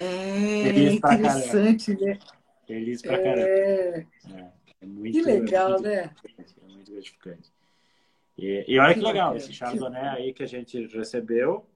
É 0.00 0.62
Feliz 0.62 0.94
interessante, 0.94 2.00
né? 2.00 2.18
Feliz 2.66 3.02
pra 3.02 3.18
caramba. 3.18 3.48
É, 3.48 4.06
é, 4.30 4.52
é 4.82 4.86
muito, 4.86 5.12
que 5.12 5.22
legal, 5.22 5.70
muito 5.70 5.82
né? 5.82 6.14
É 6.38 6.72
muito 6.72 6.92
gratificante. 6.92 7.50
E, 8.38 8.64
e 8.68 8.78
olha 8.78 8.94
que, 8.94 9.00
que 9.00 9.06
legal, 9.06 9.36
esse 9.36 9.52
Chardonnay 9.52 10.00
que... 10.00 10.22
aí 10.22 10.32
que 10.32 10.42
a 10.44 10.46
gente 10.46 10.86
recebeu, 10.86 11.66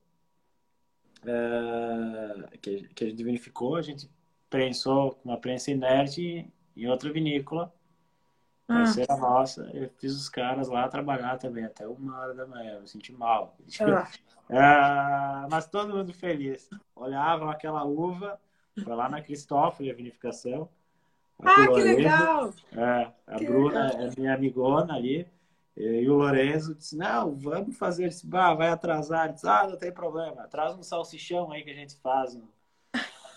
é, 1.27 2.57
que, 2.59 2.89
que 2.95 3.05
a 3.05 3.09
gente 3.09 3.25
vinificou, 3.25 3.75
a 3.75 3.83
gente 3.83 4.09
prensou 4.49 5.17
com 5.17 5.31
uma 5.31 5.41
prensa 5.41 5.73
inerte 5.73 6.47
em 6.77 6.87
outra 6.87 7.13
vinícola. 7.13 7.75
Ah. 8.73 9.15
a 9.15 9.17
nossa, 9.17 9.71
eu 9.75 9.89
fiz 9.99 10.15
os 10.15 10.29
caras 10.29 10.69
lá 10.69 10.89
trabalhar 10.89 11.39
também 11.39 11.65
até 11.65 11.87
uma 11.87 12.19
hora 12.19 12.35
da 12.35 12.47
manhã, 12.47 12.75
eu 12.75 12.81
me 12.83 12.89
senti 12.89 13.13
mal. 13.13 13.57
Ah. 13.81 14.09
É, 14.49 15.49
mas 15.51 15.67
todo 15.67 15.95
mundo 15.95 16.13
feliz. 16.13 16.69
Olhavam 16.95 17.51
aquela 17.51 17.85
uva, 17.85 18.41
foi 18.83 18.95
lá 18.95 19.09
na 19.09 19.23
Cristófoli, 19.23 19.91
a 19.91 19.95
vinificação. 19.95 20.69
ah, 21.43 21.67
que 21.67 21.83
legal! 21.83 22.53
É, 22.73 23.13
a 23.27 23.37
que 23.37 23.47
Bruna 23.47 23.89
legal. 23.89 24.01
é 24.01 24.11
minha 24.17 24.35
amigona 24.35 24.95
ali. 24.95 25.27
E 25.77 26.09
o 26.09 26.17
Lorenzo 26.17 26.75
disse, 26.75 26.97
não, 26.97 27.35
vamos 27.35 27.77
fazer. 27.79 28.09
Disse, 28.09 28.27
bah, 28.27 28.53
vai 28.55 28.69
atrasar. 28.69 29.25
Ele 29.25 29.35
disse, 29.35 29.49
ah, 29.49 29.67
não 29.67 29.79
tem 29.79 29.91
problema. 29.91 30.47
Traz 30.47 30.77
um 30.77 30.83
salsichão 30.83 31.51
aí 31.51 31.63
que 31.63 31.71
a 31.71 31.75
gente 31.75 31.97
faz. 31.97 32.35
E 32.35 32.43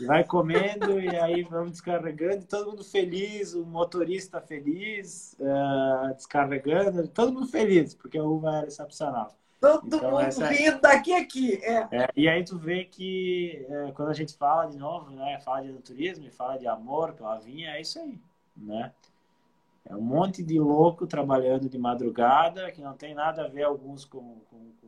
vai 0.01 0.23
comendo 0.23 0.99
e 0.99 1.07
aí 1.17 1.43
vamos 1.43 1.71
descarregando. 1.71 2.45
Todo 2.45 2.71
mundo 2.71 2.83
feliz, 2.83 3.53
o 3.53 3.65
motorista 3.65 4.41
feliz, 4.41 5.35
uh, 5.39 6.13
descarregando. 6.13 7.07
Todo 7.07 7.31
mundo 7.31 7.47
feliz, 7.47 7.93
porque 7.93 8.17
a 8.17 8.23
uva 8.23 8.57
era 8.57 8.67
excepcional. 8.67 9.35
Todo 9.61 9.87
então, 9.87 10.11
mundo 10.11 10.21
essa... 10.21 10.47
rindo 10.47 10.79
daqui 10.81 11.13
a 11.13 11.19
aqui. 11.19 11.59
É. 11.63 11.87
É, 11.91 12.09
e 12.15 12.27
aí 12.27 12.43
tu 12.43 12.57
vê 12.57 12.85
que 12.85 13.65
é, 13.69 13.91
quando 13.93 14.09
a 14.09 14.13
gente 14.13 14.35
fala 14.35 14.65
de 14.65 14.77
novo, 14.77 15.11
né? 15.11 15.39
Fala 15.39 15.63
de 15.63 15.73
turismo, 15.81 16.29
fala 16.31 16.57
de 16.57 16.67
amor 16.67 17.13
pela 17.13 17.39
vinha, 17.39 17.71
é 17.71 17.81
isso 17.81 17.99
aí, 17.99 18.19
né? 18.55 18.91
É 19.87 19.95
um 19.95 20.01
monte 20.01 20.43
de 20.43 20.59
louco 20.59 21.05
trabalhando 21.05 21.69
de 21.69 21.77
madrugada, 21.77 22.71
que 22.71 22.81
não 22.81 22.93
tem 22.93 23.13
nada 23.13 23.45
a 23.45 23.47
ver 23.47 23.63
alguns 23.63 24.03
com, 24.03 24.39
com, 24.49 24.71
com 24.81 24.87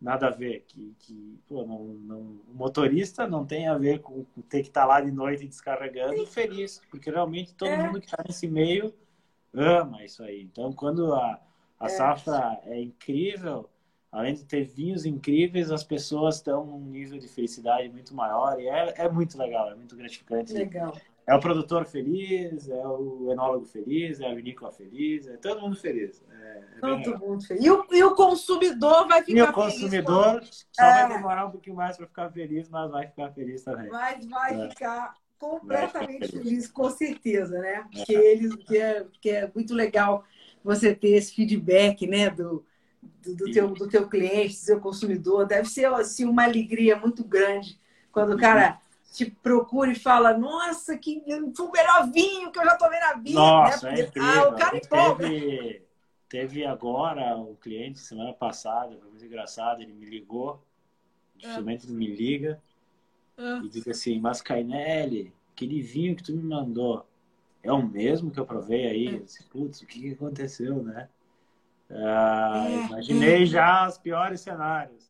nada 0.00 0.28
a 0.28 0.30
ver, 0.30 0.64
que, 0.68 0.94
que 0.98 1.38
pô, 1.48 1.64
não, 1.64 1.84
não, 1.84 2.20
o 2.48 2.54
motorista 2.54 3.26
não 3.26 3.46
tem 3.46 3.68
a 3.68 3.78
ver 3.78 4.00
com, 4.00 4.24
com 4.24 4.42
ter 4.42 4.62
que 4.62 4.68
estar 4.68 4.82
tá 4.82 4.86
lá 4.86 5.00
de 5.00 5.10
noite 5.10 5.46
descarregando 5.46 6.26
feliz, 6.26 6.80
porque 6.90 7.10
realmente 7.10 7.54
todo 7.54 7.70
é. 7.70 7.86
mundo 7.86 8.00
que 8.00 8.06
está 8.06 8.22
nesse 8.26 8.46
meio 8.46 8.92
ama 9.52 10.04
isso 10.04 10.22
aí. 10.22 10.42
Então, 10.42 10.72
quando 10.72 11.14
a, 11.14 11.40
a 11.78 11.86
é. 11.86 11.88
safra 11.88 12.60
é 12.64 12.80
incrível, 12.80 13.68
além 14.10 14.34
de 14.34 14.44
ter 14.44 14.64
vinhos 14.64 15.06
incríveis, 15.06 15.70
as 15.70 15.84
pessoas 15.84 16.36
estão 16.36 16.64
num 16.66 16.80
nível 16.80 17.18
de 17.18 17.28
felicidade 17.28 17.88
muito 17.88 18.14
maior 18.14 18.60
e 18.60 18.68
é, 18.68 18.94
é 18.96 19.08
muito 19.08 19.38
legal, 19.38 19.70
é 19.70 19.74
muito 19.74 19.96
gratificante. 19.96 20.52
Legal. 20.52 20.96
É 21.26 21.34
o 21.34 21.40
produtor 21.40 21.86
feliz, 21.86 22.68
é 22.68 22.86
o 22.86 23.30
enólogo 23.30 23.64
feliz, 23.64 24.20
é 24.20 24.30
a 24.30 24.34
vinícola 24.34 24.70
feliz, 24.70 25.26
é 25.26 25.36
todo 25.38 25.60
mundo 25.60 25.74
feliz. 25.74 26.22
É, 26.30 26.64
é 26.76 26.80
todo 26.80 27.18
mundo 27.18 27.42
feliz. 27.46 27.64
E 27.64 27.70
o, 27.70 27.86
e 27.90 28.04
o, 28.04 28.14
consumidor 28.14 29.08
vai 29.08 29.22
ficar 29.22 29.24
feliz. 29.24 29.38
E 29.38 29.42
o 29.42 29.52
consumidor 29.52 30.34
feliz, 30.40 30.66
só 30.70 30.84
é... 30.84 30.92
vai 30.92 31.16
demorar 31.16 31.46
um 31.46 31.50
pouquinho 31.50 31.76
mais 31.76 31.96
para 31.96 32.06
ficar 32.06 32.30
feliz, 32.30 32.68
mas 32.68 32.90
vai 32.90 33.06
ficar 33.06 33.30
feliz 33.32 33.62
também. 33.62 33.88
Mas 33.88 34.26
vai 34.26 34.60
é. 34.60 34.68
ficar 34.68 35.14
completamente 35.38 36.26
ficar 36.26 36.32
feliz. 36.32 36.48
feliz. 36.48 36.70
com 36.70 36.90
certeza, 36.90 37.58
né? 37.58 37.86
Porque, 37.90 38.12
eles, 38.12 38.54
que, 38.56 38.76
é, 38.76 39.06
que 39.18 39.30
é 39.30 39.50
muito 39.54 39.72
legal 39.72 40.24
você 40.62 40.94
ter 40.94 41.10
esse 41.10 41.34
feedback, 41.34 42.06
né? 42.06 42.28
Do, 42.28 42.66
do, 43.02 43.34
do 43.34 43.50
teu, 43.50 43.68
do 43.70 43.88
teu 43.88 44.06
cliente, 44.08 44.54
do 44.54 44.60
seu 44.60 44.78
consumidor. 44.78 45.46
Deve 45.46 45.70
ser 45.70 45.86
assim, 45.86 46.26
uma 46.26 46.44
alegria 46.44 46.96
muito 46.96 47.24
grande 47.24 47.80
quando 48.12 48.34
o 48.34 48.38
cara 48.38 48.78
te 49.14 49.30
procura 49.30 49.92
e 49.92 49.94
fala, 49.94 50.36
nossa, 50.36 50.98
que 50.98 51.22
foi 51.56 51.66
o 51.66 51.70
melhor 51.70 52.10
vinho 52.10 52.50
que 52.50 52.58
eu 52.58 52.64
já 52.64 52.76
tomei 52.76 52.98
na 52.98 53.12
vida. 53.12 53.38
Nossa, 53.38 53.88
né? 53.88 54.00
é 54.00 54.04
incrível. 54.06 54.28
Ah, 54.28 54.48
o 54.48 54.56
cara 54.56 54.80
teve, 54.80 55.82
teve 56.28 56.66
agora 56.66 57.36
um 57.36 57.54
cliente, 57.54 58.00
semana 58.00 58.32
passada, 58.32 58.96
foi 58.98 59.08
muito 59.08 59.24
engraçado, 59.24 59.80
ele 59.80 59.92
me 59.92 60.04
ligou, 60.04 60.60
dificilmente 61.36 61.86
é. 61.86 61.88
ele 61.88 61.96
me 61.96 62.08
liga, 62.08 62.60
é. 63.38 63.58
e 63.58 63.68
diz 63.68 63.86
assim, 63.86 64.18
mas 64.18 64.42
Cainelli, 64.42 65.32
aquele 65.52 65.80
vinho 65.80 66.16
que 66.16 66.24
tu 66.24 66.32
me 66.32 66.42
mandou, 66.42 67.06
é 67.62 67.72
o 67.72 67.86
mesmo 67.86 68.32
que 68.32 68.40
eu 68.40 68.44
provei 68.44 68.84
aí? 68.84 69.14
É. 69.14 69.18
Disse, 69.20 69.44
Putz, 69.44 69.80
o 69.80 69.86
que, 69.86 70.10
aconteceu, 70.10 70.82
né? 70.82 71.08
Ah, 71.88 72.66
é. 72.68 72.86
imaginei 72.86 73.46
já 73.46 73.86
os 73.86 73.96
piores 73.96 74.40
cenários. 74.40 75.03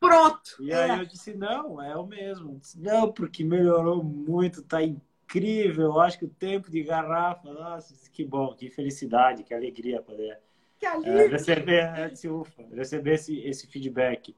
Pronto. 0.00 0.56
E 0.60 0.72
aí 0.72 0.90
é. 0.90 1.00
eu 1.00 1.04
disse, 1.04 1.34
não, 1.34 1.80
é 1.80 1.94
o 1.94 2.06
mesmo. 2.06 2.58
Disse, 2.58 2.80
não, 2.80 3.12
porque 3.12 3.44
melhorou 3.44 4.02
muito, 4.02 4.62
tá 4.62 4.82
incrível. 4.82 6.00
Acho 6.00 6.18
que 6.18 6.24
o 6.24 6.30
tempo 6.30 6.70
de 6.70 6.82
garrafa, 6.82 7.52
nossa, 7.52 7.94
que 8.10 8.24
bom, 8.24 8.54
que 8.54 8.70
felicidade, 8.70 9.44
que 9.44 9.52
alegria 9.52 10.00
poder 10.00 10.40
é, 10.82 11.26
receber, 11.26 11.84
é, 11.94 12.08
disse, 12.08 12.28
ufa, 12.28 12.64
receber 12.72 13.14
esse, 13.14 13.38
esse 13.40 13.66
feedback. 13.66 14.34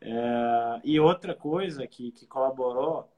É, 0.00 0.80
e 0.82 0.98
outra 0.98 1.34
coisa 1.34 1.86
que, 1.86 2.10
que 2.10 2.26
colaborou 2.26 3.12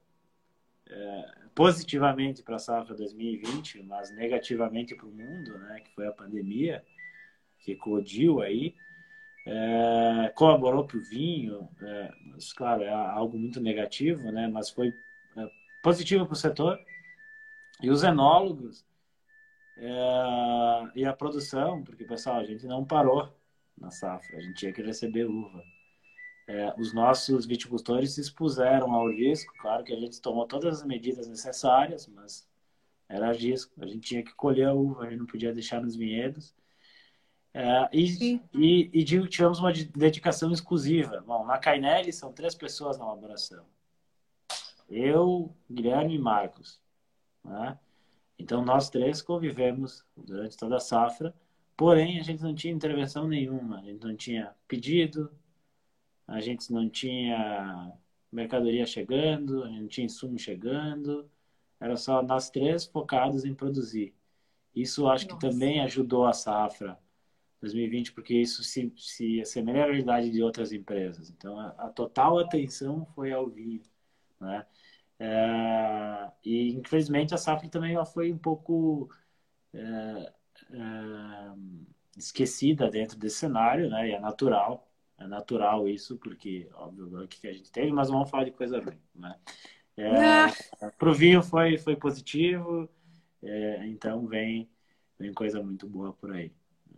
é, 0.89 1.31
positivamente 1.55 2.43
para 2.43 2.57
a 2.57 2.59
safra 2.59 2.95
2020, 2.95 3.83
mas 3.83 4.11
negativamente 4.11 4.93
para 4.93 5.05
o 5.05 5.11
mundo, 5.11 5.57
né, 5.59 5.79
que 5.79 5.93
foi 5.95 6.07
a 6.07 6.11
pandemia, 6.11 6.83
que 7.59 7.71
eclodiu 7.71 8.41
aí, 8.41 8.75
é, 9.49 10.29
colaborou 10.35 10.85
para 10.85 10.97
o 10.97 11.01
vinho, 11.01 11.69
é, 11.81 12.11
mas, 12.25 12.51
claro, 12.51 12.83
é 12.83 12.91
algo 12.91 13.37
muito 13.37 13.61
negativo, 13.61 14.29
né? 14.29 14.45
mas 14.47 14.69
foi 14.69 14.93
é, 15.37 15.49
positivo 15.81 16.25
para 16.25 16.33
o 16.33 16.35
setor. 16.35 16.77
E 17.81 17.89
os 17.89 18.03
enólogos 18.03 18.85
é, 19.77 20.91
e 20.95 21.05
a 21.05 21.13
produção, 21.13 21.81
porque, 21.81 22.03
pessoal, 22.03 22.37
a 22.37 22.43
gente 22.43 22.65
não 22.67 22.83
parou 22.83 23.33
na 23.77 23.89
safra, 23.89 24.37
a 24.37 24.41
gente 24.41 24.55
tinha 24.55 24.73
que 24.73 24.81
receber 24.81 25.25
uva. 25.25 25.63
É, 26.47 26.73
os 26.77 26.93
nossos 26.93 27.45
viticultores 27.45 28.15
se 28.15 28.21
expuseram 28.21 28.93
ao 28.93 29.09
risco, 29.09 29.53
claro 29.61 29.83
que 29.83 29.93
a 29.93 29.99
gente 29.99 30.21
tomou 30.21 30.45
todas 30.45 30.81
as 30.81 30.85
medidas 30.85 31.27
necessárias, 31.27 32.07
mas 32.07 32.47
era 33.07 33.31
risco, 33.31 33.71
a 33.81 33.87
gente 33.87 34.01
tinha 34.01 34.23
que 34.23 34.33
colher 34.33 34.67
a 34.67 34.73
uva, 34.73 35.03
a 35.05 35.09
gente 35.09 35.19
não 35.19 35.25
podia 35.25 35.53
deixar 35.53 35.81
nos 35.81 35.95
vinhedos. 35.95 36.53
É, 37.59 37.89
e, 37.91 38.39
e, 38.53 38.89
e, 38.93 39.03
digo 39.03 39.23
que 39.23 39.31
tivemos 39.31 39.57
uma 39.57 39.73
dedicação 39.73 40.51
exclusiva. 40.51 41.23
Bom, 41.25 41.43
na 41.43 41.57
Cainelli 41.57 42.13
são 42.13 42.31
três 42.31 42.53
pessoas 42.53 42.99
na 42.99 43.05
elaboração. 43.05 43.65
Eu, 44.87 45.51
Guilherme 45.67 46.13
e 46.13 46.19
Marcos. 46.19 46.79
Né? 47.43 47.79
Então, 48.37 48.63
nós 48.63 48.91
três 48.91 49.23
convivemos 49.23 50.05
durante 50.15 50.55
toda 50.55 50.75
a 50.75 50.79
safra, 50.79 51.33
porém, 51.75 52.19
a 52.19 52.23
gente 52.23 52.43
não 52.43 52.53
tinha 52.53 52.71
intervenção 52.71 53.27
nenhuma. 53.27 53.79
A 53.79 53.81
gente 53.81 54.05
não 54.05 54.15
tinha 54.15 54.55
pedido, 54.67 55.31
a 56.27 56.39
gente 56.39 56.71
não 56.71 56.87
tinha 56.87 57.91
mercadoria 58.31 58.85
chegando, 58.85 59.63
a 59.63 59.67
gente 59.67 59.81
não 59.81 59.87
tinha 59.87 60.05
insumo 60.05 60.37
chegando. 60.37 61.27
Era 61.79 61.97
só 61.97 62.21
nós 62.21 62.51
três 62.51 62.85
focados 62.85 63.45
em 63.45 63.55
produzir. 63.55 64.13
Isso 64.75 65.07
acho 65.07 65.27
Nossa. 65.27 65.39
que 65.39 65.49
também 65.49 65.81
ajudou 65.81 66.27
a 66.27 66.33
safra 66.33 66.99
2020, 67.73 68.13
porque 68.13 68.33
isso 68.33 68.63
se, 68.63 68.91
se 68.97 69.41
assemelha 69.41 69.83
à 69.83 69.85
realidade 69.85 70.29
de 70.29 70.41
outras 70.41 70.71
empresas. 70.71 71.29
Então, 71.29 71.59
a, 71.59 71.69
a 71.77 71.89
total 71.89 72.39
atenção 72.39 73.05
foi 73.15 73.31
ao 73.31 73.47
vinho. 73.47 73.81
Né? 74.39 74.65
É, 75.19 76.31
e, 76.43 76.73
infelizmente, 76.73 77.33
a 77.33 77.37
safra 77.37 77.69
também 77.69 77.95
ela 77.95 78.05
foi 78.05 78.31
um 78.31 78.37
pouco 78.37 79.09
é, 79.73 80.33
é, 80.71 81.53
esquecida 82.17 82.89
dentro 82.89 83.17
desse 83.17 83.37
cenário, 83.37 83.89
né? 83.89 84.09
e 84.09 84.11
é 84.13 84.19
natural. 84.19 84.87
É 85.19 85.25
natural 85.25 85.87
isso, 85.87 86.17
porque, 86.17 86.69
óbvio, 86.73 87.21
é 87.21 87.25
o 87.25 87.27
que 87.27 87.47
a 87.47 87.53
gente 87.53 87.71
teve, 87.71 87.91
mas 87.91 88.09
vamos 88.09 88.29
falar 88.29 88.43
de 88.43 88.51
coisa 88.51 88.79
ruim. 88.79 88.99
Né? 89.15 89.35
É, 89.97 90.91
Para 90.91 91.09
o 91.09 91.13
vinho 91.13 91.41
foi, 91.41 91.77
foi 91.77 91.95
positivo, 91.95 92.87
é, 93.41 93.87
então 93.87 94.27
vem, 94.27 94.69
vem 95.17 95.33
coisa 95.33 95.61
muito 95.61 95.87
boa 95.87 96.13
por 96.13 96.31
aí. 96.31 96.51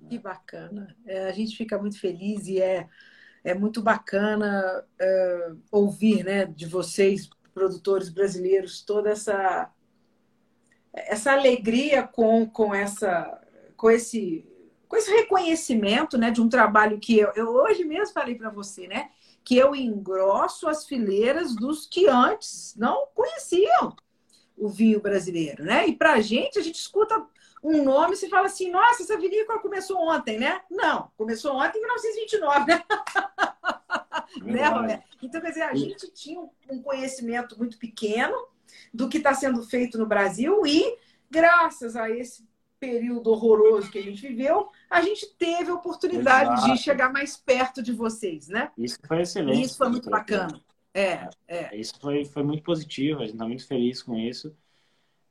Que 0.09 0.17
bacana. 0.17 0.95
É, 1.05 1.27
a 1.27 1.31
gente 1.31 1.55
fica 1.55 1.77
muito 1.77 1.99
feliz 1.99 2.47
e 2.47 2.59
é, 2.59 2.89
é 3.43 3.53
muito 3.53 3.81
bacana 3.81 4.83
é, 4.99 5.51
ouvir 5.71 6.23
né, 6.23 6.45
de 6.45 6.65
vocês, 6.65 7.29
produtores 7.53 8.09
brasileiros, 8.09 8.81
toda 8.81 9.11
essa, 9.11 9.71
essa 10.93 11.33
alegria 11.33 12.01
com, 12.01 12.49
com, 12.49 12.73
essa, 12.73 13.39
com, 13.77 13.91
esse, 13.91 14.45
com 14.87 14.95
esse 14.95 15.11
reconhecimento 15.11 16.17
né, 16.17 16.31
de 16.31 16.41
um 16.41 16.49
trabalho 16.49 16.99
que 16.99 17.19
eu, 17.19 17.31
eu 17.35 17.49
hoje 17.49 17.83
mesmo 17.83 18.13
falei 18.13 18.33
para 18.33 18.49
você, 18.49 18.87
né? 18.87 19.11
Que 19.43 19.57
eu 19.57 19.75
engrosso 19.75 20.67
as 20.67 20.85
fileiras 20.85 21.55
dos 21.55 21.85
que 21.85 22.07
antes 22.07 22.75
não 22.77 23.07
conheciam 23.13 23.95
o 24.57 24.67
vinho 24.67 24.99
brasileiro, 24.99 25.63
né? 25.63 25.87
E 25.87 25.95
para 25.95 26.13
a 26.13 26.21
gente, 26.21 26.59
a 26.59 26.61
gente 26.61 26.79
escuta 26.79 27.25
um 27.63 27.83
nome, 27.83 28.15
você 28.15 28.29
fala 28.29 28.47
assim, 28.47 28.71
nossa, 28.71 29.03
essa 29.03 29.17
vinícola 29.17 29.59
começou 29.59 29.97
ontem, 29.97 30.39
né? 30.39 30.61
Não, 30.69 31.11
começou 31.17 31.55
ontem 31.55 31.77
em 31.77 31.81
1929, 31.81 32.65
né? 32.65 32.83
né, 34.43 34.67
Roberto? 34.67 35.17
Então, 35.21 35.41
quer 35.41 35.49
dizer, 35.49 35.63
a 35.63 35.75
gente 35.75 36.11
tinha 36.11 36.41
um 36.69 36.81
conhecimento 36.81 37.57
muito 37.57 37.77
pequeno 37.77 38.35
do 38.93 39.09
que 39.09 39.17
está 39.17 39.33
sendo 39.33 39.61
feito 39.63 39.97
no 39.97 40.05
Brasil 40.05 40.65
e, 40.65 40.97
graças 41.29 41.95
a 41.95 42.09
esse 42.09 42.47
período 42.79 43.29
horroroso 43.31 43.91
que 43.91 43.99
a 43.99 44.01
gente 44.01 44.25
viveu, 44.25 44.69
a 44.89 45.01
gente 45.01 45.27
teve 45.37 45.69
a 45.69 45.75
oportunidade 45.75 46.53
Exato. 46.53 46.73
de 46.73 46.77
chegar 46.77 47.11
mais 47.11 47.35
perto 47.35 47.83
de 47.83 47.91
vocês, 47.91 48.47
né? 48.47 48.71
Isso 48.77 48.97
foi 49.05 49.21
excelente. 49.21 49.61
Isso 49.61 49.77
foi 49.77 49.89
muito 49.89 50.09
bacana. 50.09 50.61
É, 50.93 51.29
é. 51.47 51.75
Isso 51.75 51.93
foi, 51.99 52.25
foi 52.25 52.43
muito 52.43 52.63
positivo, 52.63 53.19
a 53.19 53.23
gente 53.23 53.33
está 53.33 53.45
muito 53.45 53.67
feliz 53.67 54.01
com 54.01 54.15
isso. 54.15 54.55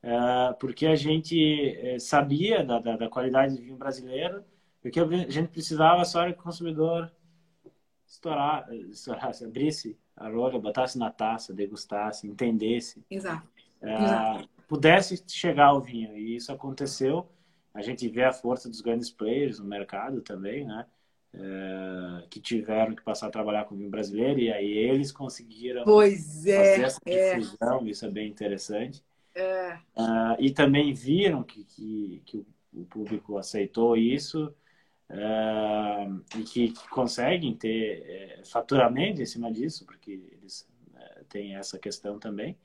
É, 0.02 0.52
porque 0.60 0.86
a 0.86 0.94
gente 0.94 1.76
é, 1.78 1.98
sabia 1.98 2.64
da, 2.64 2.78
da, 2.78 2.96
da, 2.96 3.08
qualidade 3.08 3.56
do 3.56 3.62
vinho 3.62 3.76
brasileiro, 3.76 4.44
e 4.84 4.88
o 4.88 4.92
que 4.92 5.00
a 5.00 5.06
gente 5.28 5.48
precisava 5.48 6.04
só 6.04 6.22
era 6.22 6.32
que 6.32 6.38
o 6.38 6.42
consumidor 6.42 7.10
estourar, 8.06 8.72
estourasse, 8.90 9.44
abrisse 9.44 9.98
a 10.16 10.28
rolha, 10.28 10.58
botasse 10.58 10.98
na 10.98 11.10
taça, 11.10 11.52
degustasse, 11.52 12.26
entendesse. 12.26 13.04
Exato. 13.10 13.46
É, 13.80 13.94
Exato. 13.94 14.48
pudesse 14.66 15.24
chegar 15.28 15.66
ao 15.66 15.80
vinho. 15.80 16.16
E 16.16 16.36
isso 16.36 16.52
aconteceu. 16.52 17.28
A 17.74 17.82
gente 17.82 18.08
vê 18.08 18.24
a 18.24 18.32
força 18.32 18.68
dos 18.68 18.80
grandes 18.80 19.10
players 19.10 19.58
no 19.58 19.66
mercado 19.66 20.20
também, 20.20 20.64
né? 20.64 20.86
É, 21.34 22.26
que 22.30 22.40
tiveram 22.40 22.94
que 22.94 23.02
passar 23.02 23.26
a 23.26 23.30
trabalhar 23.30 23.66
com 23.66 23.74
o 23.74 23.78
vinho 23.78 23.90
brasileiro 23.90 24.40
e 24.40 24.50
aí 24.50 24.66
eles 24.66 25.12
conseguiram 25.12 25.84
pois 25.84 26.46
é, 26.46 26.56
fazer 26.56 26.82
essa 26.84 27.00
é. 27.04 27.38
difusão, 27.38 27.86
isso 27.86 28.06
é 28.06 28.10
bem 28.10 28.28
interessante. 28.28 29.04
É. 29.38 29.78
Uh, 29.96 30.36
e 30.40 30.50
também 30.50 30.92
viram 30.92 31.44
que, 31.44 31.62
que, 31.62 32.22
que, 32.26 32.46
o 32.74 32.84
público 32.86 33.38
aceitou 33.38 33.96
isso 33.96 34.52
uh, 35.10 36.24
e 36.36 36.42
que, 36.42 36.72
que, 36.72 36.88
conseguem 36.88 37.54
ter 37.54 38.02
é, 38.04 38.42
faturamento 38.44 39.22
em 39.22 39.26
cima 39.26 39.50
disso, 39.50 39.86
porque 39.86 40.20
eles 40.32 40.68
é, 40.96 41.22
têm 41.28 41.54
essa 41.54 41.78
questão 41.78 42.18
também. 42.18 42.58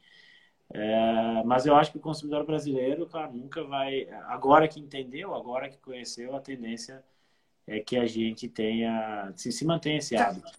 É, 0.71 1.43
mas 1.43 1.67
eu 1.67 1.75
acho 1.75 1.91
que 1.91 1.97
o 1.97 2.01
consumidor 2.01 2.43
brasileiro, 2.43 3.05
claro, 3.05 3.33
nunca 3.33 3.63
vai. 3.63 4.07
Agora 4.25 4.67
que 4.67 4.79
entendeu, 4.79 5.35
agora 5.35 5.69
que 5.69 5.77
conheceu, 5.77 6.35
a 6.35 6.41
tendência 6.41 7.03
é 7.67 7.79
que 7.79 7.95
a 7.95 8.07
gente 8.07 8.49
tenha. 8.49 9.31
se, 9.35 9.51
se 9.51 9.63
mantenha 9.65 9.99
esse 9.99 10.15
hábito. 10.15 10.51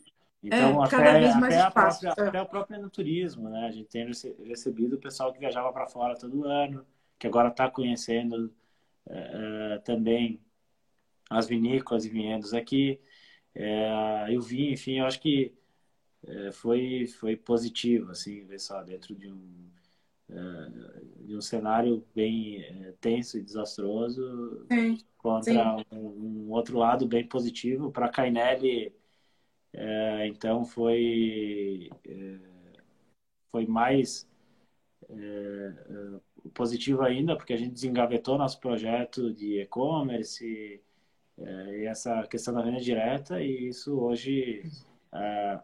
Então, 0.44 0.82
é, 0.82 0.86
até, 0.86 1.26
até, 1.26 1.60
a 1.60 1.70
própria, 1.70 2.08
é. 2.08 2.28
até 2.28 2.42
o 2.42 2.46
próprio 2.46 2.80
naturismo, 2.80 3.48
né? 3.48 3.66
A 3.66 3.70
gente 3.70 3.88
tem 3.88 4.06
recebido 4.44 4.96
o 4.96 5.00
pessoal 5.00 5.32
que 5.32 5.40
viajava 5.40 5.72
para 5.72 5.86
fora 5.86 6.14
todo 6.14 6.44
ano, 6.44 6.84
que 7.18 7.26
agora 7.26 7.48
está 7.48 7.70
conhecendo 7.70 8.52
é, 9.06 9.80
também 9.84 10.38
as 11.30 11.46
vinícolas 11.46 12.04
e 12.04 12.10
vinhedos 12.10 12.52
aqui. 12.52 13.00
É, 13.54 14.26
eu 14.28 14.42
vi, 14.42 14.70
enfim, 14.72 14.98
eu 14.98 15.06
acho 15.06 15.18
que 15.18 15.54
é, 16.26 16.52
foi, 16.52 17.06
foi 17.06 17.36
positivo, 17.36 18.10
assim, 18.10 18.44
ver 18.44 18.58
só 18.58 18.82
dentro 18.82 19.14
de 19.14 19.30
um 19.30 19.64
é, 20.28 21.24
de 21.24 21.36
um 21.36 21.40
cenário 21.40 22.04
bem 22.14 22.62
é, 22.62 22.94
tenso 23.00 23.38
e 23.38 23.42
desastroso 23.42 24.66
sim, 24.70 24.98
contra 25.18 25.52
sim. 25.52 25.86
Um, 25.92 26.46
um, 26.46 26.50
outro 26.50 26.78
lado 26.78 27.06
bem 27.06 27.26
positivo 27.26 27.90
para 27.90 28.06
a 28.06 28.10
Cainelli 28.10 28.94
é, 29.74 30.26
então 30.26 30.64
foi 30.64 31.90
foi 33.50 33.66
mais 33.66 34.26
positivo 36.54 37.02
ainda 37.02 37.36
porque 37.36 37.52
a 37.52 37.56
gente 37.56 37.72
desengavetou 37.72 38.38
nosso 38.38 38.58
projeto 38.60 39.32
de 39.32 39.60
e-commerce 39.60 40.80
e 41.38 41.86
essa 41.86 42.26
questão 42.26 42.54
da 42.54 42.62
venda 42.62 42.80
direta 42.80 43.40
e 43.40 43.68
isso 43.68 43.98
hoje 43.98 44.64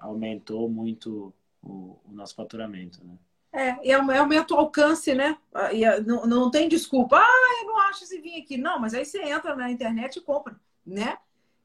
aumentou 0.01 0.69
muito 0.69 1.32
o, 1.62 1.99
o 2.05 2.12
nosso 2.12 2.35
faturamento 2.35 3.05
né? 3.05 3.19
É, 3.53 3.89
e 3.89 3.93
aumenta 3.93 4.55
o 4.55 4.59
alcance, 4.59 5.12
né? 5.12 5.37
Ah, 5.53 5.73
e 5.73 5.85
ah, 5.85 6.01
não, 6.01 6.24
não 6.24 6.51
tem 6.51 6.69
desculpa. 6.69 7.16
Ah, 7.19 7.61
eu 7.61 7.66
não 7.66 7.78
acho 7.81 8.05
esse 8.05 8.20
vinho 8.20 8.41
aqui. 8.41 8.57
Não, 8.57 8.78
mas 8.78 8.95
aí 8.95 9.05
você 9.05 9.23
entra 9.23 9.57
na 9.57 9.70
internet 9.70 10.16
e 10.16 10.20
compra, 10.20 10.59
né? 10.87 11.19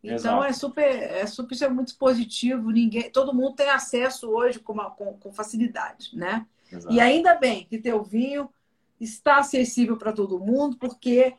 Então 0.06 0.38
Exato. 0.38 0.44
é 0.44 0.54
super, 0.54 0.84
é 0.84 1.26
super, 1.26 1.56
isso 1.56 1.66
é 1.66 1.70
muito 1.70 1.98
positivo. 1.98 2.70
Ninguém, 2.70 3.10
todo 3.10 3.34
mundo 3.34 3.56
tem 3.56 3.70
acesso 3.70 4.30
hoje 4.30 4.60
com, 4.60 4.74
uma, 4.74 4.92
com, 4.92 5.14
com 5.14 5.34
facilidade, 5.34 6.12
né? 6.14 6.46
Exato. 6.72 6.94
E 6.94 7.00
ainda 7.00 7.34
bem 7.36 7.66
que 7.66 7.80
teu 7.80 8.04
vinho 8.04 8.50
está 9.00 9.38
acessível 9.38 9.98
para 9.98 10.14
todo 10.14 10.40
mundo, 10.40 10.78
porque 10.78 11.36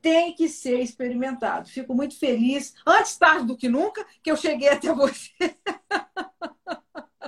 tem 0.00 0.32
que 0.34 0.48
ser 0.48 0.80
experimentado. 0.80 1.68
Fico 1.68 1.94
muito 1.94 2.18
feliz, 2.18 2.74
antes 2.86 3.16
tarde 3.16 3.46
do 3.46 3.56
que 3.56 3.68
nunca, 3.68 4.06
que 4.22 4.30
eu 4.30 4.36
cheguei 4.36 4.68
até 4.68 4.92
você. 4.92 5.30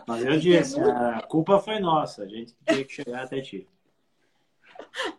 Mas 0.07 0.25
eu 0.25 0.39
disse, 0.39 0.81
a 0.81 1.23
culpa 1.23 1.59
foi 1.59 1.81
nossa, 1.81 2.23
a 2.23 2.29
gente 2.29 2.55
teve 2.65 2.85
que 2.85 2.93
chegar 2.93 3.25
até 3.25 3.41
ti. 3.41 3.67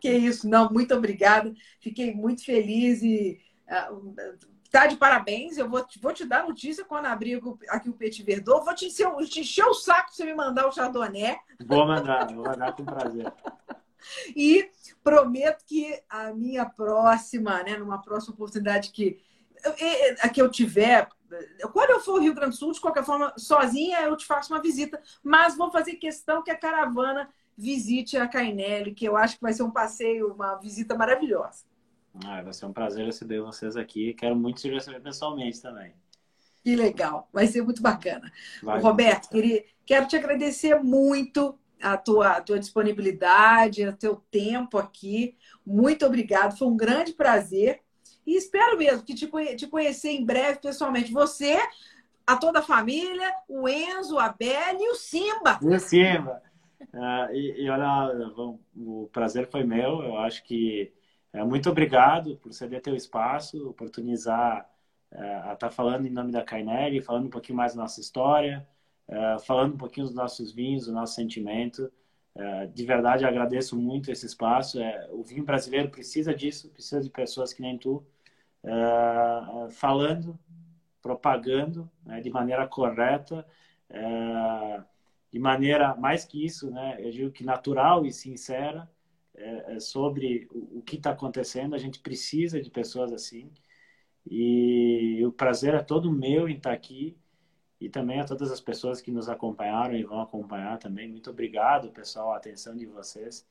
Que 0.00 0.10
isso, 0.10 0.48
não, 0.48 0.72
muito 0.72 0.92
obrigada. 0.94 1.54
Fiquei 1.80 2.12
muito 2.12 2.44
feliz 2.44 3.00
e 3.00 3.40
uh, 3.68 4.14
tá 4.70 4.86
de 4.86 4.96
parabéns. 4.96 5.56
Eu 5.56 5.68
vou, 5.68 5.84
vou 6.00 6.12
te 6.12 6.24
dar 6.24 6.44
notícia 6.44 6.84
quando 6.84 7.06
abrir 7.06 7.40
aqui 7.68 7.88
o 7.88 7.94
Petit 7.94 8.22
Verdot. 8.22 8.64
Vou 8.64 8.74
te 8.74 8.86
encher, 8.86 9.08
te 9.26 9.40
encher 9.40 9.64
o 9.64 9.74
saco 9.74 10.10
se 10.10 10.16
você 10.16 10.24
me 10.24 10.34
mandar 10.34 10.66
o 10.66 10.72
Chardonnay. 10.72 11.38
Vou 11.64 11.86
mandar, 11.86 12.32
vou 12.32 12.44
mandar 12.44 12.72
com 12.74 12.84
prazer. 12.84 13.32
E 14.34 14.70
prometo 15.02 15.64
que 15.66 16.00
a 16.08 16.32
minha 16.32 16.64
próxima, 16.64 17.62
né, 17.64 17.76
numa 17.76 18.00
próxima 18.00 18.32
oportunidade 18.32 18.90
que, 18.90 19.20
a 20.20 20.28
que 20.28 20.40
eu 20.40 20.48
tiver, 20.48 21.08
quando 21.72 21.90
eu 21.90 22.00
for 22.00 22.12
ao 22.12 22.20
Rio 22.20 22.32
Grande 22.32 22.50
do 22.50 22.56
Sul, 22.56 22.72
de 22.72 22.80
qualquer 22.80 23.04
forma, 23.04 23.32
sozinha, 23.36 24.00
eu 24.00 24.16
te 24.16 24.24
faço 24.24 24.52
uma 24.52 24.62
visita, 24.62 25.00
mas 25.22 25.56
vou 25.56 25.70
fazer 25.70 25.96
questão 25.96 26.42
que 26.42 26.50
a 26.50 26.56
caravana 26.56 27.28
visite 27.56 28.16
a 28.16 28.28
Cainelli, 28.28 28.94
que 28.94 29.04
eu 29.04 29.16
acho 29.16 29.36
que 29.36 29.42
vai 29.42 29.52
ser 29.52 29.64
um 29.64 29.70
passeio, 29.70 30.32
uma 30.32 30.54
visita 30.54 30.94
maravilhosa. 30.94 31.64
Ah, 32.24 32.42
vai 32.42 32.52
ser 32.52 32.66
um 32.66 32.72
prazer 32.72 33.06
receber 33.06 33.40
vocês 33.40 33.76
aqui. 33.76 34.14
Quero 34.14 34.34
muito 34.34 34.60
te 34.60 34.70
receber 34.70 35.00
pessoalmente 35.00 35.60
também. 35.60 35.92
Que 36.62 36.74
legal, 36.74 37.28
vai 37.32 37.46
ser 37.46 37.62
muito 37.62 37.80
bacana. 37.80 38.30
Vai, 38.62 38.80
Roberto, 38.80 39.28
queria, 39.28 39.64
quero 39.86 40.06
te 40.06 40.16
agradecer 40.16 40.74
muito 40.82 41.58
a 41.80 41.96
tua, 41.96 42.32
a 42.32 42.40
tua 42.40 42.58
disponibilidade, 42.58 43.86
o 43.86 43.96
teu 43.96 44.16
tempo 44.30 44.78
aqui. 44.78 45.36
Muito 45.64 46.04
obrigado, 46.04 46.58
foi 46.58 46.68
um 46.68 46.76
grande 46.76 47.12
prazer. 47.12 47.80
E 48.26 48.36
espero 48.36 48.76
mesmo 48.76 49.02
que 49.02 49.14
te, 49.14 49.30
te 49.56 49.66
conhecer 49.66 50.10
em 50.10 50.24
breve 50.24 50.58
pessoalmente. 50.58 51.12
Você, 51.12 51.58
a 52.26 52.36
toda 52.36 52.58
a 52.58 52.62
família, 52.62 53.32
o 53.48 53.68
Enzo, 53.68 54.18
a 54.18 54.28
Belle 54.28 54.82
e 54.82 54.90
o 54.90 54.94
Simba. 54.94 55.58
E 55.62 55.68
o 55.68 55.80
Simba. 55.80 56.42
Uh, 56.92 57.32
e, 57.32 57.64
e, 57.64 57.70
olha, 57.70 58.12
o 58.76 59.08
prazer 59.12 59.48
foi 59.50 59.64
meu. 59.64 60.02
Eu 60.02 60.18
acho 60.18 60.44
que 60.44 60.92
muito 61.44 61.68
obrigado 61.68 62.36
por 62.38 62.52
ceder 62.52 62.80
teu 62.80 62.94
espaço, 62.96 63.68
oportunizar 63.68 64.68
uh, 65.12 65.18
a 65.18 65.52
estar 65.52 65.56
tá 65.56 65.70
falando 65.70 66.06
em 66.06 66.10
nome 66.10 66.32
da 66.32 66.42
Cainelli, 66.42 67.02
falando 67.02 67.26
um 67.26 67.30
pouquinho 67.30 67.56
mais 67.56 67.74
da 67.74 67.82
nossa 67.82 68.00
história, 68.00 68.66
uh, 69.08 69.38
falando 69.40 69.74
um 69.74 69.78
pouquinho 69.78 70.06
dos 70.06 70.14
nossos 70.14 70.52
vinhos, 70.52 70.86
do 70.86 70.92
nosso 70.92 71.14
sentimento. 71.14 71.90
de 72.72 72.84
verdade, 72.86 73.24
agradeço 73.24 73.76
muito 73.76 74.10
esse 74.12 74.24
espaço. 74.26 74.78
o 75.10 75.22
vinho 75.22 75.44
brasileiro 75.44 75.90
precisa 75.90 76.34
disso, 76.34 76.70
precisa 76.70 77.00
de 77.02 77.10
pessoas 77.10 77.52
que 77.52 77.60
nem 77.60 77.76
tu, 77.76 78.04
falando, 79.70 80.38
propagando 81.02 81.90
né, 82.06 82.20
de 82.20 82.30
maneira 82.30 82.66
correta, 82.68 83.44
de 85.32 85.38
maneira 85.38 85.96
mais 85.96 86.24
que 86.24 86.44
isso, 86.44 86.70
né, 86.70 86.96
eu 87.00 87.10
digo 87.10 87.30
que 87.32 87.44
natural 87.44 88.06
e 88.06 88.12
sincera 88.12 88.88
uh, 89.38 89.80
sobre 89.80 90.48
o, 90.50 90.78
o 90.78 90.82
que 90.82 90.96
está 90.96 91.10
acontecendo. 91.10 91.74
A 91.74 91.78
gente 91.78 92.00
precisa 92.00 92.60
de 92.60 92.70
pessoas 92.70 93.12
assim. 93.12 93.50
E 94.26 95.24
o 95.24 95.32
prazer 95.32 95.74
é 95.74 95.82
todo 95.82 96.12
meu 96.12 96.48
em 96.48 96.56
estar 96.56 96.70
tá 96.70 96.76
aqui 96.76 97.16
e 97.80 97.88
também 97.88 98.20
a 98.20 98.24
todas 98.24 98.50
as 98.50 98.60
pessoas 98.60 99.00
que 99.00 99.10
nos 99.10 99.28
acompanharam 99.28 99.94
e 99.94 100.02
vão 100.02 100.20
acompanhar 100.20 100.78
também. 100.78 101.08
Muito 101.08 101.30
obrigado, 101.30 101.90
pessoal, 101.90 102.32
a 102.32 102.36
atenção 102.36 102.76
de 102.76 102.86
vocês. 102.86 103.46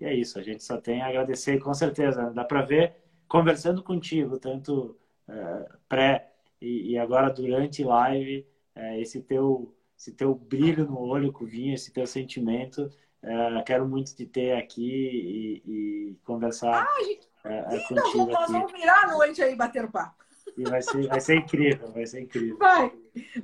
E 0.00 0.04
é 0.04 0.14
isso, 0.14 0.38
a 0.38 0.42
gente 0.42 0.62
só 0.64 0.78
tem 0.78 1.02
a 1.02 1.08
agradecer, 1.08 1.58
com 1.58 1.72
certeza. 1.74 2.30
Dá 2.30 2.44
para 2.44 2.62
ver 2.62 2.94
conversando 3.28 3.82
contigo, 3.82 4.38
tanto 4.38 4.96
é, 5.28 5.68
pré 5.88 6.32
e, 6.60 6.92
e, 6.92 6.98
agora 6.98 7.30
durante 7.30 7.84
live, 7.84 8.46
é, 8.74 9.00
esse 9.00 9.22
teu 9.22 9.72
esse 9.98 10.12
teu 10.12 10.34
brilho 10.34 10.84
no 10.84 10.98
olho 10.98 11.32
com 11.32 11.44
o 11.44 11.46
vinho, 11.46 11.74
esse 11.74 11.90
teu 11.90 12.06
sentimento, 12.06 12.90
é, 13.26 13.62
quero 13.62 13.86
muito 13.88 14.14
te 14.14 14.24
ter 14.24 14.52
aqui 14.52 14.82
e, 14.82 15.62
e 15.66 16.14
conversar 16.24 16.86
ah, 16.88 17.02
gente, 17.02 17.28
é, 17.44 17.76
então, 17.76 18.02
contigo 18.04 18.26
nós 18.26 18.50
vamos 18.50 18.72
virar 18.72 19.04
a 19.04 19.06
noite 19.08 19.42
aí 19.42 19.56
batendo 19.56 19.90
papo. 19.90 20.24
E 20.56 20.62
vai 20.62 20.80
ser, 20.80 21.08
vai 21.08 21.20
ser 21.20 21.36
incrível, 21.36 21.92
vai 21.92 22.06
ser 22.06 22.20
incrível. 22.20 22.56
Vai, 22.56 22.92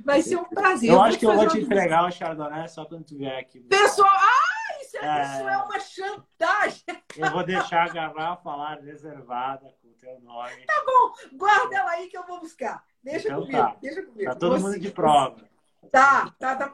vai 0.03 0.21
ser 0.21 0.37
um 0.37 0.45
prazer. 0.45 0.89
Eu, 0.89 0.95
eu 0.95 1.01
acho 1.01 1.19
que 1.19 1.25
eu 1.25 1.35
vou 1.35 1.47
te 1.47 1.59
entregar 1.59 2.07
o 2.07 2.11
Chardonnay 2.11 2.67
só 2.69 2.85
quando 2.85 3.03
tu 3.03 3.17
vier 3.17 3.37
aqui. 3.37 3.59
Pessoal, 3.59 4.09
ah, 4.09 4.81
isso 4.81 4.97
é, 4.97 5.05
é, 5.05 5.23
isso 5.23 5.49
é 5.49 5.57
uma 5.57 5.79
chantagem. 5.79 6.83
Eu 7.17 7.31
vou 7.31 7.43
deixar 7.43 7.89
a 7.89 7.93
garrafa 7.93 8.55
lá 8.55 8.75
reservada 8.75 9.73
com 9.81 9.89
o 9.89 9.93
teu 9.93 10.19
nome. 10.21 10.65
Tá 10.65 10.83
bom, 10.85 11.37
guarda 11.37 11.75
ela 11.75 11.91
aí 11.91 12.07
que 12.07 12.17
eu 12.17 12.25
vou 12.25 12.39
buscar. 12.39 12.83
Deixa 13.03 13.27
então, 13.27 13.41
comigo, 13.41 13.57
tá. 13.57 13.77
deixa 13.81 14.01
comigo. 14.01 14.31
Tá 14.31 14.35
todo 14.35 14.59
mundo 14.59 14.79
de 14.79 14.91
prova. 14.91 15.52
Tá, 15.91 16.33
tá, 16.39 16.55
tá, 16.55 16.73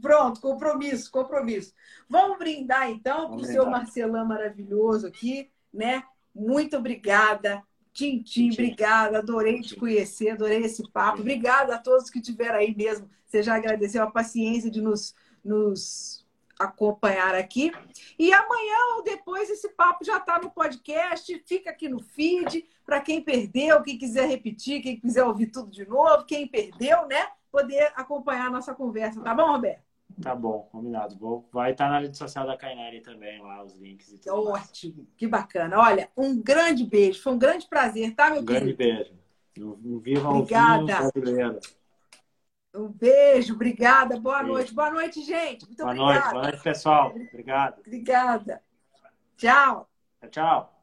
pronto, 0.00 0.40
compromisso, 0.40 1.10
compromisso. 1.10 1.72
Vamos 2.08 2.38
brindar 2.38 2.90
então 2.90 3.28
com 3.28 3.36
o 3.36 3.44
seu 3.44 3.66
Marcelão 3.66 4.24
maravilhoso 4.26 5.06
aqui, 5.06 5.50
né? 5.72 6.02
Muito 6.34 6.76
obrigada. 6.76 7.62
Tintim, 7.92 8.52
obrigada, 8.52 9.18
adorei 9.18 9.60
te 9.60 9.74
conhecer, 9.74 10.30
adorei 10.30 10.64
esse 10.64 10.88
papo. 10.90 11.20
Obrigada 11.20 11.74
a 11.74 11.78
todos 11.78 12.10
que 12.10 12.20
tiveram 12.20 12.58
aí 12.58 12.74
mesmo. 12.74 13.10
Você 13.26 13.42
já 13.42 13.56
agradeceu 13.56 14.02
a 14.02 14.10
paciência 14.10 14.70
de 14.70 14.80
nos, 14.80 15.14
nos 15.44 16.24
acompanhar 16.58 17.34
aqui. 17.34 17.72
E 18.18 18.32
amanhã 18.32 18.96
ou 18.96 19.02
depois 19.02 19.50
esse 19.50 19.68
papo 19.70 20.04
já 20.04 20.18
está 20.18 20.40
no 20.40 20.50
podcast, 20.50 21.42
fica 21.46 21.70
aqui 21.70 21.88
no 21.88 22.00
feed, 22.00 22.64
para 22.84 23.00
quem 23.00 23.22
perdeu, 23.22 23.82
quem 23.82 23.98
quiser 23.98 24.26
repetir, 24.28 24.82
quem 24.82 24.98
quiser 24.98 25.24
ouvir 25.24 25.48
tudo 25.48 25.70
de 25.70 25.86
novo, 25.86 26.24
quem 26.24 26.46
perdeu, 26.46 27.06
né? 27.06 27.28
Poder 27.50 27.92
acompanhar 27.96 28.46
a 28.46 28.50
nossa 28.50 28.74
conversa, 28.74 29.22
tá 29.22 29.34
bom, 29.34 29.52
Roberto? 29.52 29.82
Tá 30.22 30.34
bom, 30.34 30.68
combinado. 30.72 31.16
Vou, 31.16 31.48
vai 31.52 31.72
estar 31.72 31.88
na 31.88 32.00
rede 32.00 32.16
social 32.16 32.46
da 32.46 32.56
Kainari 32.56 33.00
também, 33.00 33.40
lá, 33.40 33.62
os 33.62 33.74
links 33.76 34.12
e 34.12 34.18
tudo. 34.18 34.48
Ótimo, 34.50 34.96
mais. 34.96 35.08
que 35.16 35.26
bacana. 35.26 35.78
Olha, 35.78 36.10
um 36.16 36.40
grande 36.40 36.84
beijo, 36.84 37.22
foi 37.22 37.32
um 37.32 37.38
grande 37.38 37.68
prazer, 37.68 38.14
tá, 38.14 38.30
meu 38.30 38.42
um 38.42 38.44
querido? 38.44 38.72
Um 38.72 38.76
grande 38.76 38.76
beijo. 38.76 39.18
Um 39.58 39.98
viva 39.98 40.28
Obrigada. 40.28 40.82
o 40.82 40.86
brasileiro. 40.86 41.60
Um 42.74 42.88
beijo, 42.88 43.54
obrigada. 43.54 44.18
Boa 44.20 44.38
beijo. 44.38 44.52
noite. 44.52 44.74
Boa 44.74 44.90
noite, 44.90 45.22
gente. 45.22 45.66
Muito 45.66 45.78
boa 45.78 45.90
obrigada. 45.90 46.20
noite, 46.20 46.30
boa 46.32 46.42
noite, 46.42 46.62
pessoal. 46.62 47.10
Obrigado. 47.10 47.80
Obrigada. 47.80 48.62
Tchau. 49.36 49.88
Tchau. 50.30 50.77